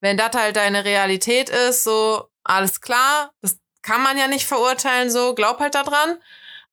wenn 0.01 0.19
das 0.19 0.33
halt 0.37 0.57
deine 0.57 0.85
Realität 0.85 1.49
ist, 1.49 1.85
so 1.85 2.29
alles 2.45 2.83
klar, 2.83 3.33
das 3.41 3.59
kann 3.81 4.03
man 4.03 4.19
ja 4.19 4.29
nicht 4.29 4.47
verurteilen, 4.47 5.11
so 5.11 5.35
glaub 5.35 5.59
halt 5.59 5.75
da 5.75 5.85
dran, 5.85 6.19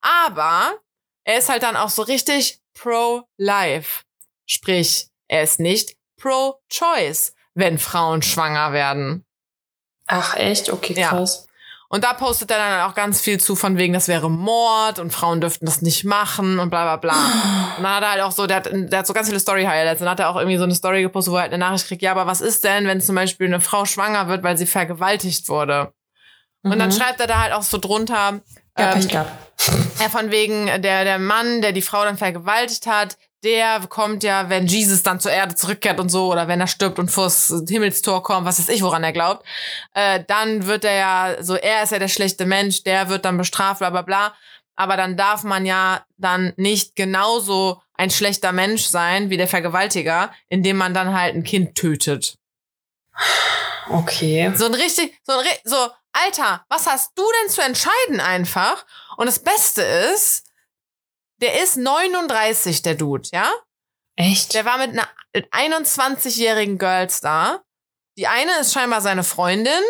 aber 0.02 0.78
er 1.24 1.38
ist 1.38 1.48
halt 1.48 1.64
dann 1.64 1.78
auch 1.78 1.90
so 1.90 2.02
richtig 2.02 2.60
pro-life, 2.74 4.04
sprich 4.46 5.08
er 5.30 5.44
ist 5.44 5.62
nicht 5.62 5.96
pro-choice, 6.18 7.34
wenn 7.56 7.80
Frauen 7.80 8.22
schwanger 8.22 8.72
werden. 8.74 9.26
Ach, 10.08 10.36
echt? 10.36 10.72
Okay, 10.72 10.94
Ja. 10.94 11.10
krass. 11.10 11.48
Und 11.88 12.04
da 12.04 12.14
postet 12.14 12.50
er 12.52 12.58
dann 12.58 12.82
auch 12.90 12.96
ganz 12.96 13.22
viel 13.22 13.40
zu, 13.40 13.56
von 13.56 13.78
wegen, 13.78 13.94
das 13.94 14.08
wäre 14.08 14.30
Mord 14.30 15.00
und 15.00 15.12
Frauen 15.14 15.40
dürften 15.40 15.66
das 15.66 15.82
nicht 15.82 16.04
machen 16.04 16.60
und 16.60 16.70
bla 16.70 16.84
bla 16.84 16.98
bla. 16.98 17.14
Und 17.78 17.84
dann 17.84 17.96
hat 17.96 18.04
er 18.04 18.12
halt 18.12 18.22
auch 18.22 18.32
so, 18.32 18.48
der 18.48 18.58
hat, 18.58 18.70
der 18.72 19.00
hat 19.00 19.08
so 19.08 19.14
ganz 19.14 19.28
viele 19.28 19.40
Story-Highlights. 19.40 20.02
Und 20.02 20.06
dann 20.06 20.12
hat 20.12 20.20
er 20.20 20.30
auch 20.30 20.36
irgendwie 20.36 20.58
so 20.58 20.64
eine 20.64 20.76
Story 20.76 21.04
gepostet, 21.04 21.32
wo 21.32 21.38
er 21.38 21.44
halt 21.44 21.54
eine 21.54 21.64
Nachricht 21.64 21.88
kriegt, 21.88 22.02
ja, 22.02 22.12
aber 22.12 22.26
was 22.28 22.42
ist 22.42 22.64
denn, 22.64 22.86
wenn 22.88 23.02
zum 23.02 23.16
Beispiel 23.16 23.48
eine 23.48 23.62
Frau 23.62 23.86
schwanger 23.86 24.28
wird, 24.28 24.44
weil 24.44 24.58
sie 24.58 24.66
vergewaltigt 24.66 25.48
wurde? 25.48 25.94
Und 26.64 26.80
dann 26.80 26.90
Mhm. 26.90 26.94
schreibt 26.94 27.20
er 27.20 27.28
da 27.28 27.40
halt 27.42 27.54
auch 27.54 27.62
so 27.62 27.78
drunter, 27.78 28.42
Ja, 28.78 28.88
ähm, 28.88 28.94
Pech 29.00 29.08
gehabt. 29.08 29.32
ja, 30.02 30.10
von 30.10 30.32
wegen, 30.32 30.66
der, 30.82 31.04
der 31.06 31.20
Mann, 31.20 31.62
der 31.62 31.72
die 31.72 31.84
Frau 31.84 32.04
dann 32.04 32.18
vergewaltigt 32.18 32.88
hat, 32.88 33.18
der 33.46 33.80
kommt 33.88 34.24
ja, 34.24 34.50
wenn 34.50 34.66
Jesus 34.66 35.04
dann 35.04 35.20
zur 35.20 35.32
Erde 35.32 35.56
zurückkehrt 35.56 36.00
und 36.00 36.10
so, 36.10 36.32
oder 36.32 36.48
wenn 36.48 36.60
er 36.60 36.68
stirbt 36.68 36.98
und 36.98 37.12
vors 37.12 37.54
Himmelstor 37.70 38.24
kommt, 38.24 38.46
was 38.46 38.60
weiß 38.60 38.70
ich, 38.70 38.82
woran 38.82 39.04
er 39.04 39.14
glaubt, 39.14 39.46
äh, 39.94 40.24
dann 40.28 40.66
wird 40.66 40.84
er 40.84 40.96
ja, 40.96 41.44
so, 41.44 41.56
er 41.56 41.84
ist 41.84 41.92
ja 41.92 42.00
der 42.00 42.08
schlechte 42.08 42.46
Mensch, 42.46 42.84
der 42.84 43.08
wird 43.08 43.24
dann 43.24 43.38
bestraft, 43.38 43.80
bla 43.80 43.92
bla 43.92 44.02
bla. 44.02 44.36
Aber 44.76 44.98
dann 44.98 45.16
darf 45.16 45.44
man 45.44 45.66
ja 45.66 46.04
dann 46.18 46.54
nicht 46.58 46.96
genauso 46.96 47.82
ein 47.94 48.10
schlechter 48.10 48.52
Mensch 48.52 48.84
sein 48.84 49.30
wie 49.30 49.38
der 49.38 49.48
Vergewaltiger, 49.48 50.34
indem 50.50 50.78
man 50.78 50.94
dann 50.94 51.18
halt 51.18 51.36
ein 51.36 51.44
Kind 51.44 51.76
tötet. 51.76 52.38
Okay. 53.90 54.52
So 54.56 54.66
ein 54.66 54.74
richtig, 54.74 55.18
so 55.24 55.34
ein, 55.34 55.46
so, 55.64 55.78
Alter, 56.12 56.66
was 56.68 56.88
hast 56.88 57.12
du 57.16 57.24
denn 57.42 57.52
zu 57.52 57.62
entscheiden 57.62 58.20
einfach? 58.20 58.86
Und 59.18 59.28
das 59.28 59.40
Beste 59.40 59.82
ist, 59.82 60.45
der 61.42 61.62
ist 61.62 61.78
39, 61.78 62.82
der 62.82 62.96
Dude, 62.96 63.30
ja? 63.32 63.52
Echt? 64.16 64.54
Der 64.54 64.66
war 64.66 64.78
mit 64.78 64.92
einer 64.92 65.08
21-jährigen 65.34 66.78
Girlstar. 66.78 67.64
Die 68.18 68.28
eine 68.28 68.60
ist 68.62 68.74
scheinbar 68.74 69.02
seine 69.02 69.24
Freundin. 69.24 69.82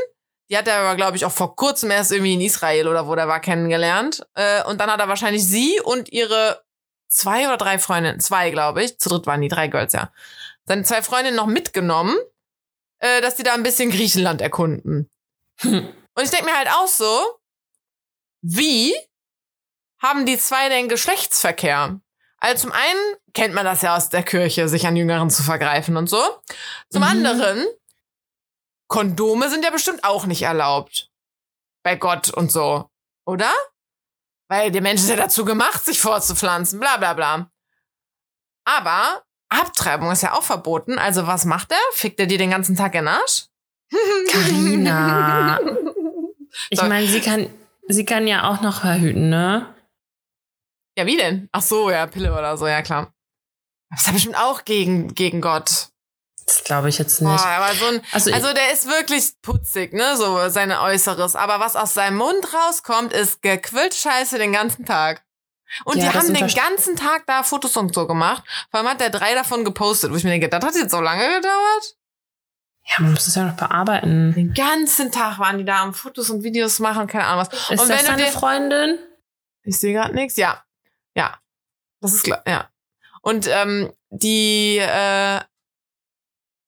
Die 0.49 0.57
hat 0.57 0.67
er 0.67 0.77
aber, 0.77 0.95
glaube 0.95 1.17
ich, 1.17 1.25
auch 1.25 1.31
vor 1.31 1.55
kurzem 1.55 1.91
erst 1.91 2.11
irgendwie 2.11 2.33
in 2.33 2.41
Israel 2.41 2.87
oder 2.87 3.07
wo 3.07 3.15
der 3.15 3.27
war 3.27 3.39
kennengelernt. 3.39 4.25
Äh, 4.35 4.63
und 4.63 4.79
dann 4.79 4.91
hat 4.91 4.99
er 4.99 5.07
wahrscheinlich 5.07 5.45
sie 5.45 5.79
und 5.81 6.11
ihre 6.11 6.63
zwei 7.09 7.47
oder 7.47 7.57
drei 7.57 7.79
Freundinnen, 7.79 8.19
zwei, 8.19 8.51
glaube 8.51 8.83
ich, 8.83 8.97
zu 8.99 9.09
dritt 9.09 9.27
waren 9.27 9.41
die 9.41 9.47
drei 9.47 9.67
Girls, 9.67 9.93
ja. 9.93 10.11
Seine 10.65 10.83
zwei 10.83 11.01
Freundinnen 11.01 11.35
noch 11.35 11.47
mitgenommen, 11.47 12.15
äh, 12.99 13.21
dass 13.21 13.35
die 13.35 13.43
da 13.43 13.53
ein 13.53 13.63
bisschen 13.63 13.91
Griechenland 13.91 14.41
erkunden. 14.41 15.09
Hm. 15.61 15.87
Und 16.15 16.23
ich 16.23 16.31
denke 16.31 16.45
mir 16.45 16.57
halt 16.57 16.69
auch 16.69 16.87
so, 16.87 17.39
wie 18.41 18.95
haben 20.07 20.25
die 20.25 20.37
zwei 20.37 20.69
denn 20.69 20.87
Geschlechtsverkehr? 20.89 21.99
Also 22.39 22.63
zum 22.67 22.71
einen 22.71 23.15
kennt 23.33 23.53
man 23.53 23.65
das 23.65 23.81
ja 23.81 23.95
aus 23.95 24.09
der 24.09 24.23
Kirche, 24.23 24.67
sich 24.69 24.85
an 24.87 24.95
Jüngeren 24.95 25.29
zu 25.29 25.41
vergreifen 25.43 25.97
und 25.97 26.07
so. 26.09 26.21
Zum 26.91 27.01
Mhm. 27.01 27.07
anderen, 27.07 27.65
Kondome 28.87 29.49
sind 29.49 29.63
ja 29.63 29.71
bestimmt 29.71 30.03
auch 30.03 30.25
nicht 30.25 30.43
erlaubt. 30.43 31.09
Bei 31.83 31.95
Gott 31.95 32.29
und 32.29 32.51
so. 32.51 32.89
Oder? 33.25 33.51
Weil 34.47 34.71
der 34.71 34.81
Mensch 34.81 35.01
ist 35.01 35.09
ja 35.09 35.15
dazu 35.15 35.43
gemacht, 35.45 35.83
sich 35.85 35.99
vorzupflanzen, 35.99 36.79
bla 36.79 36.97
bla 36.97 37.13
bla. 37.13 37.49
Aber 38.65 39.23
Abtreibung 39.49 40.11
ist 40.11 40.21
ja 40.23 40.33
auch 40.33 40.43
verboten. 40.43 40.99
Also 40.99 41.25
was 41.27 41.45
macht 41.45 41.71
er? 41.71 41.77
Fickt 41.93 42.19
er 42.19 42.27
dir 42.27 42.37
den 42.37 42.51
ganzen 42.51 42.75
Tag 42.75 42.93
in 42.95 43.01
den 43.05 43.07
Arsch? 43.09 43.45
Carina. 44.31 45.59
Ich 46.69 46.81
meine, 46.81 47.05
sie 47.05 47.19
kann, 47.19 47.49
sie 47.89 48.05
kann 48.05 48.27
ja 48.27 48.49
auch 48.49 48.61
noch 48.61 48.79
verhüten, 48.79 49.29
ne? 49.29 49.74
Ja, 50.97 51.05
wie 51.05 51.17
denn? 51.17 51.49
Ach 51.51 51.61
so, 51.61 51.89
ja, 51.89 52.07
Pille 52.07 52.31
oder 52.33 52.57
so, 52.57 52.67
ja 52.67 52.81
klar. 52.81 53.13
Das 53.89 54.01
ist 54.01 54.07
ja 54.07 54.13
bestimmt 54.13 54.37
auch 54.37 54.65
gegen, 54.65 55.13
gegen 55.13 55.41
Gott. 55.41 55.89
Das 56.45 56.63
glaube 56.63 56.89
ich 56.89 56.97
jetzt 56.99 57.19
Boah, 57.21 57.33
nicht. 57.33 57.45
aber 57.45 57.73
so 57.73 57.85
ein, 57.85 58.01
Also, 58.11 58.31
also 58.31 58.53
der 58.53 58.71
ist 58.71 58.87
wirklich 58.87 59.33
putzig, 59.41 59.93
ne, 59.93 60.15
so 60.15 60.47
seine 60.49 60.81
Äußeres. 60.81 61.35
Aber 61.35 61.59
was 61.59 61.75
aus 61.75 61.93
seinem 61.93 62.17
Mund 62.17 62.53
rauskommt, 62.53 63.13
ist 63.13 63.41
gequillte 63.41 63.97
Scheiße 63.97 64.37
den 64.37 64.53
ganzen 64.53 64.85
Tag. 64.85 65.23
Und 65.83 65.97
Ja, 65.97 66.11
die 66.11 66.17
haben 66.17 66.33
den 66.33 66.47
ganzen 66.47 66.95
Tag 66.95 67.25
da 67.25 67.41
Fotos 67.41 67.75
und 67.75 67.93
so 67.93 68.05
gemacht. 68.05 68.43
Vor 68.69 68.79
allem 68.79 68.89
hat 68.89 69.01
der 69.01 69.09
drei 69.09 69.33
davon 69.33 69.65
gepostet, 69.65 70.11
wo 70.11 70.15
ich 70.15 70.23
mir 70.23 70.29
denke, 70.29 70.47
das 70.47 70.63
hat 70.63 70.75
jetzt 70.75 70.91
so 70.91 71.01
lange 71.01 71.25
gedauert. 71.35 71.97
Ja, 72.87 72.95
man 72.99 73.13
muss 73.13 73.27
es 73.27 73.33
ja 73.33 73.43
noch 73.43 73.55
bearbeiten. 73.55 74.33
Den 74.35 74.53
ganzen 74.53 75.11
Tag 75.11 75.39
waren 75.39 75.57
die 75.57 75.65
da 75.65 75.81
am 75.81 75.95
Fotos 75.95 76.29
und 76.29 76.43
Videos 76.43 76.77
machen, 76.77 77.07
keine 77.07 77.25
Ahnung 77.25 77.47
was. 77.47 77.69
Ist 77.71 77.81
und 77.81 77.89
das 77.89 77.89
wenn 77.89 78.05
deine 78.05 78.27
Freundin? 78.31 78.99
Ich 79.63 79.79
sehe 79.79 79.93
gerade 79.93 80.13
nichts. 80.13 80.37
Ja. 80.37 80.63
Ja. 81.15 81.39
Das 82.01 82.13
ist 82.13 82.23
klar. 82.23 82.43
Ja. 82.47 82.69
Und 83.21 83.47
ähm, 83.47 83.91
die 84.09 84.77
äh, 84.77 85.39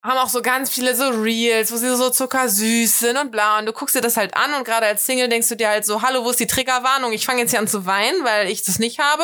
haben 0.04 0.18
auch 0.18 0.30
so 0.30 0.42
ganz 0.42 0.70
viele 0.70 0.96
so 0.96 1.10
Reels, 1.10 1.72
wo 1.72 1.78
sie 1.78 1.96
so 1.96 2.10
zuckersüß 2.10 3.00
sind 3.00 3.18
und 3.18 3.32
bla. 3.32 3.60
Und 3.60 3.66
du 3.66 3.74
guckst 3.74 3.96
dir 3.96 4.02
das 4.02 4.18
halt 4.18 4.36
an 4.36 4.54
und 4.56 4.64
gerade 4.64 4.86
als 4.86 5.06
Single 5.06 5.30
denkst 5.30 5.50
du 5.50 5.56
dir 5.56 5.70
halt 5.70 5.86
so, 5.86 6.02
hallo, 6.02 6.24
wo 6.24 6.30
ist 6.30 6.40
die 6.40 6.48
Triggerwarnung? 6.48 7.12
Ich 7.12 7.26
fange 7.26 7.42
jetzt 7.42 7.52
hier 7.52 7.60
an 7.60 7.68
zu 7.68 7.86
weinen, 7.86 8.24
weil 8.24 8.50
ich 8.50 8.64
das 8.64 8.80
nicht 8.80 9.00
habe. 9.00 9.24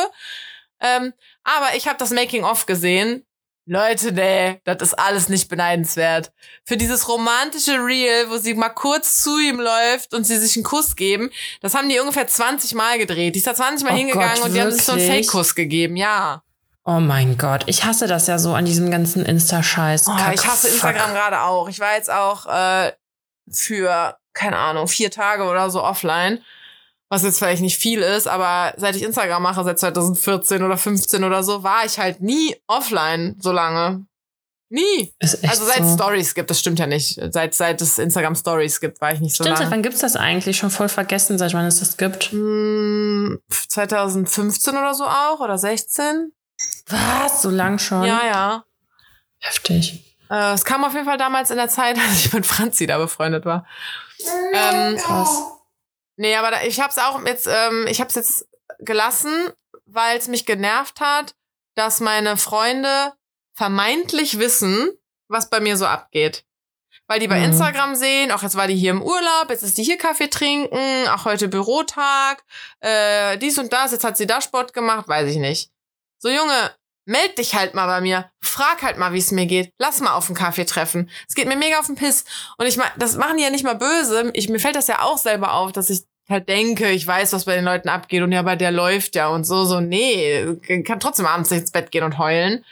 Ähm, 0.80 1.12
aber 1.42 1.74
ich 1.76 1.88
habe 1.88 1.98
das 1.98 2.10
Making-of 2.10 2.66
gesehen. 2.66 3.26
Leute, 3.66 4.12
nee, 4.12 4.60
das 4.64 4.82
ist 4.82 4.94
alles 4.94 5.30
nicht 5.30 5.48
beneidenswert. 5.48 6.32
Für 6.64 6.76
dieses 6.76 7.08
romantische 7.08 7.72
Reel, 7.72 8.28
wo 8.28 8.36
sie 8.36 8.52
mal 8.54 8.68
kurz 8.68 9.22
zu 9.22 9.38
ihm 9.38 9.58
läuft 9.58 10.12
und 10.12 10.24
sie 10.24 10.36
sich 10.36 10.56
einen 10.56 10.64
Kuss 10.64 10.96
geben, 10.96 11.30
das 11.62 11.74
haben 11.74 11.88
die 11.88 11.98
ungefähr 11.98 12.26
20 12.26 12.74
Mal 12.74 12.98
gedreht. 12.98 13.34
Die 13.34 13.38
ist 13.38 13.46
da 13.46 13.54
20 13.54 13.86
Mal 13.86 13.94
Oh 13.94 13.96
hingegangen 13.96 14.36
Gott, 14.36 14.44
und 14.44 14.54
die 14.54 14.60
haben 14.60 14.70
sich 14.70 14.84
so 14.84 14.92
einen? 14.92 15.10
Fake-Kuss 15.10 15.54
gegeben, 15.54 15.96
ja. 15.96 16.42
Oh 16.84 17.00
mein 17.00 17.38
Gott, 17.38 17.64
ich 17.66 17.84
hasse 17.84 18.06
das 18.06 18.26
ja 18.26 18.38
so 18.38 18.52
an 18.52 18.66
diesem 18.66 18.90
ganzen 18.90 19.24
Insta-Scheiß. 19.24 20.06
Oh, 20.08 20.32
ich 20.34 20.46
hasse. 20.46 20.68
Instagram 20.68 21.14
gerade 21.14 21.40
auch. 21.40 21.70
Ich 21.70 21.80
war 21.80 21.94
jetzt 21.94 22.10
auch 22.10 22.44
äh, 22.44 22.92
für, 23.50 24.18
keine 24.34 24.58
Ahnung, 24.58 24.88
vier 24.88 25.10
Tage 25.10 25.44
oder 25.44 25.70
so 25.70 25.82
offline. 25.82 26.44
Was 27.14 27.22
jetzt 27.22 27.38
vielleicht 27.38 27.62
nicht 27.62 27.78
viel 27.78 28.00
ist, 28.00 28.26
aber 28.26 28.74
seit 28.76 28.96
ich 28.96 29.02
Instagram 29.02 29.42
mache, 29.42 29.62
seit 29.62 29.78
2014 29.78 30.62
oder 30.62 30.76
15 30.76 31.22
oder 31.22 31.42
so, 31.44 31.62
war 31.62 31.84
ich 31.84 31.98
halt 31.98 32.20
nie 32.20 32.56
offline 32.66 33.36
so 33.40 33.52
lange. 33.52 34.06
Nie. 34.68 35.14
Also 35.20 35.64
seit 35.64 35.84
so. 35.84 35.94
Stories 35.94 36.34
gibt, 36.34 36.50
das 36.50 36.58
stimmt 36.58 36.80
ja 36.80 36.88
nicht. 36.88 37.20
Seit, 37.30 37.54
seit 37.54 37.80
es 37.80 37.98
Instagram 37.98 38.34
Stories 38.34 38.80
gibt, 38.80 39.00
war 39.00 39.12
ich 39.12 39.20
nicht 39.20 39.36
so 39.36 39.44
Stimmt, 39.44 39.58
seit 39.58 39.66
lange. 39.66 39.76
wann 39.76 39.82
gibt's 39.82 40.00
das 40.00 40.16
eigentlich? 40.16 40.56
Schon 40.56 40.70
voll 40.70 40.88
vergessen, 40.88 41.38
seit 41.38 41.54
wann 41.54 41.66
es 41.66 41.78
das 41.78 41.96
gibt. 41.96 42.32
Hm, 42.32 43.38
2015 43.68 44.76
oder 44.76 44.94
so 44.94 45.04
auch 45.04 45.38
oder 45.38 45.58
16? 45.58 46.32
Was? 46.88 47.42
So 47.42 47.50
lang 47.50 47.78
schon? 47.78 48.04
Ja, 48.04 48.22
ja. 48.26 48.64
Heftig. 49.38 50.16
Äh, 50.30 50.54
es 50.54 50.64
kam 50.64 50.82
auf 50.84 50.94
jeden 50.94 51.04
Fall 51.04 51.18
damals 51.18 51.50
in 51.50 51.56
der 51.56 51.68
Zeit, 51.68 51.96
als 52.08 52.24
ich 52.24 52.32
mit 52.32 52.44
Franzi 52.44 52.86
da 52.86 52.98
befreundet 52.98 53.44
war. 53.44 53.66
Ähm, 54.52 54.96
Krass. 54.96 55.38
Nee, 56.16 56.36
aber 56.36 56.50
da, 56.50 56.62
ich 56.62 56.80
hab's 56.80 56.98
auch 56.98 57.24
jetzt, 57.26 57.46
ähm, 57.46 57.86
ich 57.88 58.00
hab's 58.00 58.14
jetzt 58.14 58.46
gelassen, 58.78 59.50
weil 59.86 60.16
es 60.18 60.28
mich 60.28 60.46
genervt 60.46 61.00
hat, 61.00 61.34
dass 61.74 62.00
meine 62.00 62.36
Freunde 62.36 63.12
vermeintlich 63.54 64.38
wissen, 64.38 64.90
was 65.28 65.50
bei 65.50 65.60
mir 65.60 65.76
so 65.76 65.86
abgeht. 65.86 66.44
Weil 67.06 67.20
die 67.20 67.28
bei 67.28 67.38
Mhm. 67.38 67.46
Instagram 67.46 67.94
sehen, 67.94 68.30
auch 68.32 68.42
jetzt 68.42 68.56
war 68.56 68.66
die 68.66 68.76
hier 68.76 68.92
im 68.92 69.02
Urlaub, 69.02 69.50
jetzt 69.50 69.62
ist 69.62 69.76
die 69.76 69.82
hier 69.82 69.98
Kaffee 69.98 70.28
trinken, 70.28 71.08
auch 71.08 71.24
heute 71.24 71.48
Bürotag, 71.48 72.42
äh, 72.80 73.36
dies 73.38 73.58
und 73.58 73.72
das, 73.72 73.92
jetzt 73.92 74.04
hat 74.04 74.16
sie 74.16 74.26
da 74.26 74.40
Sport 74.40 74.72
gemacht, 74.72 75.06
weiß 75.08 75.28
ich 75.30 75.36
nicht. 75.36 75.70
So 76.18 76.28
Junge, 76.30 76.74
meld 77.06 77.38
dich 77.38 77.54
halt 77.54 77.74
mal 77.74 77.86
bei 77.86 78.00
mir, 78.00 78.30
frag 78.40 78.82
halt 78.82 78.98
mal, 78.98 79.12
wie 79.12 79.18
es 79.18 79.30
mir 79.30 79.46
geht, 79.46 79.72
lass 79.78 80.00
mal 80.00 80.14
auf 80.14 80.26
einen 80.26 80.36
Kaffee 80.36 80.64
treffen. 80.64 81.10
Es 81.28 81.34
geht 81.34 81.48
mir 81.48 81.56
mega 81.56 81.78
auf 81.78 81.86
den 81.86 81.96
Piss. 81.96 82.24
Und 82.58 82.66
ich 82.66 82.76
meine, 82.76 82.92
das 82.96 83.16
machen 83.16 83.36
die 83.36 83.42
ja 83.42 83.50
nicht 83.50 83.64
mal 83.64 83.74
böse. 83.74 84.30
Ich, 84.34 84.48
mir 84.48 84.60
fällt 84.60 84.76
das 84.76 84.86
ja 84.86 85.02
auch 85.02 85.18
selber 85.18 85.54
auf, 85.54 85.72
dass 85.72 85.90
ich 85.90 86.04
halt 86.28 86.48
denke, 86.48 86.90
ich 86.90 87.06
weiß, 87.06 87.32
was 87.32 87.44
bei 87.44 87.54
den 87.54 87.64
Leuten 87.64 87.88
abgeht 87.88 88.22
und 88.22 88.32
ja, 88.32 88.42
bei 88.42 88.56
der 88.56 88.70
läuft 88.70 89.14
ja 89.14 89.28
und 89.28 89.44
so, 89.44 89.64
so, 89.64 89.80
nee, 89.80 90.56
kann 90.84 91.00
trotzdem 91.00 91.26
abends 91.26 91.50
nicht 91.50 91.60
ins 91.60 91.70
Bett 91.70 91.90
gehen 91.90 92.04
und 92.04 92.18
heulen. 92.18 92.64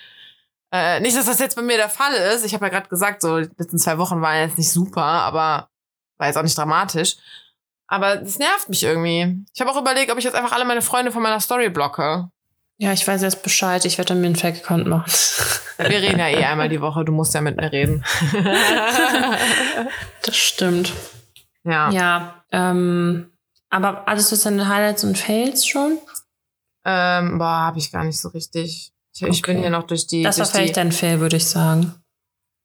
Äh, 0.72 1.00
nicht, 1.00 1.16
dass 1.16 1.26
das 1.26 1.38
jetzt 1.38 1.56
bei 1.56 1.62
mir 1.62 1.76
der 1.76 1.90
Fall 1.90 2.14
ist. 2.14 2.46
Ich 2.46 2.54
habe 2.54 2.64
ja 2.64 2.70
gerade 2.70 2.88
gesagt, 2.88 3.20
so, 3.20 3.40
die 3.40 3.50
letzten 3.58 3.78
zwei 3.78 3.98
Wochen 3.98 4.22
waren 4.22 4.48
jetzt 4.48 4.56
nicht 4.56 4.70
super, 4.70 5.02
aber 5.02 5.68
war 6.16 6.26
jetzt 6.28 6.38
auch 6.38 6.42
nicht 6.42 6.56
dramatisch. 6.56 7.16
Aber 7.88 8.16
das 8.16 8.38
nervt 8.38 8.70
mich 8.70 8.82
irgendwie. 8.82 9.44
Ich 9.54 9.60
habe 9.60 9.70
auch 9.70 9.78
überlegt, 9.78 10.10
ob 10.10 10.16
ich 10.16 10.24
jetzt 10.24 10.34
einfach 10.34 10.52
alle 10.52 10.64
meine 10.64 10.80
Freunde 10.80 11.12
von 11.12 11.22
meiner 11.22 11.40
Story 11.40 11.68
blocke. 11.68 12.30
Ja, 12.82 12.92
ich 12.92 13.06
weiß 13.06 13.22
jetzt 13.22 13.44
Bescheid. 13.44 13.84
Ich 13.84 13.96
werde 13.96 14.08
dann 14.08 14.20
mir 14.20 14.26
einen 14.26 14.34
Fake-Account 14.34 14.88
machen. 14.88 15.04
Wir 15.78 16.02
reden 16.02 16.18
ja 16.18 16.26
eh 16.28 16.44
einmal 16.44 16.68
die 16.68 16.80
Woche, 16.80 17.04
du 17.04 17.12
musst 17.12 17.32
ja 17.32 17.40
mit 17.40 17.56
mir 17.56 17.70
reden. 17.70 18.04
Das 20.24 20.36
stimmt. 20.36 20.92
ja. 21.64 21.90
Ja, 21.90 22.44
ähm, 22.50 23.30
aber 23.70 24.06
alles 24.08 24.28
für 24.30 24.36
seine 24.36 24.68
Highlights 24.68 25.04
und 25.04 25.16
Fails 25.18 25.66
schon? 25.66 25.98
Ähm, 26.84 27.38
boah, 27.38 27.66
habe 27.66 27.78
ich 27.78 27.90
gar 27.92 28.04
nicht 28.04 28.18
so 28.20 28.28
richtig. 28.30 28.92
Ich, 29.14 29.22
ich 29.22 29.42
bin 29.42 29.56
Okay. 29.56 29.60
hier 29.62 29.70
noch 29.70 29.84
durch 29.84 30.06
die, 30.06 30.22
Das 30.22 30.38
war 30.38 30.46
vielleicht 30.46 30.76
dein 30.76 30.90
Fail, 30.92 31.20
würde 31.20 31.36
ich 31.36 31.46
sagen. 31.46 31.94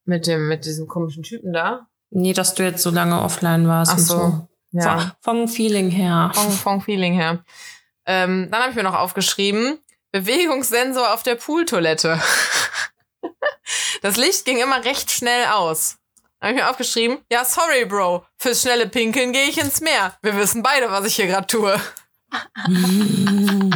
mit 0.05 0.26
dem 0.28 0.47
mit 0.47 0.65
diesem 0.65 0.88
komischen 0.88 1.24
Typen 1.24 1.51
da. 1.53 1.88
Nee, 2.09 2.34
dass 2.34 2.53
du 2.55 2.63
jetzt 2.63 2.82
so 2.82 2.89
lange 2.89 3.22
offline 3.22 3.68
warst 3.68 3.91
Ach 3.93 3.97
und 3.97 4.03
so. 4.03 4.18
so. 4.18 4.47
Ja. 4.72 5.15
Vom, 5.22 5.47
Feeling 5.47 5.89
her. 5.91 6.32
Vom, 6.34 6.51
vom 6.51 6.82
Feeling 6.82 7.13
her. 7.13 7.43
Ähm, 8.05 8.47
dann 8.51 8.61
habe 8.61 8.70
ich 8.72 8.76
mir 8.76 8.84
noch 8.84 8.95
aufgeschrieben, 8.97 9.80
Bewegungssensor 10.12 11.14
auf 11.14 11.24
der 11.24 11.36
Pooltoilette. 11.36 12.22
Das 14.01 14.16
Licht 14.16 14.45
ging 14.45 14.60
immer 14.60 14.86
recht 14.86 15.12
schnell 15.12 15.47
aus. 15.47 15.97
Habe 16.39 16.53
ich 16.53 16.60
mir 16.60 16.70
aufgeschrieben, 16.70 17.18
ja, 17.32 17.43
sorry, 17.43 17.86
Bro, 17.86 18.26
fürs 18.38 18.62
schnelle 18.62 18.88
Pinkeln 18.88 19.34
gehe 19.34 19.45
ich 19.45 19.58
ins 19.58 19.82
Meer. 19.82 20.16
Wir 20.22 20.38
wissen 20.38 20.62
beide, 20.62 20.91
was 20.91 21.05
ich 21.05 21.16
hier 21.16 21.28
gerade 21.28 21.47
tue. 21.47 21.76
Wenn 22.68 23.72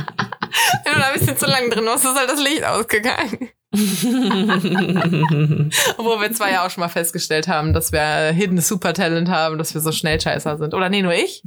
du 0.93 0.99
da 0.99 1.07
ein 1.07 1.19
bisschen 1.19 1.37
zu 1.37 1.45
lang 1.45 1.69
drin 1.69 1.85
warst, 1.85 2.05
ist 2.05 2.15
halt 2.15 2.29
das 2.29 2.39
Licht 2.39 2.63
ausgegangen. 2.63 3.49
Obwohl 5.97 6.21
wir 6.21 6.33
zwei 6.33 6.51
ja 6.51 6.65
auch 6.65 6.69
schon 6.69 6.81
mal 6.81 6.89
festgestellt 6.89 7.47
haben, 7.47 7.73
dass 7.73 7.91
wir 7.91 8.31
Hidden 8.31 8.59
Super 8.59 8.93
Talent 8.93 9.29
haben, 9.29 9.57
dass 9.57 9.73
wir 9.73 9.81
so 9.81 9.91
Schnellscheißer 9.91 10.57
sind. 10.57 10.73
Oder 10.73 10.89
nee, 10.89 11.01
nur 11.01 11.13
ich? 11.13 11.43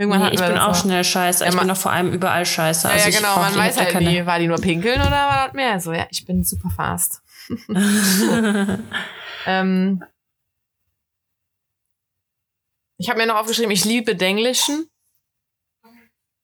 Irgendwann 0.00 0.20
nee, 0.20 0.24
hatten 0.28 0.34
ich 0.36 0.40
wir 0.40 0.46
bin 0.46 0.56
das 0.56 0.64
auch 0.64 0.74
schnell 0.82 1.04
scheiße. 1.04 1.44
Ja, 1.44 1.50
ich 1.50 1.58
bin 1.58 1.68
doch 1.68 1.76
vor 1.76 1.92
allem 1.92 2.10
überall 2.10 2.46
scheiße. 2.46 2.88
Ja, 2.88 2.94
Also 2.94 3.02
ja 3.04 3.10
ich 3.10 3.16
genau, 3.18 3.34
brauch 3.34 3.42
man 3.42 3.56
weiß 3.58 3.76
halt 3.78 3.90
keine- 3.90 4.08
nie, 4.08 4.24
war 4.24 4.38
die 4.38 4.46
nur 4.46 4.56
pinkeln 4.56 4.98
oder 4.98 5.10
war 5.10 5.44
das 5.48 5.52
mehr? 5.54 5.78
So, 5.78 5.92
ja, 5.92 6.06
ich 6.10 6.24
bin 6.24 6.42
super 6.42 6.70
fast. 6.74 7.20
ähm, 9.46 10.02
ich 12.98 13.10
habe 13.10 13.18
mir 13.18 13.26
noch 13.26 13.36
aufgeschrieben, 13.36 13.70
ich 13.72 13.84
liebe 13.84 14.16
Denglischen. 14.16 14.88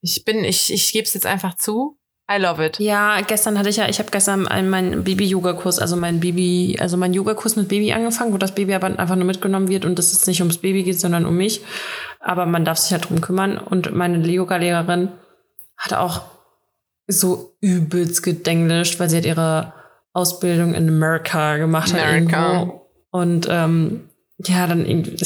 Ich 0.03 0.23
bin, 0.23 0.43
ich, 0.43 0.71
ich 0.71 0.91
gebe 0.91 1.05
es 1.07 1.15
jetzt 1.15 1.25
einfach 1.25 1.55
zu. 1.55 1.96
I 2.29 2.37
love 2.41 2.63
it. 2.65 2.77
Ja, 2.79 3.21
gestern 3.21 3.57
hatte 3.57 3.69
ich 3.69 3.77
ja, 3.77 3.87
ich 3.87 3.99
habe 3.99 4.11
gestern 4.11 4.47
einen- 4.47 4.69
meinen 4.69 5.03
Baby-Yoga-Kurs, 5.05 5.79
also 5.79 5.95
mein 5.95 6.19
Baby, 6.19 6.77
also 6.79 6.97
mein 6.97 7.13
Yoga-Kurs 7.13 7.55
mit 7.55 7.69
Baby 7.69 7.93
angefangen, 7.93 8.33
wo 8.33 8.37
das 8.37 8.53
Baby 8.53 8.73
aber 8.73 8.87
einfach 8.87 9.15
nur 9.15 9.23
mitgenommen 9.25 9.69
wird 9.69 9.85
und 9.85 9.97
es 9.97 10.11
jetzt 10.11 10.27
nicht 10.27 10.41
ums 10.41 10.57
Baby 10.57 10.83
geht, 10.83 10.99
sondern 10.99 11.25
um 11.25 11.37
mich. 11.37 11.61
Aber 12.19 12.45
man 12.45 12.65
darf 12.65 12.77
sich 12.79 12.91
halt 12.91 13.09
drum 13.09 13.21
kümmern. 13.21 13.57
Und 13.57 13.93
meine 13.95 14.17
Yoga-Lehrerin 14.27 15.09
hat 15.77 15.93
auch 15.93 16.23
so 17.07 17.55
übelst 17.61 18.23
gedenglischt, 18.23 18.99
weil 18.99 19.09
sie 19.09 19.17
hat 19.17 19.25
ihre 19.25 19.71
Ausbildung 20.11 20.73
in 20.73 20.89
Amerika 20.89 21.55
gemacht 21.55 21.93
hat 21.93 22.01
America. 22.01 22.53
irgendwo. 22.53 22.81
Und 23.11 23.47
ähm, 23.49 24.09
ja, 24.45 24.67
dann 24.67 24.85
irgendwie, 24.85 25.15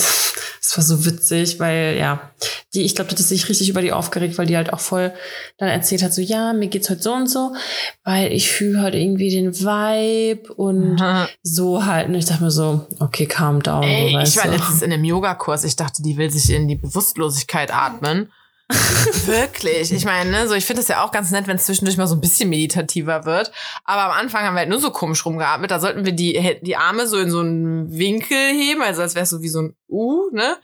das, 0.62 0.78
war 0.78 0.84
so 0.84 1.06
witzig, 1.06 1.60
weil 1.60 1.98
ja, 1.98 2.32
die, 2.74 2.84
ich 2.84 2.96
glaube, 2.96 3.10
die 3.10 3.16
hat 3.16 3.24
sich 3.24 3.50
richtig 3.50 3.70
über 3.70 3.82
die 3.82 3.92
aufgeregt, 3.92 4.38
weil 4.38 4.46
die 4.46 4.56
halt 4.56 4.72
auch 4.72 4.80
voll 4.80 5.12
dann 5.58 5.70
erzählt 5.70 6.04
hat, 6.04 6.14
so 6.14 6.22
ja, 6.22 6.54
mir 6.54 6.68
geht's 6.68 6.90
heute 6.90 7.02
so 7.02 7.14
und 7.14 7.28
so, 7.28 7.56
weil 8.04 8.32
ich 8.32 8.52
fühle 8.52 8.82
halt 8.82 8.96
irgendwie 8.96 9.30
den 9.30 9.54
Vibe 9.54 10.54
und 10.54 11.02
so 11.44 11.86
halt. 11.86 12.08
Und 12.08 12.16
ich 12.16 12.26
dachte 12.26 12.44
mir 12.44 12.52
so, 12.52 12.88
okay, 13.00 13.26
calm 13.26 13.64
down. 13.64 13.84
Ey, 13.84 14.14
so, 14.14 14.20
ich 14.20 14.38
war 14.38 14.46
du. 14.46 14.58
letztens 14.58 14.82
in 14.82 14.94
einem 14.94 15.04
Yogakurs. 15.04 15.64
Ich 15.64 15.76
dachte, 15.76 16.04
die 16.04 16.18
will 16.18 16.30
sich 16.30 16.50
in 16.52 16.68
die 16.68 16.76
Bewusstlosigkeit 16.76 17.74
atmen. 17.74 18.32
Wirklich. 19.26 19.92
Ich 19.92 20.06
meine, 20.06 20.30
ne, 20.32 20.48
so 20.48 20.54
ich 20.54 20.66
finde 20.66 20.82
es 20.82 20.88
ja 20.88 21.04
auch 21.04 21.12
ganz 21.12 21.32
nett, 21.32 21.48
wenn 21.48 21.56
es 21.58 21.66
zwischendurch 21.66 21.98
mal 21.98 22.08
so 22.08 22.16
ein 22.16 22.22
bisschen 22.22 22.50
meditativer 22.50 23.26
wird. 23.26 23.52
Aber 23.84 24.04
am 24.04 24.12
Anfang 24.12 24.44
haben 24.46 24.54
wir 24.56 24.60
halt 24.60 24.70
nur 24.70 24.80
so 24.80 24.92
komisch 24.92 25.26
rumgeatmet. 25.26 25.70
Da 25.72 25.80
sollten 25.80 26.06
wir 26.06 26.14
die, 26.14 26.60
die 26.62 26.76
Arme 26.78 27.08
so 27.08 27.18
in 27.20 27.30
so 27.32 27.40
einen 27.40 27.92
Winkel 27.98 28.38
heben, 28.38 28.82
also 28.82 29.02
als 29.02 29.16
wäre 29.16 29.24
es 29.24 29.30
so 29.30 29.42
wie 29.42 29.50
so 29.50 29.62
ein 29.62 29.76
U, 29.90 30.30
ne? 30.32 30.58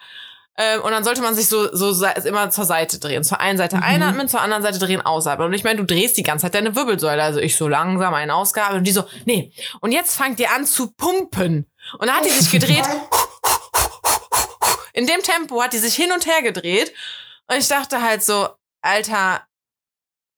Ähm, 0.60 0.82
Und 0.82 0.92
dann 0.92 1.04
sollte 1.04 1.22
man 1.22 1.36
sich 1.36 1.48
so, 1.50 1.70
so 1.76 2.06
immer 2.26 2.50
zur 2.50 2.66
Seite 2.66 2.98
drehen. 3.00 3.24
Zur 3.24 3.40
einen 3.40 3.60
Seite 3.60 3.76
Mhm. 3.78 3.84
einatmen, 3.84 4.28
zur 4.28 4.42
anderen 4.42 4.64
Seite 4.64 4.80
drehen, 4.80 5.02
ausatmen. 5.02 5.48
Und 5.50 5.54
ich 5.54 5.64
meine, 5.64 5.78
du 5.78 5.86
drehst 5.86 6.18
die 6.18 6.24
ganze 6.24 6.44
Zeit 6.46 6.56
deine 6.56 6.76
Wirbelsäule. 6.76 7.22
Also 7.22 7.40
ich 7.40 7.56
so 7.56 7.68
langsam 7.68 8.14
eine 8.16 8.34
Ausgabe 8.34 8.76
und 8.78 8.84
die 8.86 8.92
so, 8.92 9.04
nee. 9.26 9.52
Und 9.82 9.92
jetzt 9.92 10.16
fangt 10.16 10.40
ihr 10.40 10.52
an 10.52 10.66
zu 10.66 10.92
pumpen. 10.92 11.68
Und 12.00 12.08
dann 12.08 12.16
hat 12.18 12.26
die 12.26 12.30
sich 12.32 12.50
gedreht. 12.52 12.84
In 14.94 15.06
dem 15.06 15.22
Tempo 15.22 15.62
hat 15.62 15.74
die 15.74 15.78
sich 15.78 15.94
hin 15.94 16.12
und 16.12 16.26
her 16.26 16.42
gedreht. 16.42 16.92
Und 17.50 17.58
ich 17.58 17.68
dachte 17.68 18.02
halt 18.02 18.24
so, 18.24 18.50
Alter, 18.82 19.48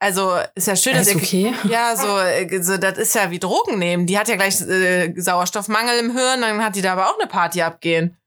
also 0.01 0.39
ist 0.55 0.68
ja 0.68 0.76
schön, 0.76 0.93
dass 0.93 1.10
ihr 1.10 1.18
okay? 1.18 1.53
ja, 1.66 1.95
so, 1.95 2.18
äh, 2.20 2.64
so, 2.64 2.78
das 2.78 2.97
ist 2.97 3.16
ja 3.16 3.32
wie 3.32 3.39
Drogen 3.39 3.80
nehmen. 3.80 4.05
Die 4.05 4.18
hat 4.18 4.30
ja 4.30 4.36
gleich 4.36 4.62
äh, 4.62 5.14
Sauerstoffmangel 5.20 5.99
im 5.99 6.12
Hirn, 6.12 6.41
dann 6.41 6.64
hat 6.64 6.76
die 6.76 6.82
da 6.82 6.93
aber 6.93 7.10
auch 7.10 7.20
eine 7.20 7.28
Party 7.28 7.62
abgehen. 7.62 8.18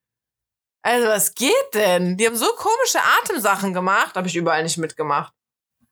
Also, 0.84 1.08
was 1.08 1.34
geht 1.34 1.74
denn? 1.74 2.16
Die 2.16 2.26
haben 2.26 2.36
so 2.36 2.46
komische 2.56 2.98
Atemsachen 3.20 3.72
gemacht, 3.72 4.16
habe 4.16 4.26
ich 4.26 4.36
überall 4.36 4.62
nicht 4.64 4.78
mitgemacht. 4.78 5.32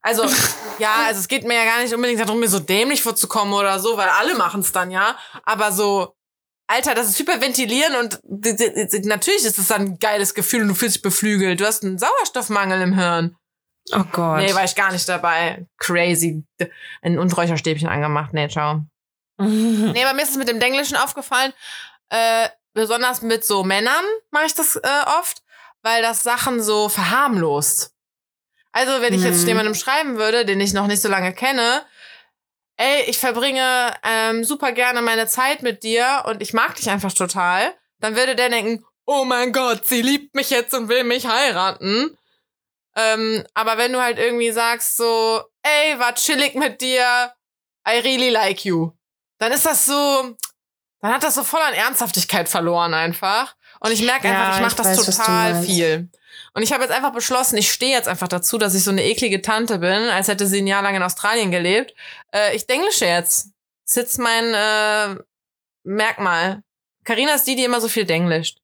Also, 0.03 0.25
ja, 0.79 1.05
also 1.07 1.21
es 1.21 1.29
geht 1.29 1.45
mir 1.45 1.55
ja 1.55 1.65
gar 1.65 1.81
nicht 1.83 1.95
unbedingt 1.95 2.21
darum, 2.21 2.41
mir 2.41 2.49
so 2.49 2.59
dämlich 2.59 3.03
vorzukommen 3.03 3.55
oder 3.55 3.79
so, 3.79 3.97
weil 3.97 4.09
alle 4.09 4.35
machen 4.35 4.61
es 4.61 4.73
dann 4.73 4.91
ja. 4.91 5.17
Aber 5.45 5.73
so, 5.73 6.15
Alter, 6.71 6.95
das 6.95 7.09
ist 7.09 7.19
hyperventilieren 7.19 7.97
und 7.97 8.21
natürlich 9.05 9.45
ist 9.45 9.59
es 9.59 9.67
dann 9.67 9.83
ein 9.83 9.99
geiles 9.99 10.35
Gefühl 10.35 10.63
und 10.63 10.69
du 10.69 10.75
fühlst 10.75 10.97
dich 10.97 11.03
beflügelt. 11.03 11.61
Du 11.61 11.67
hast 11.67 11.83
einen 11.83 11.99
Sauerstoffmangel 11.99 12.81
im 12.81 12.95
Hirn. 12.95 13.37
Oh 13.93 14.05
Gott. 14.13 14.39
Nee, 14.39 14.55
war 14.55 14.63
ich 14.63 14.77
gar 14.77 14.93
nicht 14.93 15.09
dabei. 15.09 15.67
Crazy. 15.79 16.45
Ein 17.03 17.19
Räucherstäbchen 17.19 17.89
angemacht. 17.89 18.33
Nee, 18.33 18.49
ciao. 18.49 18.85
nee, 19.41 20.05
aber 20.05 20.15
mir 20.15 20.23
ist 20.23 20.31
es 20.31 20.37
mit 20.37 20.49
dem 20.49 20.61
Denglischen 20.61 20.97
aufgefallen. 20.97 21.53
Äh, 22.09 22.49
besonders 22.73 23.23
mit 23.23 23.45
so 23.45 23.65
Männern 23.65 24.05
mache 24.31 24.47
ich 24.47 24.55
das 24.55 24.77
äh, 24.77 24.89
oft, 25.19 25.43
weil 25.83 26.03
das 26.03 26.23
Sachen 26.23 26.63
so 26.63 26.89
verharmlost. 26.89 27.93
Also, 28.71 29.03
wenn 29.03 29.13
ich 29.13 29.25
jetzt 29.25 29.43
mhm. 29.43 29.49
jemandem 29.49 29.75
schreiben 29.75 30.19
würde, 30.19 30.45
den 30.45 30.61
ich 30.61 30.73
noch 30.73 30.87
nicht 30.87 31.03
so 31.03 31.09
lange 31.09 31.33
kenne, 31.33 31.83
ey, 32.77 33.03
ich 33.09 33.19
verbringe 33.19 33.95
ähm, 34.03 34.45
super 34.45 34.73
gerne 34.73 35.03
meine 35.03 35.27
Zeit 35.27 35.63
mit 35.63 35.83
dir 35.83 36.25
und 36.27 36.43
ich 36.43 36.53
mag 36.53 36.77
dich 36.77 36.91
einfach 36.91 37.13
total, 37.13 37.75
dann 37.99 38.17
würde 38.17 38.35
der 38.35 38.49
denken, 38.49 38.85
oh 39.07 39.25
mein 39.25 39.53
Gott, 39.53 39.87
sie 39.87 40.03
liebt 40.03 40.35
mich 40.35 40.51
jetzt 40.51 40.75
und 40.75 40.89
will 40.89 41.05
mich 41.05 41.27
heiraten. 41.27 42.17
Ähm, 42.97 43.45
aber 43.55 43.79
wenn 43.79 43.93
du 43.93 44.01
halt 44.01 44.19
irgendwie 44.19 44.51
sagst 44.51 44.97
so, 44.97 45.43
ey, 45.63 45.99
war 45.99 46.15
chillig 46.15 46.55
mit 46.55 46.81
dir, 46.81 47.33
I 47.89 47.99
really 48.01 48.31
like 48.31 48.65
you, 48.65 48.93
dann 49.39 49.53
ist 49.53 49.67
das 49.67 49.87
so, 49.87 50.37
dann 51.01 51.13
hat 51.13 51.23
das 51.23 51.35
so 51.35 51.45
voll 51.45 51.61
an 51.61 51.75
Ernsthaftigkeit 51.75 52.49
verloren 52.49 52.95
einfach. 52.95 53.57
Und 53.81 53.93
ich 53.93 54.03
merke 54.03 54.29
einfach, 54.29 54.49
ja, 54.49 54.57
ich 54.57 54.63
mache 54.63 54.77
das 54.77 54.99
weiß, 54.99 55.17
total 55.17 55.63
viel. 55.63 56.11
Und 56.53 56.63
ich 56.63 56.73
habe 56.73 56.83
jetzt 56.83 56.93
einfach 56.93 57.13
beschlossen, 57.13 57.57
ich 57.57 57.71
stehe 57.71 57.93
jetzt 57.93 58.09
einfach 58.09 58.29
dazu, 58.29 58.59
dass 58.59 58.75
ich 58.75 58.83
so 58.83 58.91
eine 58.91 59.05
eklige 59.05 59.41
Tante 59.41 59.79
bin, 59.79 60.09
als 60.09 60.29
hätte 60.29 60.47
sie 60.47 60.59
ein 60.59 60.67
Jahr 60.67 60.83
lang 60.83 60.97
in 60.97 61.03
Australien 61.03 61.51
gelebt. 61.51 61.95
Äh, 62.33 62.57
ich 62.57 62.67
denglische 62.67 63.07
jetzt. 63.07 63.51
Das 63.85 63.91
ist 63.91 63.97
jetzt 63.97 64.19
mein 64.19 64.55
äh, 64.55 65.21
Merkmal. 65.85 66.63
Carina 67.05 67.35
ist 67.35 67.47
die, 67.47 67.57
die 67.57 67.65
immer 67.65 67.81
so 67.81 67.89
viel 67.89 68.05
denglischt. 68.05 68.59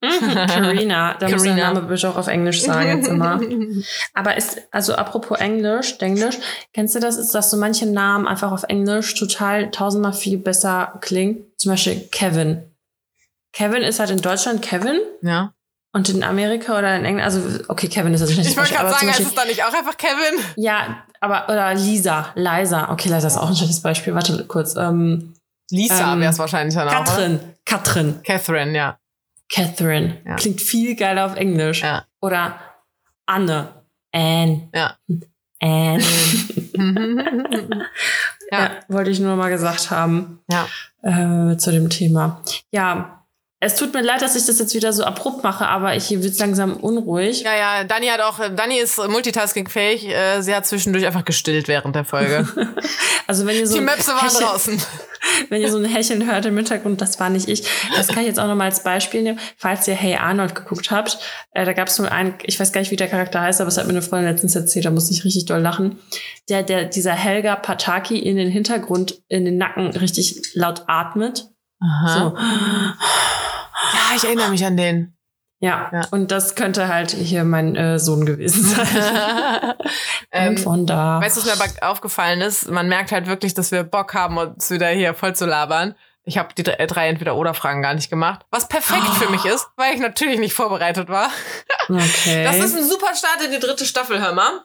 Carina, 0.00 1.14
da 1.14 1.28
muss 1.28 1.42
der 1.42 1.56
Name 1.56 1.82
bitte 1.82 2.08
auch 2.08 2.16
auf 2.16 2.28
Englisch 2.28 2.62
sagen 2.62 2.98
jetzt 2.98 3.08
immer. 3.08 3.40
Aber 4.14 4.36
ist, 4.36 4.62
also 4.70 4.94
apropos 4.94 5.38
Englisch, 5.40 5.98
Denglisch, 5.98 6.38
kennst 6.72 6.94
du 6.94 7.00
das, 7.00 7.16
ist, 7.16 7.34
dass 7.34 7.50
so 7.50 7.56
manche 7.56 7.86
Namen 7.86 8.28
einfach 8.28 8.52
auf 8.52 8.62
Englisch 8.64 9.14
total 9.14 9.70
tausendmal 9.72 10.12
viel 10.12 10.38
besser 10.38 10.98
klingen? 11.00 11.44
Zum 11.56 11.72
Beispiel 11.72 12.08
Kevin. 12.12 12.62
Kevin 13.52 13.82
ist 13.82 13.98
halt 13.98 14.10
in 14.10 14.20
Deutschland 14.20 14.62
Kevin. 14.62 15.00
Ja. 15.22 15.52
Und 15.92 16.08
in 16.10 16.22
Amerika 16.22 16.78
oder 16.78 16.94
in 16.96 17.04
England, 17.04 17.24
also 17.24 17.40
okay, 17.68 17.88
Kevin 17.88 18.12
ist 18.12 18.20
natürlich 18.20 18.38
nicht 18.38 18.50
Ich 18.50 18.56
wollte 18.56 18.74
gerade 18.74 18.90
sagen, 18.90 19.08
ist 19.08 19.20
es 19.20 19.34
da 19.34 19.44
nicht 19.46 19.64
auch 19.64 19.72
einfach 19.72 19.96
Kevin? 19.96 20.38
Ja, 20.56 21.02
aber 21.20 21.48
oder 21.48 21.74
Lisa, 21.74 22.32
Liza. 22.34 22.92
Okay, 22.92 23.08
Liza 23.08 23.26
ist 23.26 23.38
auch 23.38 23.48
ein 23.48 23.56
schönes 23.56 23.80
Beispiel. 23.80 24.14
Warte 24.14 24.44
kurz. 24.46 24.76
Ähm, 24.76 25.34
Lisa 25.70 26.12
ähm, 26.12 26.20
wäre 26.20 26.30
es 26.30 26.38
wahrscheinlich 26.38 26.74
dann 26.74 26.88
auch. 26.88 27.04
Katrin. 27.04 27.40
Katrin. 27.64 28.22
Catherine, 28.22 28.76
ja. 28.76 28.98
Catherine. 29.50 30.18
Ja. 30.26 30.36
Klingt 30.36 30.60
viel 30.60 30.94
geiler 30.94 31.24
auf 31.26 31.36
Englisch. 31.36 31.82
Ja. 31.82 32.04
Oder 32.20 32.60
Anne. 33.26 33.68
Anne. 34.12 34.68
Ja. 34.74 34.96
Anne. 35.60 36.04
ja. 38.50 38.58
ja. 38.58 38.70
wollte 38.88 39.10
ich 39.10 39.20
nur 39.20 39.36
mal 39.36 39.50
gesagt 39.50 39.90
haben. 39.90 40.40
Ja. 40.50 40.68
Äh, 41.02 41.56
zu 41.56 41.72
dem 41.72 41.88
Thema. 41.88 42.42
Ja, 42.70 43.17
es 43.60 43.74
tut 43.74 43.92
mir 43.92 44.02
leid, 44.02 44.22
dass 44.22 44.36
ich 44.36 44.46
das 44.46 44.60
jetzt 44.60 44.72
wieder 44.74 44.92
so 44.92 45.02
abrupt 45.02 45.42
mache, 45.42 45.66
aber 45.66 45.96
ich 45.96 46.10
wird 46.10 46.38
langsam 46.38 46.76
unruhig. 46.76 47.42
Ja, 47.42 47.56
ja, 47.56 47.84
Dani 47.84 48.06
hat 48.06 48.20
auch, 48.20 48.38
Dani 48.54 48.78
ist 48.78 48.98
multitaskingfähig. 48.98 50.08
Äh, 50.08 50.42
sie 50.42 50.54
hat 50.54 50.64
zwischendurch 50.64 51.04
einfach 51.04 51.24
gestillt 51.24 51.66
während 51.66 51.96
der 51.96 52.04
Folge. 52.04 52.46
also 53.26 53.46
wenn 53.46 53.56
ihr 53.56 53.66
so 53.66 53.74
die 53.74 53.80
Möpse 53.80 54.12
waren 54.12 54.28
Hecheln, 54.28 54.44
draußen. 54.44 54.82
Wenn 55.50 55.60
ihr 55.60 55.70
so 55.70 55.78
ein 55.78 55.84
Hecheln 55.84 56.30
hört 56.30 56.46
im 56.46 56.56
Hintergrund, 56.56 57.00
das 57.00 57.20
war 57.20 57.28
nicht 57.28 57.48
ich. 57.48 57.64
Das 57.96 58.08
kann 58.08 58.20
ich 58.20 58.28
jetzt 58.28 58.38
auch 58.38 58.46
noch 58.46 58.54
mal 58.54 58.64
als 58.64 58.82
Beispiel 58.82 59.22
nehmen. 59.22 59.38
Falls 59.56 59.86
ihr 59.86 59.94
Hey 59.94 60.14
Arnold 60.14 60.54
geguckt 60.54 60.90
habt, 60.90 61.18
äh, 61.52 61.64
da 61.64 61.72
gab 61.72 61.88
es 61.88 61.98
nur 61.98 62.10
einen, 62.10 62.34
ich 62.44 62.58
weiß 62.58 62.72
gar 62.72 62.80
nicht, 62.80 62.90
wie 62.90 62.96
der 62.96 63.08
Charakter 63.08 63.40
heißt, 63.40 63.60
aber 63.60 63.68
es 63.68 63.76
hat 63.76 63.86
mir 63.86 63.90
eine 63.90 64.02
Freundin 64.02 64.30
letztens 64.30 64.54
erzählt, 64.54 64.84
da 64.84 64.90
muss 64.90 65.10
ich 65.10 65.24
richtig 65.24 65.46
doll 65.46 65.60
lachen. 65.60 65.98
Der, 66.48 66.62
der, 66.62 66.84
dieser 66.84 67.12
Helga 67.12 67.56
Pataki 67.56 68.18
in 68.18 68.36
den 68.36 68.50
Hintergrund, 68.50 69.20
in 69.28 69.44
den 69.44 69.58
Nacken 69.58 69.88
richtig 69.88 70.54
laut 70.54 70.84
atmet. 70.86 71.48
Aha. 71.80 72.14
So. 72.14 72.36
Ja, 72.38 74.16
ich 74.16 74.24
erinnere 74.24 74.50
mich 74.50 74.64
an 74.64 74.76
den. 74.76 75.14
Ja, 75.60 75.90
ja. 75.92 76.02
und 76.12 76.30
das 76.30 76.54
könnte 76.54 76.86
halt 76.86 77.10
hier 77.10 77.42
mein 77.42 77.74
äh, 77.74 77.98
Sohn 77.98 78.24
gewesen 78.24 78.62
sein. 78.62 78.86
ähm, 80.30 80.56
von 80.56 80.86
da. 80.86 81.20
Weißt 81.20 81.36
du, 81.36 81.40
was 81.40 81.46
mir 81.46 81.64
aber 81.64 81.90
aufgefallen 81.90 82.40
ist? 82.40 82.70
Man 82.70 82.88
merkt 82.88 83.10
halt 83.10 83.26
wirklich, 83.26 83.54
dass 83.54 83.72
wir 83.72 83.82
Bock 83.82 84.14
haben, 84.14 84.38
uns 84.38 84.70
wieder 84.70 84.88
hier 84.88 85.14
voll 85.14 85.34
zu 85.34 85.46
labern. 85.46 85.96
Ich 86.22 86.38
habe 86.38 86.54
die 86.54 86.62
drei 86.62 87.08
Entweder-Oder-Fragen 87.08 87.82
gar 87.82 87.94
nicht 87.94 88.10
gemacht. 88.10 88.44
Was 88.50 88.68
perfekt 88.68 89.02
oh. 89.08 89.14
für 89.14 89.30
mich 89.30 89.46
ist, 89.46 89.66
weil 89.76 89.94
ich 89.94 90.00
natürlich 90.00 90.38
nicht 90.38 90.52
vorbereitet 90.52 91.08
war. 91.08 91.30
Okay. 91.88 92.44
Das 92.44 92.58
ist 92.58 92.76
ein 92.76 92.84
super 92.84 93.14
Start 93.16 93.42
in 93.44 93.50
die 93.50 93.58
dritte 93.58 93.86
Staffel, 93.86 94.20
hör 94.20 94.34
mal. 94.34 94.60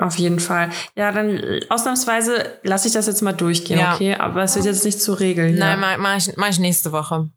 Auf 0.00 0.18
jeden 0.18 0.40
Fall. 0.40 0.70
Ja, 0.96 1.12
dann 1.12 1.36
äh, 1.36 1.60
ausnahmsweise 1.68 2.58
lasse 2.62 2.88
ich 2.88 2.94
das 2.94 3.06
jetzt 3.06 3.20
mal 3.20 3.32
durchgehen, 3.32 3.78
ja. 3.78 3.94
okay? 3.94 4.14
Aber 4.14 4.42
es 4.42 4.56
wird 4.56 4.64
jetzt 4.64 4.84
nicht 4.84 5.00
zur 5.00 5.20
Regel. 5.20 5.52
Nein, 5.52 5.78
mache 5.78 5.98
mach 5.98 6.16
ich, 6.16 6.36
mach 6.36 6.48
ich 6.48 6.58
nächste 6.58 6.90
Woche. 6.90 7.28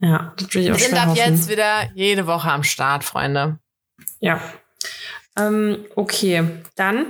Ja, 0.00 0.34
das 0.36 0.54
will 0.54 0.62
ich 0.62 0.70
auch 0.70 0.76
Wir 0.76 0.84
sind 0.84 0.98
ab 0.98 1.08
hoffen. 1.08 1.16
jetzt 1.16 1.48
wieder 1.48 1.90
jede 1.94 2.26
Woche 2.26 2.50
am 2.50 2.62
Start, 2.62 3.04
Freunde. 3.04 3.58
Ja. 4.20 4.38
Ähm, 5.38 5.86
okay, 5.96 6.44
dann 6.76 7.06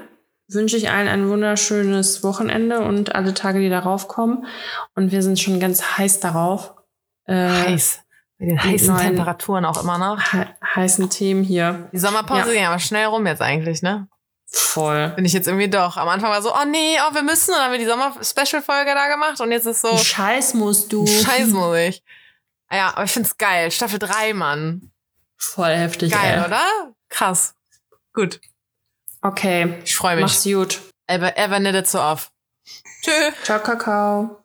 wünsche 0.47 0.77
ich 0.77 0.91
allen 0.91 1.09
ein 1.09 1.29
wunderschönes 1.29 2.23
Wochenende 2.23 2.81
und 2.81 3.17
alle 3.17 3.35
Tage, 3.35 3.59
die 3.59 3.71
darauf 3.71 4.07
kommen. 4.07 4.47
Und 4.95 5.11
wir 5.11 5.23
sind 5.23 5.41
schon 5.41 5.59
ganz 5.59 5.99
heiß 5.99 6.21
darauf. 6.21 6.75
Äh, 7.27 7.49
heiß. 7.49 8.01
Mit 8.39 8.51
den 8.51 8.63
heißen 8.63 8.97
Temperaturen 8.97 9.65
auch 9.65 9.83
immer 9.83 9.99
noch. 9.99 10.21
He 10.31 10.45
heißen 10.75 11.11
Themen 11.11 11.43
hier. 11.43 11.89
Die 11.93 11.99
Sommerpause 11.99 12.49
ja. 12.49 12.53
ging 12.55 12.67
aber 12.67 12.79
schnell 12.79 13.07
rum 13.07 13.27
jetzt 13.27 13.43
eigentlich, 13.43 13.83
ne? 13.83 14.07
Voll. 14.57 15.09
Bin 15.11 15.25
ich 15.25 15.33
jetzt 15.33 15.49
irgendwie 15.49 15.69
doch. 15.69 15.97
Am 15.97 16.09
Anfang 16.09 16.31
war 16.31 16.41
so, 16.41 16.55
oh 16.55 16.65
nee, 16.65 16.97
oh, 17.01 17.15
wir 17.15 17.23
müssen. 17.23 17.51
Und 17.51 17.57
dann 17.57 17.65
haben 17.65 17.73
wir 17.73 17.79
die 17.79 17.87
Sommer-Special-Folge 17.87 18.95
da 18.95 19.09
gemacht 19.09 19.41
und 19.41 19.51
jetzt 19.51 19.67
ist 19.67 19.81
so. 19.81 19.97
Scheiß 19.97 20.55
musst 20.55 20.93
du. 20.93 21.07
Scheiß 21.07 21.49
muss 21.49 21.77
ich. 21.77 22.03
Ja, 22.71 22.89
aber 22.95 23.05
ich 23.05 23.11
find's 23.11 23.37
geil. 23.37 23.71
Staffel 23.71 23.99
3, 23.99 24.33
Mann. 24.35 24.93
Voll 25.37 25.75
heftig, 25.75 26.13
Geil, 26.13 26.39
ey. 26.39 26.45
oder? 26.47 26.63
Krass. 27.09 27.55
Gut. 28.13 28.41
Okay. 29.23 29.75
Ich 29.85 29.97
freue 29.97 30.17
mich. 30.17 30.23
Mach's 30.23 30.45
gut. 30.45 30.81
Ever, 31.07 31.37
ever 31.37 31.59
knitted 31.59 31.89
so 31.89 32.01
off. 32.01 32.31
Tschö. 33.03 33.33
Ciao, 33.43 33.59
Kakao. 33.59 34.44